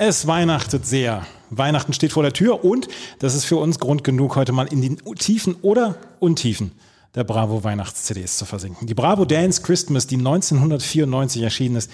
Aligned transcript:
Es 0.00 0.28
weihnachtet 0.28 0.86
sehr. 0.86 1.26
Weihnachten 1.50 1.92
steht 1.92 2.12
vor 2.12 2.22
der 2.22 2.32
Tür 2.32 2.64
und 2.64 2.86
das 3.18 3.34
ist 3.34 3.44
für 3.44 3.56
uns 3.56 3.80
Grund 3.80 4.04
genug, 4.04 4.36
heute 4.36 4.52
mal 4.52 4.68
in 4.68 4.80
den 4.80 4.96
Tiefen 5.16 5.56
oder 5.60 5.96
Untiefen 6.20 6.70
der 7.16 7.24
Bravo 7.24 7.64
Weihnachts-CDs 7.64 8.38
zu 8.38 8.44
versinken. 8.44 8.86
Die 8.86 8.94
Bravo 8.94 9.24
Dance 9.24 9.60
Christmas, 9.60 10.06
die 10.06 10.14
1994 10.14 11.42
erschienen 11.42 11.74
ist, 11.74 11.90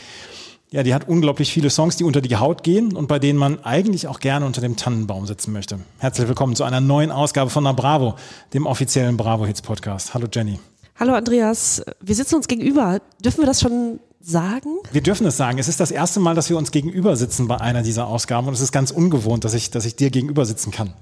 ja, 0.70 0.82
die 0.82 0.92
hat 0.92 1.08
unglaublich 1.08 1.50
viele 1.50 1.70
Songs, 1.70 1.96
die 1.96 2.04
unter 2.04 2.20
die 2.20 2.36
Haut 2.36 2.62
gehen 2.62 2.94
und 2.94 3.06
bei 3.06 3.18
denen 3.18 3.38
man 3.38 3.64
eigentlich 3.64 4.06
auch 4.06 4.20
gerne 4.20 4.44
unter 4.44 4.60
dem 4.60 4.76
Tannenbaum 4.76 5.26
sitzen 5.26 5.54
möchte. 5.54 5.78
Herzlich 5.96 6.28
willkommen 6.28 6.56
zu 6.56 6.64
einer 6.64 6.82
neuen 6.82 7.10
Ausgabe 7.10 7.48
von 7.48 7.64
der 7.64 7.72
Bravo, 7.72 8.16
dem 8.52 8.66
offiziellen 8.66 9.16
Bravo 9.16 9.46
Hits 9.46 9.62
Podcast. 9.62 10.12
Hallo 10.12 10.26
Jenny. 10.30 10.60
Hallo 10.96 11.14
Andreas, 11.14 11.82
wir 12.02 12.14
sitzen 12.14 12.34
uns 12.34 12.48
gegenüber. 12.48 13.00
Dürfen 13.24 13.40
wir 13.40 13.46
das 13.46 13.62
schon 13.62 13.98
sagen? 14.24 14.78
Wir 14.92 15.02
dürfen 15.02 15.26
es 15.26 15.36
sagen. 15.36 15.58
Es 15.58 15.68
ist 15.68 15.80
das 15.80 15.90
erste 15.90 16.20
Mal, 16.20 16.34
dass 16.34 16.48
wir 16.50 16.56
uns 16.56 16.70
gegenüber 16.70 17.16
sitzen 17.16 17.46
bei 17.48 17.60
einer 17.60 17.82
dieser 17.82 18.06
Ausgaben 18.06 18.48
und 18.48 18.54
es 18.54 18.60
ist 18.60 18.72
ganz 18.72 18.90
ungewohnt, 18.90 19.44
dass 19.44 19.54
ich, 19.54 19.70
dass 19.70 19.84
ich 19.84 19.96
dir 19.96 20.10
gegenüber 20.10 20.46
sitzen 20.46 20.70
kann. 20.70 20.94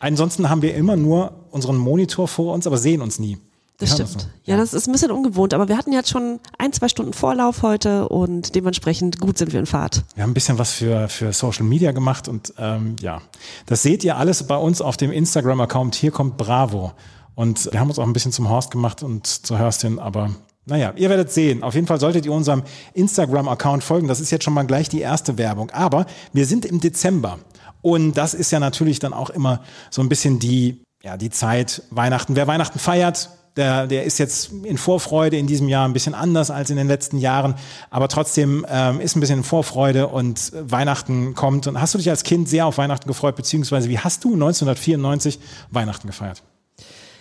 Ansonsten 0.00 0.48
haben 0.48 0.62
wir 0.62 0.74
immer 0.74 0.96
nur 0.96 1.32
unseren 1.50 1.76
Monitor 1.76 2.28
vor 2.28 2.54
uns, 2.54 2.66
aber 2.66 2.78
sehen 2.78 3.02
uns 3.02 3.18
nie. 3.18 3.38
Das 3.78 3.92
stimmt. 3.92 4.16
Das 4.16 4.26
ja, 4.44 4.56
das 4.56 4.74
ist 4.74 4.88
ein 4.88 4.92
bisschen 4.92 5.12
ungewohnt, 5.12 5.54
aber 5.54 5.68
wir 5.68 5.76
hatten 5.76 5.92
jetzt 5.92 6.10
schon 6.10 6.40
ein, 6.58 6.72
zwei 6.72 6.88
Stunden 6.88 7.12
Vorlauf 7.12 7.62
heute 7.62 8.08
und 8.08 8.56
dementsprechend 8.56 9.20
gut 9.20 9.38
sind 9.38 9.52
wir 9.52 9.60
in 9.60 9.66
Fahrt. 9.66 10.04
Wir 10.16 10.24
haben 10.24 10.30
ein 10.30 10.34
bisschen 10.34 10.58
was 10.58 10.72
für, 10.72 11.08
für 11.08 11.32
Social 11.32 11.64
Media 11.64 11.92
gemacht 11.92 12.26
und 12.26 12.52
ähm, 12.58 12.96
ja, 13.00 13.22
das 13.66 13.82
seht 13.82 14.02
ihr 14.02 14.16
alles 14.16 14.42
bei 14.42 14.56
uns 14.56 14.80
auf 14.80 14.96
dem 14.96 15.12
Instagram-Account. 15.12 15.94
Hier 15.94 16.10
kommt 16.10 16.36
Bravo. 16.36 16.92
Und 17.36 17.70
wir 17.70 17.78
haben 17.78 17.88
uns 17.88 18.00
auch 18.00 18.06
ein 18.06 18.12
bisschen 18.12 18.32
zum 18.32 18.48
Horst 18.48 18.72
gemacht 18.72 19.04
und 19.04 19.28
zur 19.28 19.58
Hörstin, 19.58 20.00
aber 20.00 20.30
naja, 20.68 20.92
ihr 20.96 21.08
werdet 21.08 21.32
sehen. 21.32 21.62
Auf 21.62 21.74
jeden 21.74 21.86
Fall 21.86 21.98
solltet 21.98 22.26
ihr 22.26 22.32
unserem 22.32 22.62
Instagram-Account 22.94 23.82
folgen. 23.82 24.08
Das 24.08 24.20
ist 24.20 24.30
jetzt 24.30 24.44
schon 24.44 24.54
mal 24.54 24.66
gleich 24.66 24.88
die 24.88 25.00
erste 25.00 25.38
Werbung. 25.38 25.70
Aber 25.70 26.06
wir 26.32 26.46
sind 26.46 26.64
im 26.64 26.80
Dezember. 26.80 27.38
Und 27.80 28.16
das 28.16 28.34
ist 28.34 28.50
ja 28.50 28.60
natürlich 28.60 28.98
dann 28.98 29.12
auch 29.12 29.30
immer 29.30 29.62
so 29.90 30.02
ein 30.02 30.08
bisschen 30.08 30.38
die, 30.38 30.82
ja, 31.02 31.16
die 31.16 31.30
Zeit 31.30 31.82
Weihnachten. 31.90 32.36
Wer 32.36 32.46
Weihnachten 32.46 32.78
feiert, 32.78 33.30
der, 33.56 33.86
der 33.86 34.04
ist 34.04 34.18
jetzt 34.18 34.52
in 34.64 34.78
Vorfreude 34.78 35.36
in 35.36 35.46
diesem 35.46 35.68
Jahr 35.68 35.86
ein 35.86 35.92
bisschen 35.92 36.14
anders 36.14 36.50
als 36.50 36.70
in 36.70 36.76
den 36.76 36.86
letzten 36.86 37.18
Jahren, 37.18 37.56
aber 37.90 38.08
trotzdem 38.08 38.64
ähm, 38.68 39.00
ist 39.00 39.16
ein 39.16 39.20
bisschen 39.20 39.38
in 39.38 39.44
Vorfreude 39.44 40.06
und 40.06 40.52
Weihnachten 40.54 41.34
kommt. 41.34 41.66
Und 41.66 41.80
hast 41.80 41.94
du 41.94 41.98
dich 41.98 42.08
als 42.08 42.22
Kind 42.22 42.48
sehr 42.48 42.66
auf 42.66 42.78
Weihnachten 42.78 43.08
gefreut, 43.08 43.34
beziehungsweise 43.34 43.88
wie 43.88 43.98
hast 43.98 44.22
du 44.24 44.34
1994 44.34 45.40
Weihnachten 45.70 46.06
gefeiert? 46.06 46.42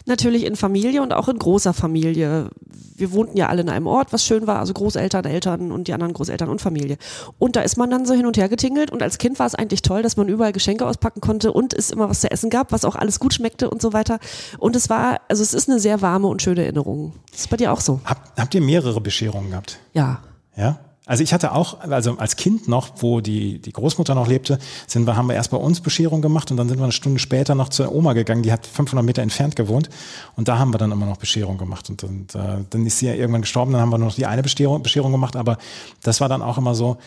Natürlich 0.08 0.46
in 0.46 0.56
Familie 0.56 1.02
und 1.02 1.12
auch 1.12 1.28
in 1.28 1.38
großer 1.38 1.74
Familie. 1.74 2.50
Wir 2.96 3.12
wohnten 3.12 3.36
ja 3.38 3.50
alle 3.50 3.62
in 3.62 3.70
einem 3.70 3.88
Ort, 3.88 4.14
was 4.14 4.26
schön 4.26 4.48
war, 4.48 4.60
also 4.60 4.74
Großeltern, 4.74 5.26
Eltern 5.26 5.72
und 5.72 5.90
die 5.90 5.94
anderen 5.94 6.14
Großeltern 6.14 6.48
und 6.48 6.62
Familie. 6.62 6.98
Und 7.38 7.58
da 7.58 7.62
ist 7.62 7.78
man 7.78 7.92
dann 7.92 8.06
so 8.06 8.14
hin 8.14 8.26
und 8.26 8.38
her 8.38 8.48
getingelt 8.48 8.90
und 8.90 9.04
als 9.04 9.18
Kind 9.18 9.38
war 9.38 9.46
es 9.46 9.54
eigentlich 9.54 9.82
toll, 9.82 10.02
dass 10.02 10.16
man 10.16 10.30
überall 10.30 10.54
Geschenke 10.54 10.86
auspacken 10.86 11.20
konnte 11.20 11.52
und 11.52 11.74
es 11.74 11.92
immer 11.92 12.10
was 12.10 12.22
zu 12.22 12.32
essen 12.32 12.50
gab, 12.50 12.72
was 12.72 12.86
auch 12.86 12.96
alles 12.96 13.20
gut 13.20 13.34
schmeckte 13.34 13.70
und 13.70 13.82
so 13.82 13.92
weiter. 13.92 14.20
Und 14.60 14.78
es 14.78 14.90
war, 14.90 15.20
also 15.28 15.44
es 15.44 15.54
ist 15.54 15.70
eine 15.70 15.80
sehr 15.80 16.02
warme 16.02 16.28
und 16.28 16.42
schöne 16.42 16.64
Erinnerung. 16.64 17.14
Das 17.32 17.42
ist 17.42 17.50
bei 17.50 17.58
dir 17.58 17.74
auch 17.74 17.82
so. 17.82 18.00
Hab, 18.06 18.34
habt 18.38 18.56
ihr 18.56 18.62
mehrere 18.62 19.02
Bescherungen 19.02 19.50
gehabt? 19.52 19.78
Ja. 19.94 20.22
Ja? 20.56 20.80
Also 21.08 21.24
ich 21.24 21.34
hatte 21.34 21.54
auch, 21.54 21.80
also 21.82 22.18
als 22.18 22.36
Kind 22.36 22.68
noch, 22.68 22.90
wo 22.98 23.22
die, 23.22 23.60
die 23.60 23.72
Großmutter 23.72 24.14
noch 24.14 24.28
lebte, 24.28 24.60
sind 24.86 25.08
wir, 25.08 25.16
haben 25.16 25.28
wir 25.28 25.36
erst 25.36 25.52
bei 25.52 25.58
uns 25.58 25.80
Bescherung 25.80 26.22
gemacht 26.22 26.52
und 26.52 26.58
dann 26.58 26.68
sind 26.68 26.78
wir 26.78 26.84
eine 26.84 26.92
Stunde 26.92 27.20
später 27.20 27.56
noch 27.56 27.70
zur 27.70 27.96
Oma 27.96 28.14
gegangen, 28.14 28.44
die 28.44 28.52
hat 28.52 28.68
500 28.68 29.06
Meter 29.06 29.22
entfernt 29.22 29.56
gewohnt 29.56 29.90
und 30.36 30.50
da 30.50 30.60
haben 30.60 30.74
wir 30.74 30.78
dann 30.78 30.92
immer 30.92 31.06
noch 31.06 31.18
Bescherung 31.18 31.58
gemacht 31.58 31.90
und, 31.90 32.04
und 32.04 32.36
äh, 32.36 32.66
dann 32.70 32.86
ist 32.86 33.00
sie 33.00 33.08
ja 33.08 33.14
irgendwann 33.14 33.42
gestorben, 33.42 33.72
dann 33.72 33.82
haben 33.82 33.90
wir 33.90 33.98
nur 33.98 34.10
noch 34.10 34.16
die 34.16 34.26
eine 34.26 34.44
Bescherung, 34.44 34.84
Bescherung 34.84 35.14
gemacht, 35.14 35.38
aber 35.38 35.58
das 36.04 36.20
war 36.20 36.28
dann 36.28 36.42
auch 36.42 36.58
immer 36.58 36.76
so, 36.76 36.98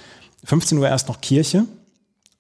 15 0.45 0.79
Uhr 0.79 0.89
erst 0.89 1.09
noch 1.09 1.21
Kirche 1.21 1.67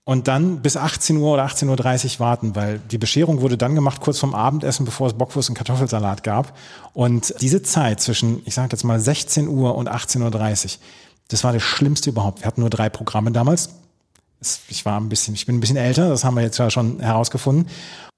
und 0.05 0.29
dann 0.29 0.63
bis 0.63 0.77
18 0.77 1.19
Uhr 1.19 1.35
oder 1.35 1.45
18.30 1.45 2.15
Uhr 2.15 2.21
warten, 2.21 2.57
weil 2.57 2.79
die 2.91 2.99
Bescherung 2.99 3.43
wurde 3.43 3.59
dann 3.59 3.75
gemacht 3.75 4.01
kurz 4.01 4.19
vorm 4.19 4.35
Abendessen, 4.35 4.87
bevor 4.87 5.07
es 5.07 5.13
Bockwurst 5.13 5.51
und 5.51 5.55
Kartoffelsalat 5.55 6.25
gab 6.25 6.57
und 6.95 7.35
diese 7.41 7.63
Zeit 7.63 8.01
zwischen, 8.01 8.43
ich 8.47 8.55
sage 8.55 8.71
jetzt 8.73 8.85
mal 8.85 8.99
16 8.99 9.49
Uhr 9.49 9.75
und 9.75 9.91
18.30 9.91 10.65
Uhr, 10.65 10.71
das 11.31 11.45
war 11.45 11.53
das 11.53 11.63
Schlimmste 11.63 12.11
überhaupt. 12.11 12.41
Wir 12.41 12.47
hatten 12.47 12.61
nur 12.61 12.71
drei 12.71 12.89
Programme 12.89 13.33
damals. 13.33 13.71
Ich 14.69 14.85
war 14.85 14.99
ein 14.99 15.09
bisschen, 15.09 15.35
ich 15.35 15.47
bin 15.47 15.57
ein 15.57 15.61
bisschen 15.61 15.77
älter, 15.77 16.09
das 16.09 16.25
haben 16.25 16.35
wir 16.35 16.43
jetzt 16.43 16.59
ja 16.59 16.71
schon 16.71 17.01
herausgefunden. 17.01 17.67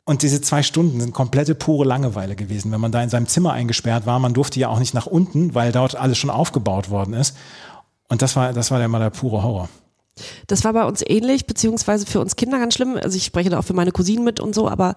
Und 0.05 0.23
diese 0.23 0.41
zwei 0.41 0.63
Stunden 0.63 1.01
sind 1.01 1.13
komplette 1.13 1.55
pure 1.55 1.85
Langeweile 1.85 2.35
gewesen, 2.35 2.73
wenn 2.73 2.81
man 2.81 2.91
da 2.91 3.03
in 3.03 3.09
seinem 3.11 3.29
Zimmer 3.29 3.53
eingesperrt 3.53 4.05
war. 4.05 4.19
Man 4.19 4.35
durfte 4.35 4.59
ja 4.59 4.69
auch 4.69 4.81
nicht 4.81 4.95
nach 4.95 5.07
unten, 5.07 5.55
weil 5.55 5.71
dort 5.71 5.95
alles 5.95 6.19
schon 6.19 6.31
aufgebaut 6.31 6.91
worden 6.91 7.15
ist. 7.15 7.37
Und 8.09 8.23
das 8.23 8.35
war, 8.35 8.53
das 8.53 8.71
war 8.71 8.81
ja 8.81 8.87
immer 8.87 8.99
der 8.99 9.11
pure 9.11 9.43
Horror. 9.43 9.69
Das 10.47 10.65
war 10.65 10.73
bei 10.73 10.85
uns 10.85 11.03
ähnlich, 11.07 11.47
beziehungsweise 11.47 12.05
für 12.05 12.21
uns 12.21 12.37
Kinder 12.37 12.59
ganz 12.59 12.75
schlimm. 12.75 12.99
Also 13.01 13.17
ich 13.17 13.25
spreche 13.25 13.51
da 13.51 13.59
auch 13.59 13.65
für 13.65 13.75
meine 13.75 13.93
Cousinen 13.93 14.25
mit 14.25 14.41
und 14.41 14.55
so, 14.55 14.69
aber 14.69 14.97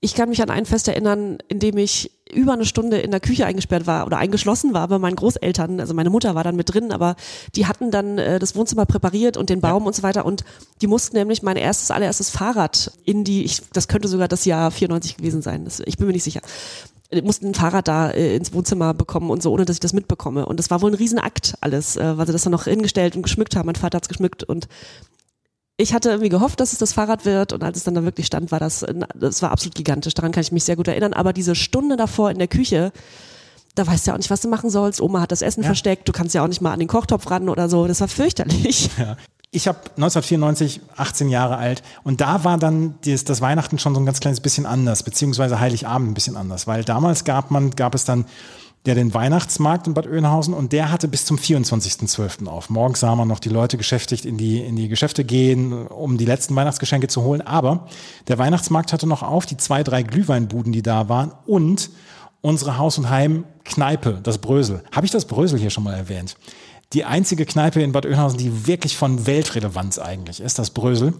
ich 0.00 0.14
kann 0.14 0.28
mich 0.28 0.40
an 0.40 0.50
ein 0.50 0.64
Fest 0.64 0.86
erinnern, 0.86 1.38
in 1.48 1.58
dem 1.58 1.76
ich 1.76 2.12
über 2.32 2.52
eine 2.52 2.66
Stunde 2.66 2.98
in 2.98 3.10
der 3.10 3.20
Küche 3.20 3.46
eingesperrt 3.46 3.86
war 3.86 4.06
oder 4.06 4.18
eingeschlossen 4.18 4.74
war 4.74 4.86
bei 4.86 4.98
meinen 4.98 5.16
Großeltern. 5.16 5.80
Also 5.80 5.94
meine 5.94 6.10
Mutter 6.10 6.34
war 6.34 6.44
dann 6.44 6.56
mit 6.56 6.72
drin, 6.72 6.92
aber 6.92 7.16
die 7.56 7.66
hatten 7.66 7.90
dann 7.90 8.18
äh, 8.18 8.38
das 8.38 8.54
Wohnzimmer 8.54 8.86
präpariert 8.86 9.36
und 9.36 9.50
den 9.50 9.60
Baum 9.60 9.82
ja. 9.82 9.86
und 9.88 9.94
so 9.94 10.02
weiter. 10.02 10.24
Und 10.24 10.44
die 10.82 10.86
mussten 10.86 11.16
nämlich 11.16 11.42
mein 11.42 11.56
erstes, 11.56 11.90
allererstes 11.90 12.30
Fahrrad 12.30 12.92
in 13.04 13.24
die, 13.24 13.44
ich, 13.44 13.62
das 13.72 13.88
könnte 13.88 14.06
sogar 14.08 14.28
das 14.28 14.44
Jahr 14.44 14.70
94 14.70 15.16
gewesen 15.16 15.42
sein. 15.42 15.64
Das, 15.64 15.80
ich 15.80 15.96
bin 15.96 16.06
mir 16.06 16.12
nicht 16.12 16.24
sicher. 16.24 16.42
Mussten 17.22 17.46
ein 17.46 17.54
Fahrrad 17.54 17.88
da 17.88 18.10
äh, 18.10 18.36
ins 18.36 18.52
Wohnzimmer 18.52 18.94
bekommen 18.94 19.30
und 19.30 19.42
so, 19.42 19.50
ohne 19.50 19.64
dass 19.64 19.76
ich 19.76 19.80
das 19.80 19.94
mitbekomme. 19.94 20.46
Und 20.46 20.58
das 20.58 20.70
war 20.70 20.82
wohl 20.82 20.90
ein 20.90 20.94
Riesenakt 20.94 21.54
alles, 21.60 21.96
äh, 21.96 22.18
weil 22.18 22.26
sie 22.26 22.32
das 22.32 22.42
dann 22.44 22.52
noch 22.52 22.64
hingestellt 22.64 23.16
und 23.16 23.22
geschmückt 23.22 23.56
haben. 23.56 23.66
Mein 23.66 23.74
Vater 23.74 23.96
hat's 23.96 24.08
geschmückt 24.08 24.44
und 24.44 24.68
ich 25.80 25.94
hatte 25.94 26.10
irgendwie 26.10 26.28
gehofft, 26.28 26.58
dass 26.58 26.72
es 26.72 26.78
das 26.78 26.92
Fahrrad 26.92 27.24
wird 27.24 27.52
und 27.52 27.62
als 27.62 27.78
es 27.78 27.84
dann 27.84 27.94
da 27.94 28.02
wirklich 28.02 28.26
stand, 28.26 28.50
war 28.50 28.58
das, 28.58 28.84
das 29.14 29.42
war 29.42 29.52
absolut 29.52 29.76
gigantisch. 29.76 30.12
Daran 30.12 30.32
kann 30.32 30.42
ich 30.42 30.50
mich 30.50 30.64
sehr 30.64 30.74
gut 30.74 30.88
erinnern. 30.88 31.12
Aber 31.12 31.32
diese 31.32 31.54
Stunde 31.54 31.96
davor 31.96 32.32
in 32.32 32.38
der 32.38 32.48
Küche, 32.48 32.92
da 33.76 33.86
weißt 33.86 34.04
du 34.04 34.10
ja 34.10 34.14
auch 34.14 34.18
nicht, 34.18 34.30
was 34.30 34.40
du 34.40 34.48
machen 34.48 34.70
sollst. 34.70 35.00
Oma 35.00 35.20
hat 35.20 35.30
das 35.30 35.40
Essen 35.40 35.62
ja. 35.62 35.68
versteckt, 35.68 36.08
du 36.08 36.12
kannst 36.12 36.34
ja 36.34 36.42
auch 36.42 36.48
nicht 36.48 36.60
mal 36.60 36.72
an 36.72 36.80
den 36.80 36.88
Kochtopf 36.88 37.30
ran 37.30 37.48
oder 37.48 37.68
so. 37.68 37.86
Das 37.86 38.00
war 38.00 38.08
fürchterlich. 38.08 38.90
Ja. 38.98 39.16
Ich 39.50 39.66
habe 39.66 39.78
1994 39.96 40.80
18 40.96 41.28
Jahre 41.30 41.56
alt 41.56 41.82
und 42.02 42.20
da 42.20 42.44
war 42.44 42.58
dann 42.58 42.96
das, 43.06 43.24
das 43.24 43.40
Weihnachten 43.40 43.78
schon 43.78 43.94
so 43.94 44.00
ein 44.00 44.04
ganz 44.04 44.20
kleines 44.20 44.40
bisschen 44.40 44.66
anders, 44.66 45.04
beziehungsweise 45.04 45.58
Heiligabend 45.58 46.10
ein 46.10 46.14
bisschen 46.14 46.36
anders, 46.36 46.66
weil 46.66 46.84
damals 46.84 47.24
gab 47.24 47.50
man, 47.50 47.70
gab 47.70 47.94
es 47.94 48.04
dann 48.04 48.26
der 48.86 48.94
den 48.94 49.12
Weihnachtsmarkt 49.12 49.86
in 49.86 49.94
Bad 49.94 50.06
Oeynhausen 50.06 50.54
und 50.54 50.72
der 50.72 50.90
hatte 50.90 51.08
bis 51.08 51.24
zum 51.24 51.36
24.12. 51.36 52.46
auf. 52.46 52.70
Morgens 52.70 53.00
sah 53.00 53.14
man 53.14 53.28
noch 53.28 53.40
die 53.40 53.48
Leute 53.48 53.76
geschäftigt 53.76 54.24
in 54.24 54.38
die, 54.38 54.60
in 54.60 54.76
die 54.76 54.88
Geschäfte 54.88 55.24
gehen, 55.24 55.86
um 55.86 56.16
die 56.16 56.24
letzten 56.24 56.54
Weihnachtsgeschenke 56.56 57.08
zu 57.08 57.22
holen. 57.22 57.40
Aber 57.40 57.88
der 58.28 58.38
Weihnachtsmarkt 58.38 58.92
hatte 58.92 59.06
noch 59.06 59.22
auf, 59.22 59.46
die 59.46 59.56
zwei, 59.56 59.82
drei 59.82 60.02
Glühweinbuden, 60.02 60.72
die 60.72 60.82
da 60.82 61.08
waren 61.08 61.32
und 61.46 61.90
unsere 62.40 62.78
Haus- 62.78 62.98
und 62.98 63.10
Heimkneipe, 63.10 64.20
das 64.22 64.38
Brösel. 64.38 64.82
Habe 64.92 65.06
ich 65.06 65.12
das 65.12 65.24
Brösel 65.24 65.58
hier 65.58 65.70
schon 65.70 65.84
mal 65.84 65.94
erwähnt? 65.94 66.36
Die 66.94 67.04
einzige 67.04 67.44
Kneipe 67.44 67.82
in 67.82 67.92
Bad 67.92 68.06
Oeynhausen, 68.06 68.38
die 68.38 68.66
wirklich 68.66 68.96
von 68.96 69.26
Weltrelevanz 69.26 69.98
eigentlich 69.98 70.40
ist, 70.40 70.58
das 70.58 70.70
Brösel, 70.70 71.12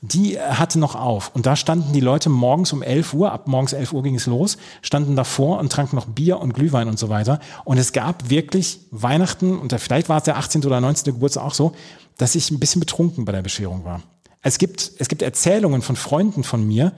die 0.00 0.38
hatte 0.38 0.78
noch 0.78 0.94
auf. 0.94 1.32
Und 1.34 1.46
da 1.46 1.56
standen 1.56 1.92
die 1.92 2.00
Leute 2.00 2.28
morgens 2.28 2.72
um 2.72 2.80
11 2.80 3.12
Uhr, 3.12 3.32
ab 3.32 3.48
morgens 3.48 3.72
11 3.72 3.92
Uhr 3.92 4.02
ging 4.04 4.14
es 4.14 4.26
los, 4.26 4.56
standen 4.82 5.16
davor 5.16 5.58
und 5.58 5.72
tranken 5.72 5.96
noch 5.96 6.06
Bier 6.06 6.38
und 6.38 6.54
Glühwein 6.54 6.86
und 6.86 6.98
so 6.98 7.08
weiter. 7.08 7.40
Und 7.64 7.78
es 7.78 7.92
gab 7.92 8.30
wirklich 8.30 8.80
Weihnachten, 8.92 9.58
und 9.58 9.72
vielleicht 9.80 10.08
war 10.08 10.18
es 10.18 10.24
der 10.24 10.36
18. 10.36 10.64
oder 10.64 10.80
19. 10.80 11.14
Geburtstag 11.14 11.42
auch 11.44 11.54
so, 11.54 11.72
dass 12.18 12.36
ich 12.36 12.52
ein 12.52 12.60
bisschen 12.60 12.80
betrunken 12.80 13.24
bei 13.24 13.32
der 13.32 13.42
Bescherung 13.42 13.84
war. 13.84 14.02
Es 14.42 14.58
gibt, 14.58 14.92
es 14.98 15.08
gibt 15.08 15.22
Erzählungen 15.22 15.82
von 15.82 15.96
Freunden 15.96 16.44
von 16.44 16.64
mir, 16.64 16.92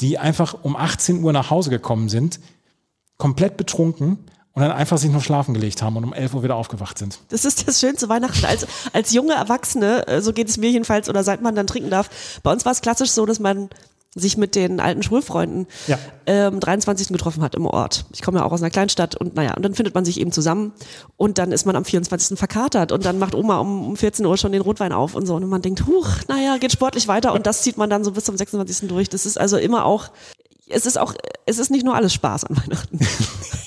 die 0.00 0.18
einfach 0.18 0.62
um 0.62 0.76
18 0.76 1.22
Uhr 1.24 1.32
nach 1.32 1.50
Hause 1.50 1.70
gekommen 1.70 2.08
sind, 2.08 2.38
komplett 3.18 3.56
betrunken 3.56 4.18
und 4.54 4.62
dann 4.62 4.72
einfach 4.72 4.98
sich 4.98 5.10
nur 5.10 5.22
schlafen 5.22 5.54
gelegt 5.54 5.82
haben 5.82 5.96
und 5.96 6.04
um 6.04 6.12
11 6.12 6.34
Uhr 6.34 6.42
wieder 6.42 6.56
aufgewacht 6.56 6.98
sind. 6.98 7.18
Das 7.28 7.44
ist 7.44 7.66
das 7.66 7.80
schönste 7.80 8.08
Weihnachten. 8.08 8.44
Als, 8.44 8.66
als 8.92 9.12
junge 9.12 9.34
Erwachsene, 9.34 10.06
äh, 10.06 10.20
so 10.20 10.32
geht 10.32 10.48
es 10.48 10.58
mir 10.58 10.70
jedenfalls, 10.70 11.08
oder 11.08 11.24
seit 11.24 11.40
man 11.40 11.54
dann 11.54 11.66
trinken 11.66 11.90
darf. 11.90 12.10
Bei 12.42 12.52
uns 12.52 12.64
war 12.64 12.72
es 12.72 12.82
klassisch 12.82 13.10
so, 13.10 13.24
dass 13.24 13.40
man 13.40 13.70
sich 14.14 14.36
mit 14.36 14.54
den 14.54 14.78
alten 14.78 15.02
Schulfreunden 15.02 15.66
ja. 15.86 15.98
ähm, 16.26 16.60
23. 16.60 17.08
getroffen 17.08 17.42
hat 17.42 17.54
im 17.54 17.64
Ort. 17.64 18.04
Ich 18.12 18.20
komme 18.20 18.40
ja 18.40 18.44
auch 18.44 18.52
aus 18.52 18.60
einer 18.60 18.68
Kleinstadt 18.68 19.16
und 19.16 19.34
naja, 19.34 19.54
und 19.54 19.62
dann 19.62 19.74
findet 19.74 19.94
man 19.94 20.04
sich 20.04 20.20
eben 20.20 20.32
zusammen 20.32 20.72
und 21.16 21.38
dann 21.38 21.50
ist 21.50 21.64
man 21.64 21.76
am 21.76 21.86
24. 21.86 22.38
verkatert 22.38 22.92
und 22.92 23.06
dann 23.06 23.18
macht 23.18 23.34
Oma 23.34 23.56
um, 23.56 23.86
um 23.86 23.96
14 23.96 24.26
Uhr 24.26 24.36
schon 24.36 24.52
den 24.52 24.60
Rotwein 24.60 24.92
auf 24.92 25.14
und 25.14 25.24
so 25.24 25.34
und 25.34 25.48
man 25.48 25.62
denkt, 25.62 25.86
huch, 25.86 26.08
naja, 26.28 26.58
geht 26.58 26.72
sportlich 26.72 27.08
weiter 27.08 27.32
und 27.32 27.46
das 27.46 27.62
zieht 27.62 27.78
man 27.78 27.88
dann 27.88 28.04
so 28.04 28.12
bis 28.12 28.24
zum 28.24 28.36
26. 28.36 28.86
durch. 28.86 29.08
Das 29.08 29.24
ist 29.24 29.40
also 29.40 29.56
immer 29.56 29.86
auch 29.86 30.10
es 30.68 30.86
ist 30.86 30.98
auch, 30.98 31.14
es 31.46 31.58
ist 31.58 31.70
nicht 31.70 31.84
nur 31.84 31.94
alles 31.94 32.12
Spaß 32.14 32.44
an 32.44 32.56
Weihnachten. 32.56 32.98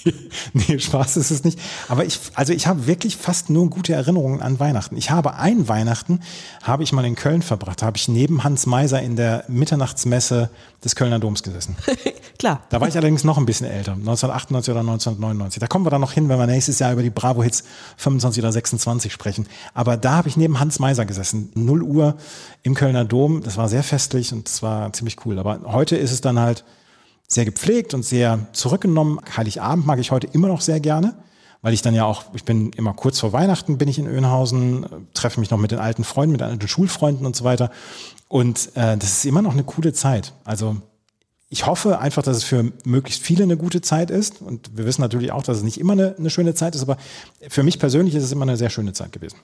nee, 0.54 0.80
Spaß 0.80 1.18
ist 1.18 1.32
es 1.32 1.44
nicht. 1.44 1.60
Aber 1.88 2.06
ich, 2.06 2.20
also 2.36 2.54
ich 2.54 2.68
habe 2.68 2.88
wirklich 2.88 3.18
fast 3.18 3.50
nur 3.50 3.70
gute 3.70 3.94
Erinnerungen 3.94 4.42
an 4.42 4.60
Weihnachten. 4.60 4.98
Ich 4.98 5.12
habe 5.12 5.36
ein 5.36 5.68
Weihnachten, 5.68 6.20
habe 6.64 6.84
ich 6.84 6.94
mal 6.94 7.06
in 7.06 7.16
Köln 7.16 7.42
verbracht, 7.42 7.82
habe 7.82 7.98
ich 7.98 8.08
neben 8.08 8.44
Hans 8.44 8.66
Meiser 8.66 9.02
in 9.02 9.16
der 9.16 9.46
Mitternachtsmesse 9.48 10.50
des 10.84 10.96
Kölner 10.96 11.20
Doms 11.20 11.42
gesessen. 11.42 11.76
Klar. 12.38 12.62
Da 12.70 12.80
war 12.80 12.88
ich 12.88 12.96
allerdings 12.96 13.24
noch 13.24 13.38
ein 13.38 13.46
bisschen 13.46 13.66
älter, 13.66 13.94
1998 13.94 14.72
oder 14.72 14.82
1999. 14.82 15.60
Da 15.60 15.68
kommen 15.68 15.86
wir 15.86 15.90
dann 15.90 16.02
noch 16.02 16.12
hin, 16.12 16.30
wenn 16.30 16.38
wir 16.38 16.48
nächstes 16.48 16.80
Jahr 16.80 16.94
über 16.94 17.02
die 17.02 17.10
Bravo 17.10 17.42
Hits 17.42 17.64
25 17.98 18.44
oder 18.44 18.52
26 18.52 19.12
sprechen. 19.12 19.48
Aber 19.74 19.98
da 19.98 20.14
habe 20.18 20.28
ich 20.28 20.38
neben 20.38 20.60
Hans 20.60 20.80
Meiser 20.80 21.06
gesessen, 21.06 21.52
0 21.56 21.82
Uhr 21.82 22.16
im 22.62 22.76
Kölner 22.76 23.06
Dom. 23.06 23.42
Das 23.42 23.58
war 23.58 23.70
sehr 23.70 23.84
festlich 23.84 24.32
und 24.34 24.48
das 24.48 24.62
war 24.62 24.94
ziemlich 24.94 25.26
cool. 25.26 25.40
Aber 25.40 25.62
heute 25.66 25.96
ist 25.96 26.12
es 26.12 26.22
dann 26.22 26.40
halt 26.40 26.64
sehr 27.28 27.46
gepflegt 27.46 27.94
und 27.94 28.04
sehr 28.04 28.40
zurückgenommen. 28.54 29.20
Heiligabend 29.36 29.86
mag 29.86 30.00
ich 30.00 30.12
heute 30.12 30.28
immer 30.28 30.48
noch 30.48 30.62
sehr 30.62 30.80
gerne, 30.80 31.16
weil 31.62 31.74
ich 31.74 31.82
dann 31.82 31.96
ja 31.96 32.06
auch, 32.06 32.26
ich 32.34 32.44
bin 32.44 32.72
immer 32.72 32.94
kurz 32.94 33.20
vor 33.20 33.34
Weihnachten 33.34 33.78
bin 33.78 33.88
ich 33.88 34.00
in 34.00 34.08
Öhnhausen, 34.08 35.08
treffe 35.14 35.40
mich 35.40 35.50
noch 35.50 35.58
mit 35.58 35.72
den 35.72 35.80
alten 35.80 36.04
Freunden, 36.04 36.34
mit 36.34 36.42
den 36.42 36.50
alten 36.50 36.68
Schulfreunden 36.68 37.26
und 37.26 37.36
so 37.36 37.44
weiter. 37.44 37.72
Und 38.28 38.76
äh, 38.76 38.98
das 38.98 39.12
ist 39.12 39.26
immer 39.26 39.42
noch 39.42 39.54
eine 39.54 39.64
coole 39.64 39.94
Zeit. 39.94 40.34
Also 40.44 40.78
ich 41.50 41.68
hoffe 41.68 42.00
einfach, 42.00 42.24
dass 42.24 42.38
es 42.38 42.44
für 42.44 42.72
möglichst 42.86 43.22
viele 43.22 43.44
eine 43.44 43.56
gute 43.56 43.80
Zeit 43.82 44.10
ist. 44.10 44.42
Und 44.42 44.76
wir 44.76 44.86
wissen 44.86 45.02
natürlich 45.02 45.32
auch, 45.32 45.44
dass 45.44 45.58
es 45.58 45.64
nicht 45.64 45.80
immer 45.80 45.94
eine, 45.94 46.16
eine, 46.18 46.32
schöne 46.32 46.56
Zeit 46.56 46.74
ist, 46.74 46.82
aber 46.82 46.98
für 47.50 47.62
mich 47.62 47.78
persönlich 47.78 48.16
ist 48.16 48.24
es 48.24 48.32
immer 48.32 48.44
eine 48.44 48.58
sehr 48.58 48.72
schöne 48.72 48.94
Zeit 48.94 49.12
gewesen. 49.12 49.38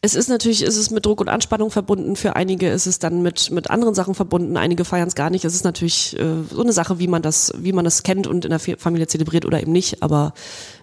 Es 0.00 0.14
ist 0.14 0.28
natürlich, 0.28 0.62
ist 0.62 0.78
es 0.78 0.90
mit 0.90 1.04
Druck 1.04 1.20
und 1.20 1.28
Anspannung 1.28 1.70
verbunden. 1.70 2.16
Für 2.16 2.34
einige 2.34 2.70
ist 2.70 2.86
es 2.86 2.98
dann 2.98 3.20
mit, 3.20 3.50
mit 3.50 3.68
anderen 3.68 3.94
Sachen 3.94 4.14
verbunden. 4.14 4.56
Einige 4.56 4.86
feiern 4.86 5.08
es 5.08 5.14
gar 5.14 5.28
nicht. 5.28 5.44
Es 5.44 5.54
ist 5.54 5.64
natürlich 5.64 6.18
äh, 6.18 6.44
so 6.50 6.62
eine 6.62 6.72
Sache, 6.72 6.98
wie 6.98 7.08
man 7.08 7.20
das, 7.20 7.52
wie 7.58 7.72
man 7.74 7.84
das 7.84 8.02
kennt 8.04 8.26
und 8.26 8.46
in 8.46 8.50
der 8.50 8.60
Familie 8.60 9.06
zelebriert 9.06 9.44
oder 9.44 9.60
eben 9.60 9.72
nicht. 9.72 10.02
Aber 10.02 10.32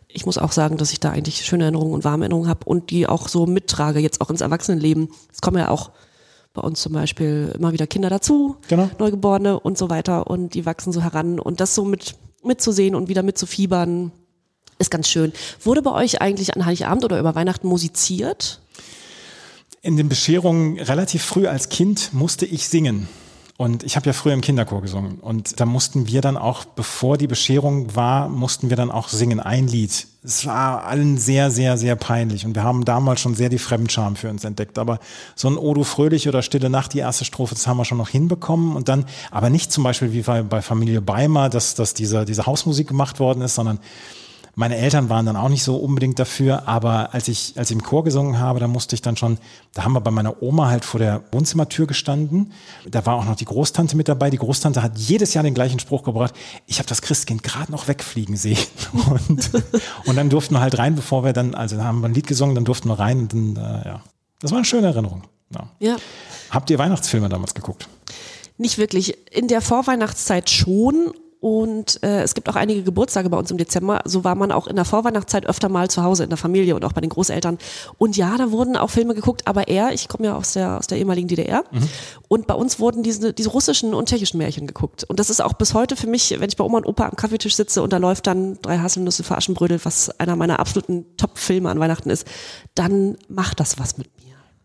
ich 0.08 0.28
muss 0.28 0.38
auch 0.38 0.52
sagen, 0.52 0.78
dass 0.78 0.92
ich 0.92 1.00
da 1.00 1.10
eigentlich 1.10 1.44
schöne 1.44 1.64
Erinnerungen 1.64 1.94
und 1.94 2.04
warme 2.04 2.26
Erinnerungen 2.26 2.50
habe 2.50 2.66
und 2.66 2.92
die 2.92 3.08
auch 3.08 3.30
so 3.30 3.48
mittrage, 3.48 4.00
jetzt 4.00 4.22
auch 4.22 4.30
ins 4.30 4.42
Erwachsenenleben. 4.42 5.10
Es 5.34 5.42
kommen 5.42 5.58
ja 5.58 5.70
auch 5.70 5.90
bei 6.54 6.62
uns 6.62 6.82
zum 6.82 6.94
Beispiel 6.94 7.54
immer 7.58 7.72
wieder 7.72 7.88
Kinder 7.88 8.10
dazu, 8.10 8.58
genau. 8.68 8.90
Neugeborene 9.00 9.60
und 9.60 9.78
so 9.78 9.90
weiter 9.90 10.28
und 10.28 10.54
die 10.54 10.66
wachsen 10.66 10.92
so 10.92 11.02
heran 11.02 11.40
und 11.40 11.60
das 11.60 11.76
so 11.76 11.86
mit 11.86 12.16
mitzusehen 12.44 12.96
und 12.96 13.08
wieder 13.08 13.24
mitzufiebern 13.24 14.12
ist 14.80 14.92
ganz 14.92 15.08
schön. 15.08 15.32
Wurde 15.64 15.82
bei 15.82 15.92
euch 15.92 16.22
eigentlich 16.22 16.56
an 16.56 16.66
Heiligabend 16.66 17.06
oder 17.06 17.20
über 17.20 17.36
Weihnachten 17.36 17.68
musiziert? 17.68 18.62
In 19.82 19.96
den 19.96 20.10
Bescherungen 20.10 20.80
relativ 20.80 21.24
früh 21.24 21.48
als 21.48 21.70
Kind 21.70 22.14
musste 22.14 22.46
ich 22.46 22.68
singen. 22.68 23.08
Und 23.58 23.84
ich 23.84 23.96
habe 23.96 24.08
ja 24.08 24.14
früher 24.14 24.34
im 24.34 24.42
Kinderchor 24.42 24.82
gesungen. 24.82 25.20
Und 25.20 25.60
da 25.60 25.66
mussten 25.66 26.08
wir 26.08 26.22
dann 26.22 26.38
auch, 26.38 26.66
bevor 26.66 27.18
die 27.18 27.28
Bescherung 27.28 27.96
war, 27.96 28.28
mussten 28.28 28.70
wir 28.70 28.78
dann 28.78 28.90
auch 28.90 29.08
singen, 29.08 29.40
ein 29.40 29.68
Lied. 29.68 30.08
Es 30.24 30.46
war 30.46 30.86
allen 30.86 31.18
sehr, 31.18 31.52
sehr, 31.52 31.78
sehr 31.78 31.96
peinlich. 31.96 32.46
Und 32.46 32.56
wir 32.56 32.64
haben 32.64 32.86
damals 32.86 33.22
schon 33.22 33.36
sehr 33.36 33.50
die 33.50 33.60
Fremdscham 33.60 34.16
für 34.16 34.30
uns 34.30 34.44
entdeckt. 34.44 34.80
Aber 34.80 35.00
so 35.36 35.48
ein 35.48 35.58
Odo 35.58 35.84
Fröhlich 35.84 36.28
oder 36.28 36.42
Stille 36.42 36.70
Nacht, 36.70 36.94
die 36.94 37.00
erste 37.00 37.26
Strophe, 37.26 37.54
das 37.56 37.68
haben 37.68 37.78
wir 37.78 37.86
schon 37.86 37.98
noch 37.98 38.10
hinbekommen. 38.10 38.76
Und 38.76 38.90
dann, 38.90 39.06
aber 39.30 39.50
nicht 39.50 39.72
zum 39.72 39.84
Beispiel 39.84 40.12
wie 40.14 40.22
bei, 40.22 40.62
Familie 40.62 41.02
Beimer, 41.02 41.50
dass, 41.50 41.76
dass 41.76 41.94
diese, 41.94 42.26
diese 42.26 42.46
Hausmusik 42.46 42.88
gemacht 42.88 43.20
worden 43.20 43.42
ist, 43.42 43.56
sondern 43.56 43.80
meine 44.56 44.76
Eltern 44.76 45.10
waren 45.10 45.26
dann 45.26 45.38
auch 45.38 45.50
nicht 45.50 45.64
so 45.64 45.78
unbedingt 45.78 46.20
dafür, 46.20 46.68
aber 46.68 47.14
als 47.14 47.28
ich, 47.28 47.54
als 47.58 47.72
ich 47.72 47.76
im 47.76 47.84
Chor 47.84 48.04
gesungen 48.04 48.40
habe, 48.40 48.60
da 48.60 48.68
musste 48.68 48.96
ich 48.96 49.02
dann 49.02 49.16
schon, 49.16 49.38
da 49.74 49.84
haben 49.84 49.94
wir 49.94 50.02
bei 50.02 50.12
meiner 50.12 50.44
Oma 50.44 50.70
halt 50.70 50.84
vor 50.84 51.00
der 51.00 51.24
Wohnzimmertür 51.32 51.88
gestanden. 51.88 52.52
Da 52.90 53.06
war 53.06 53.16
auch 53.16 53.26
noch 53.26 53.36
die 53.36 53.46
Großtante 53.46 53.96
mit 53.96 54.10
dabei. 54.10 54.30
Die 54.30 54.38
Großtante 54.38 54.84
hat 54.84 54.98
jedes 54.98 55.34
Jahr 55.34 55.44
den 55.44 55.54
gleichen 55.54 55.80
Spruch 55.80 56.04
gebracht. 56.04 56.34
Ich 56.68 56.80
habe 56.80 56.90
das 56.90 57.02
Christkind 57.02 57.44
gerade 57.44 57.72
noch 57.72 57.88
wegfliegen 57.88 58.36
sehen. 58.36 58.58
Und, 59.28 59.52
und 60.06 60.16
dann 60.16 60.30
durften 60.30 60.56
wir 60.56 60.62
halt 60.62 60.78
rein, 60.78 60.96
bevor 60.96 61.24
wir 61.24 61.34
dann, 61.34 61.56
also 61.56 61.82
haben 61.82 62.02
wir 62.02 62.10
ein 62.10 62.14
Lied 62.14 62.28
gesungen, 62.28 62.56
dann 62.56 62.66
durften 62.66 62.90
wir 62.90 63.00
rein 63.00 63.20
und 63.20 63.34
dann, 63.34 63.56
äh, 63.56 63.88
ja. 63.88 64.02
Das 64.40 64.52
war 64.52 64.58
eine 64.58 64.66
schöne 64.66 64.88
Erinnerung. 64.88 65.24
Ja. 65.54 65.70
ja. 65.80 65.98
Habt 66.50 66.70
ihr 66.70 66.78
Weihnachtsfilme 66.78 67.30
damals 67.30 67.54
geguckt? 67.54 67.88
Nicht 68.58 68.78
wirklich. 68.78 69.18
In 69.32 69.48
der 69.48 69.62
Vorweihnachtszeit 69.62 70.50
schon 70.50 71.14
und 71.42 72.04
äh, 72.04 72.22
es 72.22 72.36
gibt 72.36 72.48
auch 72.50 72.56
einige 72.56 72.84
Geburtstage 72.84 73.28
bei 73.32 73.38
uns 73.38 73.50
im 73.50 73.58
Dezember. 73.58 74.02
So 74.06 74.24
war 74.24 74.36
man 74.36 74.52
auch 74.52 74.68
in 74.68 74.76
der 74.76 74.86
Vorweihnachtszeit 74.86 75.48
öfter 75.48 75.70
mal 75.70 75.90
zu 75.90 76.04
Hause 76.04 76.24
in 76.24 76.30
der 76.30 76.38
Familie 76.38 76.76
und 76.76 76.86
auch 76.86 76.94
bei 76.94 77.02
den 77.02 77.10
Großeltern. 77.10 77.58
Und 77.98 78.16
ja, 78.16 78.38
da 78.38 78.52
wurden 78.52 78.78
auch 78.78 78.92
Filme 78.92 79.16
geguckt, 79.16 79.48
aber 79.48 79.68
eher, 79.68 79.92
ich 79.92 80.08
komme 80.08 80.28
ja 80.28 80.36
aus 80.36 80.54
der, 80.54 80.78
aus 80.78 80.86
der 80.86 81.00
ehemaligen 81.00 81.28
DDR. 81.28 81.64
Mhm. 81.72 81.90
Und 82.28 82.46
bei 82.46 82.54
uns 82.54 82.80
wurden 82.80 83.02
diese, 83.02 83.34
diese 83.34 83.50
russischen 83.50 83.96
und 83.96 84.08
tschechischen 84.08 84.38
Märchen 84.38 84.68
geguckt. 84.68 85.04
Und 85.06 85.20
das 85.20 85.32
ist 85.32 85.42
auch 85.42 85.54
bis 85.54 85.74
heute 85.74 85.96
für 85.96 86.08
mich, 86.08 86.30
wenn 86.40 86.48
ich 86.48 86.58
bei 86.58 86.64
Oma 86.64 86.78
und 86.78 86.86
Opa 86.86 87.08
am 87.08 87.16
Kaffeetisch 87.16 87.56
sitze 87.56 87.82
und 87.82 87.92
da 87.92 87.98
läuft 87.98 88.28
dann 88.28 88.60
drei 88.62 88.78
Haselnüsse 88.78 89.24
für 89.24 89.36
Aschenbrödel, 89.36 89.80
was 89.84 90.12
einer 90.20 90.36
meiner 90.36 90.60
absoluten 90.60 91.06
Top-Filme 91.18 91.72
an 91.72 91.80
Weihnachten 91.80 92.12
ist, 92.12 92.28
dann 92.76 93.18
macht 93.30 93.60
das 93.60 93.80
was 93.80 93.98
mit 93.98 94.06
mir. 94.16 94.21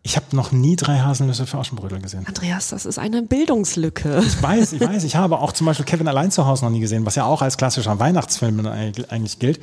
Ich 0.07 0.15
habe 0.15 0.33
noch 0.37 0.53
nie 0.53 0.77
drei 0.77 0.99
Haselnüsse 0.99 1.45
für 1.45 1.57
Aschenbrödel 1.57 1.99
gesehen. 1.99 2.25
Andreas, 2.25 2.69
das 2.69 2.85
ist 2.85 2.97
eine 2.97 3.23
Bildungslücke. 3.23 4.23
Ich 4.25 4.41
weiß, 4.41 4.71
ich 4.71 4.79
weiß. 4.79 5.03
Ich 5.03 5.17
habe 5.17 5.39
auch 5.39 5.51
zum 5.51 5.67
Beispiel 5.67 5.85
Kevin 5.85 6.07
allein 6.07 6.31
zu 6.31 6.45
Hause 6.45 6.63
noch 6.63 6.71
nie 6.71 6.79
gesehen, 6.79 7.05
was 7.05 7.15
ja 7.15 7.25
auch 7.25 7.41
als 7.41 7.57
klassischer 7.57 7.99
Weihnachtsfilm 7.99 8.65
eigentlich 8.65 9.37
gilt. 9.37 9.59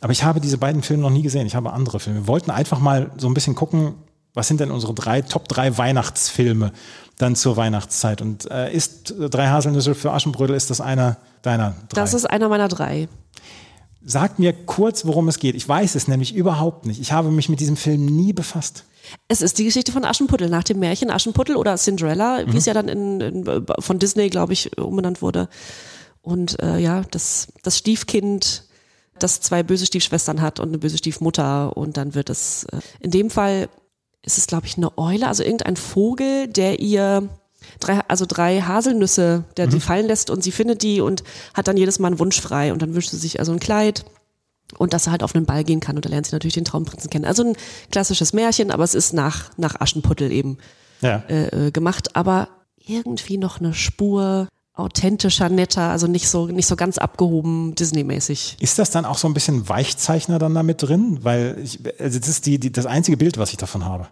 Aber 0.00 0.12
ich 0.12 0.22
habe 0.22 0.40
diese 0.40 0.56
beiden 0.56 0.84
Filme 0.84 1.02
noch 1.02 1.10
nie 1.10 1.22
gesehen. 1.22 1.48
Ich 1.48 1.56
habe 1.56 1.72
andere 1.72 1.98
Filme. 1.98 2.20
Wir 2.20 2.26
wollten 2.28 2.52
einfach 2.52 2.78
mal 2.78 3.10
so 3.16 3.26
ein 3.26 3.34
bisschen 3.34 3.56
gucken, 3.56 3.94
was 4.34 4.46
sind 4.46 4.60
denn 4.60 4.70
unsere 4.70 4.94
drei 4.94 5.20
Top 5.20 5.48
drei 5.48 5.76
Weihnachtsfilme 5.76 6.70
dann 7.16 7.34
zur 7.34 7.56
Weihnachtszeit? 7.56 8.22
Und 8.22 8.48
äh, 8.52 8.72
ist 8.72 9.14
drei 9.18 9.48
Haselnüsse 9.48 9.96
für 9.96 10.12
Aschenbrödel, 10.12 10.54
ist 10.54 10.70
das 10.70 10.80
einer 10.80 11.16
deiner 11.42 11.70
drei? 11.88 12.00
Das 12.00 12.14
ist 12.14 12.24
einer 12.24 12.48
meiner 12.48 12.68
drei. 12.68 13.08
Sag 14.04 14.38
mir 14.38 14.52
kurz, 14.52 15.04
worum 15.06 15.26
es 15.26 15.40
geht. 15.40 15.56
Ich 15.56 15.68
weiß 15.68 15.96
es 15.96 16.06
nämlich 16.06 16.36
überhaupt 16.36 16.86
nicht. 16.86 17.00
Ich 17.00 17.10
habe 17.10 17.32
mich 17.32 17.48
mit 17.48 17.58
diesem 17.58 17.76
Film 17.76 18.06
nie 18.06 18.32
befasst. 18.32 18.84
Es 19.28 19.42
ist 19.42 19.58
die 19.58 19.64
Geschichte 19.64 19.92
von 19.92 20.04
Aschenputtel, 20.04 20.48
nach 20.48 20.64
dem 20.64 20.78
Märchen 20.78 21.10
Aschenputtel 21.10 21.56
oder 21.56 21.76
Cinderella, 21.76 22.44
mhm. 22.44 22.52
wie 22.52 22.56
es 22.56 22.66
ja 22.66 22.74
dann 22.74 22.88
in, 22.88 23.20
in, 23.20 23.66
von 23.78 23.98
Disney, 23.98 24.28
glaube 24.28 24.52
ich, 24.52 24.76
umbenannt 24.78 25.22
wurde. 25.22 25.48
Und 26.20 26.60
äh, 26.62 26.78
ja, 26.78 27.02
das, 27.10 27.48
das 27.62 27.78
Stiefkind, 27.78 28.64
das 29.18 29.40
zwei 29.40 29.62
böse 29.62 29.86
Stiefschwestern 29.86 30.40
hat 30.40 30.60
und 30.60 30.68
eine 30.68 30.78
böse 30.78 30.98
Stiefmutter. 30.98 31.76
Und 31.76 31.96
dann 31.96 32.14
wird 32.14 32.30
es, 32.30 32.64
äh, 32.64 32.80
in 33.00 33.10
dem 33.10 33.30
Fall 33.30 33.68
ist 34.22 34.38
es, 34.38 34.46
glaube 34.46 34.66
ich, 34.66 34.76
eine 34.76 34.96
Eule, 34.98 35.26
also 35.26 35.42
irgendein 35.42 35.76
Vogel, 35.76 36.48
der 36.48 36.80
ihr 36.80 37.28
drei, 37.80 38.00
also 38.08 38.26
drei 38.26 38.60
Haselnüsse, 38.60 39.44
der 39.56 39.66
mhm. 39.66 39.70
die 39.70 39.80
fallen 39.80 40.06
lässt 40.06 40.30
und 40.30 40.42
sie 40.42 40.52
findet 40.52 40.82
die 40.82 41.00
und 41.00 41.22
hat 41.54 41.68
dann 41.68 41.76
jedes 41.76 41.98
Mal 41.98 42.08
einen 42.08 42.18
Wunsch 42.18 42.40
frei. 42.40 42.72
Und 42.72 42.82
dann 42.82 42.94
wünscht 42.94 43.10
sie 43.10 43.16
sich 43.16 43.38
also 43.38 43.52
ein 43.52 43.60
Kleid 43.60 44.04
und 44.76 44.92
dass 44.92 45.06
er 45.06 45.12
halt 45.12 45.22
auf 45.22 45.34
einen 45.34 45.46
Ball 45.46 45.64
gehen 45.64 45.80
kann 45.80 45.96
und 45.96 46.04
da 46.04 46.10
lernt 46.10 46.26
sie 46.26 46.34
natürlich 46.34 46.54
den 46.54 46.64
Traumprinzen 46.64 47.10
kennen. 47.10 47.24
Also 47.24 47.44
ein 47.44 47.56
klassisches 47.90 48.32
Märchen, 48.32 48.70
aber 48.70 48.84
es 48.84 48.94
ist 48.94 49.12
nach, 49.12 49.50
nach 49.56 49.80
Aschenputtel 49.80 50.30
eben 50.30 50.58
ja. 51.00 51.22
äh, 51.28 51.68
äh 51.68 51.70
gemacht, 51.70 52.16
aber 52.16 52.48
irgendwie 52.76 53.38
noch 53.38 53.60
eine 53.60 53.74
Spur 53.74 54.48
authentischer, 54.78 55.48
netter, 55.48 55.90
also 55.90 56.06
nicht 56.06 56.28
so, 56.28 56.46
nicht 56.46 56.66
so 56.66 56.76
ganz 56.76 56.98
abgehoben 56.98 57.74
Disney-mäßig. 57.74 58.56
Ist 58.60 58.78
das 58.78 58.90
dann 58.90 59.04
auch 59.04 59.18
so 59.18 59.26
ein 59.26 59.34
bisschen 59.34 59.68
Weichzeichner 59.68 60.38
dann 60.38 60.54
damit 60.54 60.82
drin? 60.82 61.18
Weil 61.22 61.58
ich, 61.62 61.80
also 61.98 62.18
das 62.18 62.28
ist 62.28 62.46
die, 62.46 62.58
die, 62.58 62.70
das 62.70 62.86
einzige 62.86 63.16
Bild, 63.16 63.38
was 63.38 63.50
ich 63.50 63.56
davon 63.56 63.84
habe. 63.84 64.08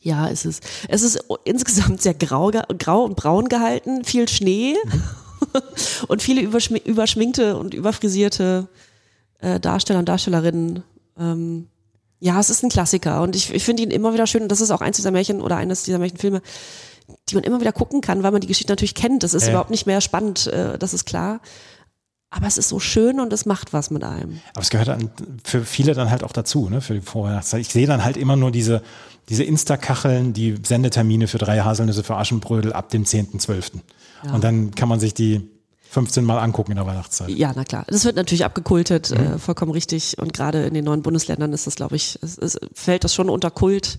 Ja, 0.00 0.28
es 0.28 0.44
ist. 0.46 0.62
Es 0.88 1.02
ist 1.02 1.22
insgesamt 1.44 2.00
sehr 2.00 2.14
grau, 2.14 2.50
grau 2.78 3.04
und 3.04 3.16
braun 3.16 3.48
gehalten, 3.48 4.04
viel 4.04 4.28
Schnee 4.28 4.74
mhm. 4.84 5.02
und 6.08 6.22
viele 6.22 6.40
überschminkte 6.40 7.58
und 7.58 7.74
überfrisierte 7.74 8.68
äh, 9.40 9.60
Darsteller 9.60 9.98
und 9.98 10.08
Darstellerinnen. 10.08 10.82
Ähm, 11.18 11.68
ja, 12.18 12.40
es 12.40 12.50
ist 12.50 12.62
ein 12.62 12.70
Klassiker 12.70 13.22
und 13.22 13.36
ich, 13.36 13.52
ich 13.52 13.64
finde 13.64 13.82
ihn 13.82 13.90
immer 13.90 14.14
wieder 14.14 14.26
schön 14.26 14.42
und 14.42 14.52
das 14.52 14.60
ist 14.60 14.70
auch 14.70 14.80
eins 14.80 14.96
dieser 14.96 15.10
Märchen 15.10 15.40
oder 15.40 15.56
eines 15.56 15.82
dieser 15.82 15.98
Märchenfilme, 15.98 16.40
die 17.28 17.34
man 17.34 17.44
immer 17.44 17.60
wieder 17.60 17.72
gucken 17.72 18.00
kann, 18.00 18.22
weil 18.22 18.32
man 18.32 18.40
die 18.40 18.46
Geschichte 18.46 18.72
natürlich 18.72 18.94
kennt. 18.94 19.22
Das 19.22 19.34
ist 19.34 19.46
äh. 19.46 19.50
überhaupt 19.50 19.70
nicht 19.70 19.86
mehr 19.86 20.00
spannend, 20.00 20.46
äh, 20.46 20.78
das 20.78 20.94
ist 20.94 21.04
klar. 21.04 21.40
Aber 22.30 22.46
es 22.46 22.58
ist 22.58 22.68
so 22.68 22.80
schön 22.80 23.20
und 23.20 23.32
es 23.32 23.46
macht 23.46 23.72
was 23.72 23.90
mit 23.90 24.02
einem. 24.02 24.40
Aber 24.52 24.62
es 24.62 24.70
gehört 24.70 24.88
dann 24.88 25.10
für 25.44 25.64
viele 25.64 25.94
dann 25.94 26.10
halt 26.10 26.24
auch 26.24 26.32
dazu, 26.32 26.68
ne, 26.68 26.80
für 26.80 26.94
die 26.94 27.00
Vorweihnachtszeit. 27.00 27.60
Ich 27.60 27.68
sehe 27.68 27.86
dann 27.86 28.04
halt 28.04 28.16
immer 28.16 28.34
nur 28.34 28.50
diese, 28.50 28.82
diese 29.28 29.44
Insta-Kacheln, 29.44 30.32
die 30.32 30.56
Sendetermine 30.62 31.28
für 31.28 31.38
drei 31.38 31.60
Haselnüsse 31.60 32.02
für 32.02 32.16
Aschenbrödel 32.16 32.72
ab 32.72 32.90
dem 32.90 33.04
10.12. 33.04 33.80
Ja. 34.24 34.32
Und 34.32 34.42
dann 34.42 34.74
kann 34.74 34.88
man 34.88 34.98
sich 34.98 35.14
die 35.14 35.48
15 35.90 36.24
Mal 36.24 36.38
angucken 36.38 36.72
in 36.72 36.76
der 36.76 36.86
Weihnachtszeit. 36.86 37.28
Ja, 37.30 37.52
na 37.54 37.64
klar. 37.64 37.84
Das 37.88 38.04
wird 38.04 38.16
natürlich 38.16 38.44
abgekultet, 38.44 39.10
mhm. 39.10 39.34
äh, 39.34 39.38
vollkommen 39.38 39.72
richtig. 39.72 40.18
Und 40.18 40.32
gerade 40.32 40.64
in 40.64 40.74
den 40.74 40.84
neuen 40.84 41.02
Bundesländern 41.02 41.52
ist 41.52 41.66
das, 41.66 41.76
glaube 41.76 41.96
ich, 41.96 42.18
es, 42.22 42.38
es 42.38 42.58
fällt 42.74 43.04
das 43.04 43.14
schon 43.14 43.30
unter 43.30 43.50
Kult. 43.50 43.98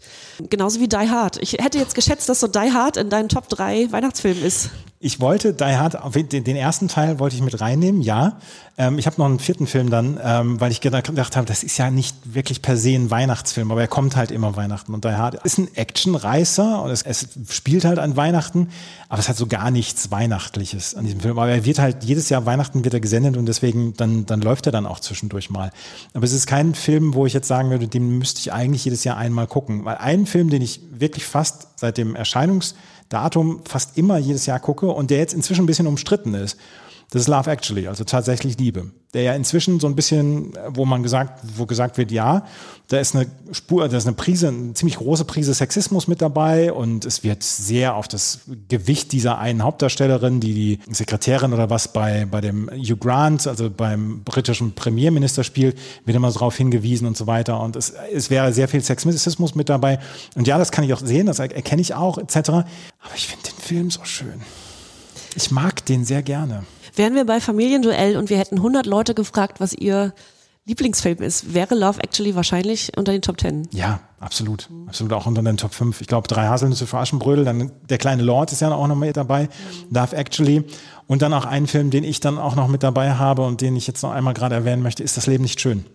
Genauso 0.50 0.80
wie 0.80 0.88
Die 0.88 0.96
Hard. 0.96 1.42
Ich 1.42 1.54
hätte 1.54 1.78
jetzt 1.78 1.96
geschätzt, 1.96 2.30
dass 2.30 2.40
so 2.40 2.48
Die 2.48 2.72
Hard 2.72 2.98
in 2.98 3.10
deinen 3.10 3.30
Top 3.30 3.50
3 3.50 3.92
Weihnachtsfilmen 3.92 4.44
ist. 4.44 4.70
Ich 5.00 5.20
wollte 5.20 5.54
Die 5.54 5.64
Hard, 5.64 5.96
den, 6.16 6.44
den 6.44 6.56
ersten 6.56 6.88
Teil 6.88 7.20
wollte 7.20 7.36
ich 7.36 7.44
mit 7.44 7.62
reinnehmen, 7.62 8.02
ja. 8.02 8.40
Ähm, 8.80 8.98
ich 8.98 9.06
habe 9.06 9.18
noch 9.20 9.28
einen 9.28 9.38
vierten 9.38 9.68
Film 9.68 9.92
dann, 9.92 10.20
ähm, 10.24 10.60
weil 10.60 10.72
ich 10.72 10.82
gedacht, 10.82 11.06
gedacht 11.06 11.36
habe, 11.36 11.46
das 11.46 11.62
ist 11.62 11.78
ja 11.78 11.92
nicht 11.92 12.16
wirklich 12.24 12.64
per 12.64 12.78
se 12.78 12.96
ein 12.96 13.12
Weihnachtsfilm, 13.12 13.72
aber 13.72 13.82
er 13.82 13.88
kommt 13.88 14.16
halt 14.16 14.32
immer 14.32 14.56
Weihnachten. 14.56 14.96
Und 14.96 15.06
Die 15.06 15.10
Hard 15.10 15.36
ist 15.46 15.60
ein 15.60 15.76
Actionreißer 15.76 16.82
und 16.82 16.90
es, 16.90 17.04
es 17.04 17.28
spielt 17.50 17.86
halt 17.86 18.00
an 18.00 18.16
Weihnachten, 18.16 18.70
aber 19.08 19.20
es 19.20 19.30
hat 19.30 19.38
so 19.38 19.46
gar 19.46 19.70
nichts 19.70 20.10
Weihnachtliches 20.10 20.96
an 20.96 21.06
diesem 21.06 21.20
Film. 21.20 21.38
Aber 21.38 21.50
er 21.50 21.64
wird 21.64 21.77
halt, 21.80 22.04
jedes 22.04 22.30
Jahr 22.30 22.46
Weihnachten 22.46 22.84
wird 22.84 22.94
er 22.94 23.00
gesendet 23.00 23.38
und 23.38 23.46
deswegen, 23.46 23.94
dann, 23.94 24.26
dann 24.26 24.42
läuft 24.42 24.66
er 24.66 24.72
dann 24.72 24.86
auch 24.86 25.00
zwischendurch 25.00 25.50
mal. 25.50 25.72
Aber 26.14 26.24
es 26.24 26.34
ist 26.34 26.48
kein 26.48 26.76
Film, 26.76 27.14
wo 27.14 27.26
ich 27.26 27.34
jetzt 27.34 27.48
sagen 27.48 27.70
würde, 27.70 27.88
den 27.88 28.18
müsste 28.18 28.40
ich 28.40 28.54
eigentlich 28.54 28.86
jedes 28.86 29.04
Jahr 29.04 29.18
einmal 29.18 29.48
gucken. 29.48 29.86
Weil 29.86 29.98
ein 29.98 30.26
Film, 30.26 30.50
den 30.50 30.62
ich 30.62 30.82
wirklich 30.92 31.26
fast 31.26 31.68
seit 31.78 31.98
dem 31.98 32.16
Erscheinungs- 32.16 32.74
Datum 33.10 33.62
fast 33.66 33.98
immer 33.98 34.18
jedes 34.18 34.46
Jahr 34.46 34.60
gucke 34.60 34.88
und 34.88 35.12
der 35.12 35.20
jetzt 35.20 35.34
inzwischen 35.34 35.64
ein 35.64 35.68
bisschen 35.68 35.88
umstritten 35.88 36.34
ist. 36.34 36.58
Das 37.10 37.22
ist 37.22 37.30
Love 37.30 37.50
Actually, 37.50 37.88
also 37.88 38.04
tatsächlich 38.04 38.58
Liebe. 38.60 38.92
Der 39.14 39.22
ja 39.22 39.34
inzwischen 39.34 39.80
so 39.80 39.88
ein 39.88 39.96
bisschen, 39.96 40.52
wo 40.68 40.84
man 40.84 41.04
gesagt, 41.04 41.42
wo 41.56 41.66
gesagt 41.66 41.98
wird, 41.98 42.12
ja, 42.12 42.46
da 42.90 43.00
ist 43.00 43.16
eine 43.16 43.28
Spur, 43.54 43.88
da 43.88 43.96
ist 43.96 44.08
eine 44.08 44.16
Prise, 44.18 44.50
eine 44.50 44.74
ziemlich 44.74 44.98
große 44.98 45.24
Prise 45.24 45.54
Sexismus 45.54 46.10
mit 46.10 46.22
dabei 46.22 46.74
und 46.74 47.06
es 47.06 47.24
wird 47.24 47.44
sehr 47.44 47.96
auf 47.96 48.10
das 48.10 48.42
Gewicht 48.68 49.14
dieser 49.14 49.38
einen 49.38 49.64
Hauptdarstellerin, 49.64 50.42
die 50.42 50.54
die 50.54 50.94
Sekretärin 50.94 51.54
oder 51.54 51.70
was 51.70 51.94
bei, 51.94 52.26
bei 52.26 52.42
dem 52.42 52.70
Hugh 52.72 52.98
Grant, 52.98 53.48
also 53.48 53.70
beim 53.70 54.24
britischen 54.26 54.74
Premierminister 54.74 55.46
spielt, 55.46 55.78
wird 56.04 56.18
immer 56.18 56.32
darauf 56.32 56.58
hingewiesen 56.58 57.08
und 57.08 57.16
so 57.16 57.26
weiter. 57.26 57.62
Und 57.62 57.78
es, 57.78 57.94
es 58.14 58.30
wäre 58.30 58.52
sehr 58.52 58.68
viel 58.68 58.82
Sexismus 58.82 59.56
mit 59.56 59.70
dabei. 59.70 60.00
Und 60.36 60.46
ja, 60.46 60.58
das 60.58 60.74
kann 60.74 60.84
ich 60.84 60.94
auch 60.94 61.00
sehen, 61.00 61.28
das 61.28 61.40
erkenne 61.40 61.82
ich 61.82 61.94
auch, 61.94 62.18
etc. 62.18 62.50
Aber 62.50 62.66
ich 63.16 63.28
finde 63.28 63.46
den 63.46 63.60
Film 63.62 63.92
so 63.92 64.04
schön. 64.04 64.42
Ich 65.36 65.52
mag 65.52 65.86
den 65.86 66.04
sehr 66.04 66.22
gerne. 66.22 66.66
Wären 66.98 67.14
wir 67.14 67.26
bei 67.26 67.40
Familienduell 67.40 68.18
und 68.18 68.32
wir 68.32 68.40
hätten 68.40 68.56
100 68.58 68.88
Leute 68.88 69.14
gefragt, 69.14 69.60
was 69.60 69.72
ihr 69.74 70.14
Lieblingsfilm 70.66 71.22
ist, 71.22 71.54
wäre 71.54 71.76
Love 71.76 72.02
Actually 72.02 72.36
wahrscheinlich 72.36 72.92
unter 72.98 73.12
den 73.12 73.22
Top 73.22 73.40
10. 73.40 73.70
Ja, 73.72 74.00
absolut. 74.20 74.68
Absolut 74.88 75.14
auch 75.14 75.28
unter 75.28 75.44
den 75.44 75.58
Top 75.58 75.76
5. 75.76 76.02
Ich 76.02 76.08
glaube, 76.08 76.28
drei 76.28 76.48
Haselnüsse 76.48 76.88
für 76.88 76.98
Aschenbrödel, 76.98 77.46
dann 77.46 77.72
der 77.88 78.00
kleine 78.00 78.24
Lord 78.24 78.52
ist 78.52 78.62
ja 78.62 78.74
auch 78.74 78.88
noch 78.88 78.96
mit 78.96 79.16
dabei. 79.16 79.44
Mhm. 79.44 79.96
Love 79.96 80.16
Actually. 80.16 80.64
Und 81.06 81.22
dann 81.22 81.34
auch 81.34 81.46
ein 81.46 81.68
Film, 81.68 81.92
den 81.92 82.04
ich 82.04 82.20
dann 82.20 82.40
auch 82.40 82.56
noch 82.56 82.68
mit 82.68 82.82
dabei 82.82 83.14
habe 83.14 83.44
und 83.44 83.62
den 83.62 83.76
ich 83.76 83.86
jetzt 83.86 84.02
noch 84.02 84.12
einmal 84.12 84.34
gerade 84.34 84.56
erwähnen 84.56 84.82
möchte, 84.82 85.04
ist 85.04 85.18
Das 85.18 85.28
Leben 85.28 85.44
nicht 85.44 85.62
schön. 85.62 85.86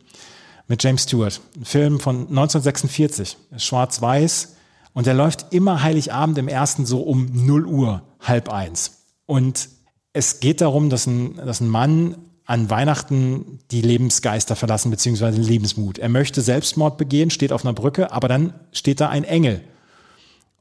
Mit 0.69 0.85
James 0.85 1.03
Stewart. 1.03 1.41
Ein 1.57 1.65
Film 1.65 2.01
von 2.01 2.29
1946. 2.29 3.37
Schwarz-Weiß. 3.57 4.55
Und 4.95 5.07
der 5.07 5.15
läuft 5.15 5.47
immer 5.53 5.83
Heiligabend 5.83 6.39
im 6.39 6.47
ersten 6.47 6.87
so 6.87 7.03
um 7.03 7.29
0 7.33 7.67
Uhr, 7.67 8.03
halb 8.21 8.51
eins. 8.51 9.03
Und 9.27 9.69
es 10.13 10.41
geht 10.41 10.61
darum, 10.61 10.91
dass 10.91 11.07
ein, 11.07 11.37
dass 11.37 11.61
ein 11.61 11.69
Mann 11.69 12.17
an 12.45 12.69
Weihnachten 12.69 13.61
die 13.71 13.83
Lebensgeister 13.83 14.57
verlassen, 14.57 14.91
beziehungsweise 14.91 15.39
den 15.39 15.47
Lebensmut. 15.47 15.99
Er 15.99 16.09
möchte 16.09 16.43
Selbstmord 16.43 16.99
begehen, 16.99 17.31
steht 17.31 17.53
auf 17.53 17.65
einer 17.65 17.73
Brücke, 17.73 18.13
aber 18.13 18.29
dann 18.29 18.53
steht 18.73 19.01
da 19.01 19.09
ein 19.09 19.25
Engel. 19.25 19.63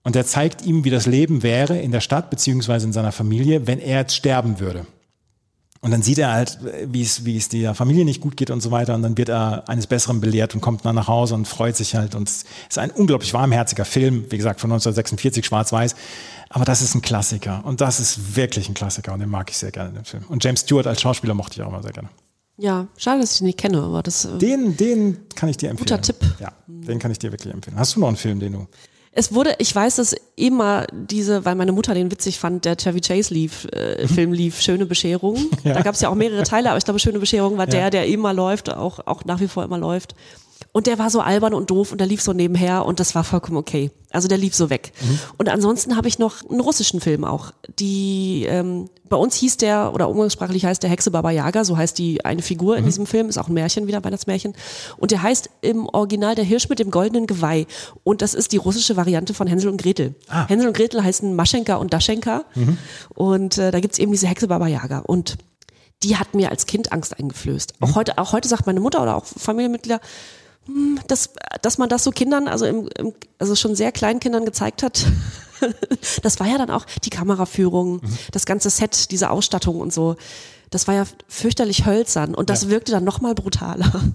Und 0.04 0.16
der 0.16 0.26
zeigt 0.26 0.64
ihm, 0.64 0.84
wie 0.84 0.90
das 0.90 1.06
Leben 1.06 1.44
wäre 1.44 1.78
in 1.78 1.92
der 1.92 2.02
Stadt, 2.02 2.30
beziehungsweise 2.30 2.88
in 2.88 2.94
seiner 2.94 3.12
Familie, 3.12 3.68
wenn 3.68 3.80
er 3.80 4.00
jetzt 4.00 4.16
sterben 4.16 4.60
würde. 4.60 4.86
Und 5.84 5.90
dann 5.90 6.04
sieht 6.04 6.20
er 6.20 6.32
halt, 6.32 6.60
wie 6.86 7.02
es, 7.02 7.26
wie 7.26 7.38
es 7.38 7.50
der 7.50 7.74
Familie 7.74 8.06
nicht 8.06 8.22
gut 8.22 8.38
geht 8.38 8.52
und 8.52 8.62
so 8.62 8.70
weiter. 8.70 8.94
Und 8.94 9.02
dann 9.02 9.18
wird 9.18 9.30
er 9.30 9.68
eines 9.68 9.88
Besseren 9.88 10.22
belehrt 10.22 10.54
und 10.54 10.62
kommt 10.62 10.86
dann 10.86 10.96
nach 10.96 11.08
Hause 11.08 11.34
und 11.34 11.48
freut 11.48 11.76
sich 11.76 11.96
halt. 11.96 12.14
Und 12.14 12.30
es 12.30 12.46
ist 12.70 12.78
ein 12.78 12.92
unglaublich 12.92 13.34
warmherziger 13.34 13.86
Film, 13.86 14.26
wie 14.30 14.38
gesagt, 14.38 14.62
von 14.62 14.72
1946, 14.72 15.44
schwarz-weiß. 15.44 15.96
Aber 16.54 16.66
das 16.66 16.82
ist 16.82 16.96
ein 16.96 17.02
Klassiker. 17.02 17.62
Und 17.66 17.82
das 17.82 18.00
ist 18.00 18.36
wirklich 18.36 18.70
ein 18.70 18.74
Klassiker. 18.74 19.14
Und 19.14 19.20
den 19.20 19.30
mag 19.30 19.50
ich 19.50 19.58
sehr 19.58 19.72
gerne, 19.72 19.94
den 19.94 20.06
Film. 20.06 20.24
Und 20.28 20.44
James 20.44 20.62
Stewart 20.62 20.88
als 20.88 21.02
Schauspieler 21.02 21.34
mochte 21.34 21.56
ich 21.56 21.62
auch 21.62 21.70
immer 21.70 21.82
sehr 21.82 21.94
gerne. 21.94 22.10
Ja, 22.58 22.88
schade, 22.98 23.22
dass 23.22 23.36
ich 23.36 23.42
ihn 23.42 23.46
nicht 23.46 23.58
kenne, 23.58 23.82
aber 23.82 24.04
das. 24.04 24.26
Äh, 24.26 24.38
den, 24.38 24.78
den 24.78 25.18
kann 25.36 25.50
ich 25.50 25.58
dir 25.58 25.70
empfehlen. 25.70 25.88
Guter 25.88 26.02
Tipp. 26.02 26.18
Ja, 26.40 26.52
den 26.68 27.00
kann 27.00 27.10
ich 27.10 27.20
dir 27.20 27.32
wirklich 27.32 27.54
empfehlen. 27.54 27.78
Hast 27.80 27.96
du 27.96 28.00
noch 28.00 28.08
einen 28.08 28.18
Film, 28.18 28.40
den 28.40 28.54
du 28.54 28.68
es 29.14 29.34
wurde, 29.34 29.56
ich 29.58 29.76
weiß, 29.76 29.98
dass 29.98 30.16
immer 30.38 30.88
diese, 30.92 31.44
weil 31.44 31.56
meine 31.56 31.74
Mutter 31.74 31.94
den 31.94 32.10
witzig 32.12 32.40
fand, 32.40 32.64
der 32.64 32.78
Chevy 32.78 33.02
Chase 33.02 33.34
lief, 33.34 33.68
äh, 33.74 34.04
mhm. 34.04 34.08
Film 34.08 34.34
lief, 34.34 34.62
Schöne 34.62 34.86
Bescherung. 34.86 35.38
Ja. 35.64 35.74
Da 35.74 35.82
gab 35.82 35.94
es 35.94 36.02
ja 36.02 36.10
auch 36.10 36.16
mehrere 36.16 36.42
Teile, 36.44 36.70
aber 36.70 36.78
ich 36.80 36.86
glaube, 36.86 37.00
Schöne 37.00 37.20
Bescherung 37.20 37.58
war 37.58 37.66
ja. 37.66 37.72
der, 37.72 37.90
der 37.92 38.08
immer 38.08 38.34
läuft, 38.34 38.74
auch, 38.74 39.06
auch 39.06 39.26
nach 39.26 39.40
wie 39.40 39.48
vor 39.48 39.64
immer 39.64 39.78
läuft. 39.78 40.16
Und 40.74 40.88
der 40.88 40.98
war 41.00 41.10
so 41.10 41.20
albern 41.20 41.54
und 41.54 41.70
doof 41.70 41.92
und 41.92 42.00
der 42.00 42.08
lief 42.08 42.22
so 42.22 42.32
nebenher 42.32 42.86
und 42.86 43.00
das 43.00 43.14
war 43.14 43.24
vollkommen 43.24 43.58
okay. 43.58 43.92
Also 44.12 44.28
der 44.28 44.38
lief 44.38 44.56
so 44.56 44.70
weg. 44.70 44.94
Mhm. 45.02 45.20
Und 45.38 45.50
ansonsten 45.50 45.98
habe 45.98 46.08
ich 46.08 46.18
noch 46.18 46.50
einen 46.50 46.62
russischen 46.62 47.02
Film 47.02 47.26
auch. 47.26 47.52
Die 47.80 48.46
ähm, 48.48 48.90
bei 49.12 49.18
uns 49.18 49.36
hieß 49.36 49.58
der 49.58 49.94
oder 49.94 50.08
umgangssprachlich 50.08 50.66
heißt 50.66 50.82
der 50.82 50.90
Hexe 50.90 51.12
Baba 51.12 51.32
Yaga, 51.32 51.66
so 51.66 51.76
heißt 51.76 51.98
die 51.98 52.24
eine 52.24 52.42
Figur 52.42 52.78
in 52.78 52.84
mhm. 52.84 52.88
diesem 52.88 53.06
Film, 53.06 53.28
ist 53.28 53.38
auch 53.38 53.50
ein 53.50 53.54
Märchen 53.54 53.86
wieder 53.86 54.04
Weihnachtsmärchen. 54.04 54.54
Und 54.98 55.12
der 55.12 55.22
heißt 55.22 55.50
im 55.60 55.88
Original 55.90 56.36
der 56.36 56.46
Hirsch 56.46 56.70
mit 56.70 56.80
dem 56.80 56.90
goldenen 56.90 57.28
Geweih. 57.28 57.68
Und 58.06 58.22
das 58.22 58.34
ist 58.34 58.54
die 58.54 58.58
russische 58.58 58.96
Variante 58.96 59.34
von 59.34 59.48
Hänsel 59.48 59.70
und 59.70 59.82
Gretel. 59.82 60.16
Ah. 60.30 60.48
Hänsel 60.48 60.70
und 60.70 60.78
Gretel 60.78 61.04
heißen 61.04 61.36
Maschenka 61.36 61.76
und 61.76 61.94
Daschenka. 61.94 62.46
Mhm. 62.56 62.78
Und 63.10 63.58
äh, 63.58 63.72
da 63.72 63.82
gibt's 63.82 64.00
eben 64.00 64.14
diese 64.14 64.28
Hexe 64.28 64.48
Baba 64.48 64.68
Yaga. 64.68 65.00
Und 65.00 65.38
die 66.04 66.16
hat 66.16 66.34
mir 66.34 66.50
als 66.50 66.66
Kind 66.66 66.94
Angst 66.94 67.20
eingeflößt. 67.20 67.74
Auch 67.82 67.90
mhm. 67.90 67.96
heute, 67.96 68.18
auch 68.18 68.32
heute 68.32 68.48
sagt 68.48 68.66
meine 68.66 68.80
Mutter 68.80 69.02
oder 69.04 69.18
auch 69.18 69.26
Familienmitglieder, 69.26 70.00
dass, 71.08 71.32
dass 71.62 71.78
man 71.78 71.90
das 71.90 72.04
so 72.04 72.12
Kindern, 72.12 72.48
also, 72.48 72.66
im, 72.66 72.90
im, 72.98 73.14
also 73.40 73.56
schon 73.56 73.76
sehr 73.76 73.92
kleinen 73.92 74.20
Kindern 74.20 74.46
gezeigt 74.46 74.84
hat. 74.84 75.06
das 76.24 76.40
war 76.40 76.48
ja 76.48 76.58
dann 76.58 76.70
auch 76.70 76.86
die 77.04 77.10
Kameraführung, 77.10 77.96
mhm. 77.96 78.18
das 78.32 78.46
ganze 78.46 78.70
Set, 78.70 79.12
diese 79.12 79.30
Ausstattung 79.30 79.80
und 79.80 79.94
so. 79.94 80.16
Das 80.70 80.88
war 80.88 80.96
ja 80.96 81.06
fürchterlich 81.28 81.86
hölzern 81.86 82.34
und 82.34 82.50
das 82.50 82.64
ja. 82.64 82.70
wirkte 82.70 82.92
dann 82.92 83.04
nochmal 83.04 83.36
brutaler. 83.36 83.92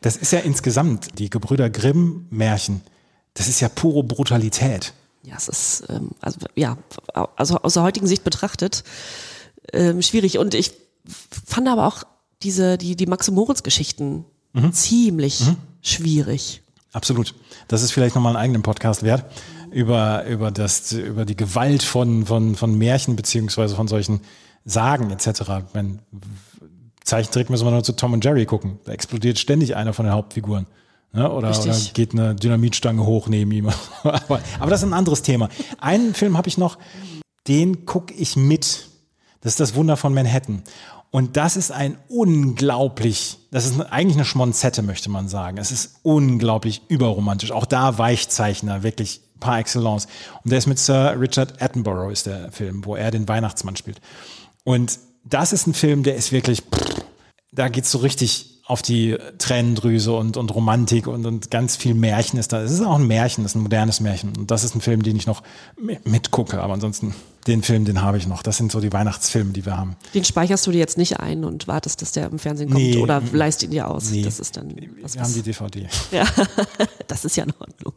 Das 0.00 0.16
ist 0.16 0.32
ja 0.32 0.40
insgesamt 0.40 1.18
die 1.18 1.30
Gebrüder 1.30 1.70
Grimm 1.70 2.26
Märchen. 2.30 2.82
Das 3.32 3.48
ist 3.48 3.60
ja 3.60 3.68
pure 3.68 4.04
Brutalität. 4.04 4.92
Ja, 5.22 5.36
es 5.36 5.48
ist, 5.48 5.84
ähm, 5.88 6.10
also, 6.20 6.38
ja, 6.54 6.76
also 7.36 7.56
aus 7.58 7.74
der 7.74 7.82
heutigen 7.82 8.06
Sicht 8.06 8.22
betrachtet, 8.22 8.84
ähm, 9.72 10.02
schwierig. 10.02 10.38
Und 10.38 10.54
ich 10.54 10.72
fand 11.46 11.68
aber 11.68 11.86
auch 11.86 12.04
diese, 12.42 12.76
die, 12.76 12.96
die 12.96 13.06
Max- 13.06 13.28
und 13.28 13.34
Moritz-Geschichten 13.34 14.26
mhm. 14.54 14.72
ziemlich 14.72 15.40
mhm. 15.40 15.56
schwierig. 15.82 16.62
Absolut. 16.92 17.34
Das 17.68 17.82
ist 17.82 17.92
vielleicht 17.92 18.14
nochmal 18.14 18.34
einen 18.34 18.42
eigenen 18.42 18.62
Podcast 18.62 19.02
wert 19.02 19.24
über, 19.70 20.24
über, 20.26 20.50
das, 20.50 20.92
über 20.92 21.24
die 21.24 21.36
Gewalt 21.36 21.82
von, 21.82 22.24
von, 22.24 22.54
von 22.54 22.78
Märchen 22.78 23.16
beziehungsweise 23.16 23.74
von 23.74 23.88
solchen 23.88 24.20
Sagen 24.64 25.10
etc. 25.10 25.42
Wenn, 25.72 25.98
Zeichentrick 27.02 27.50
müssen 27.50 27.66
wir 27.66 27.72
nur 27.72 27.82
zu 27.82 27.92
Tom 27.92 28.12
und 28.12 28.24
Jerry 28.24 28.46
gucken. 28.46 28.78
Da 28.84 28.92
explodiert 28.92 29.38
ständig 29.38 29.76
einer 29.76 29.92
von 29.92 30.06
den 30.06 30.14
Hauptfiguren. 30.14 30.66
Ne? 31.12 31.30
Oder, 31.30 31.50
oder, 31.50 31.76
geht 31.92 32.12
eine 32.12 32.34
Dynamitstange 32.34 33.04
hoch 33.04 33.28
neben 33.28 33.50
ihm. 33.52 33.68
aber, 34.02 34.40
aber 34.58 34.70
das 34.70 34.82
ist 34.82 34.88
ein 34.88 34.94
anderes 34.94 35.22
Thema. 35.22 35.48
Einen 35.78 36.14
Film 36.14 36.36
habe 36.36 36.48
ich 36.48 36.56
noch, 36.56 36.78
den 37.46 37.84
gucke 37.84 38.14
ich 38.14 38.36
mit. 38.36 38.88
Das 39.40 39.52
ist 39.52 39.60
das 39.60 39.74
Wunder 39.74 39.96
von 39.96 40.14
Manhattan. 40.14 40.62
Und 41.14 41.36
das 41.36 41.56
ist 41.56 41.70
ein 41.70 41.96
unglaublich, 42.08 43.38
das 43.52 43.66
ist 43.66 43.80
eigentlich 43.80 44.16
eine 44.16 44.24
Schmonzette, 44.24 44.82
möchte 44.82 45.10
man 45.10 45.28
sagen. 45.28 45.58
Es 45.58 45.70
ist 45.70 46.00
unglaublich 46.02 46.82
überromantisch. 46.88 47.52
Auch 47.52 47.66
da 47.66 47.98
Weichzeichner, 47.98 48.82
wirklich 48.82 49.20
par 49.38 49.60
excellence. 49.60 50.08
Und 50.42 50.50
der 50.50 50.58
ist 50.58 50.66
mit 50.66 50.80
Sir 50.80 51.14
Richard 51.16 51.62
Attenborough, 51.62 52.10
ist 52.10 52.26
der 52.26 52.50
Film, 52.50 52.84
wo 52.84 52.96
er 52.96 53.12
den 53.12 53.28
Weihnachtsmann 53.28 53.76
spielt. 53.76 54.00
Und 54.64 54.98
das 55.22 55.52
ist 55.52 55.68
ein 55.68 55.74
Film, 55.74 56.02
der 56.02 56.16
ist 56.16 56.32
wirklich, 56.32 56.64
da 57.52 57.68
geht's 57.68 57.92
so 57.92 57.98
richtig 57.98 58.53
auf 58.66 58.80
die 58.80 59.18
Tränendrüse 59.38 60.12
und, 60.12 60.38
und 60.38 60.54
Romantik 60.54 61.06
und, 61.06 61.26
und 61.26 61.50
ganz 61.50 61.76
viel 61.76 61.92
Märchen 61.94 62.38
ist 62.38 62.52
da. 62.52 62.62
Es 62.62 62.72
ist 62.72 62.80
auch 62.80 62.98
ein 62.98 63.06
Märchen, 63.06 63.44
es 63.44 63.52
ist 63.52 63.56
ein 63.56 63.62
modernes 63.62 64.00
Märchen. 64.00 64.34
Und 64.38 64.50
das 64.50 64.64
ist 64.64 64.74
ein 64.74 64.80
Film, 64.80 65.02
den 65.02 65.16
ich 65.16 65.26
noch 65.26 65.42
mitgucke. 66.04 66.62
Aber 66.62 66.72
ansonsten, 66.72 67.14
den 67.46 67.62
Film, 67.62 67.84
den 67.84 68.00
habe 68.00 68.16
ich 68.16 68.26
noch. 68.26 68.42
Das 68.42 68.56
sind 68.56 68.72
so 68.72 68.80
die 68.80 68.90
Weihnachtsfilme, 68.90 69.52
die 69.52 69.66
wir 69.66 69.76
haben. 69.76 69.96
Den 70.14 70.24
speicherst 70.24 70.66
du 70.66 70.72
dir 70.72 70.78
jetzt 70.78 70.96
nicht 70.96 71.20
ein 71.20 71.44
und 71.44 71.68
wartest, 71.68 72.00
dass 72.00 72.12
der 72.12 72.30
im 72.30 72.38
Fernsehen 72.38 72.70
kommt 72.70 72.82
nee, 72.82 72.96
oder 72.96 73.22
leist 73.32 73.62
ihn 73.62 73.70
dir 73.70 73.90
aus. 73.90 74.10
Nee, 74.10 74.22
das 74.22 74.40
ist 74.40 74.56
dann 74.56 74.74
was, 75.02 75.14
wir 75.14 75.22
haben 75.22 75.34
die 75.34 75.42
DVD. 75.42 75.86
Ja, 76.10 76.24
das 77.06 77.26
ist 77.26 77.36
ja 77.36 77.44
in 77.44 77.52
Ordnung. 77.58 77.92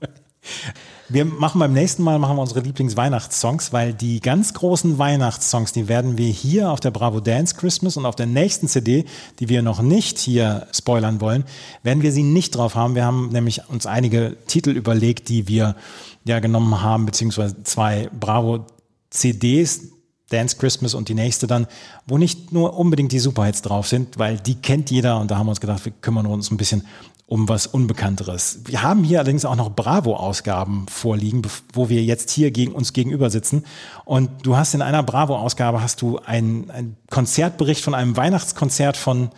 Wir 1.10 1.24
machen 1.24 1.60
beim 1.60 1.72
nächsten 1.72 2.04
Mal 2.04 2.20
machen 2.20 2.36
wir 2.36 2.42
unsere 2.42 2.60
Lieblingsweihnachtssongs, 2.60 3.72
weil 3.72 3.94
die 3.94 4.20
ganz 4.20 4.54
großen 4.54 4.98
Weihnachtssongs, 4.98 5.72
die 5.72 5.88
werden 5.88 6.18
wir 6.18 6.28
hier 6.28 6.70
auf 6.70 6.82
der 6.82 6.92
Bravo 6.92 7.22
Dance 7.22 7.56
Christmas 7.56 7.96
und 7.96 8.06
auf 8.06 8.18
der 8.18 8.26
nächsten 8.26 8.68
CD, 8.68 9.06
die 9.40 9.48
wir 9.48 9.62
noch 9.62 9.82
nicht 9.82 10.20
hier 10.20 10.68
spoilern 10.74 11.22
wollen, 11.22 11.46
werden 11.82 12.04
wir 12.04 12.12
sie 12.12 12.24
nicht 12.24 12.56
drauf 12.56 12.76
haben. 12.76 12.96
Wir 12.96 13.06
haben 13.06 13.30
nämlich 13.30 13.70
uns 13.70 13.86
einige 13.86 14.36
Titel 14.48 14.72
überlegt, 14.72 15.30
die 15.30 15.48
wir 15.48 15.78
ja 16.26 16.40
genommen 16.40 16.82
haben, 16.82 17.06
beziehungsweise 17.06 17.64
zwei 17.64 18.10
Bravo 18.20 18.66
CDs, 19.10 19.84
Dance 20.30 20.58
Christmas 20.58 20.94
und 20.94 21.08
die 21.08 21.14
nächste 21.14 21.48
dann, 21.48 21.68
wo 22.06 22.18
nicht 22.18 22.52
nur 22.52 22.78
unbedingt 22.78 23.14
die 23.14 23.20
Superhits 23.20 23.62
drauf 23.62 23.88
sind, 23.88 24.20
weil 24.20 24.38
die 24.38 24.56
kennt 24.56 24.92
jeder 24.92 25.22
und 25.22 25.32
da 25.32 25.38
haben 25.38 25.48
wir 25.48 25.52
uns 25.52 25.62
gedacht, 25.62 25.86
wir 25.86 25.94
kümmern 26.02 26.26
uns 26.26 26.52
ein 26.52 26.58
bisschen 26.58 26.86
um 27.28 27.50
was 27.50 27.68
Unbekannteres. 27.68 28.62
Wir 28.66 28.82
haben 28.82 29.04
hier 29.04 29.20
allerdings 29.20 29.44
auch 29.44 29.58
noch 29.58 29.70
Bravo-Ausgaben 29.70 30.86
vorliegen, 30.90 31.42
wo 31.74 31.90
wir 31.90 32.02
jetzt 32.02 32.32
hier 32.32 32.52
gegen 32.52 32.72
uns 32.72 32.94
gegenüber 32.94 33.30
sitzen. 33.30 33.66
Und 34.06 34.30
du 34.44 34.56
hast 34.56 34.74
in 34.74 34.82
einer 34.82 35.04
Bravo-Ausgabe 35.04 35.82
hast 35.82 36.02
du 36.02 36.20
einen 36.20 36.96
Konzertbericht 37.10 37.84
von 37.84 37.94
einem 37.94 38.16
Weihnachtskonzert 38.16 38.96
von 38.96 39.30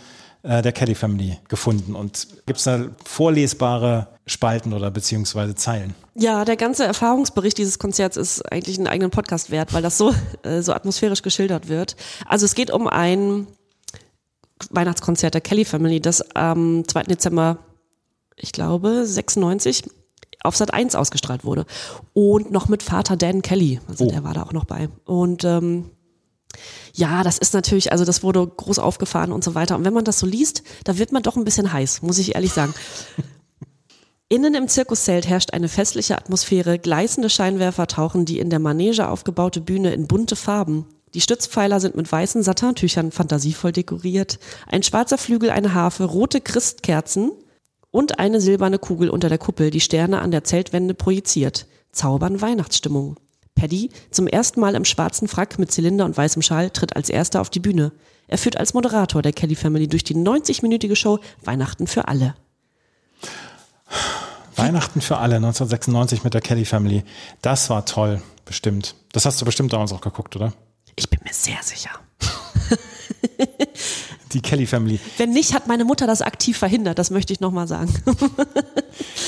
äh, 0.43 0.61
der 0.61 0.71
Kelly 0.71 0.93
Family 0.93 1.39
gefunden. 1.47 1.95
Und 1.95 2.27
gibt 2.45 2.59
es 2.59 2.65
da 2.65 2.85
vorlesbare 3.03 4.07
Spalten 4.27 4.73
oder 4.73 4.91
beziehungsweise 4.91 5.55
Zeilen? 5.55 5.95
Ja, 6.13 6.45
der 6.45 6.57
ganze 6.57 6.85
Erfahrungsbericht 6.85 7.57
dieses 7.57 7.79
Konzerts 7.79 8.17
ist 8.17 8.41
eigentlich 8.51 8.77
einen 8.77 8.87
eigenen 8.87 9.09
Podcast 9.09 9.49
wert, 9.49 9.73
weil 9.73 9.81
das 9.81 9.97
so, 9.97 10.13
äh, 10.43 10.61
so 10.61 10.73
atmosphärisch 10.73 11.23
geschildert 11.23 11.69
wird. 11.69 11.95
Also 12.27 12.45
es 12.45 12.53
geht 12.53 12.69
um 12.69 12.87
ein 12.87 13.47
Weihnachtskonzert 14.69 15.33
der 15.33 15.41
Kelly 15.41 15.65
Family, 15.65 15.99
das 15.99 16.35
am 16.35 16.87
2. 16.87 17.03
Dezember, 17.03 17.57
ich 18.39 18.51
glaube, 18.51 19.05
96 19.05 19.83
auf 20.43 20.55
Sat 20.55 20.73
1 20.73 20.95
ausgestrahlt 20.95 21.43
wurde. 21.43 21.65
Und 22.13 22.51
noch 22.51 22.69
mit 22.69 22.83
Vater 22.83 23.17
Dan 23.17 23.41
Kelly. 23.41 23.79
Also 23.87 24.05
oh. 24.05 24.09
der 24.09 24.23
war 24.23 24.33
da 24.33 24.43
auch 24.43 24.53
noch 24.53 24.65
bei. 24.65 24.89
Und 25.05 25.43
ähm, 25.43 25.91
ja, 26.93 27.23
das 27.23 27.37
ist 27.37 27.53
natürlich, 27.53 27.91
also 27.91 28.05
das 28.05 28.23
wurde 28.23 28.45
groß 28.45 28.79
aufgefahren 28.79 29.31
und 29.31 29.43
so 29.43 29.55
weiter. 29.55 29.75
Und 29.75 29.85
wenn 29.85 29.93
man 29.93 30.05
das 30.05 30.19
so 30.19 30.25
liest, 30.25 30.63
da 30.83 30.97
wird 30.97 31.11
man 31.11 31.23
doch 31.23 31.35
ein 31.35 31.43
bisschen 31.43 31.71
heiß, 31.71 32.01
muss 32.01 32.17
ich 32.17 32.35
ehrlich 32.35 32.53
sagen. 32.53 32.73
Innen 34.31 34.53
im 34.53 34.67
Zirkuszelt 34.67 35.27
herrscht 35.27 35.53
eine 35.53 35.67
festliche 35.67 36.15
Atmosphäre, 36.15 36.77
gleißende 36.77 37.31
Scheinwerfer 37.31 37.87
tauchen 37.87 38.25
die 38.25 38.37
in 38.37 38.51
der 38.51 38.59
Manege 38.59 39.09
aufgebaute 39.09 39.59
Bühne 39.59 39.91
in 39.91 40.07
bunte 40.07 40.35
Farben. 40.35 40.85
Die 41.15 41.21
Stützpfeiler 41.21 41.79
sind 41.79 41.95
mit 41.95 42.11
weißen 42.11 42.43
Satintüchern 42.43 43.11
fantasievoll 43.11 43.71
dekoriert. 43.71 44.37
Ein 44.67 44.83
schwarzer 44.83 45.17
Flügel, 45.17 45.49
eine 45.49 45.73
Harfe, 45.73 46.03
rote 46.03 46.41
Christkerzen 46.41 47.31
und 47.91 48.19
eine 48.19 48.41
silberne 48.41 48.79
Kugel 48.79 49.09
unter 49.09 49.29
der 49.29 49.37
Kuppel, 49.37 49.71
die 49.71 49.81
Sterne 49.81 50.21
an 50.21 50.31
der 50.31 50.43
Zeltwände 50.43 50.93
projiziert. 50.93 51.65
Zaubern 51.91 52.41
Weihnachtsstimmung. 52.41 53.17
Paddy, 53.55 53.89
zum 54.11 54.27
ersten 54.27 54.59
Mal 54.59 54.75
im 54.75 54.85
schwarzen 54.85 55.27
Frack 55.27 55.59
mit 55.59 55.71
Zylinder 55.71 56.05
und 56.05 56.15
weißem 56.15 56.41
Schal, 56.41 56.69
tritt 56.69 56.95
als 56.95 57.09
erster 57.09 57.41
auf 57.41 57.49
die 57.49 57.59
Bühne. 57.59 57.91
Er 58.27 58.37
führt 58.37 58.57
als 58.57 58.73
Moderator 58.73 59.21
der 59.21 59.33
Kelly 59.33 59.55
Family 59.55 59.87
durch 59.87 60.03
die 60.03 60.15
90-minütige 60.15 60.95
Show 60.95 61.19
Weihnachten 61.43 61.87
für 61.87 62.07
alle. 62.07 62.35
Weihnachten 64.55 65.01
für 65.01 65.17
alle 65.17 65.37
1996 65.37 66.23
mit 66.23 66.33
der 66.33 66.41
Kelly 66.41 66.65
Family. 66.65 67.03
Das 67.41 67.69
war 67.69 67.85
toll, 67.85 68.21
bestimmt. 68.45 68.95
Das 69.11 69.25
hast 69.25 69.41
du 69.41 69.45
bestimmt 69.45 69.73
damals 69.73 69.91
auch 69.91 70.01
geguckt, 70.01 70.35
oder? 70.35 70.53
Ich 70.95 71.09
bin 71.09 71.19
mir 71.23 71.33
sehr 71.33 71.61
sicher. 71.63 71.91
Die 74.31 74.41
Kelly 74.41 74.67
Family. 74.67 74.99
Wenn 75.17 75.31
nicht, 75.31 75.53
hat 75.53 75.67
meine 75.67 75.85
Mutter 75.85 76.05
das 76.05 76.21
aktiv 76.21 76.57
verhindert, 76.57 76.99
das 76.99 77.09
möchte 77.09 77.33
ich 77.33 77.39
nochmal 77.39 77.67
sagen. 77.67 77.91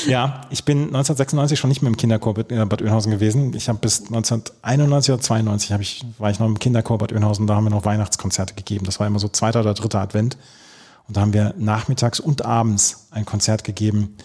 ja, 0.08 0.42
ich 0.52 0.64
bin 0.64 0.84
1996 0.84 1.60
schon 1.60 1.70
nicht 1.70 1.82
mehr 1.82 1.90
im 1.90 1.98
Kinderchor 1.98 2.34
Bad 2.36 2.82
Oeynhausen 2.82 3.12
gewesen. 3.12 3.54
Ich 3.56 3.68
habe 3.68 3.80
bis 3.80 4.02
1991 4.02 5.14
oder 5.14 5.22
92 5.22 5.72
ich, 5.80 6.06
war 6.20 6.30
ich 6.30 6.40
noch 6.40 6.48
im 6.48 6.60
Kinderchor 6.60 6.98
Bad 6.98 7.12
Oeynhausen, 7.14 7.48
da 7.48 7.56
haben 7.56 7.64
wir 7.64 7.72
noch 7.72 7.86
Weihnachtskonzerte 7.86 8.54
gegeben. 8.54 8.86
Das 8.86 9.00
war 9.00 9.08
immer 9.08 9.20
so 9.20 9.28
zweiter 9.28 9.62
oder 9.62 9.74
dritter 9.74 10.02
Advent. 10.02 10.38
Und 11.08 11.18
da 11.18 11.22
haben 11.22 11.34
wir 11.34 11.56
nachmittags 11.58 12.20
und 12.20 12.46
abends 12.46 13.08
ein 13.12 13.26
Konzert 13.26 13.64
gegeben 13.64 14.16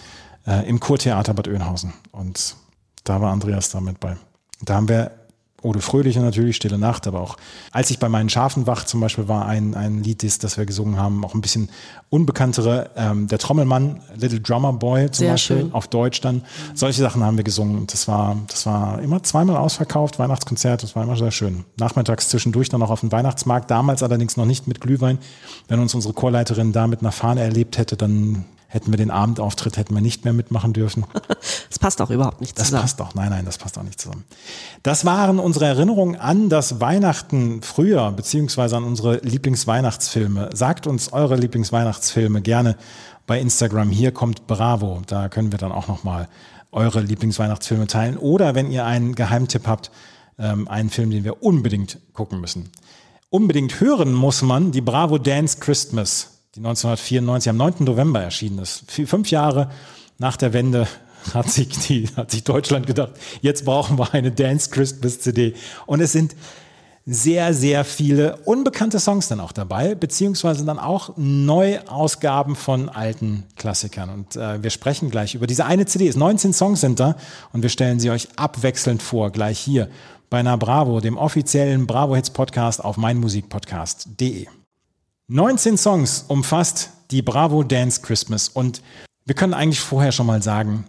äh, 0.47 0.69
im 0.69 0.79
Kurtheater 0.81 1.35
Bad 1.35 1.49
Oeynhausen. 1.49 1.95
Und 2.13 2.57
da 3.05 3.21
war 3.21 3.33
Andreas 3.33 3.71
da 3.71 3.81
mit 3.81 3.99
bei. 4.01 4.17
Da 4.63 4.75
haben 4.75 4.89
wir 4.89 5.13
Ode 5.67 5.81
Fröhliche 5.81 6.21
natürlich, 6.21 6.57
Stille 6.57 6.79
Nacht, 6.79 7.07
aber 7.07 7.21
auch 7.21 7.37
als 7.73 7.91
ich 7.91 7.99
bei 7.99 8.09
meinen 8.09 8.29
Schafen 8.29 8.67
wach 8.67 8.85
zum 8.85 9.01
Beispiel 9.01 9.29
war 9.29 9.47
ein, 9.47 9.75
ein 9.75 10.03
Lied, 10.03 10.23
das, 10.23 10.39
das 10.39 10.57
wir 10.57 10.65
gesungen 10.65 10.97
haben, 10.99 11.25
auch 11.25 11.35
ein 11.35 11.41
bisschen 11.41 11.69
unbekanntere, 12.09 12.91
ähm, 12.97 13.27
der 13.27 13.39
Trommelmann, 13.39 14.01
Little 14.15 14.41
Drummer 14.41 14.73
Boy 14.73 15.11
zum 15.11 15.25
Sehr 15.25 15.33
Beispiel, 15.33 15.57
schön. 15.63 15.75
auf 15.75 15.89
Deutsch 15.89 16.21
dann. 16.21 16.43
Solche 16.75 17.03
Sachen 17.03 17.25
haben 17.25 17.37
wir 17.37 17.45
gesungen. 17.45 17.87
Das 17.89 18.07
war, 18.07 18.37
das 18.47 18.65
war 18.67 19.01
immer 19.03 19.23
zweimal 19.23 19.57
ausverkauft, 19.57 20.19
Weihnachtskonzert, 20.19 20.83
das 20.83 20.95
war 20.95 21.03
immer 21.03 21.17
sehr 21.17 21.33
schön. 21.33 21.65
Nachmittags 21.79 22.29
zwischendurch 22.29 22.69
dann 22.69 22.81
noch 22.81 22.91
auf 22.91 23.01
dem 23.01 23.11
Weihnachtsmarkt, 23.11 23.71
damals 23.71 24.03
allerdings 24.03 24.37
noch 24.37 24.47
nicht 24.47 24.69
mit 24.69 24.81
Glühwein. 24.81 25.19
Wenn 25.69 25.81
uns 25.81 25.95
unsere 25.95 26.15
Chorleiterin 26.15 26.73
da 26.73 26.87
mit 26.87 27.01
einer 27.01 27.13
Fahne 27.13 27.41
erlebt 27.41 27.77
hätte, 27.77 27.97
dann 27.97 28.45
hätten 28.69 28.93
wir 28.93 28.97
den 28.97 29.11
Abendauftritt, 29.11 29.77
hätten 29.77 29.95
wir 29.95 30.01
nicht 30.01 30.25
mehr 30.25 30.33
mitmachen 30.33 30.73
dürfen. 30.73 31.05
Das 31.69 31.79
passt 31.79 32.01
auch 32.01 32.11
überhaupt 32.11 32.41
nicht 32.41 32.57
zusammen. 32.57 32.83
Das 32.83 32.97
passt 32.97 33.03
auch, 33.03 33.15
nein, 33.15 33.31
nein, 33.31 33.45
das 33.45 33.59
passt 33.59 33.77
auch 33.77 33.83
nicht 33.83 34.01
zusammen. 34.01 34.25
Das 34.83 35.05
waren 35.05 35.39
unsere 35.39 35.67
Erinnerungen 35.67 36.17
an 36.17 36.49
das 36.49 36.81
Weihnachten 36.81 37.61
früher, 37.63 38.11
beziehungsweise 38.13 38.77
an 38.77 38.85
unsere 38.85 39.19
Lieblingsweihnachtsfilme. 39.19 40.51
Sagt 40.55 40.87
uns 40.87 41.13
eure 41.13 41.37
Lieblingsweihnachtsfilme 41.37 42.41
gerne 42.41 42.77
bei 43.27 43.41
Instagram. 43.41 43.91
Hier 43.91 44.13
kommt 44.13 44.47
Bravo. 44.47 45.03
Da 45.07 45.29
können 45.29 45.53
wir 45.53 45.59
dann 45.59 45.73
auch 45.73 45.89
nochmal 45.89 46.29
eure 46.73 47.01
Lieblingsweihnachtsfilme 47.01 47.87
teilen. 47.87 48.17
Oder 48.17 48.55
wenn 48.55 48.71
ihr 48.71 48.85
einen 48.85 49.15
Geheimtipp 49.15 49.67
habt, 49.67 49.91
ähm, 50.39 50.69
einen 50.69 50.91
Film, 50.91 51.11
den 51.11 51.25
wir 51.25 51.43
unbedingt 51.43 51.99
gucken 52.13 52.41
müssen. 52.41 52.71
Unbedingt 53.31 53.81
hören 53.81 54.15
muss 54.15 54.43
man 54.43 54.73
die 54.73 54.81
Bravo 54.81 55.19
Dance 55.19 55.59
Christmas 55.59 56.36
die 56.57 56.61
1994 56.61 57.51
am 57.51 57.57
9. 57.59 57.75
November 57.81 58.23
erschienen 58.23 58.61
ist. 58.61 58.91
Fünf 58.91 59.31
Jahre 59.31 59.71
nach 60.19 60.39
der 60.39 60.55
Wende 60.55 60.89
hat 61.35 61.51
sich, 61.51 61.69
die, 61.69 62.09
hat 62.17 62.31
sich 62.31 62.45
Deutschland 62.45 62.87
gedacht, 62.87 63.13
jetzt 63.43 63.67
brauchen 63.67 63.99
wir 63.99 64.15
eine 64.15 64.33
Dance 64.33 64.71
Christmas 64.71 65.21
CD. 65.21 65.55
Und 65.85 66.01
es 66.01 66.13
sind 66.13 66.35
sehr, 67.05 67.53
sehr 67.53 67.85
viele 67.85 68.39
unbekannte 68.39 68.99
Songs 68.99 69.29
dann 69.29 69.39
auch 69.39 69.53
dabei, 69.53 69.95
beziehungsweise 69.95 70.65
dann 70.65 70.79
auch 70.79 71.11
Neuausgaben 71.17 72.57
von 72.57 72.89
alten 72.89 73.45
Klassikern. 73.57 74.09
Und 74.09 74.37
äh, 74.37 74.63
wir 74.63 74.71
sprechen 74.71 75.11
gleich 75.11 75.35
über 75.35 75.47
diese 75.47 75.67
eine 75.67 75.85
CD. 75.85 76.09
Es 76.09 76.17
19 76.17 76.55
Songs 76.55 76.81
sind 76.81 76.99
da 76.99 77.17
und 77.53 77.63
wir 77.63 77.69
stellen 77.69 78.01
sie 78.01 78.11
euch 78.11 78.29
abwechselnd 78.37 79.03
vor, 79.03 79.31
gleich 79.31 79.59
hier 79.59 79.89
bei 80.31 80.43
Na 80.43 80.57
Bravo, 80.57 81.01
dem 81.01 81.19
offiziellen 81.19 81.87
Bravo 81.87 82.17
Hits 82.17 82.31
Podcast 82.31 82.83
auf 82.83 82.97
meinmusikpodcast.de. 82.97 84.47
19 85.29 85.77
Songs 85.77 86.25
umfasst 86.29 86.91
die 87.11 87.23
Bravo 87.23 87.63
Dance 87.65 88.01
Christmas 88.01 88.49
und 88.49 88.83
wir 89.25 89.35
können 89.35 89.55
eigentlich 89.55 89.81
vorher 89.81 90.13
schon 90.13 90.27
mal 90.27 90.43
sagen, 90.43 90.85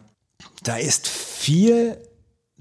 da 0.63 0.77
ist 0.77 1.07
viel 1.07 1.97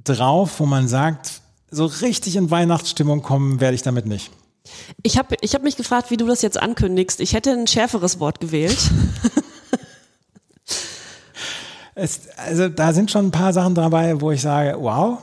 drauf, 0.03 0.59
wo 0.61 0.67
man 0.67 0.89
sagt, 0.89 1.43
so 1.71 1.87
richtig 1.87 2.37
in 2.37 2.51
Weihnachtsstimmung 2.51 3.23
kommen 3.23 3.61
werde 3.61 3.75
ich 3.75 3.83
damit 3.83 4.07
nicht. 4.07 4.31
Ich 5.03 5.19
habe 5.19 5.37
ich 5.43 5.55
hab 5.55 5.63
mich 5.63 5.77
gefragt, 5.77 6.11
wie 6.11 6.17
du 6.17 6.27
das 6.27 6.43
jetzt 6.43 6.61
ankündigst. 6.61 7.21
Ich 7.21 7.35
hätte 7.35 7.53
ein 7.53 7.67
schärferes 7.67 8.19
Wort 8.21 8.41
gewählt. 8.41 8.91
es, 11.95 12.29
also 12.37 12.69
da 12.69 12.93
sind 12.93 13.11
schon 13.11 13.27
ein 13.27 13.31
paar 13.31 13.53
Sachen 13.53 13.75
dabei, 13.75 14.21
wo 14.21 14.31
ich 14.31 14.41
sage, 14.41 14.77
wow, 14.81 15.19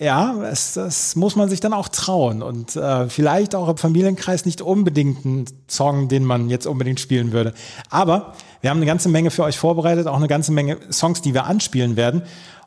ja, 0.00 0.34
es, 0.44 0.72
das 0.72 1.14
muss 1.14 1.36
man 1.36 1.50
sich 1.50 1.60
dann 1.60 1.74
auch 1.74 1.88
trauen 1.88 2.42
und 2.42 2.74
äh, 2.74 3.08
vielleicht 3.10 3.54
auch 3.54 3.68
im 3.68 3.76
Familienkreis 3.76 4.46
nicht 4.46 4.62
unbedingt 4.62 5.26
ein 5.26 5.44
Song, 5.68 6.08
den 6.08 6.24
man 6.24 6.48
jetzt 6.48 6.66
unbedingt 6.66 7.00
spielen 7.00 7.32
würde. 7.32 7.52
Aber 7.90 8.32
wir 8.62 8.70
haben 8.70 8.78
eine 8.78 8.86
ganze 8.86 9.10
Menge 9.10 9.30
für 9.30 9.44
euch 9.44 9.58
vorbereitet, 9.58 10.06
auch 10.06 10.16
eine 10.16 10.26
ganze 10.26 10.52
Menge 10.52 10.78
Songs, 10.90 11.20
die 11.20 11.34
wir 11.34 11.44
anspielen 11.44 11.96
werden. 11.96 12.22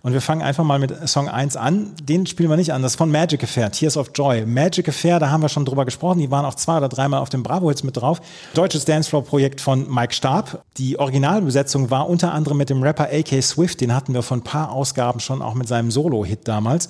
Und 0.06 0.12
wir 0.12 0.20
fangen 0.20 0.42
einfach 0.42 0.66
mal 0.66 0.80
mit 0.80 1.08
Song 1.08 1.30
1 1.30 1.56
an. 1.56 1.94
Den 2.04 2.26
spielen 2.26 2.50
wir 2.50 2.58
nicht 2.58 2.74
an. 2.74 2.82
Das 2.82 2.92
ist 2.92 2.98
von 2.98 3.10
Magic 3.10 3.42
Affair, 3.42 3.72
Tears 3.72 3.96
of 3.96 4.12
Joy. 4.13 4.46
Magic 4.46 4.89
Affair, 4.89 5.18
da 5.18 5.30
haben 5.30 5.42
wir 5.42 5.48
schon 5.48 5.63
drüber 5.63 5.86
gesprochen. 5.86 6.20
Die 6.20 6.30
waren 6.30 6.44
auch 6.44 6.56
zwei 6.56 6.76
oder 6.76 6.89
dreimal 6.89 7.22
auf 7.22 7.30
dem 7.30 7.42
Bravo 7.42 7.70
Hits 7.70 7.84
mit 7.84 7.96
drauf. 7.96 8.20
Deutsches 8.54 8.84
Dancefloor-Projekt 8.84 9.62
von 9.62 9.89
Mike 9.89 10.13
Starb. 10.13 10.62
Die 10.76 11.00
Originalbesetzung 11.00 11.89
war 11.89 12.10
unter 12.10 12.34
anderem 12.34 12.58
mit 12.58 12.70
dem 12.70 12.84
Rapper 12.84 13.08
AK 13.13 13.42
Swift. 13.42 13.80
Den 13.80 13.96
hatten 13.96 14.13
wir 14.13 14.24
vor 14.24 14.36
ein 14.36 14.44
paar 14.44 14.74
Ausgaben 14.74 15.22
schon 15.22 15.42
auch 15.42 15.54
mit 15.54 15.70
seinem 15.70 15.89
Solo-Hit 15.89 16.50
damals. 16.50 16.89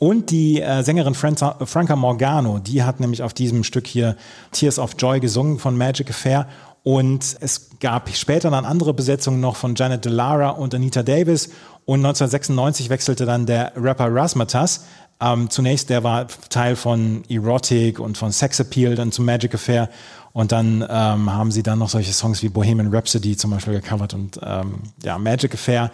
Und 0.00 0.32
die 0.32 0.60
äh, 0.60 0.82
Sängerin 0.82 1.14
Franca, 1.14 1.64
Franca 1.64 1.94
Morgano, 1.94 2.58
die 2.58 2.82
hat 2.82 2.98
nämlich 2.98 3.22
auf 3.22 3.34
diesem 3.34 3.62
Stück 3.62 3.86
hier 3.86 4.16
Tears 4.50 4.80
of 4.80 4.96
Joy 4.98 5.20
gesungen 5.20 5.60
von 5.60 5.76
Magic 5.76 6.10
Affair. 6.10 6.48
Und 6.82 7.36
es 7.40 7.70
gab 7.80 8.08
später 8.16 8.50
dann 8.50 8.64
andere 8.64 8.94
Besetzungen 8.94 9.40
noch 9.40 9.56
von 9.56 9.74
Janet 9.76 10.04
Delara 10.04 10.50
und 10.50 10.74
Anita 10.74 11.02
Davis. 11.02 11.50
Und 11.88 12.00
1996 12.00 12.90
wechselte 12.90 13.24
dann 13.24 13.46
der 13.46 13.72
Rapper 13.74 14.14
Rasmatas. 14.14 14.84
Ähm, 15.22 15.48
zunächst, 15.48 15.88
der 15.88 16.04
war 16.04 16.26
Teil 16.50 16.76
von 16.76 17.24
Erotic 17.30 17.98
und 17.98 18.18
von 18.18 18.30
Sex 18.30 18.60
Appeal, 18.60 18.94
dann 18.94 19.10
zu 19.10 19.22
Magic 19.22 19.54
Affair. 19.54 19.88
Und 20.34 20.52
dann 20.52 20.82
ähm, 20.82 21.32
haben 21.32 21.50
sie 21.50 21.62
dann 21.62 21.78
noch 21.78 21.88
solche 21.88 22.12
Songs 22.12 22.42
wie 22.42 22.50
Bohemian 22.50 22.94
Rhapsody 22.94 23.38
zum 23.38 23.52
Beispiel 23.52 23.80
gecovert 23.80 24.12
und 24.12 24.38
ähm, 24.42 24.80
ja, 25.02 25.16
Magic 25.16 25.54
Affair. 25.54 25.90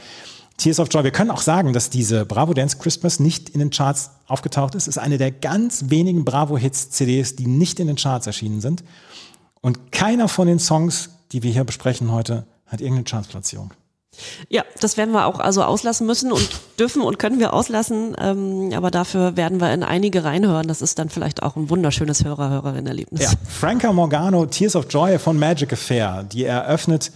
Tears 0.57 0.81
of 0.81 0.89
Joy. 0.91 1.05
Wir 1.05 1.13
können 1.13 1.31
auch 1.31 1.43
sagen, 1.43 1.73
dass 1.73 1.91
diese 1.91 2.27
Bravo 2.27 2.55
Dance 2.55 2.77
Christmas 2.79 3.21
nicht 3.21 3.51
in 3.51 3.61
den 3.61 3.71
Charts 3.71 4.11
aufgetaucht 4.27 4.75
ist. 4.75 4.89
Es 4.89 4.97
ist 4.97 4.99
eine 4.99 5.17
der 5.17 5.31
ganz 5.31 5.91
wenigen 5.91 6.25
Bravo 6.25 6.59
Hits 6.59 6.91
CDs, 6.91 7.37
die 7.37 7.47
nicht 7.47 7.79
in 7.79 7.87
den 7.87 7.95
Charts 7.95 8.27
erschienen 8.27 8.61
sind. 8.61 8.83
Und 9.61 9.93
keiner 9.93 10.27
von 10.27 10.49
den 10.49 10.59
Songs, 10.59 11.11
die 11.31 11.45
wir 11.45 11.53
hier 11.53 11.63
besprechen 11.63 12.11
heute, 12.11 12.47
hat 12.67 12.81
irgendeine 12.81 13.05
Chartsplatzierung. 13.05 13.71
Ja, 14.49 14.65
das 14.81 14.97
werden 14.97 15.13
wir 15.13 15.27
auch 15.27 15.41
also 15.41 15.63
auslassen 15.63 16.07
müssen 16.07 16.33
und 16.33 16.49
dürfen 16.79 17.03
und 17.03 17.19
können 17.19 17.39
wir 17.39 17.53
auslassen. 17.53 18.17
Ähm, 18.19 18.73
aber 18.75 18.91
dafür 18.91 19.37
werden 19.37 19.61
wir 19.61 19.73
in 19.73 19.83
einige 19.83 20.25
reinhören. 20.25 20.67
Das 20.69 20.83
ist 20.83 20.99
dann 20.99 21.09
vielleicht 21.09 21.43
auch 21.43 21.57
ein 21.57 21.71
wunderschönes 21.71 22.25
Hörer-Hörerin-Erlebnis. 22.25 23.23
Ja, 23.23 23.31
Franca 23.49 23.93
Morgano, 23.93 24.47
Tears 24.47 24.77
of 24.77 24.87
Joy 24.91 25.19
von 25.19 25.39
Magic 25.39 25.73
Affair, 25.73 26.25
die 26.25 26.45
eröffnet 26.45 27.13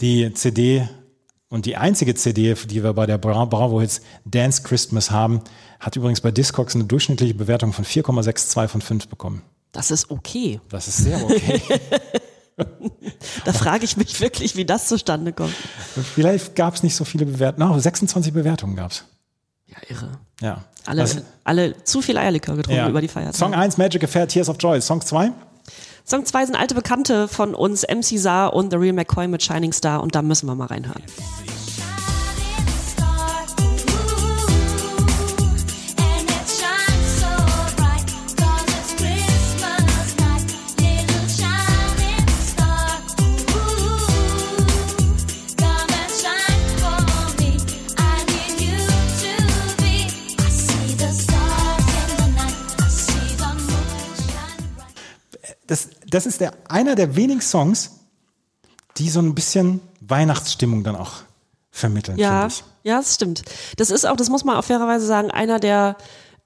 die 0.00 0.32
CD 0.34 0.88
und 1.50 1.66
die 1.66 1.76
einzige 1.76 2.14
CD, 2.14 2.54
die 2.54 2.82
wir 2.82 2.92
bei 2.92 3.06
der 3.06 3.18
Bra 3.18 3.44
Bravo 3.44 3.80
Hits 3.80 4.00
Dance 4.24 4.62
Christmas 4.62 5.10
haben, 5.10 5.42
hat 5.80 5.96
übrigens 5.96 6.20
bei 6.20 6.30
Discogs 6.30 6.74
eine 6.74 6.84
durchschnittliche 6.84 7.34
Bewertung 7.34 7.72
von 7.72 7.84
4,62 7.84 8.68
von 8.68 8.80
5 8.80 9.08
bekommen. 9.08 9.42
Das 9.72 9.90
ist 9.90 10.10
okay. 10.10 10.60
Das 10.68 10.88
ist 10.88 10.98
sehr 10.98 11.22
okay. 11.22 11.60
Da 13.44 13.52
frage 13.52 13.84
ich 13.84 13.96
mich 13.96 14.20
wirklich, 14.20 14.56
wie 14.56 14.64
das 14.64 14.86
zustande 14.88 15.32
kommt. 15.32 15.54
Vielleicht 16.14 16.54
gab 16.56 16.74
es 16.74 16.82
nicht 16.82 16.94
so 16.96 17.04
viele 17.04 17.26
Bewertungen. 17.26 17.68
No, 17.70 17.78
26 17.78 18.32
Bewertungen 18.32 18.76
gab 18.76 18.90
es. 18.92 19.04
Ja, 19.66 19.76
irre. 19.88 20.10
Ja. 20.40 20.64
Alle, 20.86 21.02
Also- 21.02 21.20
alle 21.44 21.84
zu 21.84 22.02
viel 22.02 22.16
Eierlikör 22.18 22.56
getrunken 22.56 22.78
ja. 22.78 22.88
über 22.88 23.00
die 23.00 23.08
Feiertage. 23.08 23.36
Song 23.36 23.54
1, 23.54 23.76
Magic 23.78 24.02
Affair, 24.04 24.26
Tears 24.26 24.48
of 24.48 24.56
Joy. 24.58 24.80
Song 24.80 25.00
2? 25.00 25.30
Song 26.04 26.24
2 26.24 26.46
sind 26.46 26.56
alte 26.56 26.74
Bekannte 26.74 27.28
von 27.28 27.54
uns, 27.54 27.82
MC 27.88 28.18
Saar 28.18 28.52
und 28.54 28.70
The 28.70 28.76
Real 28.76 28.94
McCoy 28.94 29.28
mit 29.28 29.42
Shining 29.42 29.72
Star 29.72 30.02
und 30.02 30.14
da 30.14 30.22
müssen 30.22 30.46
wir 30.46 30.54
mal 30.54 30.66
reinhören. 30.66 31.02
Shining 31.06 31.69
Das, 55.70 55.88
das 56.08 56.26
ist 56.26 56.40
der, 56.40 56.52
einer 56.68 56.96
der 56.96 57.14
wenigen 57.14 57.40
Songs, 57.40 58.00
die 58.96 59.08
so 59.08 59.20
ein 59.20 59.36
bisschen 59.36 59.80
Weihnachtsstimmung 60.00 60.82
dann 60.82 60.96
auch 60.96 61.12
vermitteln, 61.70 62.18
Ja, 62.18 62.48
finde 62.48 62.54
ich. 62.54 62.64
ja, 62.82 62.96
das 62.98 63.14
stimmt. 63.14 63.42
Das 63.76 63.90
ist 63.92 64.04
auch, 64.04 64.16
das 64.16 64.28
muss 64.30 64.42
man 64.42 64.56
auf 64.56 64.64
fairerweise 64.64 65.06
sagen, 65.06 65.30
einer 65.30 65.60
der 65.60 65.96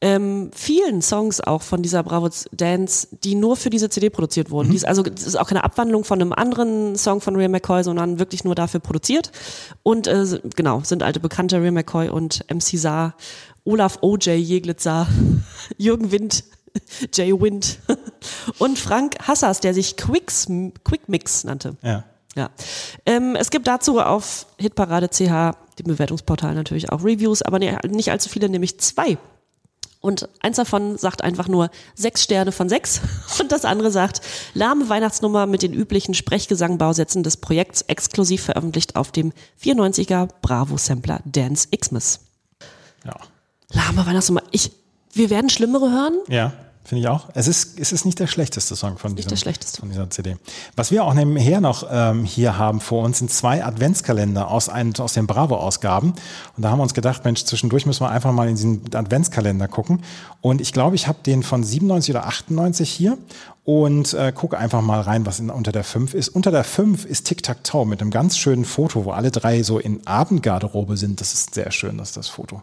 ähm, 0.03 0.51
vielen 0.55 1.01
Songs 1.01 1.41
auch 1.41 1.63
von 1.63 1.83
dieser 1.83 2.03
Bravo 2.03 2.29
Dance, 2.53 3.09
die 3.25 3.35
nur 3.35 3.57
für 3.57 3.71
diese 3.71 3.89
CD 3.89 4.11
produziert 4.11 4.51
wurden. 4.51 4.69
Die 4.69 4.77
ist 4.77 4.85
also, 4.87 5.03
das 5.03 5.27
ist 5.27 5.37
auch 5.37 5.49
keine 5.49 5.65
Abwandlung 5.65 6.05
von 6.05 6.21
einem 6.21 6.35
anderen 6.35 6.95
Song 6.95 7.23
von 7.23 7.35
Real 7.35 7.49
McCoy, 7.49 7.83
sondern 7.83 8.19
wirklich 8.19 8.45
nur 8.45 8.55
dafür 8.55 8.81
produziert. 8.81 9.33
Und 9.83 10.07
äh, 10.07 10.39
genau, 10.55 10.83
sind 10.85 11.03
alte 11.03 11.21
Bekannte 11.21 11.63
Real 11.63 11.73
McCoy 11.73 12.11
und 12.11 12.45
MC 12.53 12.79
Saar, 12.79 13.15
Olaf 13.65 13.97
O.J. 14.03 14.37
Jeglitzer, 14.37 15.07
Jürgen 15.79 16.11
Wind, 16.13 16.45
Jay 17.15 17.33
Wind 17.33 17.79
und 18.59 18.79
Frank 18.79 19.17
Hassas, 19.27 19.61
der 19.61 19.75
sich 19.75 19.97
Quicks, 19.97 20.47
Quick 20.85 21.09
Mix 21.09 21.45
nannte. 21.45 21.77
Ja. 21.83 22.05
Ja. 22.37 22.51
Ähm, 23.07 23.37
es 23.37 23.51
gibt 23.51 23.67
dazu 23.69 24.01
auf 24.01 24.47
Hitparade 24.59 25.09
CH, 25.09 25.57
dem 25.79 25.87
Bewertungsportal 25.87 26.55
natürlich 26.55 26.91
auch 26.91 27.05
Reviews, 27.05 27.43
aber 27.43 27.59
ne- 27.61 27.79
nicht 27.87 28.11
allzu 28.11 28.29
viele, 28.29 28.49
nämlich 28.49 28.81
zwei. 28.81 29.19
Und 30.01 30.29
eins 30.41 30.57
davon 30.57 30.99
sagt 30.99 31.23
einfach 31.23 31.49
nur 31.49 31.71
sechs 31.95 32.23
Sterne 32.25 32.53
von 32.53 32.69
sechs 32.69 33.01
und 33.41 33.53
das 33.53 33.65
andere 33.65 33.91
sagt 33.91 34.21
lahme 34.53 34.89
Weihnachtsnummer 34.89 35.47
mit 35.47 35.63
den 35.63 35.73
üblichen 35.73 36.13
Sprechgesangbausätzen 36.13 37.23
des 37.23 37.37
Projekts 37.39 37.83
exklusiv 37.83 38.43
veröffentlicht 38.43 38.97
auf 38.97 39.13
dem 39.13 39.33
94er 39.63 40.29
Bravo 40.43 40.77
Sampler 40.77 41.21
Dance 41.25 41.69
Xmas. 41.75 42.21
Ja. 43.05 43.15
Lahme 43.71 44.05
Weihnachtsnummer. 44.07 44.43
Ich, 44.51 44.73
wir 45.13 45.31
werden 45.31 45.49
schlimmere 45.49 45.91
hören. 45.91 46.19
Ja, 46.29 46.53
finde 46.85 47.01
ich 47.01 47.09
auch. 47.09 47.29
Es 47.35 47.49
ist, 47.49 47.79
es 47.81 47.93
ist 47.93 48.05
nicht 48.05 48.19
der 48.19 48.27
schlechteste 48.27 48.77
Song 48.77 48.99
von, 48.99 49.17
diesem, 49.17 49.31
von 49.81 49.89
dieser 49.89 50.11
CD. 50.11 50.37
Was 50.77 50.91
wir 50.91 51.05
auch 51.05 51.15
nebenher 51.15 51.61
noch 51.61 51.87
ähm, 51.91 52.25
hier 52.25 52.59
haben 52.59 52.81
vor 52.81 53.05
uns, 53.05 53.19
sind 53.19 53.31
zwei 53.31 53.65
Adventskalender 53.65 54.49
aus, 54.51 54.69
ein, 54.69 54.95
aus 54.97 55.15
den 55.15 55.27
Bravo-Ausgaben. 55.27 56.11
Und 56.57 56.63
da 56.63 56.71
haben 56.71 56.79
wir 56.79 56.83
uns 56.83 56.95
gedacht, 56.95 57.25
Mensch, 57.25 57.45
zwischendurch 57.45 57.87
müssen 57.87 58.03
wir 58.03 58.11
einfach 58.11 58.33
mal 58.33 58.49
in 58.49 58.57
diesen 58.57 58.95
Adventskalender 58.95 59.67
gucken. 59.67 60.03
Und 60.43 60.61
ich 60.61 60.73
glaube, 60.73 60.95
ich 60.97 61.09
habe 61.09 61.19
den 61.25 61.43
von 61.43 61.65
97 61.65 62.15
oder 62.15 62.27
98 62.27 62.91
hier 62.91 63.17
und 63.65 64.13
äh, 64.13 64.31
gucke 64.33 64.59
einfach 64.59 64.83
mal 64.83 65.01
rein, 65.01 65.25
was 65.25 65.41
in, 65.41 65.49
unter 65.49 65.73
der 65.73 65.85
5 65.85 66.13
ist. 66.13 66.29
Unter 66.29 66.51
der 66.51 66.65
5 66.65 67.07
ist 67.07 67.27
Tic-Tac-Toe 67.27 67.87
mit 67.87 68.03
einem 68.03 68.11
ganz 68.11 68.37
schönen 68.37 68.67
Foto, 68.67 69.07
wo 69.07 69.13
alle 69.13 69.31
drei 69.31 69.63
so 69.63 69.79
in 69.79 70.07
Abendgarderobe 70.07 70.99
sind. 70.99 71.21
Das 71.21 71.33
ist 71.33 71.55
sehr 71.55 71.71
schön, 71.71 71.97
das 71.97 72.11
ist 72.11 72.17
das 72.19 72.29
Foto. 72.29 72.63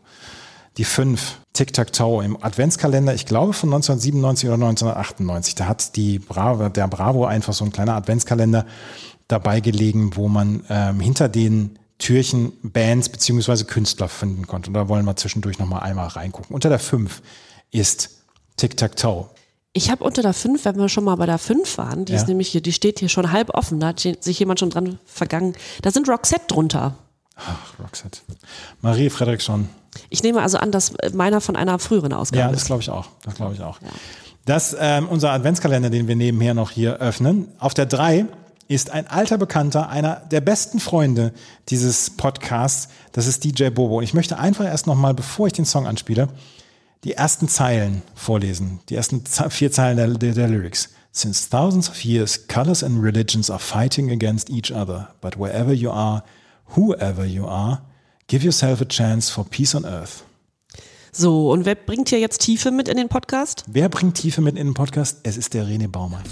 Die 0.77 0.85
fünf 0.85 1.39
Tic-Tac-Toe 1.53 2.23
im 2.23 2.41
Adventskalender, 2.41 3.13
ich 3.13 3.25
glaube 3.25 3.53
von 3.53 3.69
1997 3.73 4.47
oder 4.47 4.55
1998. 4.55 5.55
Da 5.55 5.65
hat 5.67 5.95
die 5.97 6.19
Bravo, 6.19 6.69
der 6.69 6.87
Bravo 6.87 7.25
einfach 7.25 7.53
so 7.53 7.65
ein 7.65 7.71
kleiner 7.73 7.95
Adventskalender 7.95 8.65
dabei 9.27 9.59
gelegen, 9.59 10.15
wo 10.15 10.27
man 10.29 10.63
ähm, 10.69 10.99
hinter 11.01 11.27
den 11.29 11.77
Türchen 11.97 12.53
Bands 12.63 13.09
beziehungsweise 13.09 13.65
Künstler 13.65 14.07
finden 14.07 14.47
konnte. 14.47 14.69
Und 14.69 14.73
da 14.75 14.87
wollen 14.87 15.05
wir 15.05 15.15
zwischendurch 15.17 15.59
nochmal 15.59 15.81
einmal 15.83 16.07
reingucken. 16.07 16.53
Unter 16.55 16.69
der 16.69 16.79
fünf 16.79 17.21
ist 17.71 18.09
Tic-Tac-Toe. 18.57 19.29
Ich 19.73 19.89
habe 19.89 20.03
unter 20.03 20.21
der 20.21 20.33
5, 20.33 20.65
wenn 20.65 20.77
wir 20.77 20.89
schon 20.89 21.05
mal 21.05 21.15
bei 21.15 21.25
der 21.25 21.37
5 21.37 21.77
waren, 21.77 22.03
die 22.03 22.11
Ja. 22.11 22.19
ist 22.19 22.27
nämlich 22.27 22.49
hier, 22.49 22.59
die 22.61 22.73
steht 22.73 22.99
hier 22.99 23.07
schon 23.07 23.31
halb 23.31 23.51
offen, 23.53 23.79
da 23.79 23.87
hat 23.87 23.99
sich 24.01 24.37
jemand 24.39 24.59
schon 24.59 24.69
dran 24.69 24.99
vergangen. 25.05 25.55
Da 25.81 25.91
sind 25.91 26.09
Roxette 26.09 26.45
drunter. 26.47 26.95
Ach, 27.37 27.79
Roxette. 27.79 28.19
Marie 28.81 29.09
Fredriksson. 29.09 29.69
Ich 30.09 30.23
nehme 30.23 30.41
also 30.41 30.57
an, 30.57 30.71
dass 30.71 30.93
meiner 31.13 31.41
von 31.41 31.55
einer 31.55 31.77
früheren 31.79 32.13
Ausgabe 32.13 32.41
Ja, 32.41 32.49
das 32.51 32.61
ist. 32.61 32.67
glaube 32.67 32.81
ich 32.81 32.89
auch. 32.89 33.07
Das 33.23 33.35
glaube 33.35 33.53
ich 33.53 33.61
auch. 33.61 33.79
Das 34.45 34.75
ähm, 34.79 35.07
unser 35.09 35.31
Adventskalender, 35.31 35.89
den 35.89 36.07
wir 36.07 36.15
nebenher 36.15 36.53
noch 36.53 36.71
hier 36.71 36.97
öffnen. 36.97 37.47
Auf 37.59 37.73
der 37.73 37.85
3 37.85 38.25
ist 38.67 38.89
ein 38.89 39.07
alter 39.07 39.37
Bekannter, 39.37 39.89
einer 39.89 40.15
der 40.31 40.41
besten 40.41 40.79
Freunde 40.79 41.33
dieses 41.69 42.09
Podcasts. 42.11 42.87
Das 43.11 43.27
ist 43.27 43.43
DJ 43.43 43.69
Bobo. 43.69 43.97
Und 43.97 44.03
ich 44.03 44.13
möchte 44.13 44.39
einfach 44.39 44.65
erst 44.65 44.87
noch 44.87 44.95
mal, 44.95 45.13
bevor 45.13 45.47
ich 45.47 45.53
den 45.53 45.65
Song 45.65 45.85
anspiele, 45.87 46.29
die 47.03 47.13
ersten 47.13 47.47
Zeilen 47.49 48.01
vorlesen. 48.15 48.79
Die 48.89 48.95
ersten 48.95 49.23
vier 49.49 49.71
Zeilen 49.71 49.97
der, 49.97 50.07
der, 50.07 50.33
der 50.33 50.47
Lyrics. 50.47 50.89
Since 51.11 51.49
thousands 51.49 51.89
of 51.89 52.05
years, 52.05 52.47
colors 52.47 52.83
and 52.83 53.03
religions 53.03 53.49
are 53.49 53.59
fighting 53.59 54.09
against 54.11 54.49
each 54.49 54.71
other. 54.71 55.09
But 55.19 55.37
wherever 55.37 55.73
you 55.73 55.91
are, 55.91 56.23
whoever 56.77 57.25
you 57.25 57.45
are, 57.47 57.81
give 58.31 58.45
yourself 58.45 58.79
a 58.79 58.85
chance 58.85 59.29
for 59.29 59.43
peace 59.43 59.75
on 59.75 59.83
earth. 59.83 60.23
So, 61.11 61.51
und 61.51 61.65
wer 61.65 61.75
bringt 61.75 62.07
hier 62.07 62.19
jetzt 62.19 62.39
Tiefe 62.39 62.71
mit 62.71 62.87
in 62.87 62.95
den 62.95 63.09
Podcast? 63.09 63.65
Wer 63.67 63.89
bringt 63.89 64.15
Tiefe 64.15 64.39
mit 64.39 64.55
in 64.55 64.67
den 64.67 64.73
Podcast? 64.73 65.19
Es 65.23 65.35
ist 65.35 65.53
der 65.53 65.65
René 65.65 65.89
Baumann. 65.89 66.23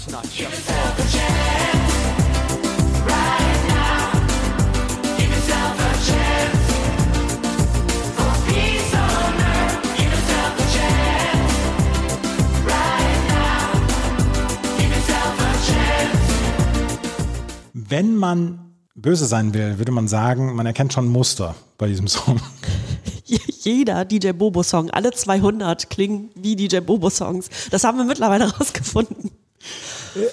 Wenn 17.74 18.16
man 18.16 18.69
böse 18.94 19.26
sein 19.26 19.54
will, 19.54 19.78
würde 19.78 19.92
man 19.92 20.08
sagen, 20.08 20.54
man 20.54 20.66
erkennt 20.66 20.92
schon 20.92 21.08
Muster 21.08 21.54
bei 21.78 21.88
diesem 21.88 22.08
Song. 22.08 22.40
Jeder 23.24 24.04
DJ 24.04 24.32
Bobo-Song, 24.32 24.90
alle 24.90 25.12
200 25.12 25.90
klingen 25.90 26.30
wie 26.34 26.56
DJ 26.56 26.78
Bobo-Songs. 26.78 27.48
Das 27.70 27.84
haben 27.84 27.98
wir 27.98 28.04
mittlerweile 28.04 28.50
rausgefunden. 28.58 29.30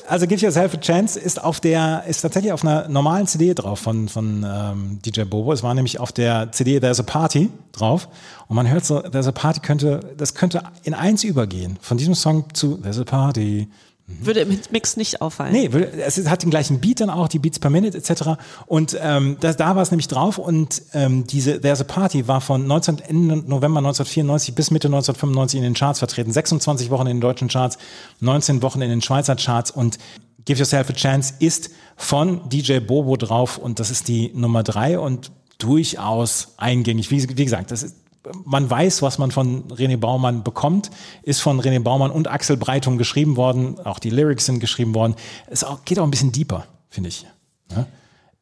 Also 0.07 0.25
Give 0.25 0.41
Yourself 0.41 0.73
a 0.73 0.77
Chance 0.77 1.19
ist 1.19 1.43
auf 1.43 1.59
der, 1.59 2.05
ist 2.07 2.21
tatsächlich 2.21 2.51
auf 2.51 2.63
einer 2.63 2.87
normalen 2.87 3.27
CD 3.27 3.53
drauf 3.53 3.79
von, 3.79 4.09
von 4.09 4.45
ähm, 4.47 4.99
DJ 5.05 5.23
Bobo. 5.23 5.53
Es 5.53 5.61
war 5.61 5.73
nämlich 5.73 5.99
auf 5.99 6.11
der 6.11 6.51
CD 6.51 6.79
There's 6.79 6.99
a 6.99 7.03
Party 7.03 7.51
drauf. 7.73 8.07
Und 8.47 8.55
man 8.55 8.67
hört 8.67 8.85
so, 8.85 9.01
There's 9.01 9.27
a 9.27 9.31
Party 9.31 9.59
könnte, 9.59 9.99
das 10.17 10.33
könnte 10.33 10.63
in 10.83 10.93
eins 10.93 11.23
übergehen. 11.23 11.77
Von 11.81 11.97
diesem 11.97 12.15
Song 12.15 12.45
zu 12.53 12.77
There's 12.77 12.99
a 12.99 13.03
Party. 13.03 13.67
Würde 14.09 14.39
im 14.39 14.57
Mix 14.71 14.95
nicht 14.95 15.21
auffallen. 15.21 15.51
Nee, 15.51 15.67
es 15.67 16.29
hat 16.29 16.41
den 16.41 16.49
gleichen 16.49 16.79
Beat 16.79 17.01
dann 17.01 17.09
auch, 17.09 17.27
die 17.27 17.39
Beats 17.39 17.59
per 17.59 17.69
Minute 17.69 17.97
etc. 17.97 18.39
Und 18.65 18.97
ähm, 19.01 19.35
das, 19.41 19.57
da 19.57 19.75
war 19.75 19.83
es 19.83 19.91
nämlich 19.91 20.07
drauf 20.07 20.37
und 20.37 20.81
ähm, 20.93 21.27
diese 21.27 21.59
There's 21.59 21.81
a 21.81 21.83
Party 21.83 22.25
war 22.25 22.39
von 22.39 22.65
19, 22.65 22.99
Ende 22.99 23.35
November 23.35 23.79
1994 23.79 24.55
bis 24.55 24.71
Mitte 24.71 24.87
1995 24.87 25.57
in 25.57 25.63
den 25.63 25.73
Charts 25.73 25.99
vertreten. 25.99 26.31
26 26.31 26.89
Wochen 26.89 27.07
in 27.07 27.17
den 27.17 27.21
deutschen 27.21 27.49
Charts, 27.49 27.77
19 28.21 28.61
Wochen 28.61 28.81
in 28.81 28.89
den 28.89 29.01
Schweizer 29.01 29.35
Charts 29.35 29.71
und 29.71 29.97
Give 30.45 30.57
Yourself 30.57 30.89
a 30.89 30.93
Chance 30.93 31.33
ist 31.39 31.71
von 31.97 32.47
DJ 32.47 32.79
Bobo 32.79 33.17
drauf 33.17 33.57
und 33.57 33.81
das 33.81 33.91
ist 33.91 34.07
die 34.07 34.31
Nummer 34.33 34.63
drei 34.63 34.97
und 34.97 35.31
durchaus 35.57 36.53
eingängig. 36.55 37.11
Wie, 37.11 37.27
wie 37.37 37.43
gesagt, 37.43 37.71
das 37.71 37.83
ist 37.83 37.95
man 38.43 38.69
weiß, 38.69 39.01
was 39.01 39.17
man 39.17 39.31
von 39.31 39.67
René 39.69 39.97
Baumann 39.97 40.43
bekommt, 40.43 40.91
ist 41.23 41.41
von 41.41 41.61
René 41.61 41.79
Baumann 41.79 42.11
und 42.11 42.27
Axel 42.27 42.57
Breitung 42.57 42.97
geschrieben 42.97 43.35
worden. 43.37 43.79
Auch 43.79 43.99
die 43.99 44.09
Lyrics 44.09 44.45
sind 44.45 44.59
geschrieben 44.59 44.95
worden. 44.95 45.15
Es 45.47 45.65
geht 45.85 45.99
auch 45.99 46.03
ein 46.03 46.11
bisschen 46.11 46.31
deeper, 46.31 46.65
finde 46.89 47.09
ich. 47.09 47.25
Ja? 47.71 47.87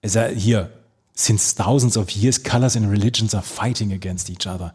Ist 0.02 0.15
er 0.15 0.30
hier 0.30 0.71
Since 1.17 1.56
thousands 1.56 1.95
of 1.98 2.10
years, 2.12 2.43
colors 2.43 2.76
and 2.76 2.91
religions 2.91 3.34
are 3.34 3.41
fighting 3.41 3.93
against 3.93 4.30
each 4.30 4.45
other. 4.45 4.74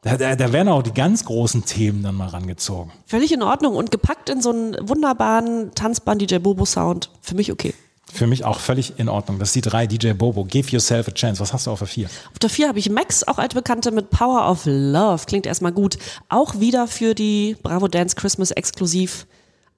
Da, 0.00 0.16
da, 0.16 0.34
da 0.34 0.52
werden 0.52 0.68
auch 0.68 0.82
die 0.82 0.92
ganz 0.92 1.24
großen 1.24 1.64
Themen 1.64 2.02
dann 2.02 2.16
mal 2.16 2.28
rangezogen. 2.28 2.90
Völlig 3.06 3.30
in 3.32 3.42
Ordnung 3.42 3.76
und 3.76 3.92
gepackt 3.92 4.30
in 4.30 4.42
so 4.42 4.50
einen 4.50 4.76
wunderbaren 4.88 5.72
tanzbaren 5.76 6.18
DJ 6.18 6.38
Bobo 6.38 6.64
Sound. 6.64 7.10
Für 7.20 7.36
mich 7.36 7.52
okay. 7.52 7.74
Für 8.12 8.26
mich 8.26 8.44
auch 8.44 8.60
völlig 8.60 8.98
in 8.98 9.08
Ordnung. 9.08 9.38
Das 9.38 9.48
ist 9.48 9.54
die 9.54 9.62
drei 9.62 9.86
DJ 9.86 10.12
Bobo. 10.12 10.44
Give 10.44 10.68
yourself 10.70 11.08
a 11.08 11.12
chance. 11.12 11.40
Was 11.40 11.54
hast 11.54 11.66
du 11.66 11.70
auf 11.70 11.78
der 11.78 11.88
vier? 11.88 12.10
Auf 12.30 12.38
der 12.38 12.50
vier 12.50 12.68
habe 12.68 12.78
ich 12.78 12.90
Max, 12.90 13.24
auch 13.24 13.38
alte 13.38 13.56
Bekannte 13.56 13.90
mit 13.90 14.10
Power 14.10 14.50
of 14.50 14.62
Love. 14.66 15.24
Klingt 15.26 15.46
erstmal 15.46 15.72
gut. 15.72 15.96
Auch 16.28 16.60
wieder 16.60 16.86
für 16.86 17.14
die 17.14 17.56
Bravo 17.62 17.88
Dance 17.88 18.14
Christmas 18.14 18.50
exklusiv 18.50 19.26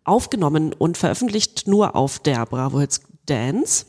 aufgenommen 0.03 0.73
und 0.73 0.99
veröffentlicht 0.99 1.69
nur 1.69 1.95
auf 1.95 2.19
der 2.19 2.45
Bravo 2.47 2.81
Hits 2.81 3.03
Dance. 3.27 3.87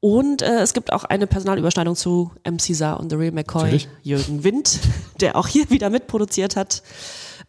Und 0.00 0.42
äh, 0.42 0.60
es 0.60 0.74
gibt 0.74 0.92
auch 0.92 1.04
eine 1.04 1.26
Personalüberschneidung 1.26 1.96
zu 1.96 2.30
MC 2.44 2.76
Saar 2.76 3.00
und 3.00 3.10
The 3.10 3.16
Real 3.16 3.32
McCoy, 3.32 3.62
Natürlich. 3.62 3.88
Jürgen 4.02 4.44
Wind, 4.44 4.78
der 5.20 5.36
auch 5.36 5.48
hier 5.48 5.70
wieder 5.70 5.88
mitproduziert 5.88 6.56
hat. 6.56 6.82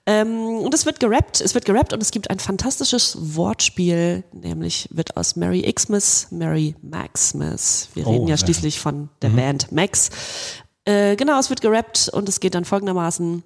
Ähm, 0.09 0.59
und 0.59 0.73
es 0.73 0.85
wird 0.85 1.01
gerappt, 1.01 1.41
es 1.41 1.53
wird 1.53 1.65
gerappt 1.65 1.91
und 1.91 2.01
es 2.01 2.11
gibt 2.11 2.29
ein 2.29 2.39
fantastisches 2.39 3.17
Wortspiel, 3.35 4.23
nämlich 4.31 4.87
wird 4.91 5.17
aus 5.17 5.35
Mary 5.35 5.61
Xmas 5.71 6.27
Mary 6.31 6.75
Maxmas. 6.81 7.89
Wir 7.93 8.07
Oh, 8.07 8.11
reden 8.11 8.27
ja 8.27 8.37
schließlich 8.37 8.79
von 8.79 9.09
der 9.21 9.29
Band 9.29 9.69
Max. 9.73 10.09
Äh, 10.85 11.17
genau, 11.17 11.37
es 11.37 11.49
wird 11.49 11.59
gerappt 11.59 12.09
und 12.13 12.29
es 12.29 12.39
geht 12.39 12.55
dann 12.55 12.63
folgendermaßen. 12.63 13.43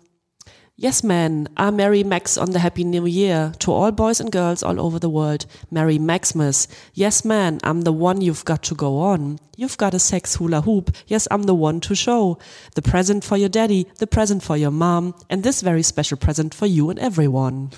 Yes, 0.82 1.04
man, 1.04 1.48
I'm 1.58 1.76
Mary 1.76 2.04
Max 2.04 2.40
on 2.40 2.54
the 2.54 2.58
Happy 2.58 2.84
New 2.84 3.06
Year 3.06 3.54
to 3.60 3.72
all 3.72 3.92
boys 3.92 4.20
and 4.20 4.32
girls 4.32 4.64
all 4.64 4.82
over 4.82 4.98
the 4.98 5.12
world. 5.12 5.46
Merry 5.70 6.00
Maxmas. 6.00 6.68
Yes, 6.96 7.24
man, 7.24 7.60
I'm 7.64 7.82
the 7.82 7.94
one 7.94 8.22
you've 8.22 8.44
got 8.46 8.64
to 8.64 8.74
go 8.74 8.98
on. 8.98 9.38
You've 9.56 9.78
got 9.78 9.94
a 9.94 10.00
sex 10.00 10.38
hula 10.38 10.62
hoop. 10.62 10.90
Yes, 11.06 11.28
I'm 11.30 11.44
the 11.44 11.54
one 11.54 11.82
to 11.82 11.94
show. 11.94 12.40
The 12.74 12.82
present 12.82 13.24
for 13.24 13.38
your 13.38 13.48
daddy, 13.48 13.86
the 14.00 14.08
present 14.08 14.42
for 14.42 14.58
your 14.58 14.72
mom, 14.72 15.14
and 15.30 15.44
this 15.44 15.62
very 15.62 15.84
special 15.84 16.18
present 16.18 16.52
for 16.52 16.66
you 16.66 16.90
and 16.90 16.98
everyone. 16.98 17.70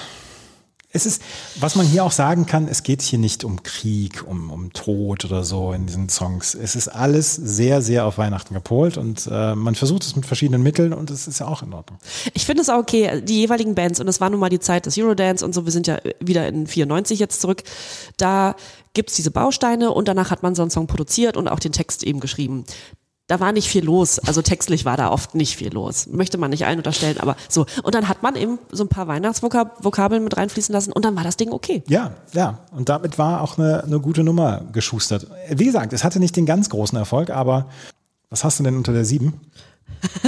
Es 0.96 1.08
ist, 1.08 1.24
was 1.60 1.76
man 1.76 1.88
hier 1.88 2.04
auch 2.04 2.12
sagen 2.12 2.46
kann, 2.46 2.68
es 2.68 2.84
geht 2.84 3.02
hier 3.02 3.18
nicht 3.18 3.44
um 3.44 3.64
Krieg, 3.64 4.24
um, 4.28 4.52
um 4.52 4.72
Tod 4.74 5.26
oder 5.26 5.44
so 5.44 5.74
in 5.74 5.88
diesen 5.88 6.08
Songs. 6.08 6.54
Es 6.54 6.76
ist 6.76 6.88
alles 6.88 7.34
sehr, 7.34 7.82
sehr 7.82 8.06
auf 8.06 8.20
Weihnachten 8.20 8.54
gepolt 8.54 8.98
und 8.98 9.28
äh, 9.30 9.56
man 9.56 9.74
versucht 9.74 10.04
es 10.04 10.16
mit 10.16 10.28
verschiedenen 10.28 10.62
Mitteln 10.62 10.94
und 10.94 11.10
es 11.10 11.28
ist 11.28 11.40
ja 11.40 11.48
auch 11.48 11.64
in 11.64 11.74
Ordnung. 11.74 11.98
Ich 12.36 12.46
finde 12.46 12.62
es 12.62 12.70
auch 12.70 12.78
okay, 12.78 13.22
die 13.22 13.40
jeweiligen 13.40 13.74
Bands, 13.74 14.00
und 14.00 14.08
es 14.08 14.22
war 14.22 14.30
nun 14.30 14.40
mal 14.40 14.50
die 14.50 14.60
Zeit 14.60 14.86
des 14.86 14.96
Eurodance 14.96 15.44
und 15.44 15.56
so, 15.56 15.66
wir 15.66 15.72
sind 15.72 15.88
ja 15.88 15.98
wieder 16.20 16.48
in 16.48 16.68
94 16.68 17.18
jetzt 17.18 17.42
zurück, 17.42 17.64
da 18.18 18.56
gibt's 18.94 19.16
diese 19.16 19.32
Bausteine 19.32 19.92
und 19.92 20.08
danach 20.08 20.30
hat 20.30 20.44
man 20.44 20.54
so 20.54 20.62
einen 20.62 20.70
Song 20.70 20.86
produziert 20.86 21.38
und 21.38 21.48
auch 21.48 21.60
den 21.60 21.72
Text 21.72 22.04
eben 22.04 22.20
geschrieben. 22.20 22.66
Da 23.28 23.40
war 23.40 23.54
nicht 23.54 23.70
viel 23.70 23.86
los, 23.86 24.20
also 24.20 24.42
textlich 24.42 24.84
war 24.84 24.98
da 24.98 25.10
oft 25.10 25.34
nicht 25.34 25.56
viel 25.56 25.72
los. 25.74 26.08
Möchte 26.08 26.38
man 26.38 26.50
nicht 26.50 26.66
ein 26.66 26.78
unterstellen, 26.78 27.18
aber 27.20 27.38
so. 27.48 27.66
Und 27.84 27.96
dann 27.96 28.10
hat 28.10 28.22
man 28.22 28.36
eben 28.36 28.60
so 28.70 28.84
ein 28.84 28.90
paar 28.90 29.08
Weihnachtsvokabeln 29.08 30.24
mit 30.24 30.36
reinfließen 30.36 30.74
lassen 30.74 30.92
und 30.92 31.06
dann 31.06 31.16
war 31.16 31.24
das 31.24 31.38
Ding 31.38 31.52
okay. 31.54 31.84
Ja, 31.88 32.12
ja. 32.34 32.60
Und 32.72 32.90
damit 32.90 33.18
war 33.18 33.42
auch 33.42 33.58
eine, 33.58 33.84
eine 33.86 34.00
gute 34.02 34.24
Nummer 34.26 34.66
geschustert. 34.74 35.28
Wie 35.50 35.64
gesagt, 35.66 35.94
es 35.94 36.04
hatte 36.04 36.20
nicht 36.20 36.36
den 36.36 36.46
ganz 36.46 36.70
großen 36.70 36.98
Erfolg, 36.98 37.30
aber 37.30 37.70
was 38.30 38.44
hast 38.44 38.60
du 38.60 38.64
denn 38.64 38.76
unter 38.76 38.92
der 38.94 39.06
sieben? 39.06 39.40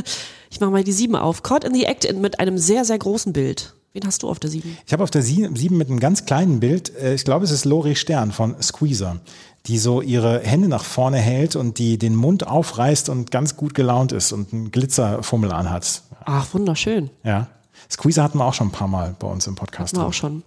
Ich 0.51 0.61
mache 0.61 0.71
mal 0.71 0.85
die 0.85 0.93
sieben 0.93 1.17
auf. 1.17 1.43
Caught 1.43 1.65
in 1.65 1.73
the 1.73 1.83
Act 1.83 2.09
mit 2.15 2.39
einem 2.39 2.57
sehr, 2.57 2.85
sehr 2.85 2.97
großen 2.97 3.33
Bild. 3.33 3.73
Wen 3.91 4.05
hast 4.05 4.23
du 4.23 4.29
auf 4.29 4.39
der 4.39 4.49
sieben? 4.49 4.77
Ich 4.85 4.93
habe 4.93 5.03
auf 5.03 5.11
der 5.11 5.21
Sie- 5.21 5.49
sieben 5.53 5.75
mit 5.75 5.89
einem 5.89 5.99
ganz 5.99 6.25
kleinen 6.25 6.61
Bild, 6.61 6.95
äh, 6.95 7.13
ich 7.13 7.25
glaube, 7.25 7.43
es 7.43 7.51
ist 7.51 7.65
Lori 7.65 7.95
Stern 7.97 8.31
von 8.31 8.55
Squeezer, 8.61 9.19
die 9.67 9.77
so 9.77 10.01
ihre 10.01 10.39
Hände 10.39 10.67
nach 10.67 10.83
vorne 10.83 11.17
hält 11.17 11.55
und 11.55 11.79
die 11.79 11.97
den 11.97 12.15
Mund 12.15 12.47
aufreißt 12.47 13.09
und 13.09 13.31
ganz 13.31 13.57
gut 13.57 13.73
gelaunt 13.73 14.11
ist 14.11 14.31
und 14.31 14.53
einen 14.53 14.71
Glitzerfummel 14.71 15.51
anhat. 15.51 16.03
Ach, 16.25 16.53
wunderschön. 16.53 17.09
Ja. 17.23 17.47
Squeezer 17.89 18.23
hatten 18.23 18.37
wir 18.37 18.45
auch 18.45 18.53
schon 18.53 18.67
ein 18.67 18.71
paar 18.71 18.87
Mal 18.87 19.15
bei 19.19 19.27
uns 19.27 19.47
im 19.47 19.55
Podcast. 19.55 19.95
Drin. 19.95 20.03
auch 20.03 20.13
schon. 20.13 20.43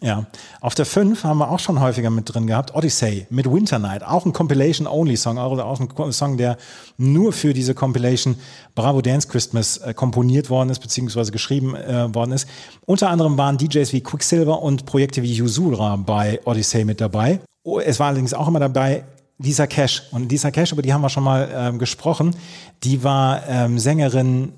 Ja. 0.00 0.26
Auf 0.60 0.74
der 0.74 0.84
5 0.84 1.22
haben 1.22 1.38
wir 1.38 1.50
auch 1.50 1.60
schon 1.60 1.80
häufiger 1.80 2.10
mit 2.10 2.32
drin 2.32 2.48
gehabt. 2.48 2.74
Odyssey 2.74 3.26
mit 3.30 3.50
Winter 3.50 3.78
Night. 3.78 4.02
Auch 4.02 4.26
ein 4.26 4.32
Compilation-Only-Song. 4.32 5.38
Auch 5.38 5.80
ein 5.80 6.12
Song, 6.12 6.36
der 6.36 6.56
nur 6.96 7.32
für 7.32 7.54
diese 7.54 7.74
Compilation 7.74 8.36
Bravo 8.74 9.00
Dance 9.00 9.28
Christmas 9.28 9.78
äh, 9.78 9.94
komponiert 9.94 10.50
worden 10.50 10.70
ist, 10.70 10.80
beziehungsweise 10.80 11.30
geschrieben 11.30 11.76
äh, 11.76 12.12
worden 12.12 12.32
ist. 12.32 12.48
Unter 12.84 13.10
anderem 13.10 13.38
waren 13.38 13.58
DJs 13.58 13.92
wie 13.92 14.00
Quicksilver 14.00 14.60
und 14.60 14.86
Projekte 14.86 15.22
wie 15.22 15.32
Yusura 15.32 15.94
bei 15.96 16.40
Odyssey 16.44 16.84
mit 16.84 17.00
dabei. 17.00 17.40
Oh, 17.62 17.78
es 17.78 18.00
war 18.00 18.08
allerdings 18.08 18.34
auch 18.34 18.48
immer 18.48 18.60
dabei 18.60 19.04
Lisa 19.38 19.66
Cash. 19.66 20.04
Und 20.12 20.30
Lisa 20.30 20.50
Cash, 20.50 20.72
über 20.72 20.82
die 20.82 20.92
haben 20.92 21.02
wir 21.02 21.08
schon 21.08 21.24
mal 21.24 21.48
ähm, 21.52 21.78
gesprochen, 21.78 22.34
die 22.82 23.02
war 23.04 23.46
ähm, 23.48 23.78
Sängerin 23.78 24.52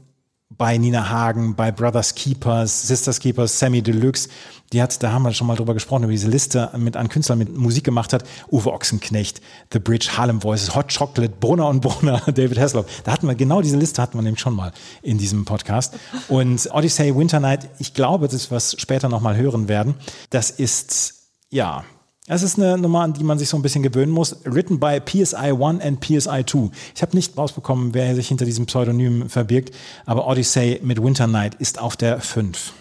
bei 0.50 0.78
Nina 0.78 1.08
Hagen, 1.08 1.56
bei 1.56 1.72
Brothers 1.72 2.14
Keepers, 2.14 2.86
Sisters 2.86 3.18
Keepers, 3.18 3.58
Sammy 3.58 3.82
Deluxe. 3.82 4.28
Die 4.72 4.80
hat, 4.82 5.02
da 5.02 5.12
haben 5.12 5.22
wir 5.22 5.32
schon 5.32 5.46
mal 5.46 5.56
drüber 5.56 5.74
gesprochen, 5.74 6.04
über 6.04 6.12
diese 6.12 6.28
Liste 6.28 6.70
mit 6.76 6.96
an 6.96 7.08
Künstlern 7.08 7.38
mit 7.38 7.56
Musik 7.56 7.84
gemacht 7.84 8.12
hat. 8.12 8.24
Uwe 8.50 8.72
Ochsenknecht, 8.72 9.40
The 9.72 9.78
Bridge, 9.78 10.10
Harlem 10.16 10.42
Voices, 10.42 10.74
Hot 10.74 10.94
Chocolate, 10.96 11.34
Brunner 11.40 11.68
und 11.68 11.80
Brunner, 11.80 12.20
David 12.26 12.58
Hasselhoff. 12.58 12.86
Da 13.04 13.12
hatten 13.12 13.26
wir 13.26 13.34
genau 13.34 13.62
diese 13.62 13.76
Liste 13.76 14.00
hatten 14.00 14.16
wir 14.18 14.22
nämlich 14.22 14.40
schon 14.40 14.54
mal 14.54 14.72
in 15.02 15.18
diesem 15.18 15.44
Podcast. 15.44 15.94
Und 16.28 16.68
Odyssey 16.72 17.14
Winter 17.16 17.40
Night, 17.40 17.68
ich 17.78 17.94
glaube, 17.94 18.26
das 18.26 18.34
ist 18.34 18.50
was 18.50 18.76
später 18.78 19.08
noch 19.08 19.20
mal 19.20 19.36
hören 19.36 19.68
werden. 19.68 19.94
Das 20.30 20.50
ist, 20.50 21.14
ja, 21.50 21.84
es 22.26 22.42
ist 22.42 22.58
eine 22.58 22.78
Nummer, 22.78 23.00
an 23.00 23.12
die 23.12 23.22
man 23.22 23.38
sich 23.38 23.50
so 23.50 23.56
ein 23.56 23.62
bisschen 23.62 23.82
gewöhnen 23.82 24.10
muss. 24.10 24.36
Written 24.44 24.80
by 24.80 24.98
PSI 24.98 25.52
1 25.52 25.82
and 25.82 26.00
PSI 26.00 26.44
2. 26.46 26.70
Ich 26.94 27.02
habe 27.02 27.14
nicht 27.14 27.36
rausbekommen, 27.36 27.92
wer 27.92 28.14
sich 28.14 28.28
hinter 28.28 28.46
diesem 28.46 28.64
Pseudonym 28.64 29.28
verbirgt, 29.28 29.74
aber 30.06 30.26
Odyssey 30.26 30.80
mit 30.82 31.02
Winter 31.02 31.26
Night 31.26 31.54
ist 31.56 31.78
auf 31.78 31.96
der 31.96 32.20
5. 32.20 32.72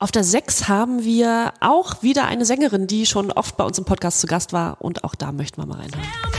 Auf 0.00 0.10
der 0.10 0.24
6 0.24 0.68
haben 0.68 1.04
wir 1.04 1.52
auch 1.60 2.02
wieder 2.02 2.26
eine 2.26 2.44
Sängerin, 2.44 2.86
die 2.86 3.06
schon 3.06 3.30
oft 3.32 3.56
bei 3.56 3.64
uns 3.64 3.78
im 3.78 3.84
Podcast 3.84 4.20
zu 4.20 4.26
Gast 4.26 4.52
war 4.52 4.80
und 4.80 5.04
auch 5.04 5.14
da 5.14 5.32
möchten 5.32 5.60
wir 5.60 5.66
mal 5.66 5.78
reinhören. 5.78 6.37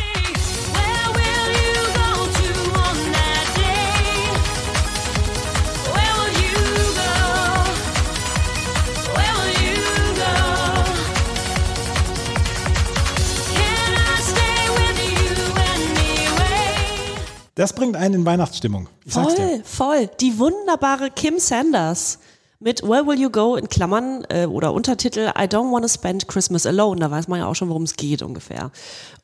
Das 17.59 17.73
bringt 17.73 17.97
einen 17.97 18.13
in 18.13 18.25
Weihnachtsstimmung. 18.25 18.87
Ich 19.03 19.13
sag's 19.13 19.35
dir. 19.35 19.45
Voll, 19.45 19.63
voll. 19.65 20.09
Die 20.21 20.39
wunderbare 20.39 21.11
Kim 21.11 21.39
Sanders 21.39 22.19
mit 22.61 22.83
Where 22.83 23.05
Will 23.05 23.19
You 23.19 23.29
Go 23.29 23.57
in 23.57 23.67
Klammern 23.67 24.25
äh, 24.29 24.45
oder 24.45 24.71
Untertitel 24.71 25.33
I 25.37 25.43
Don't 25.43 25.69
Wanna 25.69 25.89
Spend 25.89 26.29
Christmas 26.29 26.65
Alone. 26.65 27.01
Da 27.01 27.11
weiß 27.11 27.27
man 27.27 27.39
ja 27.39 27.47
auch 27.47 27.55
schon, 27.55 27.67
worum 27.67 27.83
es 27.83 27.97
geht 27.97 28.21
ungefähr. 28.21 28.71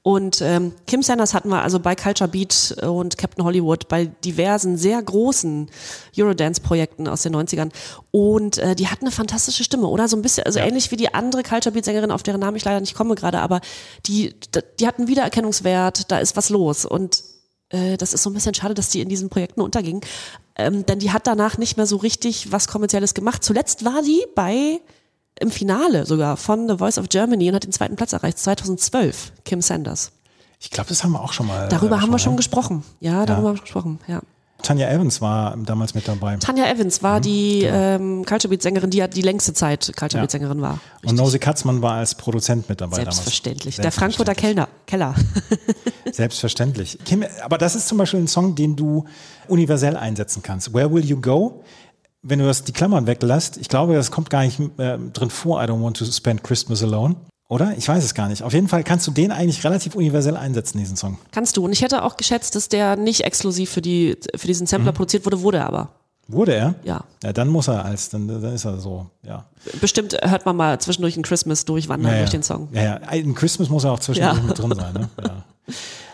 Und 0.01 0.41
ähm, 0.41 0.73
Kim 0.85 1.01
Sanders 1.01 1.33
hatten 1.33 1.47
wir 1.47 1.61
also 1.61 1.79
bei 1.79 1.95
Culture 1.95 2.29
Beat 2.29 2.75
und 2.85 3.17
Captain 3.17 3.45
Hollywood 3.45 3.87
bei 3.87 4.07
diversen, 4.25 4.75
sehr 4.75 5.01
großen 5.01 5.69
Eurodance-Projekten 6.17 7.07
aus 7.07 7.21
den 7.21 7.37
90ern. 7.37 7.71
Und 8.11 8.57
äh, 8.57 8.75
die 8.75 8.89
hat 8.89 8.99
eine 8.99 9.11
fantastische 9.11 9.63
Stimme, 9.63 9.87
oder? 9.87 10.09
So 10.09 10.17
ein 10.17 10.21
bisschen, 10.21 10.45
also 10.45 10.59
ähnlich 10.59 10.91
wie 10.91 10.97
die 10.97 11.13
andere 11.13 11.41
Culture 11.41 11.71
Beat-Sängerin, 11.71 12.11
auf 12.11 12.23
deren 12.23 12.41
Namen 12.41 12.57
ich 12.57 12.65
leider 12.65 12.81
nicht 12.81 12.95
komme 12.95 13.15
gerade, 13.15 13.39
aber 13.39 13.61
die, 14.07 14.35
die 14.81 14.87
hat 14.87 14.97
einen 14.97 15.07
Wiedererkennungswert, 15.07 16.11
da 16.11 16.19
ist 16.19 16.35
was 16.35 16.49
los. 16.49 16.83
Und 16.83 17.23
äh, 17.75 17.97
das 17.97 18.13
ist 18.13 18.23
so 18.23 18.29
ein 18.29 18.33
bisschen 18.33 18.53
schade, 18.53 18.73
dass 18.73 18.89
die 18.89 19.01
in 19.01 19.09
diesen 19.09 19.29
Projekten 19.29 19.61
unterging. 19.61 20.01
Ähm, 20.55 20.85
denn 20.85 20.99
die 20.99 21.11
hat 21.11 21.27
danach 21.27 21.57
nicht 21.57 21.77
mehr 21.77 21.85
so 21.85 21.97
richtig 21.97 22.51
was 22.51 22.67
Kommerzielles 22.67 23.13
gemacht. 23.13 23.43
Zuletzt 23.43 23.85
war 23.85 24.01
die 24.01 24.25
bei 24.35 24.79
im 25.39 25.51
Finale 25.51 26.05
sogar 26.05 26.37
von 26.37 26.69
The 26.69 26.77
Voice 26.77 26.97
of 26.97 27.09
Germany 27.09 27.49
und 27.49 27.55
hat 27.55 27.65
den 27.65 27.73
zweiten 27.73 27.95
Platz 27.95 28.13
erreicht, 28.13 28.39
2012, 28.39 29.33
Kim 29.43 29.61
Sanders. 29.61 30.13
Ich 30.59 30.71
glaube, 30.71 30.87
das 30.87 31.03
haben 31.03 31.11
wir 31.11 31.21
auch 31.21 31.33
schon 31.33 31.47
mal. 31.47 31.67
Darüber 31.67 31.97
äh, 31.97 31.99
haben 31.99 32.11
wir 32.11 32.19
schon 32.19 32.33
ja. 32.33 32.37
gesprochen. 32.37 32.83
Ja, 33.01 33.25
darüber 33.25 33.49
haben 33.49 33.57
wir 33.57 33.61
gesprochen, 33.61 33.99
ja. 34.07 34.21
Tanja 34.65 34.89
Evans 34.89 35.21
war 35.21 35.55
damals 35.57 35.93
mit 35.93 36.07
dabei. 36.07 36.37
Tanja 36.37 36.65
Evans 36.65 37.03
war 37.03 37.21
die 37.21 37.61
ähm, 37.63 38.25
Culture 38.25 38.49
Beat 38.49 38.63
Sängerin, 38.63 38.89
die 38.89 38.97
ja 38.97 39.07
die 39.07 39.21
längste 39.21 39.53
Zeit 39.53 39.91
Culture 39.95 40.17
Ja. 40.17 40.21
Beat 40.21 40.31
Sängerin 40.31 40.59
war. 40.61 40.79
Und 41.05 41.15
Nosi 41.15 41.37
Katzmann 41.37 41.81
war 41.81 41.93
als 41.93 42.15
Produzent 42.15 42.67
mit 42.67 42.81
dabei 42.81 42.95
Selbstverständlich. 42.95 43.75
Der 43.75 43.83
damals. 43.83 43.95
Frankfurter 43.95 44.33
Kellner, 44.33 44.67
Keller. 44.87 45.13
Selbstverständlich. 46.11 46.97
Kim, 47.05 47.23
aber 47.43 47.57
das 47.57 47.75
ist 47.75 47.87
zum 47.87 47.97
Beispiel 47.97 48.19
ein 48.21 48.27
Song, 48.27 48.55
den 48.55 48.75
du 48.75 49.05
universell 49.47 49.97
einsetzen 49.97 50.41
kannst. 50.41 50.73
Where 50.73 50.91
Will 50.91 51.05
You 51.05 51.19
Go? 51.21 51.63
Wenn 52.23 52.39
du 52.39 52.45
das, 52.45 52.63
die 52.63 52.71
Klammern 52.71 53.05
weglässt, 53.05 53.57
ich 53.57 53.69
glaube, 53.69 53.93
das 53.93 54.09
kommt 54.09 54.31
gar 54.31 54.43
nicht 54.43 54.59
äh, 54.79 54.97
drin 55.13 55.29
vor, 55.29 55.63
I 55.63 55.67
don't 55.67 55.83
want 55.83 55.97
to 55.97 56.05
spend 56.05 56.43
Christmas 56.43 56.81
alone. 56.81 57.15
Oder? 57.47 57.75
Ich 57.77 57.87
weiß 57.87 58.03
es 58.03 58.15
gar 58.15 58.27
nicht. 58.27 58.41
Auf 58.41 58.53
jeden 58.53 58.67
Fall 58.67 58.83
kannst 58.83 59.05
du 59.05 59.11
den 59.11 59.31
eigentlich 59.31 59.63
relativ 59.63 59.93
universell 59.95 60.35
einsetzen, 60.35 60.79
diesen 60.79 60.97
Song. 60.97 61.19
Kannst 61.31 61.57
du. 61.57 61.63
Und 61.65 61.71
ich 61.73 61.81
hätte 61.83 62.03
auch 62.03 62.17
geschätzt, 62.17 62.55
dass 62.55 62.69
der 62.69 62.95
nicht 62.95 63.21
exklusiv 63.21 63.69
für, 63.69 63.81
die, 63.81 64.17
für 64.35 64.47
diesen 64.47 64.65
Sampler 64.65 64.91
Mhm. 64.91 64.95
produziert 64.95 65.25
wurde, 65.25 65.41
wurde 65.41 65.57
er 65.59 65.67
aber. 65.67 65.89
Wurde 66.27 66.55
er? 66.55 66.73
Ja. 66.83 67.03
Ja, 67.23 67.33
dann 67.33 67.49
muss 67.49 67.67
er 67.67 67.85
als, 67.85 68.09
dann, 68.09 68.27
dann 68.27 68.55
ist 68.55 68.65
er 68.65 68.79
so, 68.79 69.05
ja. 69.21 69.45
Bestimmt 69.79 70.17
hört 70.23 70.43
man 70.47 70.55
mal 70.55 70.79
zwischendurch 70.79 71.15
ein 71.17 71.21
Christmas 71.21 71.65
durchwandern 71.65 72.13
ja, 72.13 72.17
durch 72.17 72.31
den 72.31 72.41
Song. 72.41 72.67
Ja, 72.73 72.81
ja. 72.83 72.95
Ein 73.07 73.35
Christmas 73.35 73.69
muss 73.69 73.83
ja 73.83 73.91
auch 73.91 73.99
zwischendurch 73.99 74.37
Ja. 74.37 74.43
mit 74.43 74.57
drin 74.57 74.73
sein, 74.75 74.93
ne? 74.93 75.09
Ja. 75.23 75.43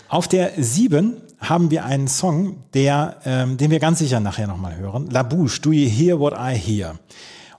Auf 0.10 0.28
der 0.28 0.52
7 0.58 1.14
haben 1.40 1.72
wir 1.72 1.86
einen 1.86 2.10
Song, 2.10 2.58
der, 2.74 3.16
ähm, 3.24 3.56
den 3.56 3.72
wir 3.72 3.80
ganz 3.80 4.00
sicher 4.00 4.20
nachher 4.20 4.48
nochmal 4.48 4.76
hören. 4.76 5.10
La 5.10 5.24
Bouche, 5.24 5.62
Do 5.62 5.72
You 5.72 5.90
Hear 5.90 6.20
What 6.20 6.34
I 6.38 6.58
Hear? 6.58 6.96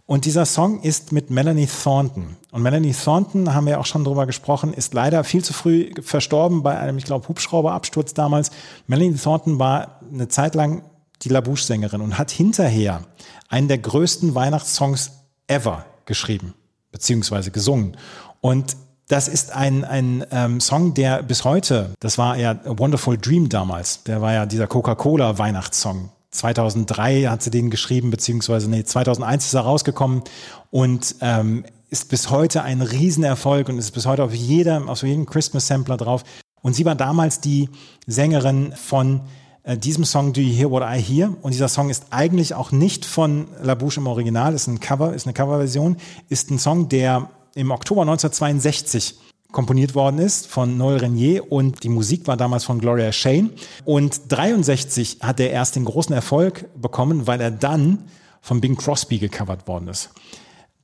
Und 0.05 0.25
dieser 0.25 0.47
Song 0.47 0.81
ist 0.83 1.13
mit 1.13 1.31
Melanie 1.31 1.69
Thornton. 1.69 2.37
Und 2.51 2.63
Melanie 2.63 2.93
Thornton, 2.93 3.55
haben 3.55 3.67
wir 3.67 3.81
auch 3.81 3.87
schon 3.87 4.05
drüber 4.05 4.27
gesprochen, 4.27 4.75
ist 4.75 4.95
leider 4.95 5.23
viel 5.25 5.45
zu 5.45 5.53
früh 5.53 5.93
verstorben 6.03 6.63
bei 6.63 6.79
einem, 6.79 6.99
ich 6.99 7.05
glaube, 7.05 7.29
Hubschrauberabsturz 7.29 8.13
damals. 8.13 8.51
Melanie 8.87 9.15
Thornton 9.15 9.59
war 9.59 10.01
eine 10.13 10.29
Zeit 10.29 10.55
lang 10.55 10.83
die 11.23 11.29
La 11.29 11.41
Bouche-Sängerin 11.41 12.01
und 12.01 12.19
hat 12.19 12.31
hinterher 12.31 13.03
einen 13.49 13.69
der 13.69 13.79
größten 13.79 14.35
Weihnachtssongs 14.35 15.13
ever 15.47 15.87
geschrieben, 16.05 16.55
beziehungsweise 16.91 17.51
gesungen. 17.51 17.97
Und 18.41 18.77
das 19.09 19.29
ist 19.29 19.53
ein, 19.53 19.85
ein 19.85 20.25
ähm, 20.31 20.61
Song, 20.61 20.95
der 20.95 21.23
bis 21.23 21.45
heute, 21.45 21.91
das 22.01 22.19
war 22.19 22.37
ja 22.37 22.53
A 22.53 22.79
Wonderful 22.79 23.19
Dream 23.19 23.49
damals, 23.49 24.03
der 24.05 24.21
war 24.21 24.33
ja 24.33 24.47
dieser 24.47 24.67
Coca-Cola-Weihnachtssong. 24.67 26.11
2003 26.33 27.25
hat 27.25 27.43
sie 27.43 27.51
den 27.51 27.71
geschrieben, 27.71 28.11
beziehungsweise 28.11 28.69
nee, 28.69 28.85
2001 28.85 29.47
ist 29.47 29.55
er 29.55 29.61
rausgekommen 29.61 30.23
und 30.71 31.15
ähm, 31.21 31.65
ist 31.91 32.09
bis 32.09 32.31
heute 32.31 32.63
ein 32.63 32.81
Riesenerfolg 32.81 33.69
und 33.69 33.79
ist 33.79 33.91
bis 33.93 34.07
heute 34.07 34.25
auf 34.25 34.35
jedem, 34.35 34.89
auf 34.89 35.03
jedem 35.03 35.27
Christmas-Sampler 35.27 35.99
drauf. 35.99 36.25
Und 36.63 36.75
sie 36.75 36.87
war 36.87 36.95
damals 36.95 37.41
die 37.41 37.69
Sängerin 38.07 38.73
von 38.73 39.21
äh, 39.65 39.77
diesem 39.77 40.05
Song 40.05 40.33
Do 40.33 40.41
You 40.41 40.55
Hear 40.55 40.71
What 40.71 40.83
I 40.83 41.01
Hear? 41.01 41.37
Und 41.43 41.53
dieser 41.53 41.69
Song 41.69 41.91
ist 41.91 42.07
eigentlich 42.11 42.55
auch 42.55 42.73
nicht 42.73 43.05
von 43.05 43.49
La 43.63 43.75
Bouche 43.75 44.01
im 44.01 44.07
Original, 44.07 44.55
ist 44.55 44.69
ein 44.69 44.81
Cover, 44.81 45.13
ist 45.13 45.27
eine 45.27 45.35
Coverversion, 45.35 45.99
ist 46.31 46.51
ein 46.51 46.59
Song, 46.59 46.89
der 46.89 47.29
im 47.55 47.71
Oktober 47.71 48.03
1962 48.03 49.19
komponiert 49.53 49.95
worden 49.95 50.19
ist 50.19 50.47
von 50.47 50.77
Noel 50.77 50.99
Renier 50.99 51.53
und 51.53 51.85
die 51.85 51.89
Musik 51.89 52.27
war 52.27 52.37
damals 52.37 52.65
von 52.65 52.81
Gloria 52.81 53.13
Shane. 53.13 53.51
Und 53.85 54.21
63 54.29 55.19
hat 55.21 55.39
er 55.39 55.51
erst 55.51 55.77
den 55.77 55.85
großen 55.85 56.15
Erfolg 56.15 56.67
bekommen, 56.81 57.27
weil 57.27 57.41
er 57.41 57.51
dann 57.51 57.99
von 58.41 58.61
Bing 58.61 58.77
Crosby 58.77 59.19
gecovert 59.19 59.69
worden 59.69 59.89
ist. 59.89 60.11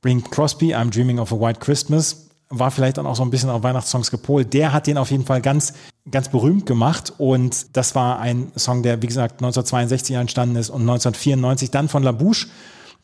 Bing 0.01 0.23
Crosby, 0.23 0.73
I'm 0.73 0.91
Dreaming 0.91 1.19
of 1.19 1.33
a 1.33 1.39
White 1.39 1.59
Christmas, 1.59 2.29
war 2.49 2.71
vielleicht 2.71 2.97
dann 2.97 3.05
auch 3.05 3.15
so 3.15 3.23
ein 3.23 3.29
bisschen 3.29 3.49
auf 3.49 3.63
Weihnachtssongs 3.63 4.09
gepolt. 4.09 4.53
Der 4.53 4.71
hat 4.73 4.87
den 4.87 4.97
auf 4.97 5.11
jeden 5.11 5.25
Fall 5.25 5.41
ganz, 5.41 5.73
ganz 6.09 6.29
berühmt 6.29 6.65
gemacht 6.65 7.13
und 7.17 7.75
das 7.75 7.95
war 7.95 8.19
ein 8.19 8.51
Song, 8.55 8.81
der, 8.81 9.01
wie 9.01 9.07
gesagt, 9.07 9.33
1962 9.33 10.15
entstanden 10.15 10.55
ist 10.55 10.69
und 10.69 10.81
1994 10.81 11.69
dann 11.69 11.89
von 11.89 12.01
La 12.01 12.11
Bouche 12.11 12.47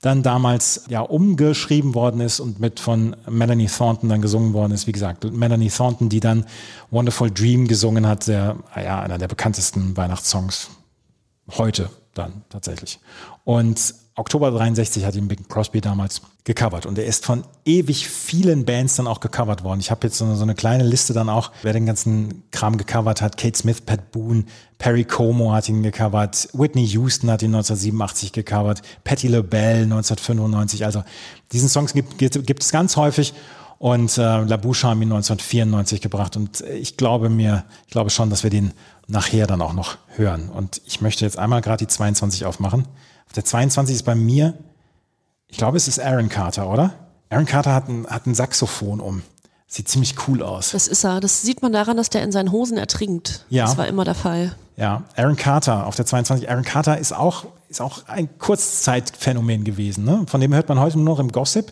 dann 0.06 0.22
damals 0.22 0.86
ja 0.88 1.02
umgeschrieben 1.02 1.96
worden 1.96 2.22
ist 2.22 2.40
und 2.40 2.60
mit 2.60 2.80
von 2.80 3.16
Melanie 3.28 3.66
Thornton 3.66 4.08
dann 4.08 4.22
gesungen 4.22 4.54
worden 4.54 4.72
ist. 4.72 4.86
Wie 4.86 4.92
gesagt, 4.92 5.24
Melanie 5.34 5.70
Thornton, 5.70 6.10
die 6.10 6.20
dann 6.20 6.46
Wonderful 6.92 7.32
Dream 7.32 7.68
gesungen 7.68 8.08
hat, 8.08 8.28
der, 8.28 8.58
ja, 8.76 9.00
einer 9.00 9.18
der 9.18 9.28
bekanntesten 9.28 9.98
Weihnachtssongs 9.98 10.70
heute 11.58 11.90
dann 12.14 12.44
tatsächlich. 12.50 13.00
Und 13.46 13.96
Oktober 14.18 14.50
63 14.50 15.04
hat 15.04 15.16
ihn 15.16 15.28
Bing 15.28 15.46
Crosby 15.50 15.82
damals 15.82 16.22
gecovert 16.46 16.86
und 16.86 16.98
er 16.98 17.06
ist 17.06 17.26
von 17.26 17.44
ewig 17.66 18.08
vielen 18.08 18.64
Bands 18.64 18.96
dann 18.96 19.08
auch 19.08 19.20
gecovert 19.20 19.66
worden. 19.66 19.82
Ich 19.82 19.92
habe 19.92 20.08
jetzt 20.08 20.18
so 20.18 20.24
eine, 20.24 20.38
so 20.38 20.44
eine 20.44 20.56
kleine 20.56 20.86
Liste 20.86 21.12
dann 21.12 21.28
auch, 21.28 21.52
wer 21.64 21.74
den 21.74 21.86
ganzen 21.86 22.44
Kram 22.52 22.78
gecovert 22.78 23.22
hat. 23.22 23.36
Kate 23.36 23.58
Smith, 23.58 23.82
Pat 23.82 24.12
Boone, 24.12 24.46
Perry 24.78 25.04
Como 25.04 25.52
hat 25.52 25.68
ihn 25.68 25.84
gecovert, 25.84 26.48
Whitney 26.54 26.86
Houston 26.88 27.30
hat 27.30 27.42
ihn 27.42 27.54
1987 27.54 28.32
gecovert, 28.32 28.84
Patti 29.04 29.28
LaBelle 29.28 29.84
1995. 29.84 30.86
Also 30.86 31.04
diesen 31.52 31.68
Songs 31.68 31.94
gibt, 31.94 32.18
gibt, 32.18 32.48
gibt 32.48 32.64
es 32.64 32.72
ganz 32.72 32.96
häufig 32.96 33.34
und 33.80 34.18
äh, 34.18 34.22
La 34.22 34.56
Bouche 34.56 34.88
haben 34.88 35.02
ihn 35.02 35.12
1994 35.12 36.00
gebracht 36.00 36.38
und 36.38 36.62
ich 36.62 36.96
glaube 36.96 37.30
mir, 37.30 37.66
ich 37.86 37.92
glaube 37.92 38.12
schon, 38.12 38.30
dass 38.30 38.44
wir 38.44 38.50
den 38.50 38.72
nachher 39.08 39.46
dann 39.46 39.62
auch 39.62 39.74
noch 39.74 39.98
hören. 40.16 40.50
Und 40.50 40.82
ich 40.86 41.02
möchte 41.02 41.26
jetzt 41.26 41.38
einmal 41.38 41.60
gerade 41.60 41.86
die 41.86 41.88
22 41.88 42.46
aufmachen. 42.46 42.88
Auf 43.28 43.34
der 43.34 43.46
22 43.46 43.96
ist 43.96 44.04
bei 44.04 44.16
mir, 44.16 44.54
ich 45.48 45.58
glaube, 45.58 45.78
es 45.78 45.88
ist 45.88 46.00
Aaron 46.00 46.30
Carter, 46.30 46.70
oder? 46.70 46.94
Aaron 47.30 47.46
Carter 47.46 47.74
hat 47.74 47.90
ein, 47.90 48.08
hat 48.08 48.26
ein 48.26 48.36
Saxophon 48.36 49.00
um. 49.00 49.24
Sieht 49.68 49.90
ziemlich 49.90 50.16
cool 50.28 50.44
aus. 50.44 50.72
Das 50.72 50.88
ist 50.88 51.04
er. 51.04 51.20
Das 51.20 51.42
sieht 51.42 51.62
man 51.62 51.74
daran, 51.74 51.98
dass 51.98 52.10
der 52.10 52.24
in 52.24 52.32
seinen 52.32 52.52
Hosen 52.52 52.78
ertrinkt. 52.78 53.46
Ja. 53.50 53.66
Das 53.66 53.78
war 53.78 53.88
immer 53.88 54.06
der 54.06 54.16
Fall. 54.16 54.56
Ja, 54.78 55.04
Aaron 55.16 55.36
Carter 55.36 55.88
auf 55.88 55.96
der 55.96 56.06
22. 56.06 56.50
Aaron 56.50 56.64
Carter 56.64 56.98
ist 56.98 57.14
auch, 57.14 57.46
ist 57.70 57.82
auch 57.82 58.08
ein 58.08 58.38
Kurzzeitphänomen 58.38 59.64
gewesen. 59.64 60.04
Ne? 60.04 60.26
Von 60.28 60.42
dem 60.42 60.54
hört 60.54 60.70
man 60.70 60.80
heute 60.80 60.98
nur 60.98 61.06
noch 61.06 61.20
im 61.20 61.32
Gossip, 61.32 61.72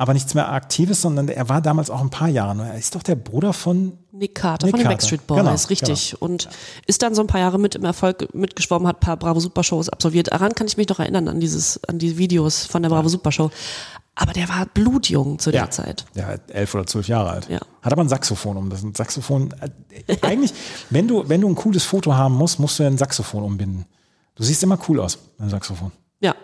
aber 0.00 0.14
nichts 0.14 0.32
mehr 0.32 0.50
Aktives, 0.50 1.02
sondern 1.02 1.28
er 1.28 1.50
war 1.50 1.60
damals 1.60 1.90
auch 1.90 2.00
ein 2.00 2.08
paar 2.08 2.28
Jahre. 2.28 2.66
Er 2.66 2.78
ist 2.78 2.94
doch 2.94 3.02
der 3.02 3.16
Bruder 3.16 3.52
von 3.52 3.98
Nick 4.12 4.34
Carter 4.34 4.64
Nick 4.66 4.72
von 4.72 4.78
den 4.80 4.84
Carter. 4.84 4.94
Backstreet 4.96 5.26
Boys, 5.26 5.38
Genau, 5.38 5.54
richtig. 5.68 6.22
Und 6.22 6.48
ist 6.86 7.02
dann 7.02 7.14
so 7.14 7.20
ein 7.20 7.26
paar 7.26 7.40
Jahre 7.42 7.58
mit 7.58 7.74
im 7.74 7.84
Erfolg 7.84 8.34
mitgeschwommen, 8.34 8.88
hat 8.88 8.96
ein 8.96 9.00
paar 9.00 9.18
Bravo 9.18 9.40
Super 9.40 9.62
Shows 9.62 9.90
absolviert. 9.90 10.32
Daran 10.32 10.54
kann 10.54 10.66
ich 10.66 10.78
mich 10.78 10.88
noch 10.88 11.00
erinnern, 11.00 11.28
an 11.28 11.38
dieses, 11.38 11.84
an 11.84 11.98
die 11.98 12.16
Videos 12.16 12.64
von 12.64 12.82
der 12.82 12.88
Bravo 12.88 13.10
Super 13.10 13.30
Show. 13.30 13.50
Aber 14.14 14.32
der 14.32 14.48
war 14.48 14.64
blutjung 14.72 15.38
zu 15.38 15.50
der 15.50 15.70
Zeit. 15.70 16.06
Ja, 16.14 16.34
elf 16.48 16.74
oder 16.74 16.86
zwölf 16.86 17.06
Jahre 17.06 17.28
alt. 17.32 17.50
Ja. 17.50 17.60
Hat 17.82 17.92
aber 17.92 18.02
ein 18.02 18.08
Saxophon 18.08 18.56
um. 18.56 18.70
Das 18.70 18.78
ist 18.78 18.86
ein 18.86 18.94
Saxophon. 18.94 19.54
äh, 19.60 20.16
Eigentlich, 20.22 20.54
wenn 20.88 21.08
du, 21.08 21.28
wenn 21.28 21.42
du 21.42 21.48
ein 21.48 21.54
cooles 21.54 21.84
Foto 21.84 22.14
haben 22.14 22.34
musst, 22.36 22.58
musst 22.58 22.78
du 22.78 22.84
ja 22.84 22.88
ein 22.88 22.96
Saxophon 22.96 23.42
umbinden. 23.42 23.84
Du 24.34 24.44
siehst 24.44 24.62
immer 24.62 24.78
cool 24.88 24.98
aus, 25.00 25.18
mit 25.32 25.40
einem 25.42 25.50
Saxophon. 25.50 25.92
Ja. 26.20 26.34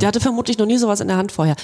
Der 0.00 0.06
hatte 0.06 0.20
vermutlich 0.20 0.58
noch 0.58 0.66
nie 0.66 0.78
sowas 0.78 1.00
in 1.00 1.08
der 1.08 1.16
Hand 1.16 1.32
vorher. 1.32 1.56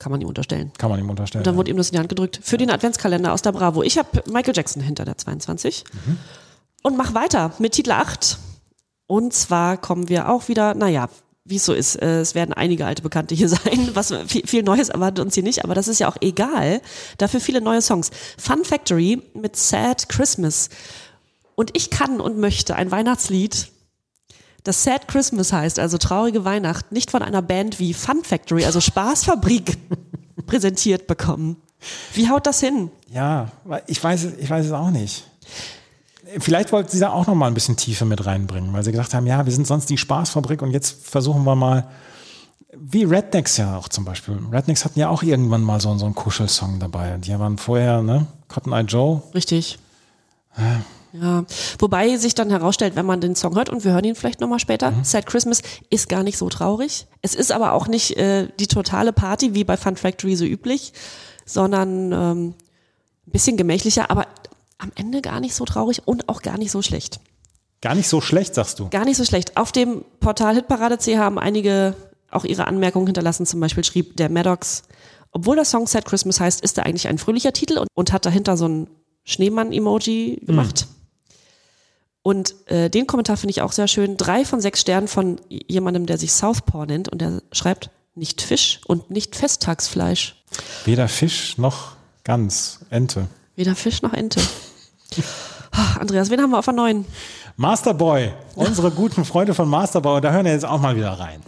Kann 0.00 0.10
man 0.10 0.20
ihm 0.22 0.28
unterstellen. 0.28 0.72
Kann 0.78 0.90
man 0.90 0.98
ihm 0.98 1.10
unterstellen. 1.10 1.42
Und 1.42 1.46
dann 1.46 1.56
wurde 1.56 1.70
ihm 1.70 1.76
das 1.76 1.90
in 1.90 1.92
die 1.92 1.98
Hand 1.98 2.08
gedrückt. 2.08 2.40
Für 2.42 2.56
den 2.56 2.70
Adventskalender 2.70 3.32
aus 3.34 3.42
der 3.42 3.52
Bravo. 3.52 3.82
Ich 3.82 3.98
habe 3.98 4.22
Michael 4.32 4.56
Jackson 4.56 4.82
hinter 4.82 5.04
der 5.04 5.18
22. 5.18 5.84
Und 6.82 6.96
mach 6.96 7.12
weiter 7.12 7.52
mit 7.58 7.72
Titel 7.72 7.92
8. 7.92 8.38
Und 9.06 9.34
zwar 9.34 9.76
kommen 9.76 10.08
wir 10.08 10.30
auch 10.30 10.48
wieder, 10.48 10.72
naja, 10.74 11.10
wie 11.44 11.56
es 11.56 11.66
so 11.66 11.74
ist, 11.74 11.96
äh, 11.96 12.20
es 12.20 12.34
werden 12.34 12.54
einige 12.54 12.86
alte 12.86 13.02
Bekannte 13.02 13.34
hier 13.34 13.48
sein. 13.50 13.90
Was 13.92 14.14
viel, 14.26 14.46
viel 14.46 14.62
Neues 14.62 14.88
erwartet 14.88 15.22
uns 15.22 15.34
hier 15.34 15.42
nicht, 15.42 15.64
aber 15.64 15.74
das 15.74 15.86
ist 15.86 15.98
ja 15.98 16.08
auch 16.08 16.16
egal. 16.22 16.80
Dafür 17.18 17.40
viele 17.40 17.60
neue 17.60 17.82
Songs. 17.82 18.10
Fun 18.38 18.64
Factory 18.64 19.20
mit 19.34 19.56
Sad 19.56 20.08
Christmas. 20.08 20.70
Und 21.56 21.76
ich 21.76 21.90
kann 21.90 22.22
und 22.22 22.38
möchte 22.38 22.74
ein 22.74 22.90
Weihnachtslied, 22.90 23.68
das 24.64 24.84
Sad 24.84 25.08
Christmas 25.08 25.52
heißt, 25.52 25.78
also 25.78 25.98
traurige 25.98 26.44
Weihnacht, 26.44 26.92
nicht 26.92 27.10
von 27.10 27.22
einer 27.22 27.42
Band 27.42 27.78
wie 27.78 27.94
Fun 27.94 28.22
Factory, 28.24 28.64
also 28.64 28.80
Spaßfabrik, 28.80 29.78
präsentiert 30.46 31.06
bekommen. 31.06 31.56
Wie 32.14 32.28
haut 32.28 32.46
das 32.46 32.60
hin? 32.60 32.90
Ja, 33.10 33.48
ich 33.86 34.02
weiß, 34.02 34.24
es- 34.24 34.38
ich 34.38 34.50
weiß 34.50 34.66
es 34.66 34.72
auch 34.72 34.90
nicht. 34.90 35.24
Vielleicht 36.38 36.70
wollten 36.72 36.90
sie 36.90 37.00
da 37.00 37.10
auch 37.10 37.26
noch 37.26 37.34
mal 37.34 37.46
ein 37.48 37.54
bisschen 37.54 37.76
Tiefe 37.76 38.04
mit 38.04 38.24
reinbringen, 38.24 38.72
weil 38.72 38.84
sie 38.84 38.92
gesagt 38.92 39.14
haben, 39.14 39.26
ja, 39.26 39.44
wir 39.46 39.52
sind 39.52 39.66
sonst 39.66 39.88
die 39.90 39.96
Spaßfabrik 39.98 40.62
und 40.62 40.70
jetzt 40.72 41.06
versuchen 41.06 41.44
wir 41.44 41.56
mal, 41.56 41.88
wie 42.76 43.02
Rednecks 43.04 43.56
ja 43.56 43.76
auch 43.76 43.88
zum 43.88 44.04
Beispiel. 44.04 44.38
Rednecks 44.52 44.84
hatten 44.84 45.00
ja 45.00 45.08
auch 45.08 45.22
irgendwann 45.24 45.62
mal 45.62 45.80
so, 45.80 45.96
so 45.98 46.04
einen 46.04 46.14
Kuschelsong 46.14 46.78
dabei. 46.78 47.16
Die 47.18 47.36
waren 47.36 47.58
vorher, 47.58 48.00
ne, 48.02 48.26
Cotton 48.46 48.72
Eye 48.72 48.82
Joe. 48.82 49.22
Richtig. 49.34 49.78
Ja, 50.56 50.82
wobei 51.78 52.16
sich 52.16 52.34
dann 52.34 52.50
herausstellt, 52.50 52.96
wenn 52.96 53.06
man 53.06 53.20
den 53.20 53.34
Song 53.34 53.56
hört, 53.56 53.68
und 53.68 53.84
wir 53.84 53.92
hören 53.92 54.04
ihn 54.04 54.14
vielleicht 54.14 54.40
nochmal 54.40 54.58
später, 54.58 54.92
Sad 55.02 55.26
Christmas 55.26 55.62
ist 55.90 56.08
gar 56.08 56.22
nicht 56.22 56.38
so 56.38 56.48
traurig. 56.48 57.06
Es 57.22 57.34
ist 57.34 57.52
aber 57.52 57.72
auch 57.72 57.88
nicht 57.88 58.16
äh, 58.16 58.48
die 58.58 58.66
totale 58.66 59.12
Party 59.12 59.54
wie 59.54 59.64
bei 59.64 59.76
Fun 59.76 59.96
Factory 59.96 60.36
so 60.36 60.44
üblich, 60.44 60.92
sondern 61.44 62.12
ähm, 62.12 62.54
ein 63.26 63.32
bisschen 63.32 63.56
gemächlicher, 63.56 64.10
aber 64.10 64.26
am 64.78 64.92
Ende 64.94 65.20
gar 65.20 65.40
nicht 65.40 65.54
so 65.54 65.64
traurig 65.64 66.06
und 66.06 66.28
auch 66.28 66.42
gar 66.42 66.58
nicht 66.58 66.70
so 66.70 66.82
schlecht. 66.82 67.20
Gar 67.80 67.94
nicht 67.94 68.08
so 68.08 68.20
schlecht, 68.20 68.54
sagst 68.54 68.78
du. 68.78 68.88
Gar 68.90 69.04
nicht 69.04 69.16
so 69.16 69.24
schlecht. 69.24 69.56
Auf 69.56 69.72
dem 69.72 70.04
Portal 70.20 70.54
Hitparade.ch 70.54 71.08
haben 71.16 71.38
einige 71.38 71.94
auch 72.30 72.44
ihre 72.44 72.66
Anmerkungen 72.66 73.06
hinterlassen. 73.06 73.46
Zum 73.46 73.60
Beispiel 73.60 73.84
schrieb 73.84 74.16
der 74.16 74.30
Maddox, 74.30 74.82
obwohl 75.32 75.56
der 75.56 75.64
Song 75.64 75.86
Sad 75.86 76.04
Christmas 76.04 76.40
heißt, 76.40 76.60
ist 76.60 76.78
er 76.78 76.86
eigentlich 76.86 77.08
ein 77.08 77.18
fröhlicher 77.18 77.52
Titel 77.52 77.78
und, 77.78 77.88
und 77.94 78.12
hat 78.12 78.26
dahinter 78.26 78.56
so 78.56 78.66
ein 78.68 78.90
Schneemann-Emoji 79.24 80.42
gemacht. 80.44 80.86
Und 82.22 82.54
äh, 82.66 82.90
den 82.90 83.06
Kommentar 83.06 83.36
finde 83.36 83.52
ich 83.52 83.62
auch 83.62 83.72
sehr 83.72 83.88
schön. 83.88 84.16
Drei 84.16 84.44
von 84.44 84.60
sechs 84.60 84.80
Sternen 84.80 85.08
von 85.08 85.40
jemandem, 85.48 86.06
der 86.06 86.18
sich 86.18 86.32
Southpaw 86.32 86.86
nennt 86.86 87.08
und 87.08 87.20
der 87.20 87.42
schreibt, 87.52 87.90
nicht 88.14 88.42
Fisch 88.42 88.80
und 88.86 89.10
nicht 89.10 89.36
Festtagsfleisch. 89.36 90.36
Weder 90.84 91.08
Fisch 91.08 91.56
noch 91.56 91.92
Gans, 92.24 92.80
Ente. 92.90 93.28
Weder 93.56 93.74
Fisch 93.74 94.02
noch 94.02 94.12
Ente. 94.12 94.40
Ah, 95.72 95.98
Andreas, 96.00 96.30
wen 96.30 96.40
haben 96.40 96.50
wir 96.50 96.58
auf 96.58 96.64
der 96.64 96.74
neuen? 96.74 97.04
Masterboy, 97.56 98.32
unsere 98.54 98.90
guten 98.90 99.24
Freunde 99.24 99.54
von 99.54 99.68
Masterboy, 99.68 100.20
da 100.20 100.32
hören 100.32 100.44
wir 100.44 100.52
jetzt 100.52 100.64
auch 100.64 100.80
mal 100.80 100.96
wieder 100.96 101.12
rein. 101.12 101.40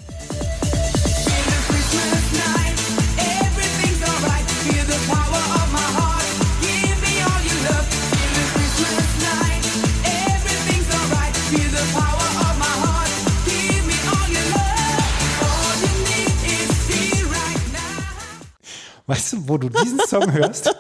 Weißt 19.06 19.32
du, 19.32 19.48
wo 19.48 19.58
du 19.58 19.68
diesen 19.68 20.00
Song 20.06 20.32
hörst? 20.32 20.70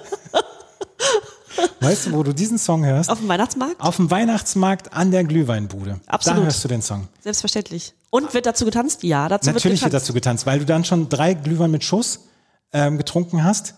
Weißt 1.80 2.06
du, 2.06 2.12
wo 2.12 2.22
du 2.22 2.32
diesen 2.32 2.58
Song 2.58 2.84
hörst? 2.84 3.10
Auf 3.10 3.18
dem 3.18 3.28
Weihnachtsmarkt? 3.28 3.80
Auf 3.80 3.96
dem 3.96 4.10
Weihnachtsmarkt 4.10 4.92
an 4.92 5.10
der 5.10 5.24
Glühweinbude. 5.24 6.00
Absolut. 6.06 6.40
Da 6.40 6.44
hörst 6.44 6.64
du 6.64 6.68
den 6.68 6.82
Song. 6.82 7.08
Selbstverständlich. 7.20 7.94
Und 8.10 8.32
wird 8.34 8.46
dazu 8.46 8.64
getanzt? 8.64 9.02
Ja, 9.02 9.28
dazu 9.28 9.50
Natürlich 9.50 9.80
wird 9.82 9.92
wird 9.92 9.92
getanzt. 9.92 10.06
dazu 10.08 10.12
getanzt, 10.14 10.46
weil 10.46 10.58
du 10.60 10.64
dann 10.64 10.84
schon 10.84 11.08
drei 11.08 11.34
Glühwein 11.34 11.70
mit 11.70 11.84
Schuss 11.84 12.20
ähm, 12.72 12.98
getrunken 12.98 13.44
hast 13.44 13.74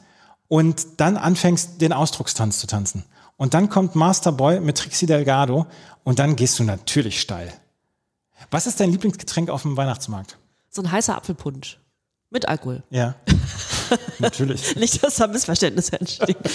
und 0.48 1.00
dann 1.00 1.16
anfängst, 1.16 1.80
den 1.80 1.92
Ausdruckstanz 1.92 2.58
zu 2.58 2.66
tanzen. 2.66 3.04
Und 3.36 3.54
dann 3.54 3.68
kommt 3.68 3.94
Masterboy 3.96 4.60
mit 4.60 4.78
Trixie 4.78 5.06
Delgado 5.06 5.66
und 6.04 6.18
dann 6.18 6.36
gehst 6.36 6.58
du 6.58 6.64
natürlich 6.64 7.20
steil. 7.20 7.52
Was 8.50 8.66
ist 8.66 8.78
dein 8.80 8.90
Lieblingsgetränk 8.90 9.50
auf 9.50 9.62
dem 9.62 9.76
Weihnachtsmarkt? 9.76 10.38
So 10.70 10.82
ein 10.82 10.90
heißer 10.92 11.16
Apfelpunsch. 11.16 11.78
Mit 12.30 12.48
Alkohol. 12.48 12.82
Ja. 12.90 13.14
natürlich. 14.18 14.76
Nicht, 14.76 15.02
dass 15.02 15.16
da 15.16 15.26
Missverständnisse 15.26 16.00
entstehen. 16.00 16.36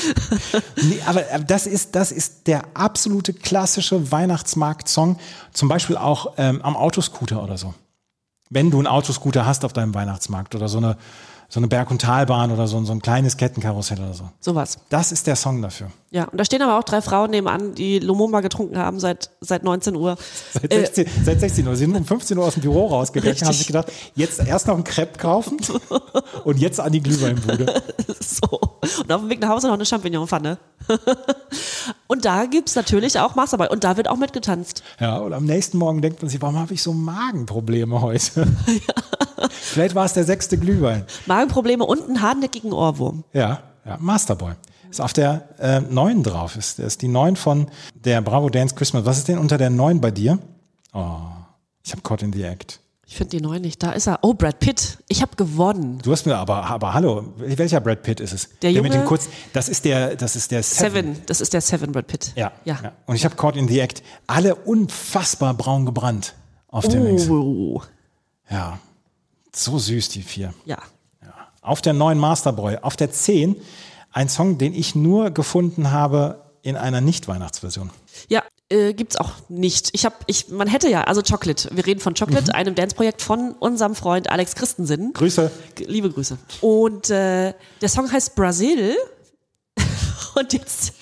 Nee, 0.81 0.99
aber 1.05 1.29
äh, 1.29 1.43
das 1.43 1.67
ist, 1.67 1.95
das 1.95 2.11
ist 2.11 2.47
der 2.47 2.63
absolute 2.73 3.33
klassische 3.33 4.11
Weihnachtsmarkt-Song. 4.11 5.19
Zum 5.53 5.67
Beispiel 5.67 5.97
auch 5.97 6.33
ähm, 6.37 6.61
am 6.61 6.75
Autoscooter 6.75 7.43
oder 7.43 7.57
so. 7.57 7.73
Wenn 8.49 8.71
du 8.71 8.77
einen 8.77 8.87
Autoscooter 8.87 9.45
hast 9.45 9.65
auf 9.65 9.73
deinem 9.73 9.93
Weihnachtsmarkt 9.93 10.55
oder 10.55 10.67
so 10.67 10.77
eine, 10.77 10.97
so 11.49 11.59
eine 11.59 11.67
Berg- 11.67 11.91
und 11.91 12.01
Talbahn 12.01 12.51
oder 12.51 12.67
so, 12.67 12.83
so 12.83 12.91
ein 12.91 13.01
kleines 13.01 13.37
Kettenkarussell 13.37 13.99
oder 13.99 14.13
so. 14.13 14.29
Sowas. 14.39 14.79
Das 14.89 15.11
ist 15.11 15.27
der 15.27 15.35
Song 15.35 15.61
dafür. 15.61 15.91
Ja, 16.11 16.23
und 16.23 16.39
da 16.39 16.45
stehen 16.45 16.61
aber 16.63 16.79
auch 16.79 16.83
drei 16.83 17.01
Frauen 17.01 17.29
nebenan, 17.29 17.75
die 17.75 17.99
Lumumba 17.99 18.41
getrunken 18.41 18.79
haben 18.79 18.99
seit, 18.99 19.29
seit 19.41 19.63
19 19.63 19.95
Uhr. 19.95 20.17
Seit 20.53 20.73
Äh, 20.73 20.79
16, 20.79 21.07
seit 21.23 21.39
16 21.39 21.67
Uhr. 21.67 21.75
Sie 21.75 21.85
sind 21.85 21.95
um 21.95 22.03
15 22.03 22.35
Uhr 22.35 22.45
aus 22.45 22.55
dem 22.55 22.63
Büro 22.63 22.87
rausgegangen, 22.87 23.39
haben 23.39 23.53
sich 23.53 23.67
gedacht, 23.67 23.91
jetzt 24.15 24.39
erst 24.39 24.65
noch 24.65 24.73
einen 24.73 24.83
Crepe 24.83 25.19
kaufen 25.19 25.57
und 26.45 26.57
jetzt 26.57 26.79
an 26.79 26.91
die 26.91 27.01
Glühweinbude. 27.01 27.81
So. 28.21 28.59
Und 29.01 29.11
auf 29.11 29.21
dem 29.21 29.29
Weg 29.29 29.41
nach 29.41 29.49
Hause 29.49 29.67
noch 29.67 29.73
eine 29.73 29.85
Champignonpfanne. 29.85 30.57
und 32.07 32.25
da 32.25 32.45
gibt's 32.45 32.75
natürlich 32.75 33.19
auch 33.19 33.33
Masterboy. 33.35 33.69
Und 33.69 33.83
da 33.83 33.97
wird 33.97 34.07
auch 34.07 34.17
mitgetanzt. 34.17 34.83
Ja, 34.99 35.17
und 35.17 35.33
am 35.33 35.45
nächsten 35.45 35.77
Morgen 35.77 36.01
denkt 36.01 36.21
man 36.21 36.29
sich, 36.29 36.41
warum 36.41 36.57
habe 36.57 36.73
ich 36.73 36.83
so 36.83 36.93
Magenprobleme 36.93 38.01
heute? 38.01 38.47
Vielleicht 39.49 39.95
war 39.95 40.05
es 40.05 40.13
der 40.13 40.25
sechste 40.25 40.57
Glühwein. 40.57 41.05
Magenprobleme 41.25 41.83
und 41.85 42.03
einen 42.03 42.21
hartnäckigen 42.21 42.71
Ohrwurm. 42.71 43.23
Ja, 43.33 43.63
ja, 43.85 43.97
Masterboy. 43.99 44.53
Ist 44.89 45.01
auf 45.01 45.13
der 45.13 45.49
äh, 45.59 45.81
9 45.81 46.23
drauf. 46.23 46.55
Ist, 46.55 46.79
ist 46.79 47.01
die 47.01 47.07
9 47.07 47.35
von 47.35 47.67
der 47.93 48.21
Bravo 48.21 48.49
Dance 48.49 48.75
Christmas. 48.75 49.05
Was 49.05 49.17
ist 49.17 49.27
denn 49.27 49.37
unter 49.37 49.57
der 49.57 49.69
9 49.69 50.01
bei 50.01 50.11
dir? 50.11 50.39
Oh, 50.93 51.17
ich 51.83 51.91
habe 51.91 52.01
Caught 52.01 52.23
in 52.23 52.33
the 52.33 52.43
Act. 52.43 52.79
Ich 53.05 53.15
finde 53.15 53.37
die 53.37 53.41
neuen 53.41 53.63
nicht. 53.63 53.81
Da 53.81 53.91
ist 53.93 54.07
er. 54.07 54.19
Oh, 54.21 54.35
Brad 54.35 54.59
Pitt. 54.59 54.99
Ich 55.07 55.23
habe 55.23 55.35
gewonnen. 55.35 55.97
Du 56.03 56.11
hast 56.11 56.27
mir 56.27 56.37
aber, 56.37 56.65
aber 56.65 56.93
hallo, 56.93 57.33
welcher 57.37 57.79
Brad 57.81 58.03
Pitt 58.03 58.19
ist 58.19 58.33
es? 58.33 58.49
Der 58.61 58.71
mit 58.71 58.85
dem 58.85 58.91
Junge? 58.93 59.05
kurz, 59.05 59.27
das 59.51 59.67
ist 59.67 59.83
der, 59.85 60.15
das 60.15 60.35
ist 60.35 60.51
der 60.51 60.61
Seven. 60.61 61.15
Seven. 61.15 61.21
Das 61.25 61.41
ist 61.41 61.51
der 61.53 61.61
Seven 61.61 61.91
Brad 61.91 62.05
Pitt. 62.05 62.33
Ja, 62.35 62.51
Ja. 62.65 62.77
ja. 62.83 62.91
Und 63.07 63.15
ich 63.15 63.25
habe 63.25 63.35
Caught 63.35 63.55
in 63.55 63.67
the 63.67 63.79
Act. 63.79 64.03
Alle 64.27 64.53
unfassbar 64.53 65.55
braun 65.55 65.87
gebrannt 65.87 66.35
auf 66.67 66.87
dem 66.87 67.03
Links. 67.03 67.27
Oh. 67.29 67.81
Ja, 68.47 68.77
so 69.55 69.79
süß 69.79 70.09
die 70.09 70.21
vier. 70.21 70.53
Ja. 70.65 70.77
Auf 71.61 71.81
der 71.81 71.93
neuen 71.93 72.19
Masterboy, 72.19 72.77
auf 72.77 72.95
der 72.95 73.11
10 73.11 73.55
ein 74.11 74.29
Song, 74.29 74.57
den 74.57 74.73
ich 74.73 74.95
nur 74.95 75.31
gefunden 75.31 75.91
habe 75.91 76.43
in 76.61 76.75
einer 76.75 77.01
Nicht-Weihnachtsversion. 77.01 77.89
Ja, 78.27 78.43
äh, 78.69 78.93
gibt's 78.93 79.15
auch 79.15 79.31
nicht. 79.47 79.89
Ich 79.93 80.05
habe, 80.05 80.15
ich, 80.27 80.49
man 80.49 80.67
hätte 80.67 80.89
ja, 80.89 81.03
also 81.05 81.21
Chocolate. 81.21 81.69
Wir 81.71 81.85
reden 81.85 81.99
von 82.01 82.13
Chocolate, 82.13 82.53
einem 82.53 82.75
Dance-Projekt 82.75 83.21
von 83.21 83.53
unserem 83.59 83.95
Freund 83.95 84.29
Alex 84.29 84.55
Christensen. 84.55 85.13
Grüße. 85.13 85.49
G- 85.75 85.85
Liebe 85.85 86.09
Grüße. 86.11 86.37
Und 86.61 87.09
äh, 87.09 87.53
der 87.81 87.89
Song 87.89 88.11
heißt 88.11 88.35
Brasil. 88.35 88.95
Und 90.35 90.53
jetzt, 90.53 90.93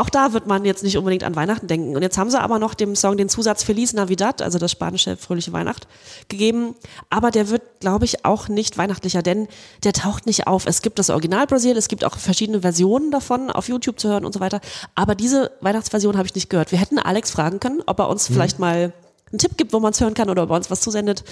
auch 0.00 0.08
da 0.08 0.32
wird 0.32 0.46
man 0.46 0.64
jetzt 0.64 0.82
nicht 0.82 0.96
unbedingt 0.96 1.24
an 1.24 1.36
Weihnachten 1.36 1.66
denken. 1.66 1.94
Und 1.94 2.02
jetzt 2.02 2.16
haben 2.16 2.30
sie 2.30 2.40
aber 2.40 2.58
noch 2.58 2.72
dem 2.72 2.96
Song 2.96 3.18
den 3.18 3.28
Zusatz 3.28 3.62
Feliz 3.62 3.92
Navidad, 3.92 4.40
also 4.40 4.58
das 4.58 4.72
spanische 4.72 5.16
fröhliche 5.18 5.52
Weihnacht, 5.52 5.86
gegeben. 6.28 6.74
Aber 7.10 7.30
der 7.30 7.50
wird, 7.50 7.62
glaube 7.80 8.06
ich, 8.06 8.24
auch 8.24 8.48
nicht 8.48 8.78
weihnachtlicher, 8.78 9.22
denn 9.22 9.46
der 9.84 9.92
taucht 9.92 10.24
nicht 10.24 10.46
auf. 10.46 10.66
Es 10.66 10.80
gibt 10.80 10.98
das 10.98 11.10
Original 11.10 11.46
Brasil, 11.46 11.76
es 11.76 11.88
gibt 11.88 12.04
auch 12.04 12.16
verschiedene 12.16 12.62
Versionen 12.62 13.10
davon 13.10 13.50
auf 13.50 13.68
YouTube 13.68 14.00
zu 14.00 14.08
hören 14.08 14.24
und 14.24 14.32
so 14.32 14.40
weiter. 14.40 14.60
Aber 14.94 15.14
diese 15.14 15.50
Weihnachtsversion 15.60 16.16
habe 16.16 16.26
ich 16.26 16.34
nicht 16.34 16.48
gehört. 16.48 16.72
Wir 16.72 16.78
hätten 16.78 16.98
Alex 16.98 17.30
fragen 17.30 17.60
können, 17.60 17.82
ob 17.84 17.98
er 17.98 18.08
uns 18.08 18.26
vielleicht 18.26 18.58
mal 18.58 18.94
einen 19.30 19.38
Tipp 19.38 19.58
gibt, 19.58 19.74
wo 19.74 19.80
man 19.80 19.92
es 19.92 20.00
hören 20.00 20.14
kann 20.14 20.30
oder 20.30 20.44
ob 20.44 20.50
er 20.50 20.56
uns 20.56 20.70
was 20.70 20.80
zusendet. 20.80 21.24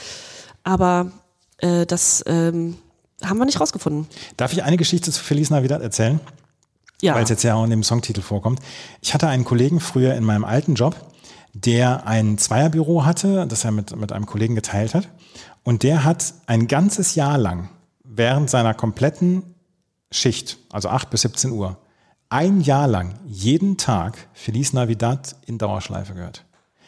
Aber 0.63 1.11
äh, 1.57 1.87
das 1.87 2.23
ähm, 2.27 2.77
haben 3.25 3.39
wir 3.39 3.47
nicht 3.47 3.61
rausgefunden. 3.61 4.07
Darf 4.37 4.53
ich 4.53 4.63
eine 4.63 4.77
Geschichte 4.77 5.11
zu 5.11 5.23
Feliz 5.23 5.49
Navidad 5.49 5.81
erzählen? 5.81 6.21
Ja. 7.01 7.15
Weil 7.15 7.23
es 7.23 7.31
jetzt 7.31 7.45
ja 7.45 7.55
auch 7.55 7.65
in 7.65 7.71
dem 7.71 7.85
Songtitel 7.85 8.23
vorkommt. 8.23 8.61
Ich 9.01 9.15
hatte 9.15 9.29
einen 9.29 9.45
Kollegen 9.45 9.81
früher 9.81 10.15
in 10.15 10.25
meinem 10.25 10.45
alten 10.45 10.75
Job, 10.75 10.97
der 11.55 12.07
ein 12.07 12.39
Zweierbüro 12.39 13.05
hatte, 13.05 13.47
das 13.47 13.65
er 13.65 13.71
mit, 13.71 13.95
mit 13.97 14.13
einem 14.13 14.27
Kollegen 14.27 14.55
geteilt 14.55 14.95
hat. 14.95 15.09
Und 15.63 15.83
der 15.83 16.05
hat 16.05 16.35
ein 16.47 16.67
ganzes 16.67 17.15
Jahr 17.15 17.39
lang 17.39 17.69
während 18.03 18.51
seiner 18.51 18.75
kompletten 18.75 19.55
Schicht, 20.11 20.59
also 20.71 20.89
8 20.89 21.11
bis 21.11 21.23
17 21.23 21.53
Uhr, 21.53 21.79
ein 22.31 22.61
Jahr 22.61 22.89
lang 22.89 23.15
jeden 23.27 23.77
Tag 23.77 24.29
Feliz 24.33 24.73
Navidad 24.73 25.37
in 25.47 25.59
Dauerschleife 25.59 26.15
gehört. 26.15 26.45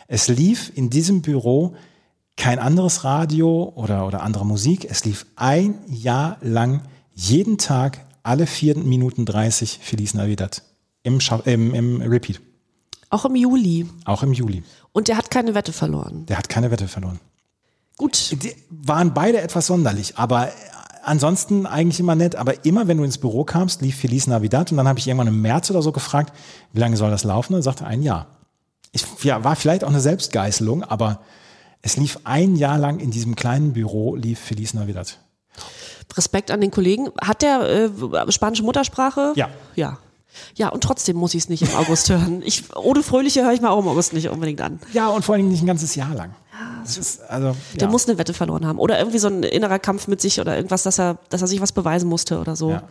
Es 0.07 0.29
lief 0.29 0.73
in 0.75 0.91
diesem 0.91 1.23
Büro 1.23 1.77
kein 2.37 2.59
anderes 2.59 3.05
Radio 3.05 3.73
oder, 3.75 4.07
oder 4.07 4.23
andere 4.23 4.45
Musik. 4.45 4.87
Es 4.91 5.05
lief 5.05 5.27
ein 5.37 5.79
Jahr 5.87 6.39
lang 6.41 6.83
jeden 7.15 7.59
Tag 7.59 8.07
alle 8.23 8.47
4 8.47 8.79
Minuten 8.79 9.25
30 9.25 9.79
Feliz 9.83 10.15
Navidad 10.15 10.63
im, 11.03 11.21
Scha 11.21 11.41
im, 11.45 11.75
im 11.75 12.03
Repeat. 12.03 12.41
Auch 13.11 13.25
im 13.25 13.35
Juli. 13.35 13.87
Auch 14.05 14.23
im 14.23 14.33
Juli. 14.33 14.63
Und 14.93 15.09
der 15.09 15.17
hat 15.17 15.31
keine 15.31 15.55
Wette 15.55 15.73
verloren. 15.73 16.27
Der 16.27 16.39
hat 16.39 16.49
keine 16.49 16.71
Wette 16.71 16.89
verloren. 16.89 17.21
Gut. 17.97 18.37
Die 18.43 18.55
waren 18.71 19.13
beide 19.13 19.41
etwas 19.41 19.67
sonderlich, 19.67 20.17
aber 20.17 20.51
ansonsten 21.03 21.67
eigentlich 21.67 22.01
immer 22.01 22.15
nett. 22.15 22.37
Aber 22.37 22.65
immer, 22.65 22.89
wenn 22.89 22.99
du 22.99 23.05
ins 23.05 23.19
Büro 23.19 23.45
kamst, 23.45 23.83
lief 23.83 23.97
Feliz 23.97 24.27
Navidad 24.27 24.71
und 24.71 24.77
dann 24.77 24.89
habe 24.89 24.99
ich 24.99 25.07
irgendwann 25.07 25.27
im 25.27 25.43
März 25.43 25.71
oder 25.71 25.83
so 25.83 25.93
gefragt, 25.93 26.33
wie 26.73 26.81
lange 26.81 26.97
soll 26.97 27.11
das 27.11 27.25
laufen? 27.25 27.55
Und 27.55 27.61
er 27.61 27.65
sagte 27.65 27.87
ein 27.87 28.03
Jahr. 28.03 28.27
Ich, 28.93 29.05
ja, 29.23 29.45
war 29.45 29.57
vielleicht 29.57 29.85
auch 29.85 29.89
eine 29.89 30.01
Selbstgeißelung, 30.01 30.83
aber 30.85 31.21
es 31.83 31.97
lief 31.97 32.19
ein 32.25 32.57
Jahr 32.57 32.79
lang 32.79 32.99
in 33.01 33.11
diesem 33.11 33.37
kleinen 33.37 33.73
Büro, 33.73 34.15
lief 34.15 34.39
Feliz 34.39 34.75
Navidad. 34.75 35.19
Respekt 36.17 36.51
an 36.51 36.61
den 36.61 36.71
Kollegen. 36.71 37.09
Hat 37.21 37.43
der 37.43 37.61
äh, 37.91 38.33
spanische 38.33 38.63
Muttersprache? 38.63 39.33
Ja. 39.37 39.49
Ja. 39.77 39.99
Ja, 40.55 40.69
und 40.69 40.83
trotzdem 40.83 41.17
muss 41.17 41.35
ich 41.35 41.43
es 41.45 41.49
nicht 41.49 41.63
im 41.63 41.75
August 41.75 42.09
hören. 42.09 42.43
Ich, 42.45 42.65
Ode 42.77 43.03
Fröhliche 43.03 43.43
höre 43.45 43.53
ich 43.53 43.61
mir 43.61 43.71
auch 43.71 43.81
im 43.81 43.89
August 43.89 44.13
nicht 44.13 44.29
unbedingt 44.29 44.61
an. 44.61 44.79
Ja, 44.93 45.09
und 45.09 45.25
vor 45.25 45.35
allen 45.35 45.43
Dingen 45.43 45.53
nicht 45.53 45.63
ein 45.63 45.67
ganzes 45.67 45.95
Jahr 45.97 46.15
lang. 46.15 46.35
Das 46.83 46.97
ist, 46.97 47.21
also, 47.23 47.57
Der 47.75 47.83
ja. 47.83 47.89
muss 47.89 48.09
eine 48.09 48.19
Wette 48.19 48.33
verloren 48.33 48.67
haben. 48.67 48.79
Oder 48.79 48.99
irgendwie 48.99 49.19
so 49.19 49.29
ein 49.29 49.43
innerer 49.43 49.79
Kampf 49.79 50.07
mit 50.07 50.21
sich 50.21 50.41
oder 50.41 50.57
irgendwas, 50.57 50.83
dass 50.83 50.99
er, 50.99 51.19
dass 51.29 51.43
er 51.43 51.47
sich 51.47 51.61
was 51.61 51.73
beweisen 51.73 52.09
musste 52.09 52.39
oder 52.39 52.57
so. 52.57 52.71
Ja, 52.71 52.83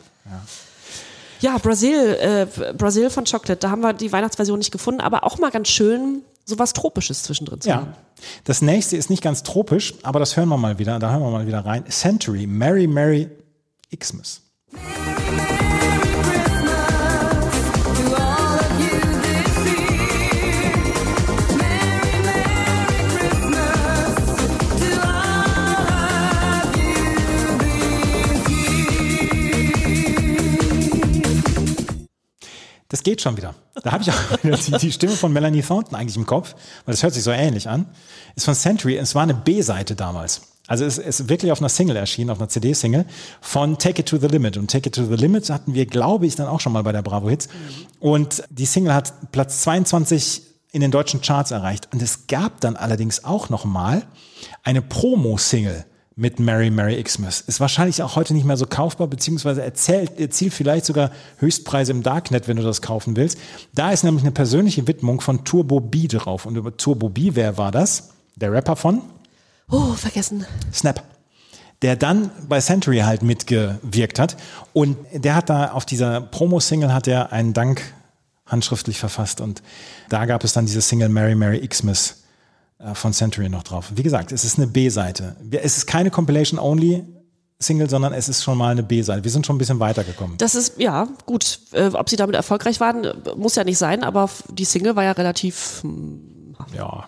Ja, 1.42 1.58
Brasil, 1.58 2.18
äh, 2.20 2.74
Brasil 2.74 3.10
von 3.10 3.24
Chocolate, 3.26 3.56
da 3.58 3.70
haben 3.72 3.82
wir 3.82 3.94
die 3.94 4.12
Weihnachtsversion 4.12 4.60
nicht 4.60 4.72
gefunden, 4.72 5.02
aber 5.02 5.24
auch 5.24 5.38
mal 5.38 5.52
ganz 5.52 5.70
schön, 5.70 6.22
sowas 6.50 6.74
Tropisches 6.74 7.24
zwischendrin 7.24 7.62
zu 7.62 7.74
haben. 7.74 7.88
ja. 7.88 8.24
Das 8.44 8.62
nächste 8.62 8.98
ist 8.98 9.10
nicht 9.10 9.24
ganz 9.24 9.44
tropisch, 9.44 9.94
aber 10.04 10.20
das 10.20 10.36
hören 10.36 10.50
wir 10.50 10.58
mal 10.58 10.78
wieder. 10.80 11.00
Da 11.00 11.12
hören 11.12 11.22
wir 11.22 11.32
mal 11.32 11.48
wieder 11.48 11.66
rein. 11.66 11.86
Century, 11.90 12.46
Merry 12.48 12.88
Merry 12.88 13.30
Xmas. 13.98 14.42
Das 32.90 33.04
geht 33.04 33.22
schon 33.22 33.38
wieder. 33.38 33.54
Da 33.84 33.92
habe 33.92 34.04
ich 34.04 34.12
auch 34.12 34.16
die, 34.44 34.72
die 34.80 34.92
Stimme 34.92 35.14
von 35.14 35.32
Melanie 35.32 35.62
Thornton 35.62 35.96
eigentlich 35.96 36.18
im 36.18 36.26
Kopf, 36.26 36.56
weil 36.86 36.94
das 36.94 37.04
hört 37.04 37.14
sich 37.14 37.24
so 37.24 37.32
ähnlich 37.32 37.70
an. 37.70 37.86
Ist 38.36 38.46
von 38.46 38.56
Century. 38.56 38.98
Es 38.98 39.14
war 39.14 39.24
eine 39.24 39.36
B-Seite 39.36 39.96
damals. 39.96 40.42
Also 40.66 40.86
es 40.86 40.98
ist 40.98 41.30
wirklich 41.30 41.52
auf 41.52 41.60
einer 41.60 41.70
Single 41.70 41.96
erschienen, 41.96 42.32
auf 42.32 42.40
einer 42.40 42.50
CD-Single 42.50 43.06
von 43.42 43.78
Take 43.78 44.02
It 44.02 44.10
to 44.10 44.18
the 44.18 44.28
Limit. 44.28 44.58
Und 44.58 44.70
Take 44.70 44.90
It 44.90 44.96
to 44.96 45.06
the 45.06 45.16
Limit 45.16 45.50
hatten 45.50 45.74
wir, 45.74 45.86
glaube 45.86 46.26
ich, 46.26 46.36
dann 46.36 46.48
auch 46.48 46.60
schon 46.60 46.74
mal 46.74 46.84
bei 46.84 46.92
der 46.92 47.02
Bravo 47.02 47.30
Hits. 47.30 47.48
Und 48.00 48.44
die 48.50 48.66
Single 48.66 48.94
hat 48.94 49.32
Platz 49.32 49.62
22 49.62 50.44
in 50.72 50.82
den 50.82 50.92
deutschen 50.92 51.22
Charts 51.22 51.52
erreicht. 51.52 51.90
Und 51.92 52.02
es 52.02 52.28
gab 52.28 52.60
dann 52.62 52.76
allerdings 52.76 53.24
auch 53.24 53.50
noch 53.50 53.66
mal 53.66 54.04
eine 54.64 54.82
Promo-Single 54.82 55.86
mit 56.20 56.38
Merry 56.38 56.70
Merry 56.70 57.02
Xmas. 57.02 57.40
Ist 57.40 57.62
wahrscheinlich 57.62 58.04
auch 58.04 58.18
heute 58.18 58.34
nicht 58.34 58.44
mehr 58.46 58.58
so 58.58 58.66
kaufbar, 58.68 59.08
beziehungsweise 59.08 59.64
erzählt, 59.64 60.20
erzielt 60.20 60.54
vielleicht 60.54 60.86
sogar 60.86 61.12
Höchstpreise 61.38 61.94
im 61.94 62.04
Darknet, 62.04 62.50
wenn 62.50 62.58
du 62.58 62.64
das 62.64 62.82
kaufen 62.82 63.16
willst. 63.16 63.38
Da 63.74 63.92
ist 63.92 64.04
nämlich 64.04 64.24
eine 64.24 64.34
persönliche 64.34 64.86
Widmung 64.86 65.22
von 65.22 65.46
Turbo 65.46 65.80
B 65.80 66.08
drauf. 66.08 66.46
Und 66.46 66.58
über 66.58 66.76
Turbo 66.76 67.08
B, 67.08 67.32
wer 67.36 67.58
war 67.58 67.72
das? 67.72 68.10
Der 68.36 68.52
Rapper 68.52 68.76
von 68.76 69.02
Oh, 69.70 69.94
vergessen. 69.94 70.46
Snap. 70.74 71.04
Der 71.82 71.96
dann 71.96 72.32
bei 72.50 72.60
Century 72.60 73.00
halt 73.00 73.22
mitgewirkt 73.22 74.20
hat. 74.20 74.36
Und 74.74 74.98
der 75.14 75.36
hat 75.36 75.50
da 75.50 75.72
auf 75.72 75.86
dieser 75.86 76.20
Promo-Single 76.20 76.94
hat 76.94 77.08
er 77.08 77.32
einen 77.32 77.54
Dank 77.54 77.82
handschriftlich 78.46 79.00
verfasst. 79.00 79.40
Und 79.40 79.62
da 80.10 80.26
gab 80.26 80.44
es 80.44 80.52
dann 80.52 80.66
diese 80.66 80.82
Single 80.82 81.08
Mary 81.08 81.36
Mary 81.36 81.66
Xmas 81.66 82.19
von 82.94 83.14
Century 83.14 83.50
noch 83.50 83.64
drauf. 83.64 83.92
Wie 83.96 84.04
gesagt, 84.04 84.32
es 84.32 84.46
ist 84.46 84.58
eine 84.58 84.68
B-Seite. 84.68 85.36
Es 85.52 85.78
ist 85.78 85.86
keine 85.86 86.12
Compilation-Only-Single, 86.12 87.90
sondern 87.90 88.14
es 88.14 88.30
ist 88.30 88.44
schon 88.44 88.58
mal 88.58 88.72
eine 88.72 88.84
B-Seite. 88.84 89.24
Wir 89.24 89.32
sind 89.32 89.46
schon 89.46 89.58
ein 89.58 89.60
bisschen 89.60 89.80
weitergekommen. 89.80 90.38
Das 90.38 90.56
ist, 90.56 90.80
ja, 90.80 91.08
gut. 91.26 91.60
Äh, 91.74 91.88
ob 91.88 92.10
sie 92.10 92.16
damit 92.16 92.36
erfolgreich 92.36 92.80
waren, 92.80 93.04
äh, 93.04 93.14
muss 93.36 93.56
ja 93.56 93.66
nicht 93.66 93.78
sein, 93.78 94.04
aber 94.04 94.30
die 94.50 94.66
Single 94.66 94.96
war 94.96 95.04
ja 95.04 95.12
relativ 95.12 95.80
hm, 95.84 96.56
Ja, 96.74 97.06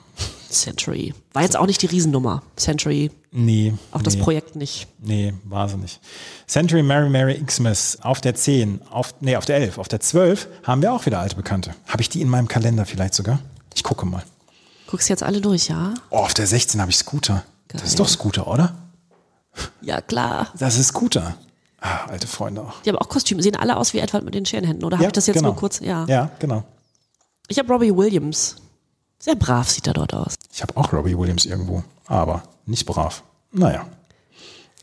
Century. 0.51 1.13
War 1.33 1.43
jetzt 1.43 1.57
auch 1.57 1.65
nicht 1.65 1.81
die 1.81 1.87
Riesennummer. 1.87 2.43
Century, 2.55 3.11
nee. 3.31 3.73
auch 3.91 4.01
das 4.01 4.15
nee. 4.15 4.21
Projekt 4.21 4.55
nicht. 4.55 4.87
Nee, 4.99 5.33
war 5.45 5.69
sie 5.69 5.77
nicht. 5.77 5.99
Century 6.47 6.83
Mary 6.83 7.09
Mary 7.09 7.41
Xmas 7.45 7.97
auf 8.01 8.21
der 8.21 8.35
10, 8.35 8.81
auf, 8.89 9.15
nee, 9.21 9.35
auf 9.35 9.45
der 9.45 9.57
11. 9.57 9.77
Auf 9.77 9.87
der 9.87 9.99
12 9.99 10.47
haben 10.63 10.81
wir 10.81 10.93
auch 10.93 11.05
wieder 11.05 11.19
alte 11.19 11.35
Bekannte. 11.35 11.73
Habe 11.87 12.01
ich 12.01 12.09
die 12.09 12.21
in 12.21 12.29
meinem 12.29 12.47
Kalender 12.47 12.85
vielleicht 12.85 13.13
sogar? 13.13 13.39
Ich 13.73 13.83
gucke 13.83 14.05
mal. 14.05 14.23
Guckst 14.91 15.07
jetzt 15.09 15.23
alle 15.23 15.39
durch, 15.41 15.69
ja? 15.69 15.93
Oh, 16.09 16.17
auf 16.17 16.33
der 16.33 16.45
16 16.45 16.81
habe 16.81 16.91
ich 16.91 16.97
Scooter. 16.97 17.43
Das 17.69 17.81
Geil. 17.81 17.87
ist 17.87 17.99
doch 17.99 18.09
Scooter, 18.09 18.45
oder? 18.47 18.75
Ja, 19.81 20.01
klar. 20.01 20.49
Das 20.59 20.77
ist 20.77 20.87
Scooter. 20.87 21.35
Ah, 21.79 22.05
alte 22.09 22.27
Freunde 22.27 22.61
auch. 22.61 22.81
Die 22.83 22.89
haben 22.89 22.97
auch 22.97 23.07
Kostüme, 23.09 23.41
sehen 23.41 23.55
alle 23.55 23.77
aus 23.77 23.93
wie 23.93 23.99
Edward 23.99 24.23
mit 24.23 24.35
den 24.35 24.45
Scherenhänden, 24.45 24.83
oder 24.83 24.97
habe 24.97 25.07
ich 25.07 25.13
das 25.13 25.27
jetzt 25.27 25.37
genau. 25.37 25.49
nur 25.49 25.55
kurz? 25.55 25.79
Ja. 25.79 26.05
Ja, 26.05 26.29
genau. 26.39 26.63
Ich 27.47 27.57
habe 27.57 27.71
Robbie 27.71 27.95
Williams. 27.95 28.57
Sehr 29.17 29.35
brav 29.35 29.69
sieht 29.69 29.87
er 29.87 29.93
dort 29.93 30.13
aus. 30.13 30.35
Ich 30.53 30.61
habe 30.61 30.75
auch 30.77 30.91
Robbie 30.93 31.17
Williams 31.17 31.45
irgendwo, 31.45 31.83
aber 32.07 32.43
nicht 32.65 32.85
brav. 32.85 33.23
Naja. 33.51 33.85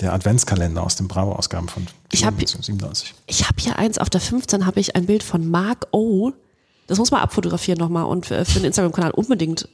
Der 0.00 0.12
Adventskalender 0.12 0.82
aus 0.82 0.96
den 0.96 1.06
Bravo-Ausgaben 1.08 1.68
von 1.68 1.86
Ich 2.12 2.24
hab- 2.24 2.34
97. 2.40 3.14
Ich 3.26 3.46
habe 3.46 3.56
hier 3.60 3.76
eins, 3.78 3.98
auf 3.98 4.08
der 4.10 4.20
15 4.20 4.64
habe 4.64 4.80
ich 4.80 4.96
ein 4.96 5.06
Bild 5.06 5.22
von 5.22 5.48
Mark 5.50 5.88
O. 5.92 6.32
Das 6.88 6.98
muss 6.98 7.12
man 7.12 7.20
abfotografieren 7.20 7.78
nochmal 7.78 8.04
und 8.04 8.26
für, 8.26 8.44
für 8.44 8.58
den 8.58 8.64
Instagram-Kanal 8.66 9.12
unbedingt. 9.12 9.68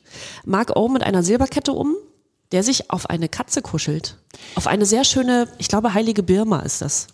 Mark 0.45 0.77
O 0.77 0.89
mit 0.89 1.03
einer 1.03 1.23
Silberkette 1.23 1.73
um, 1.73 1.95
der 2.53 2.63
sich 2.63 2.91
auf 2.91 3.09
eine 3.09 3.29
Katze 3.29 3.63
kuschelt. 3.63 4.19
Auf 4.57 4.67
eine 4.67 4.85
sehr 4.85 5.05
schöne, 5.05 5.49
ich 5.59 5.69
glaube, 5.69 5.95
heilige 5.95 6.23
Birma 6.23 6.61
ist 6.61 6.83
das. 6.83 7.07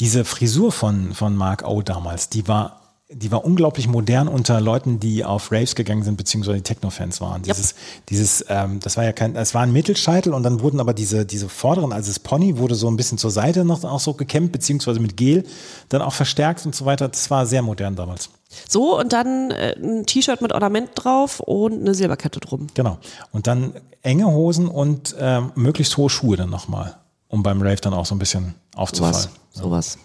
Diese 0.00 0.24
Frisur 0.24 0.72
von, 0.72 1.14
von 1.14 1.36
Mark 1.36 1.66
O 1.66 1.82
damals, 1.82 2.28
die 2.28 2.48
war, 2.48 2.81
die 3.14 3.30
war 3.30 3.44
unglaublich 3.44 3.88
modern 3.88 4.28
unter 4.28 4.60
Leuten, 4.60 5.00
die 5.00 5.24
auf 5.24 5.52
Raves 5.52 5.74
gegangen 5.74 6.02
sind, 6.02 6.16
beziehungsweise 6.16 6.56
die 6.56 6.62
Techno-Fans 6.62 7.20
waren. 7.20 7.42
Dieses, 7.42 7.74
dieses, 8.08 8.44
ähm, 8.48 8.80
das 8.80 8.96
war 8.96 9.04
ja 9.04 9.12
kein, 9.12 9.36
es 9.36 9.54
war 9.54 9.62
ein 9.62 9.72
Mittelscheitel 9.72 10.34
und 10.34 10.42
dann 10.42 10.60
wurden 10.60 10.80
aber 10.80 10.94
diese, 10.94 11.26
diese 11.26 11.48
vorderen, 11.48 11.92
also 11.92 12.10
das 12.10 12.18
Pony 12.18 12.58
wurde 12.58 12.74
so 12.74 12.88
ein 12.88 12.96
bisschen 12.96 13.18
zur 13.18 13.30
Seite 13.30 13.64
noch 13.64 13.84
auch 13.84 14.00
so 14.00 14.14
gekämmt, 14.14 14.52
beziehungsweise 14.52 15.00
mit 15.00 15.16
Gel 15.16 15.44
dann 15.88 16.02
auch 16.02 16.12
verstärkt 16.12 16.64
und 16.66 16.74
so 16.74 16.84
weiter. 16.84 17.08
Das 17.08 17.30
war 17.30 17.46
sehr 17.46 17.62
modern 17.62 17.96
damals. 17.96 18.30
So, 18.68 18.98
und 18.98 19.12
dann 19.12 19.50
äh, 19.50 19.74
ein 19.76 20.06
T-Shirt 20.06 20.40
mit 20.40 20.52
Ornament 20.52 20.90
drauf 20.94 21.40
und 21.40 21.80
eine 21.80 21.94
Silberkette 21.94 22.40
drum. 22.40 22.66
Genau. 22.74 22.98
Und 23.30 23.46
dann 23.46 23.74
enge 24.02 24.26
Hosen 24.26 24.68
und 24.68 25.14
ähm, 25.18 25.52
möglichst 25.54 25.96
hohe 25.96 26.10
Schuhe 26.10 26.36
dann 26.36 26.50
nochmal, 26.50 26.96
um 27.28 27.42
beim 27.42 27.62
Rave 27.62 27.76
dann 27.76 27.94
auch 27.94 28.06
so 28.06 28.14
ein 28.14 28.18
bisschen 28.18 28.54
aufzufallen. 28.74 29.14
Sowas. 29.14 29.28
Sowas. 29.54 29.98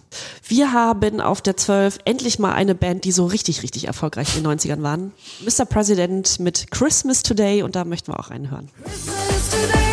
Wir 0.45 0.73
haben 0.73 1.21
auf 1.21 1.41
der 1.41 1.55
12 1.55 1.99
endlich 2.03 2.37
mal 2.37 2.51
eine 2.51 2.75
Band, 2.75 3.05
die 3.05 3.13
so 3.13 3.25
richtig, 3.25 3.63
richtig 3.63 3.87
erfolgreich 3.87 4.35
in 4.35 4.43
den 4.43 4.59
90ern 4.59 4.83
waren. 4.83 5.13
Mr. 5.41 5.65
President 5.65 6.39
mit 6.39 6.69
Christmas 6.69 7.23
Today 7.23 7.63
und 7.63 7.75
da 7.75 7.85
möchten 7.85 8.11
wir 8.11 8.19
auch 8.19 8.29
reinhören. 8.29 8.69
Christmas 8.83 9.49
today, 9.49 9.86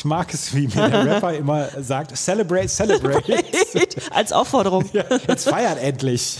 Ich 0.00 0.04
mag 0.06 0.32
es, 0.32 0.54
wie 0.54 0.66
mir 0.66 0.88
der 0.88 1.04
Rapper 1.04 1.34
immer 1.34 1.68
sagt, 1.78 2.16
celebrate, 2.16 2.68
celebrate. 2.68 3.22
Als 4.10 4.32
Aufforderung. 4.32 4.88
ja, 4.94 5.04
jetzt 5.28 5.46
feiert 5.46 5.78
endlich. 5.78 6.38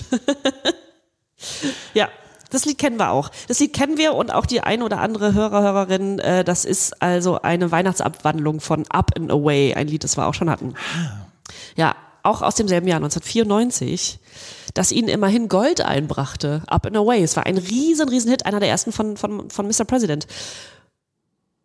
Ja, 1.93 2.09
das 2.49 2.65
Lied 2.65 2.79
kennen 2.79 2.99
wir 2.99 3.11
auch. 3.11 3.29
Das 3.49 3.61
Lied 3.61 3.75
kennen 3.75 3.99
wir 3.99 4.15
und 4.15 4.33
auch 4.33 4.47
die 4.47 4.63
ein 4.63 4.83
oder 4.83 5.01
andere 5.01 5.35
Hörer, 5.35 5.61
Hörerin. 5.61 6.21
Äh, 6.21 6.43
das 6.43 6.65
ist 6.65 7.03
also 7.03 7.43
eine 7.43 7.71
Weihnachtsabwandlung 7.71 8.61
von 8.61 8.87
Up 8.89 9.11
and 9.15 9.31
Away, 9.31 9.75
ein 9.75 9.89
Lied, 9.89 10.05
das 10.05 10.17
wir 10.17 10.27
auch 10.27 10.33
schon 10.33 10.49
hatten. 10.49 10.73
Ja, 11.77 11.97
auch 12.23 12.41
aus 12.41 12.55
demselben 12.55 12.89
Jahr, 12.89 12.97
1994, 12.97 14.21
das 14.73 14.91
ihnen 14.91 15.09
immerhin 15.09 15.49
Gold 15.49 15.83
einbrachte. 15.83 16.63
Up 16.67 16.87
and 16.87 16.97
Away. 16.97 17.23
Es 17.23 17.37
war 17.37 17.45
ein 17.45 17.59
riesen, 17.59 18.09
riesen 18.09 18.31
Hit, 18.31 18.47
einer 18.47 18.61
der 18.61 18.71
ersten 18.71 18.91
von, 18.91 19.19
von, 19.19 19.51
von 19.51 19.67
Mr. 19.67 19.85
President. 19.85 20.27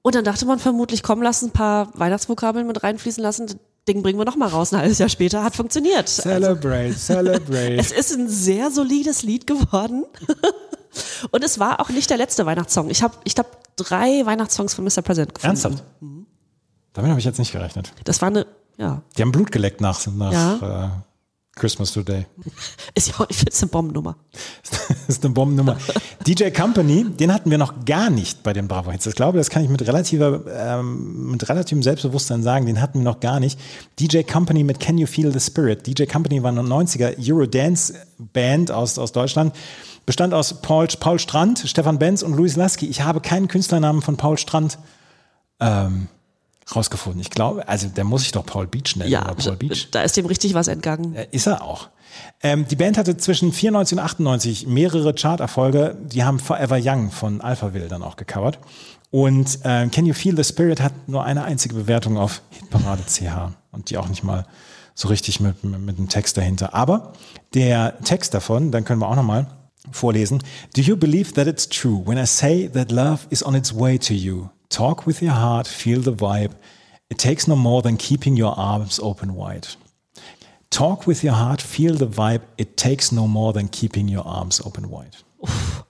Und 0.06 0.14
dann 0.14 0.24
dachte 0.24 0.46
man 0.46 0.60
vermutlich, 0.60 1.02
komm, 1.02 1.24
lass 1.24 1.42
ein 1.42 1.50
paar 1.50 1.90
Weihnachtsvokabeln 1.96 2.68
mit 2.68 2.84
reinfließen 2.84 3.24
lassen. 3.24 3.48
Das 3.48 3.56
Ding 3.88 4.04
bringen 4.04 4.20
wir 4.20 4.26
nochmal 4.26 4.50
raus. 4.50 4.72
Ein 4.72 4.82
halbes 4.82 5.00
Jahr 5.00 5.10
später 5.10 5.44
hat 5.44 5.56
funktioniert. 5.56 6.08
Celebrate, 6.08 6.94
celebrate. 6.96 7.78
Es 7.78 7.92
ist 7.92 8.14
ein 8.14 8.30
sehr 8.30 8.70
solides 8.70 9.24
Lied 9.24 9.48
geworden. 9.48 10.06
Und 11.32 11.44
es 11.44 11.58
war 11.58 11.80
auch 11.80 11.90
nicht 11.90 12.08
der 12.12 12.18
letzte 12.18 12.46
Weihnachtssong. 12.46 12.92
Ich 12.92 13.02
habe, 13.02 13.16
ich 13.24 13.34
glaube, 13.34 13.50
drei 13.78 14.24
Weihnachtssongs 14.28 14.76
von 14.76 14.86
Mr. 14.86 15.02
President 15.02 15.34
gefunden. 15.34 15.56
Ernsthaft? 15.56 15.84
Damit 16.94 17.10
habe 17.10 17.20
ich 17.20 17.26
jetzt 17.26 17.40
nicht 17.40 17.52
gerechnet. 17.52 17.92
Das 18.04 18.22
war 18.22 18.28
eine, 18.28 18.46
ja, 18.78 19.02
Die 19.18 19.24
haben 19.24 19.32
Blut 19.32 19.52
geleckt 19.52 19.82
nach, 19.82 20.06
nach 20.06 20.32
Ja. 20.32 20.86
äh, 20.86 20.90
Christmas 21.56 21.94
Today. 21.94 22.26
ist 22.96 23.08
ja 23.08 23.16
auch, 23.16 23.26
ich 23.30 23.38
finde 23.38 23.52
es 23.52 23.62
eine 23.62 23.72
Bombennummer. 23.72 24.18
Das 24.68 24.92
ist 25.08 25.24
eine 25.24 25.34
Bombennummer. 25.34 25.78
DJ 26.28 26.50
Company, 26.50 27.06
den 27.06 27.34
hatten 27.34 27.50
wir 27.50 27.58
noch 27.58 27.86
gar 27.86 28.10
nicht 28.10 28.44
bei 28.44 28.52
den 28.52 28.68
Bravo 28.68 28.92
Hits. 28.92 29.06
Ich 29.06 29.16
glaube, 29.16 29.38
das 29.38 29.50
kann 29.50 29.64
ich 29.64 29.70
mit 29.70 29.82
relativer, 29.88 30.42
ähm, 30.48 31.32
mit 31.32 31.48
relativem 31.48 31.82
Selbstbewusstsein 31.82 32.44
sagen. 32.44 32.66
Den 32.66 32.82
hatten 32.82 33.00
wir 33.00 33.06
noch 33.06 33.22
gar 33.22 33.40
nicht. 33.40 33.60
DJ 34.00 34.24
Company 34.24 34.64
mit 34.64 34.80
Can 34.80 34.98
You 34.98 35.08
Feel 35.08 35.32
the 35.32 35.40
Spirit? 35.40 35.88
DJ 35.88 36.06
Company 36.06 36.44
war 36.44 36.52
eine 36.52 36.62
90er 36.62 37.16
Eurodance 37.18 37.94
Band 38.18 38.72
aus, 38.72 39.00
aus 39.00 39.12
Deutschland. 39.14 39.56
Bestand 40.06 40.34
aus 40.34 40.62
Paul, 40.62 40.88
Paul 41.00 41.20
Strand, 41.20 41.64
Stefan 41.66 41.98
Benz 41.98 42.22
und 42.22 42.36
Luis 42.36 42.56
Lasky. 42.56 42.88
Ich 42.88 43.02
habe 43.02 43.22
keinen 43.22 43.48
Künstlernamen 43.48 44.02
von 44.02 44.18
Paul 44.18 44.38
Strand 44.38 44.78
ähm, 45.60 46.08
rausgefunden. 46.74 47.22
Ich 47.22 47.30
glaube, 47.30 47.68
also 47.68 47.88
der 47.88 48.04
muss 48.04 48.22
sich 48.22 48.32
doch 48.32 48.46
Paul 48.46 48.68
Beach 48.68 48.96
nennen. 48.96 49.12
Ja, 49.12 49.24
oder 49.26 49.36
Paul 49.36 49.56
Beach. 49.58 49.90
da 49.92 50.02
ist 50.02 50.18
dem 50.18 50.26
richtig 50.26 50.54
was 50.54 50.68
entgangen. 50.68 51.16
Äh, 51.16 51.28
Ist 51.32 51.48
er 51.48 51.62
auch. 51.64 51.90
Ähm, 52.42 52.66
die 52.68 52.76
Band 52.76 52.98
hatte 52.98 53.18
zwischen 53.18 53.52
94 53.52 53.98
und 53.98 54.04
98 54.04 54.68
mehrere 54.68 55.14
Charterfolge. 55.14 55.98
Die 56.02 56.24
haben 56.24 56.40
Forever 56.40 56.80
Young 56.82 57.12
von 57.12 57.42
Alphaville 57.42 57.88
dann 57.88 58.02
auch 58.02 58.16
gecovert. 58.16 58.60
Und 59.12 59.60
äh, 59.64 59.88
Can 59.88 60.06
You 60.06 60.14
Feel 60.14 60.36
the 60.36 60.44
Spirit 60.44 60.82
hat 60.82 60.94
nur 61.08 61.24
eine 61.24 61.44
einzige 61.44 61.76
Bewertung 61.76 62.18
auf 62.18 62.42
Hitparade 62.50 63.04
CH 63.04 63.52
und 63.72 63.90
die 63.90 63.98
auch 63.98 64.08
nicht 64.08 64.24
mal 64.24 64.46
so 64.94 65.10
richtig 65.10 65.40
mit, 65.40 65.64
mit, 65.64 65.80
mit 65.80 65.98
einem 65.98 66.10
Text 66.10 66.38
dahinter. 66.38 66.74
Aber 66.74 67.14
der 67.54 68.00
Text 68.04 68.34
davon, 68.34 68.72
dann 68.72 68.86
können 68.86 69.02
wir 69.02 69.08
auch 69.10 69.16
nochmal 69.16 69.48
vorlesen. 69.92 70.40
Do 70.76 70.82
you 70.82 70.98
believe 70.98 71.34
that 71.34 71.48
it's 71.48 71.68
true 71.70 72.02
when 72.06 72.18
I 72.18 72.26
say 72.26 72.70
that 72.70 72.92
love 72.92 73.20
is 73.30 73.44
on 73.46 73.56
its 73.56 73.76
way 73.78 74.00
to 74.00 74.14
you? 74.14 74.48
Talk 74.70 75.06
with 75.06 75.22
your 75.22 75.34
heart, 75.34 75.68
feel 75.68 76.02
the 76.02 76.16
vibe. 76.16 76.52
It 77.10 77.18
takes 77.18 77.48
no 77.48 77.56
more 77.56 77.82
than 77.82 77.98
keeping 77.98 78.38
your 78.38 78.58
arms 78.58 79.00
open 79.00 79.36
wide. 79.36 79.68
Talk 80.70 81.08
with 81.08 81.24
your 81.24 81.36
heart, 81.36 81.62
feel 81.62 81.96
the 81.96 82.08
vibe. 82.08 82.42
It 82.58 82.76
takes 82.78 83.12
no 83.12 83.28
more 83.28 83.54
than 83.54 83.70
keeping 83.70 84.10
your 84.10 84.26
arms 84.26 84.60
open 84.66 84.90
wide. 84.90 85.18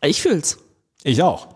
Ich 0.01 0.21
fühl's. 0.21 0.57
Ich 1.03 1.21
auch. 1.21 1.47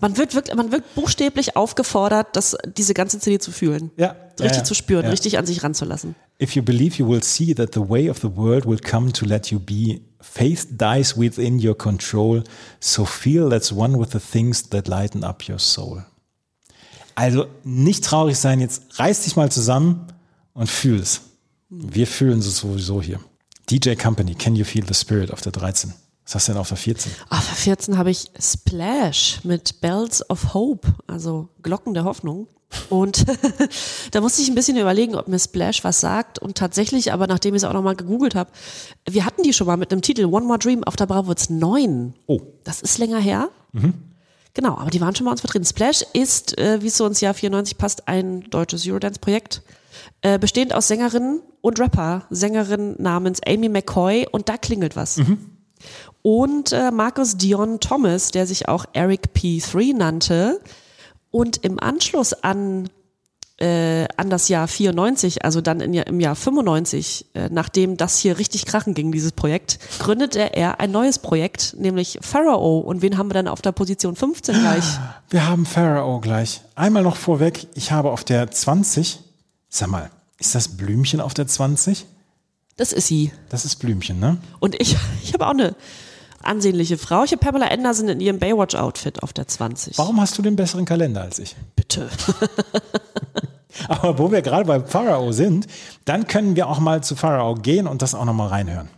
Man 0.00 0.16
wird 0.16 0.34
wirklich, 0.34 0.56
man 0.56 0.72
wird 0.72 0.94
buchstäblich 0.94 1.56
aufgefordert, 1.56 2.28
das, 2.36 2.56
diese 2.64 2.94
ganze 2.94 3.18
CD 3.18 3.38
zu 3.38 3.52
fühlen. 3.52 3.90
Ja. 3.96 4.16
Richtig 4.40 4.58
ja, 4.58 4.64
zu 4.64 4.74
spüren, 4.74 5.04
ja. 5.04 5.10
richtig 5.10 5.38
an 5.38 5.46
sich 5.46 5.62
ranzulassen. 5.62 6.14
If 6.40 6.56
you 6.56 6.62
believe, 6.62 6.96
you 6.96 7.08
will 7.08 7.22
see 7.22 7.54
that 7.54 7.74
the 7.74 7.88
way 7.88 8.10
of 8.10 8.18
the 8.18 8.36
world 8.36 8.66
will 8.66 8.78
come 8.78 9.12
to 9.12 9.24
let 9.24 9.50
you 9.50 9.60
be. 9.60 10.00
Faith 10.20 10.66
dies 10.78 11.16
within 11.16 11.64
your 11.64 11.76
control, 11.76 12.42
so 12.80 13.04
feel 13.04 13.48
that's 13.48 13.72
one 13.72 13.98
with 13.98 14.10
the 14.12 14.18
things 14.18 14.68
that 14.70 14.88
lighten 14.88 15.22
up 15.22 15.48
your 15.48 15.58
soul. 15.58 16.04
Also 17.14 17.46
nicht 17.62 18.04
traurig 18.04 18.36
sein, 18.38 18.60
jetzt 18.60 18.98
reiß 18.98 19.24
dich 19.24 19.36
mal 19.36 19.52
zusammen 19.52 20.06
und 20.52 20.68
fühl 20.68 20.98
es. 20.98 21.20
Wir 21.68 22.06
fühlen 22.06 22.40
es 22.40 22.58
sowieso 22.58 23.02
hier. 23.02 23.20
DJ 23.70 23.94
Company, 23.94 24.34
Can 24.34 24.56
You 24.56 24.64
Feel 24.64 24.84
the 24.86 24.94
Spirit 24.94 25.32
auf 25.32 25.40
der 25.40 25.52
13. 25.52 25.92
Was 26.24 26.34
hast 26.34 26.48
du 26.48 26.52
denn 26.52 26.60
auf 26.60 26.68
der 26.68 26.76
14? 26.76 27.12
Auf 27.28 27.46
der 27.46 27.56
14 27.56 27.98
habe 27.98 28.10
ich 28.10 28.30
Splash 28.38 29.40
mit 29.44 29.80
Bells 29.80 30.28
of 30.30 30.54
Hope, 30.54 30.94
also 31.06 31.48
Glocken 31.62 31.94
der 31.94 32.04
Hoffnung. 32.04 32.48
Und 32.90 33.24
da 34.12 34.20
musste 34.20 34.42
ich 34.42 34.48
ein 34.48 34.54
bisschen 34.54 34.76
überlegen, 34.76 35.14
ob 35.14 35.28
mir 35.28 35.38
Splash 35.38 35.84
was 35.84 36.00
sagt. 36.00 36.38
Und 36.38 36.56
tatsächlich, 36.56 37.12
aber 37.12 37.26
nachdem 37.26 37.54
ich 37.54 37.62
es 37.62 37.64
auch 37.68 37.72
nochmal 37.72 37.96
gegoogelt 37.96 38.34
habe, 38.34 38.50
wir 39.08 39.24
hatten 39.24 39.42
die 39.42 39.52
schon 39.52 39.66
mal 39.66 39.76
mit 39.76 39.92
einem 39.92 40.02
Titel 40.02 40.24
One 40.26 40.46
More 40.46 40.58
Dream 40.58 40.84
auf 40.84 40.96
der 40.96 41.06
Bravo 41.06 41.28
Hits 41.28 41.50
9. 41.50 42.14
Oh. 42.26 42.40
Das 42.64 42.82
ist 42.82 42.98
länger 42.98 43.18
her. 43.18 43.48
Genau, 44.54 44.76
aber 44.78 44.90
die 44.90 45.00
waren 45.00 45.14
schon 45.14 45.24
bei 45.24 45.32
uns 45.32 45.42
drin. 45.42 45.64
Splash 45.64 46.04
ist, 46.12 46.56
äh, 46.58 46.80
wie 46.80 46.86
es 46.86 46.96
so 46.96 47.06
ins 47.06 47.20
Jahr 47.20 47.34
94 47.34 47.76
passt, 47.76 48.06
ein 48.06 48.42
deutsches 48.50 48.86
Eurodance-Projekt, 48.86 49.62
äh, 50.22 50.38
bestehend 50.38 50.72
aus 50.74 50.86
Sängerinnen 50.88 51.42
und 51.60 51.80
Rapper. 51.80 52.26
Sängerin 52.30 52.94
namens 52.98 53.40
Amy 53.46 53.68
McCoy 53.68 54.26
und 54.30 54.48
da 54.48 54.56
klingelt 54.56 54.94
was. 54.94 55.18
Und 56.22 56.72
äh, 56.72 56.90
Markus 56.90 57.36
Dion 57.36 57.80
Thomas, 57.80 58.30
der 58.30 58.46
sich 58.46 58.68
auch 58.68 58.86
Eric 58.92 59.30
P3 59.34 59.94
nannte. 59.94 60.60
Und 61.34 61.56
im 61.64 61.80
Anschluss 61.80 62.32
an 62.32 62.88
äh, 63.58 64.06
an 64.16 64.30
das 64.30 64.48
Jahr 64.48 64.68
94, 64.68 65.44
also 65.44 65.60
dann 65.60 65.80
in, 65.80 65.94
im 65.94 66.20
Jahr 66.20 66.36
95, 66.36 67.26
äh, 67.34 67.48
nachdem 67.50 67.96
das 67.96 68.18
hier 68.18 68.38
richtig 68.38 68.66
krachen 68.66 68.94
ging, 68.94 69.10
dieses 69.10 69.32
Projekt, 69.32 69.80
gründete 69.98 70.54
er 70.54 70.78
ein 70.78 70.92
neues 70.92 71.18
Projekt, 71.18 71.74
nämlich 71.76 72.18
Pharaoh. 72.20 72.78
Und 72.78 73.02
wen 73.02 73.18
haben 73.18 73.30
wir 73.30 73.34
dann 73.34 73.48
auf 73.48 73.62
der 73.62 73.72
Position 73.72 74.14
15 74.14 74.60
gleich? 74.60 74.84
Wir 75.28 75.48
haben 75.48 75.66
Pharaoh 75.66 76.20
gleich. 76.20 76.62
Einmal 76.76 77.02
noch 77.02 77.16
vorweg, 77.16 77.66
ich 77.74 77.90
habe 77.90 78.12
auf 78.12 78.22
der 78.22 78.48
20, 78.48 79.18
sag 79.68 79.88
mal, 79.88 80.10
ist 80.38 80.54
das 80.54 80.68
Blümchen 80.76 81.20
auf 81.20 81.34
der 81.34 81.48
20? 81.48 82.06
Das 82.76 82.92
ist 82.92 83.08
sie. 83.08 83.32
Das 83.48 83.64
ist 83.64 83.80
Blümchen, 83.80 84.20
ne? 84.20 84.38
Und 84.60 84.80
ich, 84.80 84.96
ich 85.24 85.32
habe 85.32 85.46
auch 85.46 85.50
eine 85.50 85.74
ansehnliche 86.46 86.98
Frau. 86.98 87.24
Ich 87.24 87.32
habe 87.32 87.40
Pamela 87.40 87.68
Anderson 87.68 88.08
in 88.08 88.20
ihrem 88.20 88.38
Baywatch-Outfit 88.38 89.22
auf 89.22 89.32
der 89.32 89.48
20. 89.48 89.98
Warum 89.98 90.20
hast 90.20 90.36
du 90.38 90.42
den 90.42 90.56
besseren 90.56 90.84
Kalender 90.84 91.22
als 91.22 91.38
ich? 91.38 91.56
Bitte. 91.76 92.08
Aber 93.88 94.18
wo 94.18 94.30
wir 94.30 94.42
gerade 94.42 94.66
bei 94.66 94.80
Pharaoh 94.80 95.32
sind, 95.32 95.66
dann 96.04 96.26
können 96.26 96.56
wir 96.56 96.68
auch 96.68 96.78
mal 96.78 97.02
zu 97.02 97.16
Pharaoh 97.16 97.54
gehen 97.54 97.86
und 97.86 98.02
das 98.02 98.14
auch 98.14 98.24
nochmal 98.24 98.48
reinhören. 98.48 98.88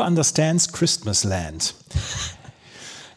Understands 0.00 0.72
Christmas 0.72 1.24
Land? 1.24 1.74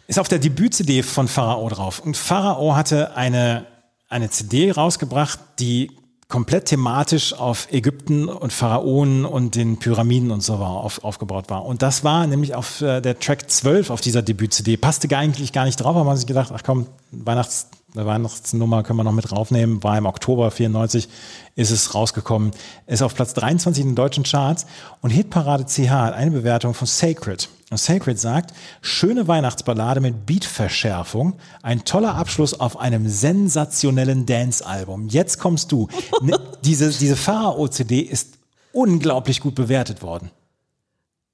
Ist 0.08 0.20
auf 0.20 0.28
der 0.28 0.40
Debüt-CD 0.40 1.04
von 1.04 1.28
Pharao 1.28 1.70
drauf. 1.70 2.00
Und 2.00 2.18
Pharao 2.18 2.76
hatte 2.76 3.16
eine, 3.16 3.66
eine 4.10 4.30
CD 4.30 4.72
rausgebracht, 4.72 5.40
die 5.60 5.92
komplett 6.30 6.66
thematisch 6.66 7.34
auf 7.34 7.68
Ägypten 7.72 8.30
und 8.30 8.54
Pharaonen 8.54 9.26
und 9.26 9.56
den 9.56 9.80
Pyramiden 9.80 10.30
und 10.30 10.42
so 10.42 10.60
war, 10.60 10.70
auf, 10.70 11.04
aufgebaut 11.04 11.50
war. 11.50 11.66
Und 11.66 11.82
das 11.82 12.04
war 12.04 12.28
nämlich 12.28 12.54
auf 12.54 12.82
äh, 12.82 13.02
der 13.02 13.20
Track 13.20 13.50
12 13.50 13.90
auf 13.90 14.00
dieser 14.00 14.22
Debüt-CD. 14.22 14.78
Passte 14.78 15.08
gar 15.08 15.20
eigentlich 15.20 15.54
gar 15.54 15.66
nicht 15.66 15.78
drauf, 15.78 15.96
aber 15.96 16.04
man 16.04 16.12
hat 16.12 16.20
sich 16.20 16.28
gedacht, 16.28 16.52
ach 16.54 16.62
komm, 16.64 16.86
Weihnachts, 17.12 17.70
eine 17.96 18.06
Weihnachtsnummer 18.06 18.84
können 18.84 19.00
wir 19.00 19.04
noch 19.04 19.12
mit 19.12 19.32
draufnehmen. 19.32 19.84
War 19.84 19.98
im 19.98 20.06
Oktober 20.06 20.52
94, 20.52 21.10
ist 21.56 21.72
es 21.72 21.96
rausgekommen. 21.96 22.52
Ist 22.86 23.02
auf 23.02 23.16
Platz 23.16 23.34
23 23.34 23.82
in 23.82 23.90
den 23.90 23.96
deutschen 23.96 24.24
Charts. 24.24 24.68
Und 25.02 25.10
Hitparade 25.10 25.66
CH 25.66 25.90
hat 25.90 26.14
eine 26.14 26.32
Bewertung 26.32 26.74
von 26.74 26.88
Sacred. 26.88 27.50
Und 27.72 27.78
Sacred 27.78 28.20
sagt, 28.20 28.54
schöne 28.82 29.28
Weihnachtsballade 29.28 30.02
mit 30.02 30.26
Beatverschärfung, 30.26 31.36
ein 31.62 31.84
toller 31.84 32.16
Abschluss 32.16 32.60
auf 32.60 32.80
einem 32.80 33.08
sensationellen 33.08 34.26
Dance-Album. 34.26 35.10
Jetzt 35.10 35.40
kommst 35.40 35.72
du. 35.72 35.88
Ne, 36.22 36.38
diese, 36.66 36.90
diese 36.90 37.16
Pharao-CD 37.16 38.00
ist 38.02 38.40
unglaublich 38.74 39.40
gut 39.40 39.56
bewertet 39.56 40.02
worden. 40.02 40.32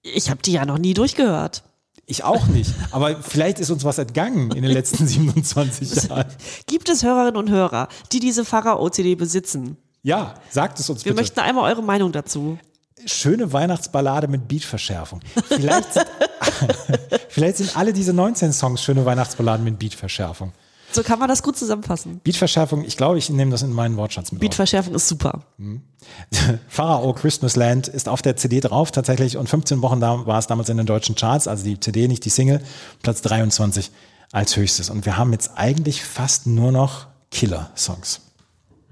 Ich 0.03 0.29
habe 0.29 0.41
die 0.43 0.51
ja 0.51 0.65
noch 0.65 0.77
nie 0.77 0.93
durchgehört. 0.93 1.63
Ich 2.07 2.23
auch 2.23 2.45
nicht. 2.47 2.71
Aber 2.91 3.15
vielleicht 3.21 3.59
ist 3.59 3.71
uns 3.71 3.83
was 3.83 3.97
entgangen 3.97 4.51
in 4.51 4.61
den 4.63 4.71
letzten 4.71 5.07
27 5.07 6.09
Jahren. 6.09 6.25
Gibt 6.67 6.89
es 6.89 7.03
Hörerinnen 7.03 7.37
und 7.37 7.49
Hörer, 7.49 7.87
die 8.11 8.19
diese 8.19 8.45
Pharao-CD 8.45 9.15
besitzen? 9.15 9.77
Ja, 10.03 10.35
sagt 10.51 10.79
es 10.79 10.89
uns 10.89 11.03
Wir 11.03 11.11
bitte. 11.13 11.21
möchten 11.21 11.39
einmal 11.39 11.71
eure 11.71 11.81
Meinung 11.81 12.11
dazu. 12.11 12.59
Schöne 13.07 13.51
Weihnachtsballade 13.53 14.27
mit 14.27 14.47
Beatverschärfung. 14.47 15.19
Vielleicht 15.47 15.93
sind, 15.93 16.05
vielleicht 17.29 17.57
sind 17.57 17.75
alle 17.75 17.91
diese 17.91 18.13
19 18.13 18.53
Songs 18.53 18.83
schöne 18.83 19.03
Weihnachtsballaden 19.05 19.63
mit 19.63 19.79
Beatverschärfung. 19.79 20.53
So 20.95 21.03
kann 21.03 21.19
man 21.19 21.27
das 21.27 21.43
gut 21.43 21.57
zusammenfassen. 21.57 22.21
Beatverschärfung, 22.23 22.85
ich 22.85 22.95
glaube, 22.95 23.17
ich 23.17 23.29
nehme 23.29 23.51
das 23.51 23.63
in 23.63 23.73
meinen 23.73 23.97
Wortschatz 23.97 24.31
mit. 24.31 24.39
auf. 24.39 24.41
Beatverschärfung 24.41 24.95
ist 24.95 25.09
super. 25.09 25.41
Pharao 26.69 27.13
Christmas 27.13 27.57
Land 27.57 27.89
ist 27.89 28.07
auf 28.07 28.21
der 28.21 28.37
CD 28.37 28.61
drauf 28.61 28.91
tatsächlich 28.91 29.35
und 29.35 29.49
15 29.49 29.81
Wochen 29.81 29.99
da 29.99 30.25
war 30.25 30.39
es 30.39 30.47
damals 30.47 30.69
in 30.69 30.77
den 30.77 30.85
deutschen 30.85 31.15
Charts, 31.15 31.49
also 31.49 31.65
die 31.65 31.79
CD, 31.79 32.07
nicht 32.07 32.23
die 32.23 32.29
Single, 32.29 32.61
Platz 33.03 33.21
23 33.23 33.91
als 34.31 34.55
höchstes. 34.55 34.89
Und 34.89 35.05
wir 35.05 35.17
haben 35.17 35.33
jetzt 35.33 35.51
eigentlich 35.55 36.03
fast 36.03 36.47
nur 36.47 36.71
noch 36.71 37.07
Killer-Songs. 37.31 38.21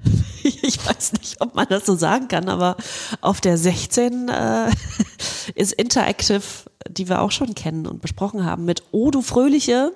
Ich 0.43 0.85
weiß 0.85 1.13
nicht, 1.13 1.39
ob 1.39 1.55
man 1.55 1.67
das 1.69 1.85
so 1.85 1.95
sagen 1.95 2.27
kann, 2.27 2.49
aber 2.49 2.75
auf 3.21 3.39
der 3.39 3.57
16 3.57 4.27
äh, 4.27 4.69
ist 5.55 5.71
Interactive, 5.71 6.41
die 6.89 7.07
wir 7.07 7.21
auch 7.21 7.31
schon 7.31 7.55
kennen 7.55 7.87
und 7.87 8.01
besprochen 8.01 8.45
haben, 8.45 8.65
mit 8.65 8.83
Oh 8.91 9.09
du 9.09 9.21
Fröhliche. 9.21 9.93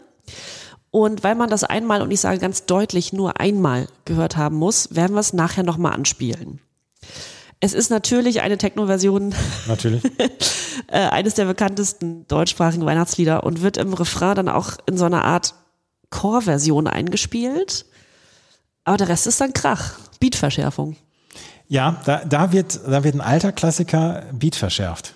Und 0.97 1.23
weil 1.23 1.35
man 1.35 1.47
das 1.47 1.63
einmal, 1.63 2.01
und 2.01 2.09
ich 2.09 2.21
sage 2.21 2.39
ganz 2.39 2.65
deutlich, 2.65 3.13
nur 3.13 3.39
einmal 3.39 3.87
gehört 4.05 4.35
haben 4.35 4.55
muss, 4.55 4.95
werden 4.95 5.13
wir 5.13 5.19
es 5.19 5.31
nachher 5.31 5.61
nochmal 5.61 5.93
anspielen. 5.93 6.59
Es 7.59 7.73
ist 7.73 7.91
natürlich 7.91 8.41
eine 8.41 8.57
Techno-Version 8.57 9.35
Natürlich. 9.67 10.03
äh, 10.87 10.97
eines 10.97 11.35
der 11.35 11.45
bekanntesten 11.45 12.27
deutschsprachigen 12.27 12.83
Weihnachtslieder 12.83 13.43
und 13.43 13.61
wird 13.61 13.77
im 13.77 13.93
Refrain 13.93 14.33
dann 14.33 14.49
auch 14.49 14.71
in 14.87 14.97
so 14.97 15.05
einer 15.05 15.23
Art 15.23 15.53
Chorversion 16.09 16.87
eingespielt. 16.87 17.85
Aber 18.83 18.97
der 18.97 19.09
Rest 19.09 19.27
ist 19.27 19.39
dann 19.39 19.53
Krach. 19.53 19.99
Beatverschärfung. 20.19 20.95
Ja, 21.67 22.01
da, 22.05 22.25
da, 22.25 22.51
wird, 22.51 22.79
da 22.87 23.03
wird 23.03 23.13
ein 23.13 23.21
alter 23.21 23.51
Klassiker 23.51 24.23
Beat 24.33 24.55
verschärft. 24.55 25.13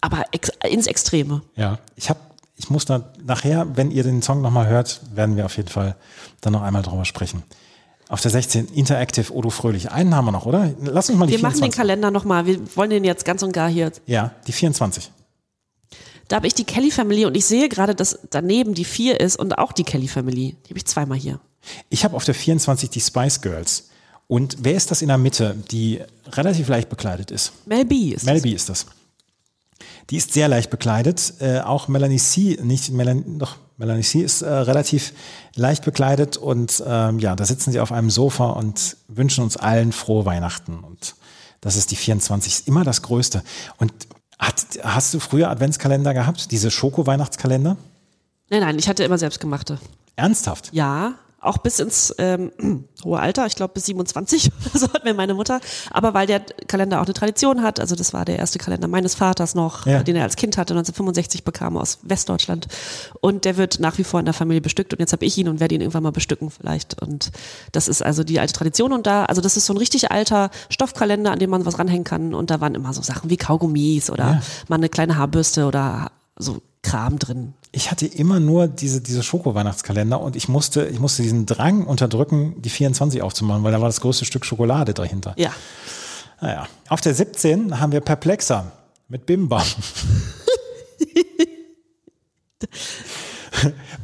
Aber 0.00 0.24
ex 0.32 0.50
ins 0.66 0.86
Extreme. 0.86 1.42
Ja, 1.56 1.78
ich 1.94 2.08
habe, 2.08 2.20
ich 2.56 2.70
muss 2.70 2.84
da 2.84 3.12
nachher, 3.24 3.66
wenn 3.76 3.90
ihr 3.90 4.02
den 4.02 4.22
Song 4.22 4.40
nochmal 4.40 4.68
hört, 4.68 5.00
werden 5.14 5.36
wir 5.36 5.44
auf 5.46 5.56
jeden 5.56 5.68
Fall 5.68 5.96
dann 6.40 6.52
noch 6.52 6.62
einmal 6.62 6.82
drüber 6.82 7.04
sprechen. 7.04 7.42
Auf 8.08 8.20
der 8.20 8.30
16 8.30 8.68
Interactive 8.68 9.32
Odo 9.32 9.50
Fröhlich. 9.50 9.90
Einen 9.90 10.14
haben 10.14 10.26
wir 10.26 10.32
noch, 10.32 10.46
oder? 10.46 10.72
Lass 10.80 11.08
uns 11.08 11.18
mal 11.18 11.26
die 11.26 11.32
Wir 11.32 11.40
machen 11.40 11.54
den 11.54 11.72
24. 11.72 11.76
Kalender 11.76 12.10
nochmal. 12.10 12.46
Wir 12.46 12.58
wollen 12.76 12.90
den 12.90 13.02
jetzt 13.02 13.24
ganz 13.24 13.42
und 13.42 13.52
gar 13.52 13.68
hier. 13.68 13.90
Ja, 14.06 14.32
die 14.46 14.52
24. 14.52 15.10
Da 16.28 16.36
habe 16.36 16.46
ich 16.46 16.54
die 16.54 16.64
Kelly 16.64 16.90
Family 16.90 17.26
und 17.26 17.36
ich 17.36 17.44
sehe 17.44 17.68
gerade, 17.68 17.94
dass 17.94 18.18
daneben 18.30 18.74
die 18.74 18.84
vier 18.84 19.20
ist 19.20 19.36
und 19.36 19.58
auch 19.58 19.72
die 19.72 19.84
Kelly 19.84 20.08
Family. 20.08 20.56
Die 20.64 20.70
habe 20.70 20.78
ich 20.78 20.86
zweimal 20.86 21.18
hier. 21.18 21.40
Ich 21.88 22.04
habe 22.04 22.14
auf 22.14 22.24
der 22.24 22.34
24 22.34 22.90
die 22.90 23.00
Spice 23.00 23.40
Girls. 23.40 23.88
Und 24.26 24.58
wer 24.60 24.74
ist 24.74 24.90
das 24.90 25.02
in 25.02 25.08
der 25.08 25.18
Mitte, 25.18 25.56
die 25.70 26.00
relativ 26.32 26.68
leicht 26.68 26.88
bekleidet 26.88 27.30
ist? 27.30 27.52
Mel 27.66 27.84
B 27.84 28.10
ist 28.10 28.24
Mel 28.24 28.40
B 28.40 28.52
ist 28.52 28.68
das. 28.68 28.86
Die 30.10 30.16
ist 30.16 30.32
sehr 30.32 30.48
leicht 30.48 30.70
bekleidet. 30.70 31.34
Äh, 31.40 31.60
auch 31.60 31.88
Melanie 31.88 32.18
C, 32.18 32.58
nicht 32.62 32.90
Melanie, 32.90 33.24
doch, 33.38 33.56
Melanie 33.76 34.02
C 34.02 34.20
ist 34.20 34.42
äh, 34.42 34.48
relativ 34.48 35.12
leicht 35.56 35.84
bekleidet 35.84 36.36
und 36.36 36.82
ähm, 36.86 37.18
ja, 37.18 37.34
da 37.34 37.44
sitzen 37.44 37.72
sie 37.72 37.80
auf 37.80 37.92
einem 37.92 38.10
Sofa 38.10 38.50
und 38.50 38.96
wünschen 39.08 39.42
uns 39.42 39.56
allen 39.56 39.92
frohe 39.92 40.26
Weihnachten. 40.26 40.78
Und 40.78 41.16
das 41.60 41.76
ist 41.76 41.90
die 41.90 41.96
24, 41.96 42.52
ist 42.52 42.68
immer 42.68 42.84
das 42.84 43.02
Größte. 43.02 43.42
Und 43.78 43.92
hat, 44.38 44.66
hast 44.82 45.14
du 45.14 45.20
früher 45.20 45.48
Adventskalender 45.48 46.12
gehabt? 46.12 46.50
Diese 46.50 46.70
Schoko-Weihnachtskalender? 46.70 47.76
Nein, 48.50 48.60
nein, 48.60 48.78
ich 48.78 48.88
hatte 48.88 49.04
immer 49.04 49.18
selbstgemachte. 49.18 49.78
Ernsthaft? 50.16 50.70
Ja, 50.72 51.14
auch 51.46 51.58
bis 51.58 51.78
ins 51.80 52.14
ähm, 52.18 52.52
hohe 53.04 53.18
Alter, 53.20 53.46
ich 53.46 53.54
glaube 53.56 53.74
bis 53.74 53.86
27, 53.86 54.50
so 54.74 54.92
hat 54.92 55.04
mir 55.04 55.14
meine 55.14 55.34
Mutter. 55.34 55.60
Aber 55.90 56.14
weil 56.14 56.26
der 56.26 56.40
Kalender 56.40 57.00
auch 57.00 57.04
eine 57.04 57.14
Tradition 57.14 57.62
hat, 57.62 57.80
also 57.80 57.94
das 57.96 58.12
war 58.12 58.24
der 58.24 58.38
erste 58.38 58.58
Kalender 58.58 58.88
meines 58.88 59.14
Vaters 59.14 59.54
noch, 59.54 59.86
Ja. 59.86 60.02
den 60.02 60.16
er 60.16 60.22
als 60.24 60.36
Kind 60.36 60.56
hatte, 60.56 60.74
1965 60.74 61.44
bekam 61.44 61.76
aus 61.76 61.98
Westdeutschland. 62.02 62.66
Und 63.20 63.44
der 63.44 63.56
wird 63.56 63.80
nach 63.80 63.98
wie 63.98 64.04
vor 64.04 64.20
in 64.20 64.26
der 64.26 64.34
Familie 64.34 64.60
bestückt 64.60 64.92
und 64.92 65.00
jetzt 65.00 65.12
habe 65.12 65.24
ich 65.24 65.36
ihn 65.38 65.48
und 65.48 65.60
werde 65.60 65.74
ihn 65.74 65.80
irgendwann 65.80 66.02
mal 66.02 66.12
bestücken 66.12 66.50
vielleicht. 66.50 67.00
Und 67.02 67.30
das 67.72 67.88
ist 67.88 68.02
also 68.02 68.24
die 68.24 68.40
alte 68.40 68.52
Tradition 68.54 68.92
und 68.92 69.06
da, 69.06 69.24
also 69.26 69.40
das 69.40 69.56
ist 69.56 69.66
so 69.66 69.72
ein 69.74 69.78
richtig 69.78 70.10
alter 70.10 70.50
Stoffkalender, 70.70 71.30
an 71.32 71.38
dem 71.38 71.50
man 71.50 71.64
was 71.66 71.78
ranhängen 71.78 72.04
kann 72.04 72.34
und 72.34 72.50
da 72.50 72.60
waren 72.60 72.74
immer 72.74 72.92
so 72.92 73.02
Sachen 73.02 73.30
wie 73.30 73.36
Kaugummis 73.36 74.10
oder 74.10 74.24
Ja. 74.24 74.42
mal 74.68 74.76
eine 74.76 74.88
kleine 74.88 75.16
Haarbürste 75.18 75.66
oder 75.66 76.10
so 76.36 76.62
Kram 76.82 77.18
drin. 77.18 77.54
Ich 77.76 77.90
hatte 77.90 78.06
immer 78.06 78.38
nur 78.38 78.68
diese, 78.68 79.00
diese 79.00 79.22
Schoko-Weihnachtskalender 79.24 80.20
und 80.20 80.36
ich 80.36 80.48
musste, 80.48 80.86
ich 80.86 81.00
musste 81.00 81.22
diesen 81.22 81.44
Drang 81.44 81.84
unterdrücken, 81.86 82.54
die 82.62 82.70
24 82.70 83.20
aufzumachen, 83.20 83.64
weil 83.64 83.72
da 83.72 83.80
war 83.80 83.88
das 83.88 84.00
größte 84.00 84.24
Stück 84.24 84.44
Schokolade 84.46 84.94
dahinter. 84.94 85.34
Ja. 85.36 85.50
Naja. 86.40 86.68
Auf 86.88 87.00
der 87.00 87.14
17 87.14 87.80
haben 87.80 87.90
wir 87.92 88.00
Perplexer 88.00 88.70
mit 89.08 89.26
Bim 89.26 89.48
Bam. 89.48 89.62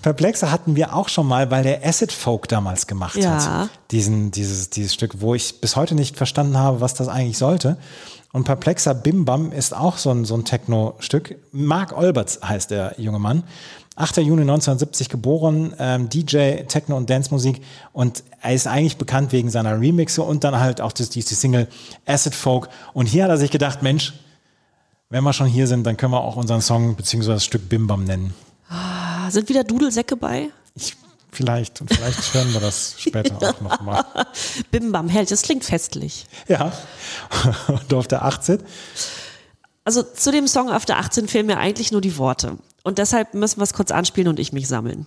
Perplexa 0.02 0.50
hatten 0.50 0.76
wir 0.76 0.94
auch 0.94 1.08
schon 1.08 1.26
mal, 1.26 1.50
weil 1.50 1.62
der 1.62 1.84
Acid 1.86 2.12
Folk 2.12 2.48
damals 2.48 2.86
gemacht 2.86 3.16
Ja. 3.16 3.62
hat. 3.62 3.70
Diesen, 3.90 4.30
dieses, 4.30 4.70
dieses 4.70 4.94
Stück, 4.94 5.20
wo 5.20 5.34
ich 5.34 5.60
bis 5.60 5.76
heute 5.76 5.94
nicht 5.94 6.16
verstanden 6.16 6.56
habe, 6.56 6.80
was 6.80 6.94
das 6.94 7.08
eigentlich 7.08 7.36
sollte. 7.38 7.76
Und 8.32 8.44
Perplexa 8.44 8.92
Bim 8.92 9.24
Bam 9.24 9.50
ist 9.52 9.74
auch 9.74 9.98
so 9.98 10.10
ein, 10.10 10.24
so 10.24 10.34
ein 10.34 10.44
Techno-Stück. 10.44 11.36
Mark 11.50 11.96
Olberts 11.96 12.40
heißt 12.42 12.70
der 12.70 12.94
junge 12.96 13.18
Mann. 13.18 13.42
8. 13.96 14.18
Juni 14.18 14.42
1970 14.42 15.08
geboren, 15.08 15.74
ähm, 15.78 16.08
DJ, 16.08 16.62
Techno- 16.68 16.96
und 16.96 17.10
Dance-Musik. 17.10 17.60
Und 17.92 18.22
er 18.40 18.54
ist 18.54 18.66
eigentlich 18.66 18.96
bekannt 18.96 19.32
wegen 19.32 19.50
seiner 19.50 19.78
Remixe 19.78 20.22
und 20.22 20.44
dann 20.44 20.58
halt 20.58 20.80
auch 20.80 20.92
das, 20.92 21.10
diese 21.10 21.34
Single 21.34 21.68
Acid 22.06 22.34
Folk. 22.34 22.68
Und 22.94 23.06
hier 23.06 23.24
hat 23.24 23.30
er 23.30 23.36
sich 23.36 23.50
gedacht, 23.50 23.82
Mensch, 23.82 24.14
wenn 25.10 25.24
wir 25.24 25.32
schon 25.32 25.48
hier 25.48 25.66
sind, 25.66 25.84
dann 25.84 25.96
können 25.96 26.12
wir 26.12 26.20
auch 26.22 26.36
unseren 26.36 26.62
Song 26.62 26.94
bzw. 26.94 27.26
das 27.32 27.44
Stück 27.44 27.68
Bim 27.68 27.86
Bam 27.86 28.04
nennen. 28.04 28.32
Ah, 28.68 29.28
Sind 29.30 29.48
wieder 29.48 29.64
Dudelsäcke 29.64 30.16
bei? 30.16 30.50
Ich, 30.76 30.96
vielleicht, 31.32 31.80
und 31.80 31.92
vielleicht 31.92 32.34
hören 32.34 32.52
wir 32.52 32.60
das 32.60 32.94
später 32.98 33.36
auch 33.36 33.60
nochmal. 33.60 34.04
Bim 34.70 34.92
Bam, 34.92 35.08
herrlich, 35.08 35.30
das 35.30 35.42
klingt 35.42 35.64
festlich. 35.64 36.26
Ja. 36.48 36.72
Und 37.68 37.92
auf 37.94 38.08
der 38.08 38.24
18. 38.24 38.62
Also 39.84 40.02
zu 40.02 40.30
dem 40.30 40.46
Song 40.46 40.70
auf 40.70 40.84
der 40.84 40.98
18 40.98 41.28
fehlen 41.28 41.46
mir 41.46 41.58
eigentlich 41.58 41.90
nur 41.90 42.00
die 42.00 42.18
Worte. 42.18 42.58
Und 42.82 42.98
deshalb 42.98 43.34
müssen 43.34 43.58
wir 43.58 43.64
es 43.64 43.72
kurz 43.72 43.90
anspielen 43.90 44.28
und 44.28 44.38
ich 44.38 44.52
mich 44.52 44.68
sammeln. 44.68 45.06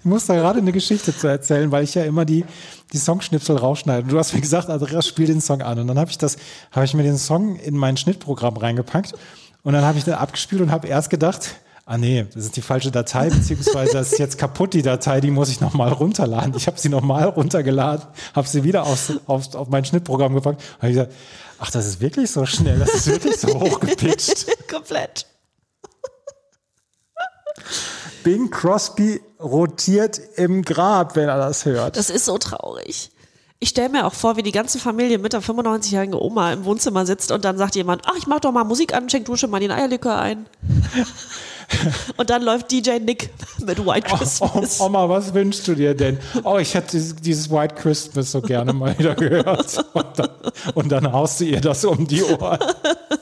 Ich 0.00 0.06
muss 0.06 0.24
da 0.24 0.34
gerade 0.34 0.60
eine 0.60 0.72
Geschichte 0.72 1.14
zu 1.14 1.26
erzählen, 1.26 1.70
weil 1.70 1.84
ich 1.84 1.94
ja 1.94 2.04
immer 2.04 2.24
die, 2.24 2.46
die 2.92 2.96
Songschnipsel 2.96 3.56
rausschneide. 3.56 4.08
Du 4.08 4.18
hast 4.18 4.32
mir 4.32 4.40
gesagt, 4.40 4.70
Andreas, 4.70 5.06
spiel 5.06 5.26
den 5.26 5.42
Song 5.42 5.60
an. 5.60 5.78
Und 5.78 5.88
dann 5.88 5.98
habe 5.98 6.10
ich 6.10 6.16
das, 6.16 6.38
habe 6.72 6.86
ich 6.86 6.94
mir 6.94 7.02
den 7.02 7.18
Song 7.18 7.56
in 7.56 7.76
mein 7.76 7.98
Schnittprogramm 7.98 8.56
reingepackt. 8.56 9.12
Und 9.62 9.74
dann 9.74 9.84
habe 9.84 9.98
ich 9.98 10.04
den 10.04 10.14
abgespielt 10.14 10.62
und 10.62 10.70
habe 10.70 10.88
erst 10.88 11.10
gedacht, 11.10 11.56
ah 11.84 11.98
nee, 11.98 12.24
das 12.32 12.46
ist 12.46 12.56
die 12.56 12.62
falsche 12.62 12.90
Datei, 12.90 13.28
beziehungsweise 13.28 13.92
das 13.92 14.12
ist 14.12 14.18
jetzt 14.18 14.38
kaputt, 14.38 14.72
die 14.72 14.80
Datei, 14.80 15.20
die 15.20 15.30
muss 15.30 15.50
ich 15.50 15.60
nochmal 15.60 15.92
runterladen. 15.92 16.54
Ich 16.56 16.66
habe 16.66 16.80
sie 16.80 16.88
nochmal 16.88 17.24
runtergeladen, 17.24 18.06
habe 18.34 18.48
sie 18.48 18.64
wieder 18.64 18.84
aufs, 18.84 19.12
aufs, 19.26 19.54
auf 19.54 19.68
mein 19.68 19.84
Schnittprogramm 19.84 20.34
gepackt. 20.34 20.62
Und 20.76 20.82
habe 20.82 20.92
gesagt, 20.92 21.12
ach, 21.58 21.70
das 21.70 21.86
ist 21.86 22.00
wirklich 22.00 22.30
so 22.30 22.46
schnell, 22.46 22.78
das 22.78 22.94
ist 22.94 23.06
wirklich 23.06 23.36
so 23.36 23.48
hochgepitcht. 23.48 24.46
Komplett. 24.70 25.26
Bing 28.22 28.50
Crosby 28.50 29.20
rotiert 29.40 30.20
im 30.36 30.62
Grab, 30.62 31.16
wenn 31.16 31.28
er 31.28 31.38
das 31.38 31.64
hört. 31.64 31.96
Das 31.96 32.10
ist 32.10 32.24
so 32.26 32.38
traurig. 32.38 33.10
Ich 33.62 33.68
stelle 33.70 33.90
mir 33.90 34.06
auch 34.06 34.14
vor, 34.14 34.36
wie 34.38 34.42
die 34.42 34.52
ganze 34.52 34.78
Familie 34.78 35.18
mit 35.18 35.34
der 35.34 35.42
95-jährigen 35.42 36.14
Oma 36.14 36.52
im 36.54 36.64
Wohnzimmer 36.64 37.04
sitzt 37.04 37.30
und 37.30 37.44
dann 37.44 37.58
sagt 37.58 37.74
jemand, 37.76 38.02
ach, 38.06 38.14
ich 38.16 38.26
mach 38.26 38.40
doch 38.40 38.52
mal 38.52 38.64
Musik 38.64 38.94
an, 38.94 39.10
schenk 39.10 39.26
du 39.26 39.36
schon 39.36 39.50
mal 39.50 39.60
den 39.60 39.70
Eierlikör 39.70 40.18
ein. 40.18 40.46
und 42.16 42.30
dann 42.30 42.42
läuft 42.42 42.70
DJ 42.72 42.98
Nick 43.00 43.28
mit 43.64 43.84
White 43.84 44.08
Oh, 44.12 44.16
Christmas. 44.16 44.80
Oma, 44.80 45.08
was 45.10 45.34
wünschst 45.34 45.68
du 45.68 45.74
dir 45.74 45.94
denn? 45.94 46.18
Oh, 46.42 46.56
ich 46.58 46.74
hätte 46.74 46.92
dieses- 46.92 47.16
dieses 47.16 47.50
White 47.50 47.74
Christmas 47.74 48.32
so 48.32 48.40
gerne 48.40 48.72
mal 48.72 48.98
wieder 48.98 49.14
gehört. 49.14 49.84
Und 49.92 50.06
dann, 50.18 50.28
und 50.74 50.88
dann 50.92 51.12
haust 51.12 51.40
du 51.40 51.44
ihr 51.44 51.60
das 51.60 51.84
um 51.84 52.06
die 52.06 52.22
Ohren. 52.22 52.58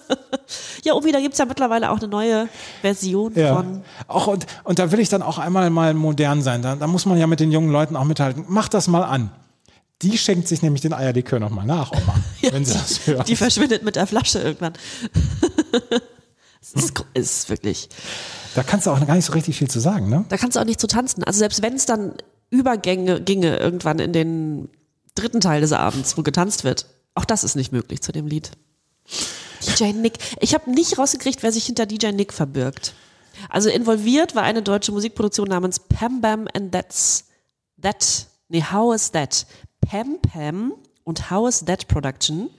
Ja, 0.89 0.95
Obi, 0.95 1.13
da 1.13 1.21
gibt's 1.21 1.39
ja 1.39 1.45
mittlerweile 1.45 1.91
auch 1.91 1.99
eine 1.99 2.09
neue 2.09 2.49
Version 2.81 3.33
Ja. 3.35 3.57
von. 3.57 3.83
Auch 4.09 4.27
und, 4.27 4.47
und 4.65 4.79
da 4.79 4.91
will 4.91 5.01
ich 5.01 5.09
dann 5.09 5.23
auch 5.23 5.39
einmal 5.39 5.71
mal 5.71 5.95
modern 5.95 6.43
sein. 6.43 6.63
Da, 6.63 6.75
da 6.77 6.87
muss 6.87 7.07
man 7.07 7.19
ja 7.19 7.27
mit 7.27 7.41
den 7.41 7.53
jungen 7.53 7.71
Leuten 7.71 7.95
auch 7.97 8.05
mithalten. 8.05 8.45
Mach 8.49 8.69
das 8.69 8.89
mal 8.89 9.03
an. 9.05 9.31
Die 10.03 10.17
schenkt 10.17 10.47
sich 10.49 10.63
nämlich 10.63 10.81
den 10.83 10.93
Eierlikör 10.93 11.41
nochmal 11.41 11.67
nach, 11.67 11.91
Oma, 11.93 12.15
wenn 12.53 12.65
sie 12.65 12.73
das 12.75 13.07
hört. 13.07 13.29
Die 13.29 13.37
verschwindet 13.37 13.83
mit 13.83 13.97
der 13.97 14.07
Flasche 14.07 14.39
irgendwann. 14.41 14.73
Es 16.61 16.73
ist, 16.75 16.95
gr- 16.95 17.05
ist 17.15 17.49
wirklich. 17.51 17.89
Da 18.55 18.63
kannst 18.63 18.87
du 18.87 18.91
auch 18.91 19.07
gar 19.07 19.15
nicht 19.15 19.25
so 19.25 19.33
richtig 19.33 19.57
viel 19.57 19.71
zu 19.71 19.79
sagen, 19.81 20.09
ne? 20.09 20.25
Da 20.29 20.37
kannst 20.37 20.57
du 20.57 20.61
auch 20.61 20.65
nicht 20.65 20.81
zu 20.81 20.87
tanzen. 20.89 21.23
Also 21.25 21.39
selbst 21.39 21.63
wenn 21.63 21.75
es 21.75 21.87
dann 21.87 22.15
Übergänge 22.51 23.21
ginge 23.21 23.57
irgendwann 23.57 23.99
in 24.01 24.13
den 24.13 24.69
dritten 25.15 25.41
Teil 25.41 25.61
des 25.61 25.73
Abends, 25.73 26.19
wo 26.19 26.23
getanzt 26.23 26.65
wird, 26.65 26.87
auch 27.15 27.25
das 27.25 27.45
ist 27.45 27.55
nicht 27.55 27.73
möglich 27.73 28.03
zu 28.03 28.13
dem 28.13 28.27
Lied. 28.27 28.51
DJ 29.67 29.93
Nick. 29.93 30.19
Ich 30.41 30.55
habe 30.55 30.71
nicht 30.71 30.99
rausgekriegt, 30.99 31.43
wer 31.43 31.53
sich 31.53 31.67
hinter 31.67 31.87
DJ 31.87 32.09
Nick 32.09 32.33
verbirgt. 32.33 32.95
Also 33.49 33.71
involviert 33.71 34.35
war 34.35 34.43
eine 34.43 34.63
deutsche 34.63 34.93
Musikproduktion 34.93 35.49
namens 35.49 35.79
Pam 35.79 36.21
Bam 36.21 36.49
and 36.55 36.73
That's 36.73 37.25
That. 37.81 38.27
Nee, 38.49 38.65
How 38.73 38.95
is 38.95 39.13
That? 39.13 39.47
Pam 39.81 40.19
Pam 40.21 40.73
und 41.05 41.31
How 41.31 41.49
is 41.49 41.65
That 41.65 41.89
Production, 41.89 42.51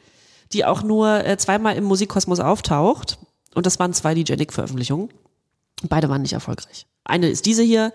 die 0.54 0.66
auch 0.66 0.84
nur 0.84 1.26
äh, 1.26 1.38
zweimal 1.38 1.76
im 1.76 1.84
Musikkosmos 1.84 2.39
auftaucht. 2.39 3.20
Und 3.56 3.66
das 3.66 3.80
waren 3.80 3.93
zwei 3.93 4.14
DJ 4.14 4.34
Nick-Veröffentlichungen. 4.34 5.10
Beide 5.84 6.10
waren 6.10 6.22
nicht 6.22 6.34
erfolgreich. 6.34 6.86
Eine 7.04 7.30
ist 7.30 7.45
diese 7.45 7.64
hier 7.64 7.93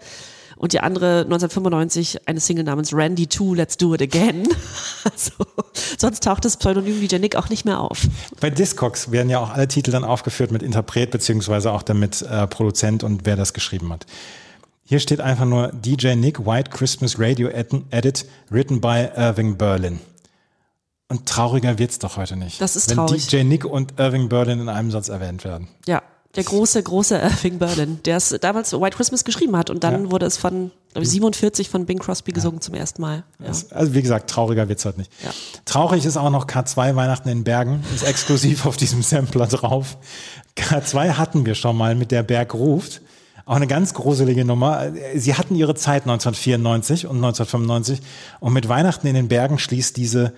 und 0.57 0.73
die 0.73 0.81
andere 0.81 1.21
1995 1.23 2.29
eine 2.29 2.41
Single 2.41 2.65
namens 2.65 2.93
Randy 2.93 3.29
2 3.29 3.55
Let's 3.57 3.77
Do 3.77 3.95
It 3.95 4.03
Again. 4.03 4.49
Also, 5.05 5.33
sonst 5.99 6.23
taucht 6.23 6.47
das 6.47 6.57
Pseudonym 6.57 6.99
DJ 6.99 7.17
Nick 7.17 7.37
auch 7.37 7.51
nicht 7.51 7.67
mehr 7.67 7.79
auf. 7.81 8.07
Bei 8.41 8.49
Discogs 8.49 9.11
werden 9.11 9.29
ja 9.29 9.39
auch 9.39 9.51
alle 9.51 9.69
Titel 9.69 9.91
dann 9.91 10.03
aufgeführt 10.03 10.51
mit 10.51 10.63
Interpret, 10.63 11.11
beziehungsweise 11.11 11.71
auch 11.73 11.83
damit 11.83 12.23
äh, 12.23 12.47
Produzent 12.47 13.05
und 13.05 13.27
wer 13.27 13.37
das 13.37 13.53
geschrieben 13.53 13.93
hat. 13.93 14.07
Hier 14.87 15.01
steht 15.01 15.21
einfach 15.21 15.45
nur 15.45 15.69
DJ 15.73 16.15
Nick 16.15 16.47
White 16.47 16.71
Christmas 16.71 17.19
Radio 17.19 17.49
Ed- 17.49 17.83
Edit, 17.91 18.25
written 18.51 18.81
by 18.81 19.09
Irving 19.15 19.57
Berlin. 19.59 20.01
Und 21.09 21.27
trauriger 21.29 21.79
wird's 21.79 21.99
doch 21.99 22.17
heute 22.17 22.37
nicht. 22.37 22.61
Das 22.63 22.77
ist 22.77 22.89
wenn 22.89 22.97
traurig. 22.97 23.27
DJ 23.27 23.43
Nick 23.45 23.67
und 23.67 23.99
Irving 24.01 24.31
Berlin 24.31 24.61
in 24.61 24.69
einem 24.71 24.91
Satz 24.91 25.09
erwähnt 25.11 25.45
werden. 25.45 25.69
Ja, 25.87 26.03
der 26.37 26.45
große, 26.45 26.83
große 26.83 27.17
Irving 27.17 27.59
Berlin, 27.59 28.01
der 28.05 28.17
es 28.17 28.35
damals 28.41 28.73
White 28.73 28.97
Christmas 28.97 29.25
geschrieben 29.25 29.57
hat 29.57 29.71
und 29.71 29.85
dann 29.85 30.05
Ja. 30.05 30.11
wurde 30.11 30.27
es 30.27 30.37
von 30.37 30.71
glaub 30.93 31.03
ich, 31.05 31.11
47 31.11 31.69
von 31.69 31.87
Bing 31.87 31.99
Crosby 31.99 32.33
gesungen 32.33 32.61
zum 32.61 32.75
ersten 32.75 33.03
Mal. 33.03 33.25
Ja. 33.41 33.53
Also 33.71 33.95
wie 33.95 34.03
gesagt, 34.03 34.31
trauriger 34.31 34.69
wird's 34.69 34.85
heute 34.85 34.99
nicht. 34.99 35.11
Ja. 35.25 35.31
Traurig 35.65 36.05
ist 36.05 36.17
auch 36.17 36.31
noch 36.31 36.47
K2 36.47 36.95
Weihnachten 36.97 37.29
in 37.29 37.45
Bergen, 37.45 37.83
ist 37.95 38.05
exklusiv 38.05 38.67
auf 38.67 38.77
diesem 38.77 39.03
Sampler 39.03 39.47
drauf. 39.47 39.97
K2 40.57 41.15
hatten 41.17 41.45
wir 41.47 41.55
schon 41.55 41.77
mal 41.77 41.95
mit 41.95 42.11
der 42.11 42.23
Berg 42.23 42.55
ruft. 42.55 43.01
Auch 43.47 43.57
eine 43.57 43.67
ganz 43.67 43.93
gruselige 43.93 44.45
Nummer. 44.45 44.87
Sie 45.17 45.35
hatten 45.35 45.55
ihre 45.55 45.75
Zeit 45.75 46.05
1994 46.05 47.07
und 47.07 47.17
1995 47.17 48.01
und 48.41 48.53
mit 48.55 48.69
Weihnachten 48.69 49.07
in 49.07 49.15
den 49.15 49.29
Bergen 49.29 49.59
schließt 49.59 49.97
diese 49.99 50.33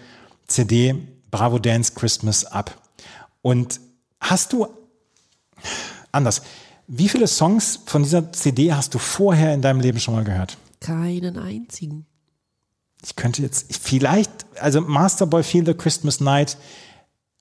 CD 0.49 0.95
Bravo 1.31 1.59
Dance 1.61 1.93
Christmas 1.95 2.45
ab. 2.45 2.77
Und 3.43 3.81
hast 4.21 4.53
du 4.53 4.67
anders, 6.13 6.43
wie 6.87 7.09
viele 7.09 7.27
Songs 7.27 7.81
von 7.87 8.03
dieser 8.03 8.33
CD 8.33 8.73
hast 8.73 8.95
du 8.95 8.99
vorher 8.99 9.53
in 9.55 9.63
deinem 9.63 9.81
Leben 9.81 9.99
schon 9.99 10.15
mal 10.15 10.25
gehört? 10.25 10.57
Keinen 10.81 11.39
einzigen. 11.39 12.07
Ich 13.05 13.17
könnte 13.17 13.43
jetzt 13.43 13.77
vielleicht, 13.77 14.31
also 14.61 14.81
Masterboy 14.81 15.43
Feel 15.43 15.67
the 15.67 15.75
Christmas 15.75 16.21
Night, 16.21 16.57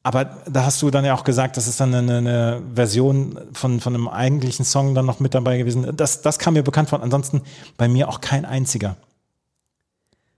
aber 0.05 0.38
da 0.47 0.65
hast 0.65 0.82
du 0.84 0.91
dann 0.91 1.03
ja 1.03 1.15
auch 1.15 1.23
gesagt, 1.23 1.57
das 1.57 1.67
ist 1.67 1.80
dann 1.80 1.93
eine, 1.93 2.17
eine 2.17 2.61
Version 2.76 3.39
von, 3.53 3.80
von 3.80 3.95
einem 3.95 4.07
eigentlichen 4.07 4.63
Song 4.63 4.93
dann 4.93 5.07
noch 5.07 5.19
mit 5.19 5.34
dabei 5.34 5.57
gewesen. 5.57 5.97
Das, 5.97 6.21
das 6.21 6.38
kam 6.38 6.53
mir 6.53 6.61
bekannt 6.61 6.89
vor. 6.89 7.01
Ansonsten 7.01 7.41
bei 7.76 7.88
mir 7.88 8.07
auch 8.07 8.21
kein 8.21 8.45
einziger. 8.45 8.97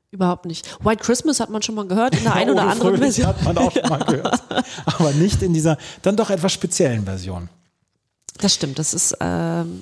Überhaupt 0.10 0.46
nicht. 0.46 0.66
White 0.86 1.04
Christmas 1.04 1.42
hat 1.42 1.50
man 1.50 1.62
schon 1.62 1.76
mal 1.76 1.86
gehört 1.86 2.16
in 2.16 2.24
der 2.24 2.34
einen 2.36 2.52
oder 2.52 2.70
anderen 2.70 2.98
Version. 2.98 3.28
hat 3.28 3.44
man 3.44 3.58
auch 3.58 3.72
schon 3.74 3.90
mal 3.90 4.06
gehört. 4.06 4.42
Aber 4.86 5.12
nicht 5.12 5.42
in 5.44 5.54
dieser 5.54 5.78
dann 6.02 6.16
doch 6.16 6.30
etwas 6.30 6.54
speziellen 6.54 7.04
Version. 7.04 7.50
Das 8.40 8.54
stimmt, 8.54 8.80
das 8.80 8.94
ist, 8.94 9.16
ähm, 9.20 9.82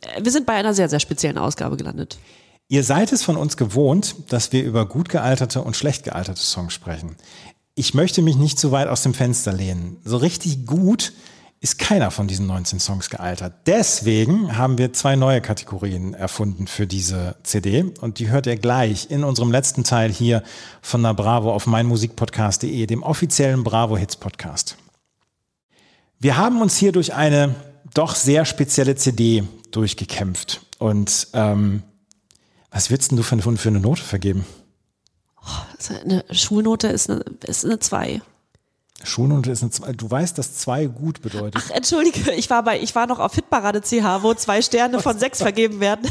äh, 0.00 0.22
wir 0.22 0.32
sind 0.32 0.46
bei 0.46 0.54
einer 0.54 0.74
sehr, 0.74 0.88
sehr 0.88 1.00
speziellen 1.00 1.38
Ausgabe 1.38 1.76
gelandet. 1.76 2.18
Ihr 2.68 2.84
seid 2.84 3.12
es 3.12 3.22
von 3.22 3.36
uns 3.36 3.56
gewohnt, 3.56 4.14
dass 4.28 4.52
wir 4.52 4.62
über 4.62 4.86
gut 4.86 5.08
gealterte 5.08 5.62
und 5.62 5.76
schlecht 5.76 6.04
gealterte 6.04 6.40
Songs 6.40 6.72
sprechen. 6.72 7.16
Ich 7.74 7.94
möchte 7.94 8.22
mich 8.22 8.36
nicht 8.36 8.58
zu 8.58 8.70
weit 8.72 8.88
aus 8.88 9.02
dem 9.02 9.14
Fenster 9.14 9.52
lehnen. 9.52 9.96
So 10.04 10.16
richtig 10.18 10.66
gut 10.66 11.12
ist 11.62 11.78
keiner 11.78 12.10
von 12.10 12.26
diesen 12.26 12.46
19 12.46 12.80
Songs 12.80 13.10
gealtert. 13.10 13.52
Deswegen 13.66 14.56
haben 14.56 14.78
wir 14.78 14.92
zwei 14.92 15.14
neue 15.14 15.42
Kategorien 15.42 16.14
erfunden 16.14 16.66
für 16.66 16.86
diese 16.86 17.36
CD 17.42 17.84
und 18.00 18.18
die 18.18 18.30
hört 18.30 18.46
ihr 18.46 18.56
gleich 18.56 19.10
in 19.10 19.24
unserem 19.24 19.52
letzten 19.52 19.84
Teil 19.84 20.10
hier 20.10 20.42
von 20.80 21.02
der 21.02 21.12
Bravo 21.12 21.52
auf 21.52 21.66
meinmusikpodcast.de, 21.66 22.86
dem 22.86 23.02
offiziellen 23.02 23.62
Bravo 23.62 23.96
Hits 23.98 24.16
Podcast. 24.16 24.76
Wir 26.20 26.36
haben 26.36 26.60
uns 26.60 26.76
hier 26.76 26.92
durch 26.92 27.14
eine 27.14 27.54
doch 27.94 28.14
sehr 28.14 28.44
spezielle 28.44 28.94
CD 28.94 29.42
durchgekämpft 29.70 30.60
und 30.78 31.28
ähm, 31.32 31.82
Was 32.70 32.90
würdest 32.90 33.10
denn 33.10 33.16
du 33.16 33.22
für 33.22 33.32
eine, 33.32 33.56
für 33.56 33.68
eine 33.68 33.80
Note 33.80 34.02
vergeben? 34.02 34.44
Also 35.76 35.94
Eine 35.94 36.24
Schulnote 36.30 36.88
ist 36.88 37.08
eine, 37.08 37.24
ist 37.46 37.64
eine 37.64 37.78
2. 37.78 38.20
Schulnote 39.02 39.50
ist 39.50 39.62
eine 39.62 39.70
zwei. 39.70 39.92
Du 39.94 40.10
weißt, 40.10 40.36
dass 40.36 40.56
zwei 40.56 40.84
gut 40.84 41.22
bedeutet. 41.22 41.62
Ach, 41.64 41.70
entschuldige, 41.70 42.32
ich 42.32 42.50
war 42.50 42.62
bei, 42.62 42.78
ich 42.78 42.94
war 42.94 43.06
noch 43.06 43.18
auf 43.18 43.34
Hitparade 43.34 43.80
CH, 43.80 44.22
wo 44.22 44.34
zwei 44.34 44.60
Sterne 44.60 45.00
von 45.00 45.18
sechs 45.18 45.38
vergeben 45.40 45.80
werden. 45.80 46.06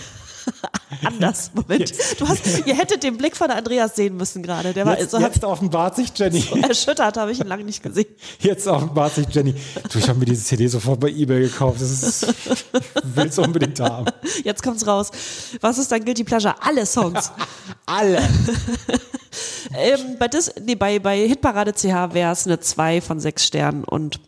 Anders, 1.03 1.51
Moment. 1.53 1.93
Du 2.19 2.27
hast, 2.27 2.65
ihr 2.65 2.75
hättet 2.75 3.03
den 3.03 3.17
Blick 3.17 3.35
von 3.35 3.49
Andreas 3.51 3.95
sehen 3.95 4.17
müssen 4.17 4.43
gerade. 4.43 4.73
Der 4.73 4.85
war 4.85 4.99
Jetzt, 4.99 5.11
so 5.11 5.19
jetzt 5.19 5.43
offenbart 5.43 5.95
sich 5.95 6.11
Jenny. 6.15 6.43
erschüttert, 6.67 7.17
habe 7.17 7.31
ich 7.31 7.39
ihn 7.39 7.47
lange 7.47 7.63
nicht 7.63 7.81
gesehen. 7.81 8.07
Jetzt 8.39 8.67
offenbart 8.67 9.15
sich 9.15 9.27
Jenny. 9.29 9.55
Du, 9.91 9.99
ich 9.99 10.07
habe 10.09 10.19
mir 10.19 10.25
diese 10.25 10.43
CD 10.43 10.67
sofort 10.67 10.99
bei 10.99 11.09
eBay 11.09 11.41
gekauft. 11.41 11.81
Das 11.81 11.89
ist, 11.91 12.27
will 13.03 13.27
es 13.27 13.37
unbedingt 13.39 13.79
haben. 13.79 14.05
Jetzt 14.43 14.63
kommt's 14.63 14.85
raus. 14.85 15.11
Was 15.61 15.77
ist 15.77 15.91
dein 15.91 16.03
Guilty 16.03 16.23
Pleasure? 16.23 16.55
Alle 16.61 16.85
Songs. 16.85 17.31
Alle. 17.85 18.17
ähm, 19.73 20.17
bei, 20.19 20.27
Dis, 20.27 20.51
nee, 20.63 20.75
bei, 20.75 20.99
bei 20.99 21.27
Hitparade 21.27 21.73
CH 21.73 22.13
wäre 22.13 22.31
es 22.33 22.45
eine 22.45 22.59
2 22.59 23.01
von 23.01 23.19
6 23.19 23.45
Sternen 23.45 23.83
und 23.83 24.19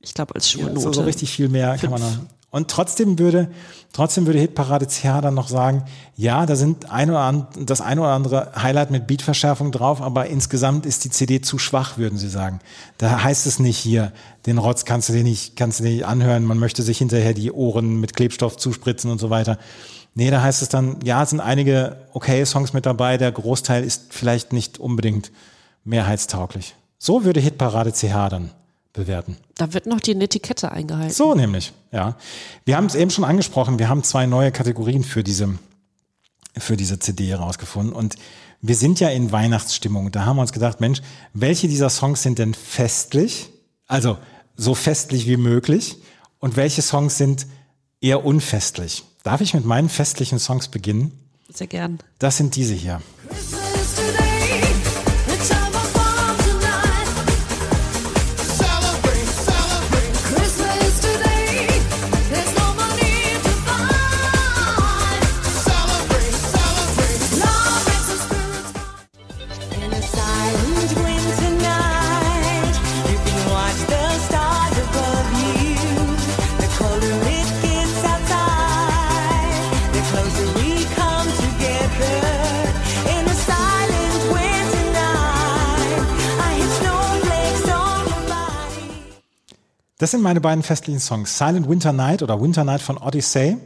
ich 0.00 0.14
glaube 0.14 0.34
als 0.34 0.50
Schulnote. 0.50 0.80
So, 0.80 0.92
so 0.92 1.02
richtig 1.02 1.30
viel 1.30 1.48
mehr 1.48 1.76
kann 1.78 1.90
man 1.90 2.00
dann. 2.00 2.28
Und 2.50 2.68
trotzdem 2.68 3.18
würde, 3.20 3.48
trotzdem 3.92 4.26
würde 4.26 4.40
Hitparade 4.40 4.88
CH 4.88 5.20
dann 5.22 5.34
noch 5.34 5.46
sagen, 5.46 5.84
ja, 6.16 6.46
da 6.46 6.56
sind 6.56 6.90
ein 6.90 7.08
oder 7.08 7.20
an, 7.20 7.46
das 7.60 7.80
ein 7.80 8.00
oder 8.00 8.08
andere 8.08 8.52
Highlight 8.60 8.90
mit 8.90 9.06
Beatverschärfung 9.06 9.70
drauf, 9.70 10.02
aber 10.02 10.26
insgesamt 10.26 10.84
ist 10.84 11.04
die 11.04 11.10
CD 11.10 11.40
zu 11.40 11.58
schwach, 11.58 11.96
würden 11.96 12.18
sie 12.18 12.28
sagen. 12.28 12.58
Da 12.98 13.22
heißt 13.22 13.46
es 13.46 13.60
nicht 13.60 13.78
hier, 13.78 14.12
den 14.46 14.58
Rotz 14.58 14.84
kannst 14.84 15.08
du 15.08 15.12
dir 15.12 15.22
nicht, 15.22 15.54
kannst 15.54 15.78
du 15.78 15.84
dir 15.84 15.90
nicht 15.90 16.06
anhören, 16.06 16.44
man 16.44 16.58
möchte 16.58 16.82
sich 16.82 16.98
hinterher 16.98 17.34
die 17.34 17.52
Ohren 17.52 18.00
mit 18.00 18.16
Klebstoff 18.16 18.56
zuspritzen 18.56 19.12
und 19.12 19.20
so 19.20 19.30
weiter. 19.30 19.56
Nee, 20.14 20.32
da 20.32 20.42
heißt 20.42 20.60
es 20.60 20.68
dann, 20.68 20.96
ja, 21.04 21.22
es 21.22 21.30
sind 21.30 21.38
einige 21.38 21.98
okay 22.12 22.44
Songs 22.44 22.72
mit 22.72 22.84
dabei, 22.84 23.16
der 23.16 23.30
Großteil 23.30 23.84
ist 23.84 24.12
vielleicht 24.12 24.52
nicht 24.52 24.78
unbedingt 24.78 25.30
mehrheitstauglich. 25.84 26.74
So 26.98 27.24
würde 27.24 27.38
Hitparade 27.38 27.92
CH 27.92 28.28
dann 28.28 28.50
bewerten. 28.92 29.36
Da 29.56 29.72
wird 29.72 29.86
noch 29.86 30.00
die 30.00 30.12
Etikette 30.12 30.72
eingehalten. 30.72 31.14
So 31.14 31.34
nämlich, 31.34 31.72
ja. 31.92 32.16
Wir 32.64 32.76
haben 32.76 32.86
es 32.86 32.94
eben 32.94 33.10
schon 33.10 33.24
angesprochen, 33.24 33.78
wir 33.78 33.88
haben 33.88 34.02
zwei 34.02 34.26
neue 34.26 34.52
Kategorien 34.52 35.04
für 35.04 35.22
diese, 35.22 35.58
für 36.56 36.76
diese 36.76 36.98
CD 36.98 37.28
herausgefunden 37.28 37.92
und 37.92 38.16
wir 38.62 38.74
sind 38.74 39.00
ja 39.00 39.08
in 39.08 39.32
Weihnachtsstimmung. 39.32 40.12
Da 40.12 40.26
haben 40.26 40.36
wir 40.36 40.42
uns 40.42 40.52
gedacht, 40.52 40.80
Mensch, 40.80 41.00
welche 41.32 41.66
dieser 41.66 41.88
Songs 41.88 42.22
sind 42.22 42.38
denn 42.38 42.52
festlich? 42.52 43.48
Also 43.86 44.18
so 44.56 44.74
festlich 44.74 45.26
wie 45.26 45.38
möglich. 45.38 45.96
Und 46.38 46.56
welche 46.56 46.82
Songs 46.82 47.16
sind 47.16 47.46
eher 48.00 48.24
unfestlich? 48.24 49.04
Darf 49.22 49.40
ich 49.40 49.54
mit 49.54 49.64
meinen 49.64 49.88
festlichen 49.88 50.38
Songs 50.38 50.68
beginnen? 50.68 51.12
Sehr 51.52 51.66
gern. 51.66 51.98
Das 52.18 52.36
sind 52.36 52.54
diese 52.56 52.74
hier. 52.74 53.00
Christmas 53.28 53.59
Das 90.00 90.12
sind 90.12 90.22
meine 90.22 90.40
beiden 90.40 90.62
festlichen 90.62 90.98
Songs. 90.98 91.36
Silent 91.36 91.68
Winter 91.68 91.92
Night 91.92 92.22
oder 92.22 92.40
Winter 92.40 92.64
Night 92.64 92.80
von 92.80 92.96
Odyssey. 92.96 93.58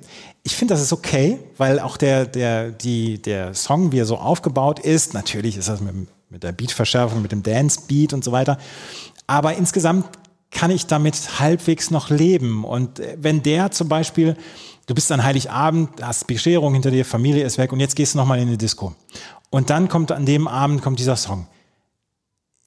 Ich 0.42 0.56
finde, 0.56 0.74
das 0.74 0.82
ist 0.82 0.92
okay, 0.92 1.38
weil 1.58 1.78
auch 1.78 1.96
der, 1.96 2.26
der, 2.26 2.72
die, 2.72 3.22
der 3.22 3.54
Song, 3.54 3.92
wie 3.92 4.00
er 4.00 4.04
so 4.04 4.18
aufgebaut 4.18 4.80
ist, 4.80 5.14
natürlich 5.14 5.56
ist 5.56 5.68
das 5.68 5.80
mit, 5.80 5.94
mit 6.30 6.42
der 6.42 6.50
Beatverschärfung, 6.50 7.22
mit 7.22 7.30
dem 7.30 7.44
Dance-Beat 7.44 8.12
und 8.12 8.24
so 8.24 8.32
weiter. 8.32 8.58
Aber 9.28 9.54
insgesamt 9.54 10.06
kann 10.50 10.72
ich 10.72 10.86
damit 10.88 11.38
halbwegs 11.38 11.92
noch 11.92 12.10
leben. 12.10 12.64
Und 12.64 12.98
äh, 12.98 13.16
wenn 13.20 13.44
der 13.44 13.70
zum 13.70 13.88
Beispiel, 13.88 14.36
du 14.86 14.94
bist 14.96 15.12
an 15.12 15.22
Heiligabend, 15.22 16.02
hast 16.02 16.26
Bescherung 16.26 16.72
hinter 16.72 16.90
dir, 16.90 17.04
Familie 17.04 17.44
ist 17.44 17.58
weg 17.58 17.72
und 17.72 17.78
jetzt 17.78 17.94
gehst 17.94 18.14
du 18.14 18.18
nochmal 18.18 18.40
in 18.40 18.48
die 18.48 18.58
Disco. 18.58 18.92
Und 19.50 19.70
dann 19.70 19.88
kommt 19.88 20.10
an 20.10 20.26
dem 20.26 20.48
Abend 20.48 20.82
kommt 20.82 20.98
dieser 20.98 21.14
Song. 21.14 21.46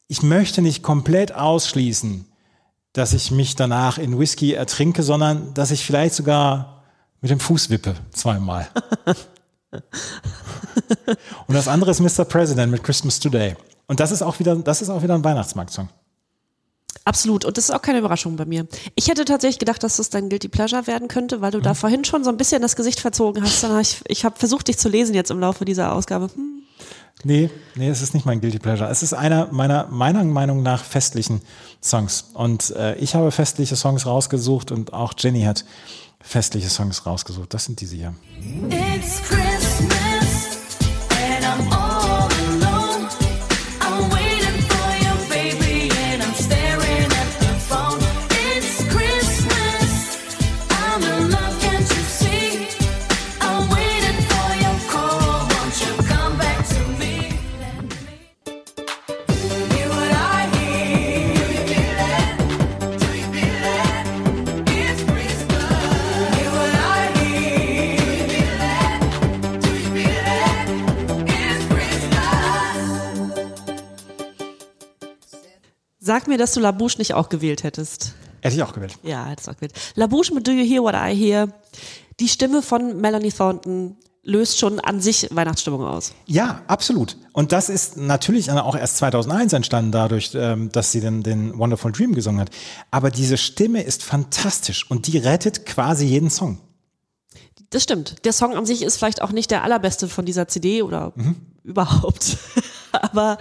Ich 0.07 0.23
möchte 0.23 0.61
nicht 0.61 0.83
komplett 0.83 1.35
ausschließen, 1.35 2.23
dass 2.97 3.13
ich 3.13 3.31
mich 3.31 3.55
danach 3.55 3.97
in 3.97 4.17
Whisky 4.17 4.53
ertrinke, 4.53 5.03
sondern 5.03 5.53
dass 5.53 5.71
ich 5.71 5.85
vielleicht 5.85 6.15
sogar 6.15 6.83
mit 7.21 7.29
dem 7.31 7.39
Fuß 7.39 7.69
wippe 7.69 7.95
zweimal. 8.11 8.67
Und 11.47 11.53
das 11.55 11.67
andere 11.67 11.91
ist 11.91 11.99
Mr. 11.99 12.25
President 12.25 12.71
mit 12.71 12.83
Christmas 12.83 13.19
Today. 13.19 13.55
Und 13.87 13.99
das 13.99 14.11
ist 14.11 14.21
auch 14.21 14.39
wieder, 14.39 14.55
das 14.55 14.81
ist 14.81 14.89
auch 14.89 15.03
wieder 15.03 15.13
ein 15.13 15.23
Weihnachtsmarktsong. 15.23 15.89
Absolut. 17.05 17.45
Und 17.45 17.57
das 17.57 17.65
ist 17.65 17.71
auch 17.71 17.81
keine 17.81 17.99
Überraschung 17.99 18.35
bei 18.35 18.45
mir. 18.45 18.67
Ich 18.95 19.07
hätte 19.07 19.23
tatsächlich 19.23 19.59
gedacht, 19.59 19.81
dass 19.83 19.97
das 19.97 20.09
dein 20.09 20.29
Guilty 20.29 20.49
Pleasure 20.49 20.87
werden 20.87 21.07
könnte, 21.07 21.39
weil 21.39 21.51
du 21.51 21.59
Mhm. 21.59 21.63
da 21.63 21.73
vorhin 21.73 22.03
schon 22.03 22.23
so 22.23 22.29
ein 22.29 22.37
bisschen 22.37 22.61
das 22.61 22.75
Gesicht 22.75 22.99
verzogen 22.99 23.43
hast. 23.43 23.63
Ich 23.81 24.01
ich 24.07 24.25
habe 24.25 24.37
versucht, 24.37 24.67
dich 24.67 24.77
zu 24.77 24.89
lesen 24.89 25.15
jetzt 25.15 25.31
im 25.31 25.39
Laufe 25.39 25.63
dieser 25.63 25.93
Ausgabe. 25.93 26.29
Hm. 26.33 26.63
Nee, 27.23 27.49
nee, 27.75 27.89
es 27.89 28.01
ist 28.01 28.13
nicht 28.13 28.25
mein 28.25 28.41
Guilty 28.41 28.59
Pleasure. 28.59 28.89
Es 28.89 29.01
ist 29.03 29.13
einer 29.13 29.47
meiner, 29.51 29.87
meiner 29.87 30.23
Meinung 30.23 30.61
nach 30.61 30.83
festlichen 30.83 31.41
Songs. 31.87 32.29
Und 32.33 32.71
äh, 32.71 32.95
ich 32.95 33.15
habe 33.15 33.31
festliche 33.31 33.75
Songs 33.75 34.05
rausgesucht 34.05 34.71
und 34.71 34.93
auch 34.93 35.13
Jenny 35.17 35.43
hat 35.43 35.65
festliche 36.21 36.69
Songs 36.69 37.05
rausgesucht. 37.05 37.53
Das 37.53 37.65
sind 37.65 37.81
diese 37.81 37.95
hier. 37.95 38.13
It's 38.69 39.21
Christmas 39.23 40.16
Sag 76.07 76.29
mir, 76.29 76.37
dass 76.37 76.53
du 76.53 76.61
La 76.61 76.71
Bouche 76.71 76.99
nicht 76.99 77.15
auch 77.15 77.27
gewählt 77.27 77.63
hättest. 77.63 78.13
Hätte 78.39 78.55
ich 78.55 78.63
auch 78.63 78.71
gewählt. 78.71 78.97
Ja, 79.03 79.25
hättest 79.25 79.49
auch 79.49 79.55
gewählt. 79.55 79.73
La 79.95 80.07
Bouche 80.07 80.33
mit 80.33 80.47
Do 80.47 80.53
You 80.53 80.63
Hear 80.63 80.81
What 80.81 80.95
I 80.95 81.13
Hear? 81.13 81.49
Die 82.21 82.29
Stimme 82.29 82.61
von 82.61 83.01
Melanie 83.01 83.29
Thornton 83.29 83.97
löst 84.23 84.57
schon 84.57 84.79
an 84.79 85.01
sich 85.01 85.27
Weihnachtsstimmung 85.31 85.83
aus. 85.83 86.13
Ja, 86.25 86.61
absolut. 86.67 87.17
Und 87.33 87.51
das 87.51 87.67
ist 87.67 87.97
natürlich 87.97 88.49
auch 88.49 88.77
erst 88.77 88.95
2001 88.99 89.51
entstanden 89.51 89.91
dadurch, 89.91 90.31
ähm, 90.33 90.71
dass 90.71 90.93
sie 90.93 91.01
den, 91.01 91.23
den 91.23 91.59
Wonderful 91.59 91.91
Dream 91.91 92.15
gesungen 92.15 92.39
hat. 92.39 92.51
Aber 92.89 93.11
diese 93.11 93.35
Stimme 93.35 93.83
ist 93.83 94.01
fantastisch 94.01 94.89
und 94.89 95.07
die 95.07 95.17
rettet 95.17 95.65
quasi 95.65 96.05
jeden 96.05 96.29
Song. 96.29 96.59
Das 97.69 97.83
stimmt. 97.83 98.23
Der 98.23 98.31
Song 98.31 98.55
an 98.55 98.65
sich 98.65 98.81
ist 98.81 98.95
vielleicht 98.95 99.21
auch 99.21 99.33
nicht 99.33 99.51
der 99.51 99.65
allerbeste 99.65 100.07
von 100.07 100.25
dieser 100.25 100.47
CD 100.47 100.83
oder 100.83 101.11
überhaupt. 101.63 102.37
Aber 103.11 103.37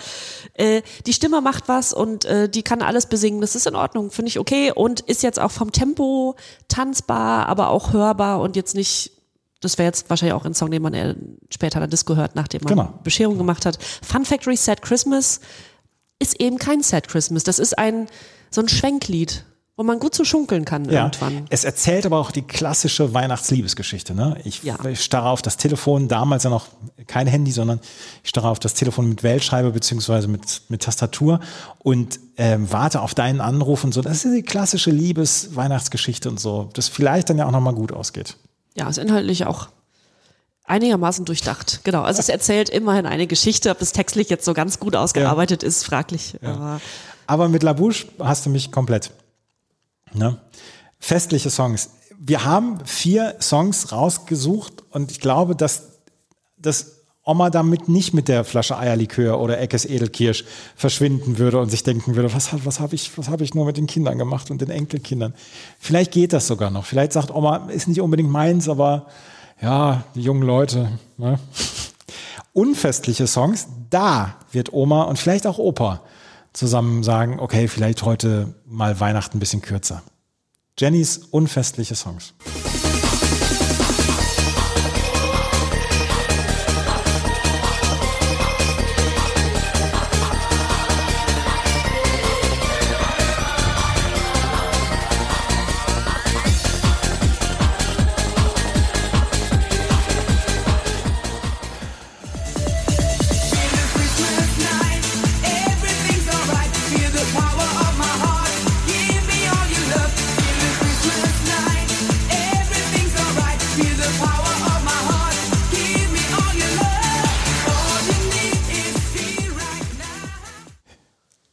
äh, 0.54 0.82
die 1.06 1.12
Stimme 1.12 1.40
macht 1.40 1.68
was 1.68 1.92
und 1.92 2.24
äh, 2.24 2.48
die 2.48 2.62
kann 2.62 2.82
alles 2.82 3.06
besingen. 3.06 3.40
Das 3.40 3.54
ist 3.54 3.66
in 3.66 3.74
Ordnung, 3.74 4.10
finde 4.10 4.28
ich 4.28 4.38
okay 4.38 4.72
und 4.74 5.00
ist 5.00 5.22
jetzt 5.22 5.38
auch 5.40 5.50
vom 5.50 5.72
Tempo 5.72 6.36
tanzbar, 6.68 7.46
aber 7.46 7.70
auch 7.70 7.92
hörbar 7.92 8.40
und 8.40 8.56
jetzt 8.56 8.74
nicht. 8.74 9.12
Das 9.60 9.78
wäre 9.78 9.86
jetzt 9.86 10.10
wahrscheinlich 10.10 10.34
auch 10.34 10.44
ein 10.44 10.54
Song, 10.54 10.70
den 10.70 10.82
man 10.82 10.92
später 11.50 11.76
in 11.78 11.80
der 11.80 11.88
Disco 11.88 12.14
hört, 12.14 12.34
nachdem 12.36 12.60
man 12.62 12.74
Genau. 12.74 12.92
Bescherung 13.02 13.38
gemacht 13.38 13.64
hat. 13.64 13.78
Fun 14.02 14.24
Factory 14.24 14.56
Sad 14.56 14.82
Christmas 14.82 15.40
ist 16.18 16.40
eben 16.40 16.58
kein 16.58 16.82
Sad 16.82 17.08
Christmas. 17.08 17.42
Das 17.44 17.58
ist 17.58 17.78
ein 17.78 18.06
so 18.50 18.60
ein 18.60 18.68
Schwenklied, 18.68 19.44
wo 19.78 19.82
man 19.82 19.98
gut 19.98 20.14
zu 20.14 20.24
schunkeln 20.24 20.64
kann 20.64 20.86
Ja. 20.90 21.04
irgendwann. 21.04 21.44
Es 21.50 21.64
erzählt 21.64 22.06
aber 22.06 22.18
auch 22.18 22.30
die 22.30 22.42
klassische 22.42 23.12
Weihnachtsliebesgeschichte. 23.12 24.14
Ne? 24.14 24.38
Ich, 24.44 24.62
Ja. 24.62 24.76
starre 24.94 25.28
auf 25.28 25.42
das 25.42 25.58
Telefon, 25.58 26.08
damals 26.08 26.44
ja 26.44 26.50
noch 26.50 26.66
kein 27.06 27.26
Handy, 27.26 27.52
sondern 27.52 27.80
ich 28.22 28.30
starre 28.30 28.48
auf 28.48 28.58
das 28.58 28.72
Telefon 28.74 29.08
mit 29.08 29.22
Wählscheibe 29.22 29.70
beziehungsweise 29.72 30.28
mit, 30.28 30.62
mit 30.68 30.82
Tastatur 30.82 31.40
und 31.78 32.18
ähm, 32.38 32.72
warte 32.72 33.02
auf 33.02 33.14
deinen 33.14 33.40
Anruf 33.42 33.84
und 33.84 33.92
so. 33.92 34.00
Das 34.00 34.24
ist 34.24 34.34
die 34.34 34.42
klassische 34.42 34.90
Liebes-Weihnachtsgeschichte 34.90 36.28
und 36.30 36.40
so, 36.40 36.70
das 36.72 36.88
vielleicht 36.88 37.28
dann 37.28 37.36
ja 37.38 37.46
auch 37.46 37.50
nochmal 37.52 37.74
gut 37.74 37.92
ausgeht. 37.92 38.36
Ja, 38.76 38.88
ist 38.88 38.98
inhaltlich 38.98 39.46
auch 39.46 39.68
Einigermaßen 40.68 41.24
durchdacht, 41.24 41.82
genau. 41.84 42.02
Also 42.02 42.18
es 42.18 42.28
erzählt 42.28 42.68
immerhin 42.70 43.06
eine 43.06 43.28
Geschichte, 43.28 43.70
ob 43.70 43.80
es 43.80 43.92
textlich 43.92 44.28
jetzt 44.30 44.44
so 44.44 44.52
ganz 44.52 44.80
gut 44.80 44.96
ausgearbeitet 44.96 45.62
ist, 45.62 45.84
fraglich. 45.84 46.34
Aber 46.42 46.80
Aber 47.28 47.48
mit 47.48 47.62
La 47.62 47.72
Bouche 47.74 48.06
hast 48.18 48.46
du 48.46 48.50
mich 48.50 48.72
komplett. 48.72 49.12
Ne? 50.12 50.38
Festliche 50.98 51.50
Songs. 51.50 51.90
Wir 52.18 52.44
haben 52.44 52.84
vier 52.84 53.36
Songs 53.40 53.92
rausgesucht 53.92 54.84
und 54.90 55.10
ich 55.10 55.20
glaube, 55.20 55.54
dass, 55.54 56.00
dass 56.56 56.96
Oma 57.24 57.50
damit 57.50 57.88
nicht 57.88 58.14
mit 58.14 58.28
der 58.28 58.44
Flasche 58.44 58.78
Eierlikör 58.78 59.40
oder 59.40 59.60
Eckes 59.60 59.84
Edelkirsch 59.84 60.44
verschwinden 60.76 61.38
würde 61.38 61.60
und 61.60 61.70
sich 61.70 61.82
denken 61.82 62.14
würde, 62.14 62.32
was, 62.32 62.50
was 62.64 62.80
habe 62.80 62.94
ich, 62.94 63.10
hab 63.28 63.40
ich 63.40 63.52
nur 63.52 63.66
mit 63.66 63.76
den 63.76 63.88
Kindern 63.88 64.16
gemacht 64.16 64.50
und 64.50 64.60
den 64.60 64.70
Enkelkindern. 64.70 65.34
Vielleicht 65.78 66.12
geht 66.12 66.32
das 66.32 66.46
sogar 66.46 66.70
noch. 66.70 66.84
Vielleicht 66.84 67.12
sagt 67.12 67.34
Oma, 67.34 67.68
ist 67.68 67.88
nicht 67.88 68.00
unbedingt 68.00 68.30
meins, 68.30 68.68
aber 68.68 69.06
ja, 69.60 70.04
die 70.14 70.22
jungen 70.22 70.42
Leute. 70.42 70.98
Ne? 71.18 71.38
Unfestliche 72.52 73.26
Songs, 73.26 73.66
da 73.90 74.36
wird 74.52 74.72
Oma 74.72 75.02
und 75.02 75.18
vielleicht 75.18 75.46
auch 75.46 75.58
Opa 75.58 76.02
zusammen 76.56 77.02
sagen, 77.02 77.38
okay, 77.38 77.68
vielleicht 77.68 78.02
heute 78.02 78.54
mal 78.66 78.98
Weihnachten 78.98 79.36
ein 79.36 79.40
bisschen 79.40 79.62
kürzer. 79.62 80.02
Jennys 80.78 81.18
unfestliche 81.18 81.94
Songs. 81.94 82.34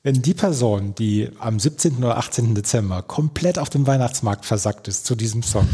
Wenn 0.05 0.21
die 0.21 0.33
Person, 0.33 0.93
die 0.95 1.29
am 1.39 1.57
17. 1.61 1.99
oder 1.99 2.17
18. 2.17 2.55
Dezember 2.55 3.03
komplett 3.03 3.57
auf 3.57 3.69
dem 3.69 3.87
Weihnachtsmarkt 3.87 4.45
versackt 4.45 4.89
ist 4.89 5.05
zu 5.05 5.15
diesem 5.15 5.43
Song, 5.43 5.65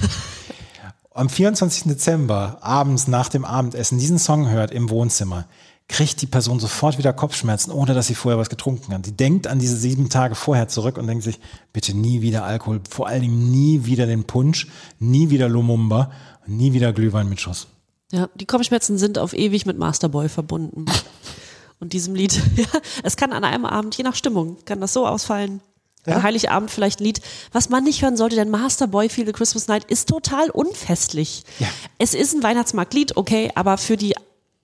am 1.15 1.29
24. 1.29 1.85
Dezember 1.85 2.59
abends 2.61 3.07
nach 3.07 3.29
dem 3.29 3.43
Abendessen 3.43 3.97
diesen 3.97 4.19
Song 4.19 4.47
hört 4.47 4.69
im 4.69 4.91
Wohnzimmer, 4.91 5.47
kriegt 5.87 6.21
die 6.21 6.27
Person 6.27 6.59
sofort 6.59 6.99
wieder 6.99 7.11
Kopfschmerzen, 7.11 7.71
ohne 7.71 7.95
dass 7.95 8.05
sie 8.05 8.13
vorher 8.13 8.37
was 8.37 8.51
getrunken 8.51 8.93
hat. 8.93 9.07
Die 9.07 9.17
denkt 9.17 9.47
an 9.47 9.57
diese 9.57 9.75
sieben 9.75 10.09
Tage 10.09 10.35
vorher 10.35 10.67
zurück 10.67 10.99
und 10.99 11.07
denkt 11.07 11.23
sich, 11.23 11.39
bitte 11.73 11.97
nie 11.97 12.21
wieder 12.21 12.43
Alkohol, 12.43 12.81
vor 12.87 13.07
allen 13.07 13.23
Dingen 13.23 13.49
nie 13.49 13.85
wieder 13.85 14.05
den 14.05 14.25
Punsch, 14.25 14.67
nie 14.99 15.31
wieder 15.31 15.49
Lumumba, 15.49 16.11
nie 16.45 16.73
wieder 16.73 16.93
Glühwein 16.93 17.29
mit 17.29 17.41
Schuss. 17.41 17.65
ja, 18.11 18.29
die 18.35 18.45
Kopfschmerzen 18.45 18.99
sind 18.99 19.17
auf 19.17 19.33
ewig 19.33 19.65
mit 19.65 19.79
Masterboy 19.79 20.29
verbunden. 20.29 20.85
Und 21.79 21.93
diesem 21.93 22.15
Lied, 22.15 22.41
es 23.03 23.15
kann 23.15 23.31
an 23.31 23.43
einem 23.43 23.65
Abend, 23.65 23.95
je 23.95 24.03
nach 24.03 24.15
Stimmung, 24.15 24.57
kann 24.65 24.81
das 24.81 24.93
so 24.93 25.07
ausfallen. 25.07 25.61
Ja. 26.05 26.15
An 26.15 26.23
Heiligabend 26.23 26.71
vielleicht 26.71 27.01
ein 27.01 27.03
Lied, 27.05 27.21
was 27.51 27.69
man 27.69 27.83
nicht 27.83 28.01
hören 28.01 28.17
sollte, 28.17 28.35
denn 28.35 28.49
Masterboy 28.49 29.09
Feel 29.09 29.25
the 29.25 29.33
Christmas 29.33 29.67
Night 29.67 29.83
ist 29.85 30.07
total 30.07 30.49
unfestlich. 30.49 31.43
Ja. 31.59 31.67
Es 31.97 32.13
ist 32.13 32.33
ein 32.33 32.43
Weihnachtsmarktlied, 32.43 33.17
okay, 33.17 33.51
aber 33.55 33.77
für 33.77 33.97
die 33.97 34.15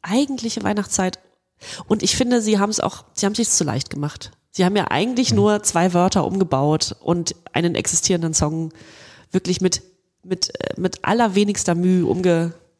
eigentliche 0.01 0.63
Weihnachtszeit 0.63 1.19
und 1.87 2.03
ich 2.03 2.15
finde, 2.15 2.41
sie 2.41 2.59
haben 2.59 2.69
es 2.69 2.79
auch, 2.79 3.05
sie 3.13 3.25
haben 3.25 3.33
es 3.33 3.37
sich 3.37 3.49
zu 3.49 3.63
leicht 3.63 3.89
gemacht. 3.89 4.31
Sie 4.51 4.63
haben 4.65 4.75
ja 4.75 4.85
eigentlich 4.89 5.31
Mhm. 5.31 5.37
nur 5.37 5.63
zwei 5.63 5.93
Wörter 5.93 6.25
umgebaut 6.25 6.95
und 7.01 7.35
einen 7.53 7.75
existierenden 7.75 8.33
Song 8.33 8.71
wirklich 9.31 9.61
mit, 9.61 9.81
mit, 10.23 10.53
äh, 10.59 10.79
mit 10.79 11.03
allerwenigster 11.03 11.75
Mühe 11.75 12.05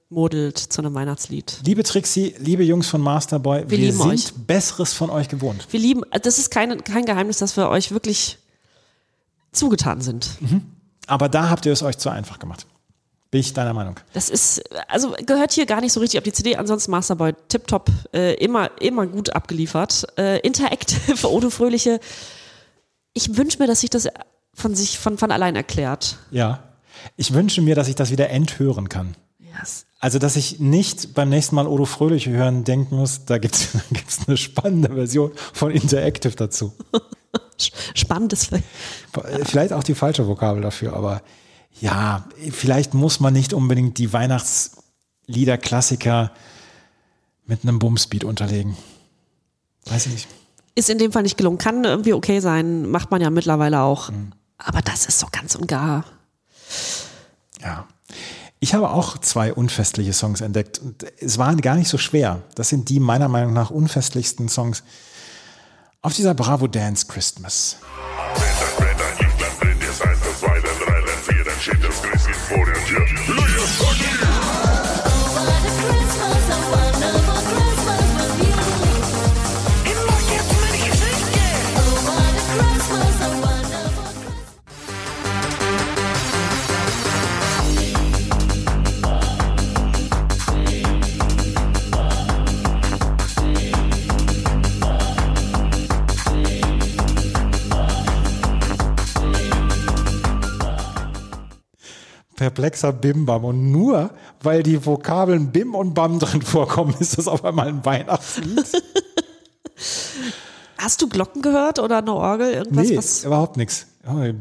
umgemodelt 0.10 0.58
zu 0.58 0.82
einem 0.82 0.94
Weihnachtslied. 0.94 1.60
Liebe 1.66 1.84
Trixie, 1.84 2.36
liebe 2.40 2.64
Jungs 2.64 2.88
von 2.88 3.02
Masterboy, 3.02 3.66
wir, 3.68 3.78
lieben 3.78 3.98
sind 3.98 4.08
euch. 4.08 4.34
Besseres 4.34 4.94
von 4.94 5.10
euch 5.10 5.28
gewohnt. 5.28 5.68
Wir 5.72 5.80
lieben, 5.80 6.04
das 6.22 6.38
ist 6.38 6.52
kein, 6.52 6.84
kein 6.84 7.06
Geheimnis, 7.06 7.38
dass 7.38 7.58
wir 7.58 7.70
euch 7.70 7.92
wirklich 7.92 8.38
zugetan 9.52 10.02
sind. 10.02 10.30
Aber 11.08 11.30
da 11.30 11.50
habt 11.50 11.66
ihr 11.66 11.72
es 11.72 11.84
euch 11.84 11.98
zu 11.98 12.10
einfach 12.10 12.40
gemacht. 12.40 12.66
Bin 13.32 13.42
ich 13.42 13.54
deiner 13.54 13.74
Meinung? 13.74 13.96
Das 14.14 14.30
ist, 14.30 14.64
also 14.88 15.16
gehört 15.26 15.52
hier 15.52 15.66
gar 15.66 15.82
nicht 15.82 15.92
so 15.92 16.00
richtig 16.00 16.20
auf 16.20 16.24
die 16.24 16.32
CD. 16.32 16.56
Ansonsten 16.56 16.92
Masterboy, 16.92 17.34
tipptopp, 17.48 17.90
äh, 18.14 18.36
immer, 18.36 18.70
immer 18.80 19.08
gut 19.08 19.32
abgeliefert. 19.32 20.08
Äh, 20.18 20.40
Interactive, 20.40 21.28
Odo 21.32 21.50
Fröhliche. 21.50 22.00
Ich 23.14 23.36
wünsche 23.36 23.58
mir, 23.60 23.68
dass 23.68 23.82
sich 23.82 23.90
das 23.90 24.08
von 24.54 24.76
sich 24.76 25.00
von, 25.00 25.18
von 25.18 25.32
allein 25.32 25.56
erklärt. 25.56 26.18
Ja. 26.32 26.64
Ich 27.18 27.34
wünsche 27.34 27.62
mir, 27.62 27.76
dass 27.76 27.88
ich 27.88 27.96
das 27.96 28.10
wieder 28.10 28.30
enthören 28.30 28.88
kann. 28.88 29.16
Yes. 29.60 29.86
Also, 30.00 30.18
dass 30.20 30.36
ich 30.36 30.60
nicht 30.60 31.14
beim 31.14 31.30
nächsten 31.30 31.56
Mal 31.56 31.68
Odo 31.68 31.86
Fröhliche 31.86 32.32
hören 32.32 32.64
denken 32.64 32.96
muss, 32.96 33.26
da 33.26 33.38
gibt 33.38 33.56
es 33.56 33.70
eine 34.28 34.38
spannende 34.38 34.94
Version 34.94 35.32
von 35.54 35.72
Interactive 35.72 36.36
dazu. 36.36 36.74
Spannendes. 37.94 38.50
Vielleicht 39.44 39.72
auch 39.74 39.84
die 39.84 39.96
falsche 39.96 40.28
Vokabel 40.28 40.62
dafür, 40.62 40.94
aber 40.94 41.22
ja, 41.80 42.28
vielleicht 42.52 42.94
muss 42.94 43.22
man 43.22 43.34
nicht 43.34 43.54
unbedingt 43.54 43.98
die 43.98 44.14
Weihnachtslieder-Klassiker 44.14 46.32
mit 47.46 47.64
einem 47.64 47.80
Bumsbeat 47.80 48.24
unterlegen. 48.24 48.78
Weiß 49.86 50.06
ich 50.08 50.14
nicht. 50.14 50.28
Ist 50.76 50.90
in 50.90 50.98
dem 50.98 51.12
Fall 51.12 51.24
nicht 51.24 51.38
gelungen. 51.38 51.58
Kann 51.58 51.84
irgendwie 51.84 52.14
okay 52.14 52.40
sein. 52.42 52.90
Macht 52.90 53.12
man 53.12 53.20
ja 53.22 53.30
mittlerweile 53.30 53.82
auch. 53.82 54.12
Mhm. 54.12 54.32
Aber 54.58 54.82
das 54.82 55.06
ist 55.06 55.20
so 55.20 55.28
ganz 55.32 55.54
und 55.56 55.68
gar. 55.68 56.06
Ja. 57.62 57.86
Ich 58.60 58.74
habe 58.74 58.90
auch 58.90 59.18
zwei 59.18 59.54
unfestliche 59.54 60.14
Songs 60.14 60.42
entdeckt 60.42 60.80
und 60.80 61.06
es 61.20 61.38
waren 61.38 61.62
gar 61.62 61.76
nicht 61.76 61.90
so 61.90 61.98
schwer. 61.98 62.42
Das 62.56 62.70
sind 62.70 62.90
die 62.90 63.00
meiner 63.00 63.28
Meinung 63.28 63.54
nach 63.54 63.70
unfestlichsten 63.70 64.50
Songs 64.50 64.84
auf 66.02 66.14
dieser 66.14 66.34
Bravo 66.34 66.68
Dance 66.68 67.06
Christmas. 67.08 67.78
Brennt, 68.36 68.78
brennt, 68.78 68.96
Perplexer 102.46 102.94
Bim-Bam. 102.94 103.44
Und 103.44 103.72
nur 103.72 104.12
weil 104.42 104.62
die 104.62 104.86
Vokabeln 104.86 105.52
Bim 105.52 105.74
und 105.74 105.96
Bam 105.96 106.20
drin 106.20 106.44
vorkommen, 106.44 106.94
ist 107.00 107.18
das 107.18 107.28
auf 107.28 107.44
einmal 107.44 107.68
ein 107.68 107.84
Weihnachtslied. 107.84 108.66
Hast 110.78 111.02
du 111.02 111.10
Glocken 111.10 111.42
gehört 111.42 111.80
oder 111.80 111.98
eine 112.00 112.14
Orgel? 112.14 112.54
Irgendwas, 112.54 112.88
nee, 112.88 112.98
was. 112.98 113.24
überhaupt 113.24 113.58
nichts. 113.58 113.88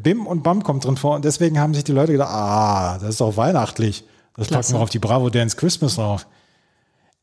Bim 0.03 0.27
und 0.27 0.43
Bam 0.43 0.63
kommt 0.63 0.85
drin 0.85 0.99
vor 0.99 1.15
und 1.15 1.25
deswegen 1.25 1.59
haben 1.59 1.73
sich 1.73 1.85
die 1.85 1.93
Leute 1.93 2.13
gedacht, 2.13 2.31
ah, 2.31 2.99
das 3.01 3.11
ist 3.11 3.21
doch 3.23 3.39
weihnachtlich. 3.39 4.05
Das 4.37 4.49
Klasse. 4.49 4.69
packen 4.69 4.81
wir 4.81 4.83
auf 4.83 4.91
die 4.91 4.99
Bravo 4.99 5.31
Dance 5.31 5.57
Christmas 5.57 5.95
drauf. 5.95 6.27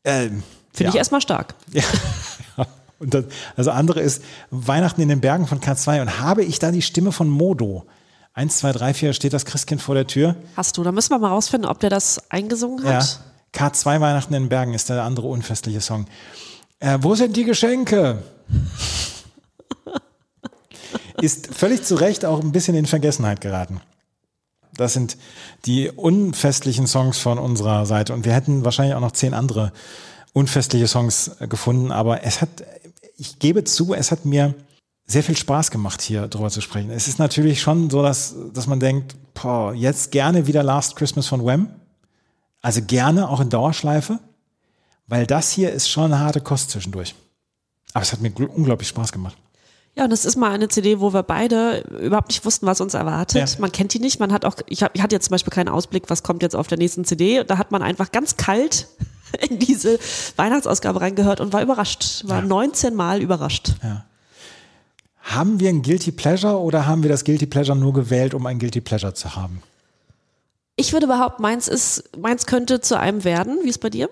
Ähm, 0.02 0.42
Finde 0.72 0.88
ich 0.88 0.94
ja. 0.94 0.98
erstmal 0.98 1.20
stark. 1.20 1.54
Ja. 2.56 2.66
Und 2.98 3.14
das, 3.14 3.24
das 3.56 3.66
andere 3.66 4.00
ist 4.00 4.22
Weihnachten 4.52 5.00
in 5.00 5.08
den 5.08 5.20
Bergen 5.20 5.48
von 5.48 5.60
K2 5.60 6.02
und 6.02 6.20
habe 6.20 6.44
ich 6.44 6.60
da 6.60 6.70
die 6.70 6.82
Stimme 6.82 7.10
von 7.10 7.28
Modo. 7.28 7.84
Eins, 8.34 8.58
zwei, 8.58 8.72
drei, 8.72 8.94
vier 8.94 9.12
steht 9.12 9.34
das 9.34 9.44
Christkind 9.44 9.82
vor 9.82 9.94
der 9.94 10.06
Tür. 10.06 10.36
Hast 10.56 10.78
du. 10.78 10.82
Da 10.82 10.92
müssen 10.92 11.10
wir 11.10 11.18
mal 11.18 11.28
rausfinden, 11.28 11.68
ob 11.68 11.80
der 11.80 11.90
das 11.90 12.30
eingesungen 12.30 12.84
Ja. 12.84 12.94
hat. 12.94 13.20
K2 13.54 14.00
Weihnachten 14.00 14.32
in 14.32 14.44
den 14.44 14.48
Bergen 14.48 14.72
ist 14.72 14.88
der 14.88 15.02
andere 15.02 15.26
unfestliche 15.26 15.82
Song. 15.82 16.06
Äh, 16.80 16.98
wo 17.02 17.14
sind 17.14 17.36
die 17.36 17.44
Geschenke? 17.44 18.22
ist 21.20 21.54
völlig 21.54 21.84
zu 21.84 21.96
Recht 21.96 22.24
auch 22.24 22.40
ein 22.40 22.52
bisschen 22.52 22.74
in 22.74 22.86
Vergessenheit 22.86 23.42
geraten. 23.42 23.82
Das 24.74 24.94
sind 24.94 25.18
die 25.66 25.90
unfestlichen 25.90 26.86
Songs 26.86 27.18
von 27.18 27.38
unserer 27.38 27.84
Seite. 27.84 28.14
Und 28.14 28.24
wir 28.24 28.32
hätten 28.32 28.64
wahrscheinlich 28.64 28.94
auch 28.94 29.00
noch 29.00 29.12
zehn 29.12 29.34
andere 29.34 29.72
unfestliche 30.32 30.88
Songs 30.88 31.32
gefunden. 31.40 31.92
Aber 31.92 32.24
es 32.24 32.40
hat, 32.40 32.48
ich 33.18 33.38
gebe 33.38 33.64
zu, 33.64 33.92
es 33.92 34.10
hat 34.10 34.24
mir 34.24 34.54
sehr 35.12 35.22
viel 35.22 35.36
Spaß 35.36 35.70
gemacht, 35.70 36.00
hier 36.02 36.26
drüber 36.28 36.50
zu 36.50 36.60
sprechen. 36.60 36.90
Es 36.90 37.06
ist 37.08 37.18
natürlich 37.18 37.60
schon 37.60 37.90
so, 37.90 38.02
dass, 38.02 38.34
dass 38.52 38.66
man 38.66 38.80
denkt, 38.80 39.14
boah, 39.34 39.72
jetzt 39.74 40.10
gerne 40.10 40.46
wieder 40.46 40.62
Last 40.62 40.96
Christmas 40.96 41.26
von 41.28 41.44
Wham. 41.44 41.68
Also 42.60 42.80
gerne 42.86 43.28
auch 43.28 43.40
in 43.40 43.48
Dauerschleife, 43.50 44.18
weil 45.06 45.26
das 45.26 45.50
hier 45.50 45.72
ist 45.72 45.88
schon 45.90 46.04
eine 46.12 46.18
harte 46.20 46.40
Kost 46.40 46.70
zwischendurch. 46.70 47.14
Aber 47.92 48.02
es 48.02 48.12
hat 48.12 48.20
mir 48.20 48.30
gl- 48.30 48.46
unglaublich 48.46 48.88
Spaß 48.88 49.12
gemacht. 49.12 49.36
Ja, 49.94 50.04
und 50.04 50.10
das 50.10 50.24
ist 50.24 50.36
mal 50.36 50.52
eine 50.52 50.68
CD, 50.68 51.00
wo 51.00 51.12
wir 51.12 51.22
beide 51.22 51.80
überhaupt 52.00 52.28
nicht 52.28 52.44
wussten, 52.46 52.64
was 52.66 52.80
uns 52.80 52.94
erwartet. 52.94 53.50
Ja. 53.50 53.60
Man 53.60 53.70
kennt 53.72 53.92
die 53.92 53.98
nicht. 53.98 54.20
Man 54.20 54.32
hat 54.32 54.46
auch, 54.46 54.54
ich, 54.66 54.82
hab, 54.82 54.94
ich 54.96 55.02
hatte 55.02 55.14
jetzt 55.14 55.26
zum 55.26 55.32
Beispiel 55.32 55.52
keinen 55.52 55.68
Ausblick, 55.68 56.04
was 56.08 56.22
kommt 56.22 56.42
jetzt 56.42 56.56
auf 56.56 56.66
der 56.66 56.78
nächsten 56.78 57.04
CD. 57.04 57.44
Da 57.44 57.58
hat 57.58 57.72
man 57.72 57.82
einfach 57.82 58.10
ganz 58.10 58.38
kalt 58.38 58.88
in 59.50 59.58
diese 59.58 59.98
Weihnachtsausgabe 60.36 61.00
reingehört 61.02 61.40
und 61.40 61.52
war 61.52 61.60
überrascht. 61.62 62.22
War 62.26 62.40
19 62.40 62.94
Mal 62.94 63.20
überrascht. 63.20 63.74
Haben 65.22 65.60
wir 65.60 65.68
ein 65.68 65.82
Guilty 65.82 66.12
Pleasure 66.12 66.58
oder 66.58 66.86
haben 66.86 67.02
wir 67.02 67.10
das 67.10 67.24
Guilty 67.24 67.46
Pleasure 67.46 67.76
nur 67.78 67.92
gewählt, 67.92 68.34
um 68.34 68.44
ein 68.46 68.58
Guilty 68.58 68.80
Pleasure 68.80 69.14
zu 69.14 69.34
haben? 69.36 69.62
Ich 70.76 70.92
würde 70.92 71.06
behaupten, 71.06 71.42
meins 71.42 71.68
ist, 71.68 72.16
meins 72.18 72.46
könnte 72.46 72.80
zu 72.80 72.98
einem 72.98 73.24
werden. 73.24 73.58
Wie 73.62 73.68
ist 73.68 73.78
bei 73.80 73.90
dir? 73.90 74.10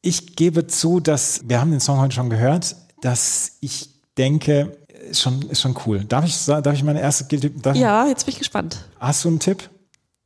Ich 0.00 0.34
gebe 0.34 0.66
zu, 0.66 0.98
dass, 1.00 1.42
wir 1.48 1.60
haben 1.60 1.70
den 1.70 1.80
Song 1.80 1.98
heute 2.00 2.14
schon 2.14 2.30
gehört, 2.30 2.74
dass 3.02 3.52
ich 3.60 3.90
denke, 4.16 4.76
ist 5.10 5.20
schon, 5.20 5.42
ist 5.42 5.60
schon 5.60 5.76
cool. 5.86 6.04
Darf 6.04 6.24
ich, 6.24 6.44
darf 6.46 6.72
ich 6.74 6.82
meine 6.82 7.00
erste 7.00 7.24
Guilty, 7.24 7.50
darf, 7.60 7.76
Ja, 7.76 8.06
jetzt 8.06 8.24
bin 8.24 8.32
ich 8.32 8.38
gespannt. 8.38 8.84
hast 8.98 9.24
du 9.24 9.28
einen 9.28 9.40
Tipp? 9.40 9.68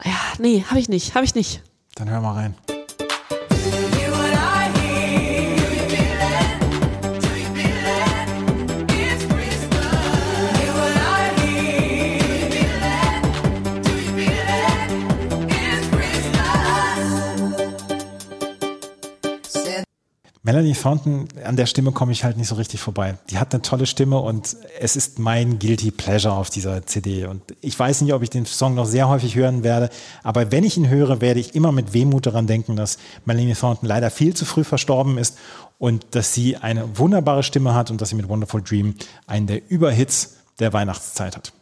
Ja, 0.04 0.12
nee, 0.38 0.64
habe 0.68 0.78
ich 0.78 0.88
nicht, 0.88 1.14
habe 1.14 1.24
ich 1.24 1.34
nicht. 1.34 1.62
Dann 1.94 2.10
hör 2.10 2.20
mal 2.20 2.32
rein. 2.32 2.54
Melanie 20.47 20.74
Thornton, 20.74 21.26
an 21.42 21.57
der 21.57 21.66
Stimme 21.66 21.90
komme 21.90 22.12
ich 22.12 22.22
halt 22.22 22.36
nicht 22.36 22.47
so 22.47 22.55
richtig 22.55 22.80
vorbei. 22.80 23.18
Die 23.30 23.38
hat 23.38 23.53
eine 23.53 23.62
tolle 23.62 23.84
Stimme 23.84 24.20
und 24.20 24.57
es 24.78 24.94
ist 24.94 25.18
mein 25.18 25.59
Guilty 25.59 25.90
Pleasure 25.90 26.34
auf 26.34 26.51
dieser 26.51 26.86
CD. 26.86 27.26
Und 27.26 27.42
ich 27.62 27.76
weiß 27.76 28.03
nicht, 28.03 28.14
ob 28.14 28.22
ich 28.22 28.30
den 28.30 28.47
Song 28.47 28.76
noch 28.76 28.86
sehr 28.86 29.09
häufig 29.09 29.34
hören 29.34 29.64
werde, 29.64 29.90
aber 30.22 30.53
wenn 30.53 30.62
ich 30.62 30.76
ihn 30.76 30.88
höre, 30.88 31.20
werde 31.20 31.40
ich 31.40 31.57
immer 31.57 31.72
mit 31.72 31.94
Wehmut 31.94 32.26
daran 32.26 32.47
denken, 32.47 32.76
dass 32.76 32.99
Melanie 33.24 33.55
Thornton 33.55 33.88
leider 33.88 34.09
viel 34.09 34.34
zu 34.34 34.44
früh 34.44 34.62
verstorben 34.62 35.18
ist 35.18 35.36
und 35.78 36.07
dass 36.12 36.32
sie 36.32 36.57
eine 36.57 36.97
wunderbare 36.97 37.42
Stimme 37.42 37.74
hat 37.74 37.90
und 37.90 38.01
dass 38.01 38.11
sie 38.11 38.14
mit 38.14 38.28
Wonderful 38.28 38.62
Dream 38.62 38.94
einen 39.26 39.49
der 39.49 39.68
Überhits 39.68 40.36
der 40.61 40.72
Weihnachtszeit 40.72 41.36
hat. 41.36 41.53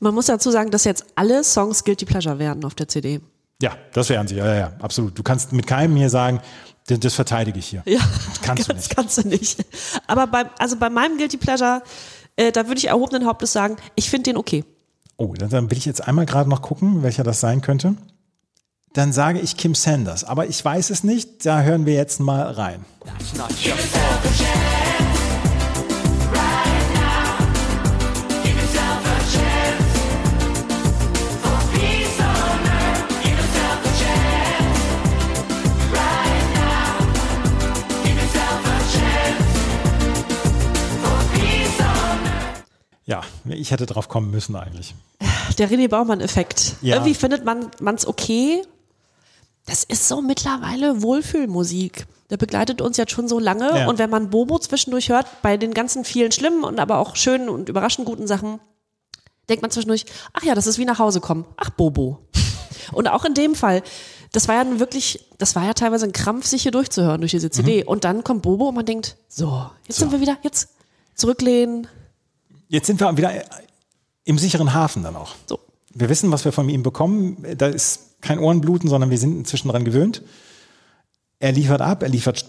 Man 0.00 0.12
muss 0.12 0.26
dazu 0.26 0.50
sagen, 0.50 0.70
dass 0.70 0.84
jetzt 0.84 1.06
alle 1.14 1.42
Songs 1.42 1.82
Guilty 1.82 2.04
Pleasure 2.04 2.38
werden 2.38 2.66
auf 2.66 2.74
der 2.74 2.88
CD. 2.88 3.22
Ja, 3.60 3.76
das 3.92 4.08
wären 4.08 4.28
sie. 4.28 4.36
Ja, 4.36 4.54
ja, 4.54 4.72
absolut. 4.78 5.18
Du 5.18 5.24
kannst 5.24 5.52
mit 5.52 5.66
keinem 5.66 5.96
hier 5.96 6.10
sagen, 6.10 6.40
das, 6.88 6.98
das 7.00 7.14
verteidige 7.14 7.58
ich 7.58 7.66
hier. 7.68 7.82
Ja, 7.86 8.00
Kannst 8.42 8.68
du 8.68 8.72
das 8.74 8.82
nicht. 8.88 8.96
kannst 8.96 9.18
du 9.18 9.28
nicht. 9.28 9.64
Aber 10.06 10.26
bei, 10.26 10.44
also 10.58 10.76
bei 10.76 10.90
meinem 10.90 11.16
Guilty 11.16 11.36
Pleasure, 11.36 11.82
äh, 12.36 12.52
da 12.52 12.66
würde 12.66 12.78
ich 12.78 12.88
erhobenen 12.88 13.26
Hauptes 13.26 13.52
sagen, 13.52 13.76
ich 13.94 14.10
finde 14.10 14.24
den 14.30 14.36
okay. 14.36 14.64
Oh, 15.16 15.34
dann, 15.38 15.50
dann 15.50 15.70
will 15.70 15.78
ich 15.78 15.84
jetzt 15.86 16.06
einmal 16.06 16.26
gerade 16.26 16.48
noch 16.50 16.62
gucken, 16.62 17.02
welcher 17.02 17.24
das 17.24 17.40
sein 17.40 17.60
könnte. 17.60 17.94
Dann 18.94 19.12
sage 19.12 19.38
ich 19.40 19.56
Kim 19.56 19.74
Sanders, 19.74 20.24
aber 20.24 20.46
ich 20.46 20.64
weiß 20.64 20.90
es 20.90 21.04
nicht. 21.04 21.44
Da 21.44 21.62
hören 21.62 21.86
wir 21.86 21.94
jetzt 21.94 22.20
mal 22.20 22.50
rein. 22.52 22.84
Ja, 43.08 43.22
ich 43.48 43.70
hätte 43.70 43.86
drauf 43.86 44.10
kommen 44.10 44.30
müssen 44.30 44.54
eigentlich. 44.54 44.94
Der 45.56 45.70
René 45.70 45.88
Baumann-Effekt. 45.88 46.74
Ja. 46.82 46.96
Irgendwie 46.96 47.14
findet 47.14 47.42
man 47.42 47.94
es 47.94 48.06
okay. 48.06 48.62
Das 49.64 49.82
ist 49.82 50.08
so 50.08 50.20
mittlerweile 50.20 51.00
Wohlfühlmusik. 51.02 52.06
Der 52.28 52.36
begleitet 52.36 52.82
uns 52.82 52.98
jetzt 52.98 53.12
schon 53.12 53.26
so 53.26 53.38
lange. 53.38 53.78
Ja. 53.78 53.88
Und 53.88 53.98
wenn 53.98 54.10
man 54.10 54.28
Bobo 54.28 54.58
zwischendurch 54.58 55.08
hört, 55.08 55.26
bei 55.40 55.56
den 55.56 55.72
ganzen 55.72 56.04
vielen 56.04 56.32
schlimmen 56.32 56.64
und 56.64 56.78
aber 56.78 56.98
auch 56.98 57.16
schönen 57.16 57.48
und 57.48 57.70
überraschend 57.70 58.06
guten 58.06 58.26
Sachen, 58.26 58.60
denkt 59.48 59.62
man 59.62 59.70
zwischendurch, 59.70 60.04
ach 60.34 60.42
ja, 60.42 60.54
das 60.54 60.66
ist 60.66 60.76
wie 60.76 60.84
nach 60.84 60.98
Hause 60.98 61.20
kommen. 61.22 61.46
Ach, 61.56 61.70
Bobo. 61.70 62.18
und 62.92 63.08
auch 63.08 63.24
in 63.24 63.32
dem 63.32 63.54
Fall, 63.54 63.82
das 64.32 64.48
war 64.48 64.56
ja 64.56 64.64
nun 64.64 64.80
wirklich, 64.80 65.30
das 65.38 65.56
war 65.56 65.64
ja 65.64 65.72
teilweise 65.72 66.04
ein 66.04 66.12
Krampf, 66.12 66.44
sich 66.44 66.60
hier 66.60 66.72
durchzuhören 66.72 67.22
durch 67.22 67.30
diese 67.30 67.50
CD. 67.50 67.84
Und 67.84 68.04
dann 68.04 68.22
kommt 68.22 68.42
Bobo 68.42 68.68
und 68.68 68.74
man 68.74 68.84
denkt, 68.84 69.16
so, 69.28 69.70
jetzt 69.86 69.98
sind 69.98 70.12
wir 70.12 70.20
wieder, 70.20 70.36
jetzt 70.42 70.68
zurücklehnen. 71.14 71.88
Jetzt 72.68 72.86
sind 72.86 73.00
wir 73.00 73.16
wieder 73.16 73.32
im 74.24 74.38
sicheren 74.38 74.74
Hafen 74.74 75.02
dann 75.02 75.16
auch. 75.16 75.34
So. 75.46 75.58
Wir 75.94 76.08
wissen, 76.08 76.30
was 76.30 76.44
wir 76.44 76.52
von 76.52 76.68
ihm 76.68 76.82
bekommen. 76.82 77.44
Da 77.56 77.66
ist 77.66 78.20
kein 78.20 78.38
Ohrenbluten, 78.38 78.88
sondern 78.88 79.10
wir 79.10 79.18
sind 79.18 79.36
inzwischen 79.36 79.68
dran 79.68 79.84
gewöhnt. 79.84 80.22
Er 81.38 81.52
liefert 81.52 81.80
ab, 81.80 82.02
er 82.02 82.08
liefert 82.08 82.44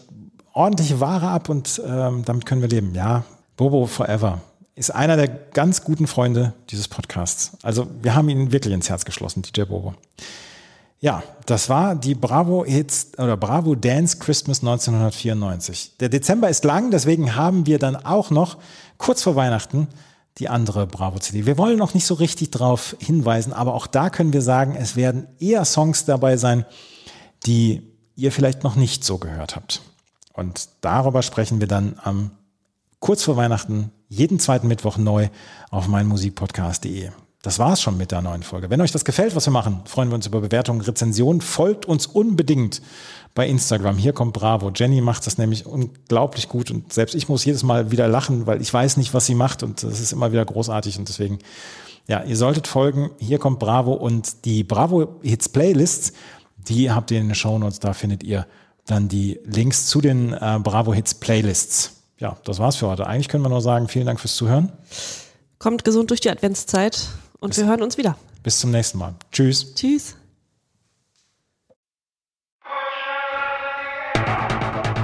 ordentliche 0.54 1.00
Ware 1.00 1.28
ab 1.30 1.48
und 1.50 1.82
ähm, 1.86 2.24
damit 2.26 2.46
können 2.46 2.62
wir 2.62 2.70
leben. 2.70 2.94
Ja, 2.96 3.24
Bobo 3.56 3.86
Forever 3.86 4.42
ist 4.76 4.92
einer 4.92 5.18
der 5.18 5.28
ganz 5.28 5.84
guten 5.84 6.08
Freunde 6.08 6.54
dieses 6.70 6.88
Podcasts. 6.88 7.52
Also 7.64 7.88
wir 8.02 8.16
haben 8.16 8.30
ihn 8.30 8.52
wirklich 8.52 8.74
ins 8.74 8.90
Herz 8.90 9.06
geschlossen, 9.06 9.42
DJ 9.42 9.64
Bobo. 9.64 9.94
Ja, 11.02 11.24
das 11.46 11.70
war 11.70 11.96
die 11.96 12.16
Bravo 12.16 12.66
Hits 12.66 13.12
oder 13.18 13.38
Bravo 13.38 13.76
Dance 13.76 14.18
Christmas 14.18 14.60
1994. 14.60 15.98
Der 16.00 16.10
Dezember 16.10 16.50
ist 16.50 16.64
lang, 16.66 16.92
deswegen 16.92 17.36
haben 17.36 17.66
wir 17.66 17.80
dann 17.80 17.96
auch 17.96 18.32
noch 18.32 18.58
kurz 18.98 19.22
vor 19.24 19.36
Weihnachten 19.36 19.88
die 20.38 20.48
andere 20.48 20.88
Bravo 20.88 21.20
CD. 21.20 21.46
Wir 21.46 21.58
wollen 21.58 21.78
noch 21.78 21.94
nicht 21.94 22.06
so 22.06 22.14
richtig 22.14 22.52
drauf 22.52 22.96
hinweisen, 23.00 23.52
aber 23.52 23.74
auch 23.74 23.88
da 23.88 24.10
können 24.10 24.32
wir 24.32 24.42
sagen, 24.42 24.76
es 24.76 24.96
werden 24.96 25.28
eher 25.40 25.66
Songs 25.66 26.06
dabei 26.06 26.38
sein, 26.38 26.66
die 27.46 27.82
ihr 28.16 28.32
vielleicht 28.32 28.64
noch 28.64 28.76
nicht 28.76 29.04
so 29.04 29.18
gehört 29.18 29.56
habt. 29.56 29.82
Und 30.34 30.70
darüber 30.82 31.22
sprechen 31.22 31.60
wir 31.60 31.68
dann 31.68 32.00
am 32.04 32.32
kurz 33.00 33.24
vor 33.24 33.38
Weihnachten 33.38 33.92
jeden 34.08 34.40
zweiten 34.40 34.68
Mittwoch 34.68 34.98
neu 34.98 35.30
auf 35.70 35.88
meinmusikpodcast.de. 35.88 37.10
Das 37.42 37.58
war's 37.58 37.82
schon 37.82 37.96
mit 37.96 38.12
der 38.12 38.22
neuen 38.22 38.44
Folge. 38.44 38.70
Wenn 38.70 38.82
euch 38.82 38.92
das 38.92 39.06
gefällt, 39.06 39.36
was 39.36 39.48
wir 39.48 39.54
machen, 39.54 39.82
freuen 39.86 40.10
wir 40.10 40.16
uns 40.16 40.28
über 40.28 40.42
Bewertungen, 40.42 40.82
Rezensionen. 40.82 41.40
Folgt 41.40 41.86
uns 41.86 42.06
unbedingt 42.06 42.82
bei 43.40 43.48
Instagram. 43.48 43.98
Hier 43.98 44.12
kommt 44.12 44.34
Bravo. 44.34 44.70
Jenny 44.76 45.00
macht 45.00 45.26
das 45.26 45.38
nämlich 45.38 45.66
unglaublich 45.66 46.50
gut 46.50 46.72
und 46.72 46.92
selbst 46.92 47.16
ich 47.16 47.30
muss 47.30 47.46
jedes 47.46 47.64
Mal 47.64 47.90
wieder 47.90 48.10
lachen, 48.10 48.48
weil 48.48 48.62
ich 48.62 48.74
weiß 48.74 48.98
nicht, 48.98 49.14
was 49.14 49.28
sie 49.28 49.34
macht 49.34 49.64
und 49.64 49.82
das 49.82 50.02
ist 50.02 50.12
immer 50.12 50.34
wieder 50.34 50.44
großartig 50.44 51.00
und 51.00 51.08
deswegen, 51.08 51.40
ja, 52.06 52.22
ihr 52.22 52.36
solltet 52.36 52.68
folgen. 52.68 53.12
Hier 53.18 53.40
kommt 53.40 53.60
Bravo 53.60 53.94
und 53.94 54.44
die 54.44 54.66
Bravo 54.66 55.22
Hits 55.22 55.48
Playlists, 55.48 56.12
die 56.58 56.92
habt 56.92 57.12
ihr 57.12 57.22
in 57.22 57.30
den 57.30 57.36
Shownotes. 57.36 57.80
Da 57.80 57.94
findet 57.94 58.24
ihr 58.24 58.46
dann 58.86 59.08
die 59.08 59.40
Links 59.46 59.88
zu 59.88 60.02
den 60.02 60.34
äh, 60.34 60.60
Bravo 60.62 60.94
Hits 60.94 61.14
Playlists. 61.14 61.94
Ja, 62.18 62.36
das 62.44 62.60
war's 62.60 62.76
für 62.76 62.90
heute. 62.90 63.08
Eigentlich 63.08 63.30
können 63.30 63.46
wir 63.46 63.50
nur 63.50 63.62
sagen, 63.62 63.88
vielen 63.88 64.06
Dank 64.06 64.20
fürs 64.20 64.36
Zuhören. 64.36 64.74
Kommt 65.60 65.86
gesund 65.86 66.10
durch 66.10 66.20
die 66.20 66.30
Adventszeit 66.30 67.08
und 67.40 67.56
wir 67.56 67.68
hören 67.68 67.84
uns 67.84 67.98
wieder. 67.98 68.18
Bis 68.44 68.60
zum 68.60 68.72
nächsten 68.72 68.98
Mal. 68.98 69.14
Tschüss. 69.32 69.76
Tschüss. 69.76 70.19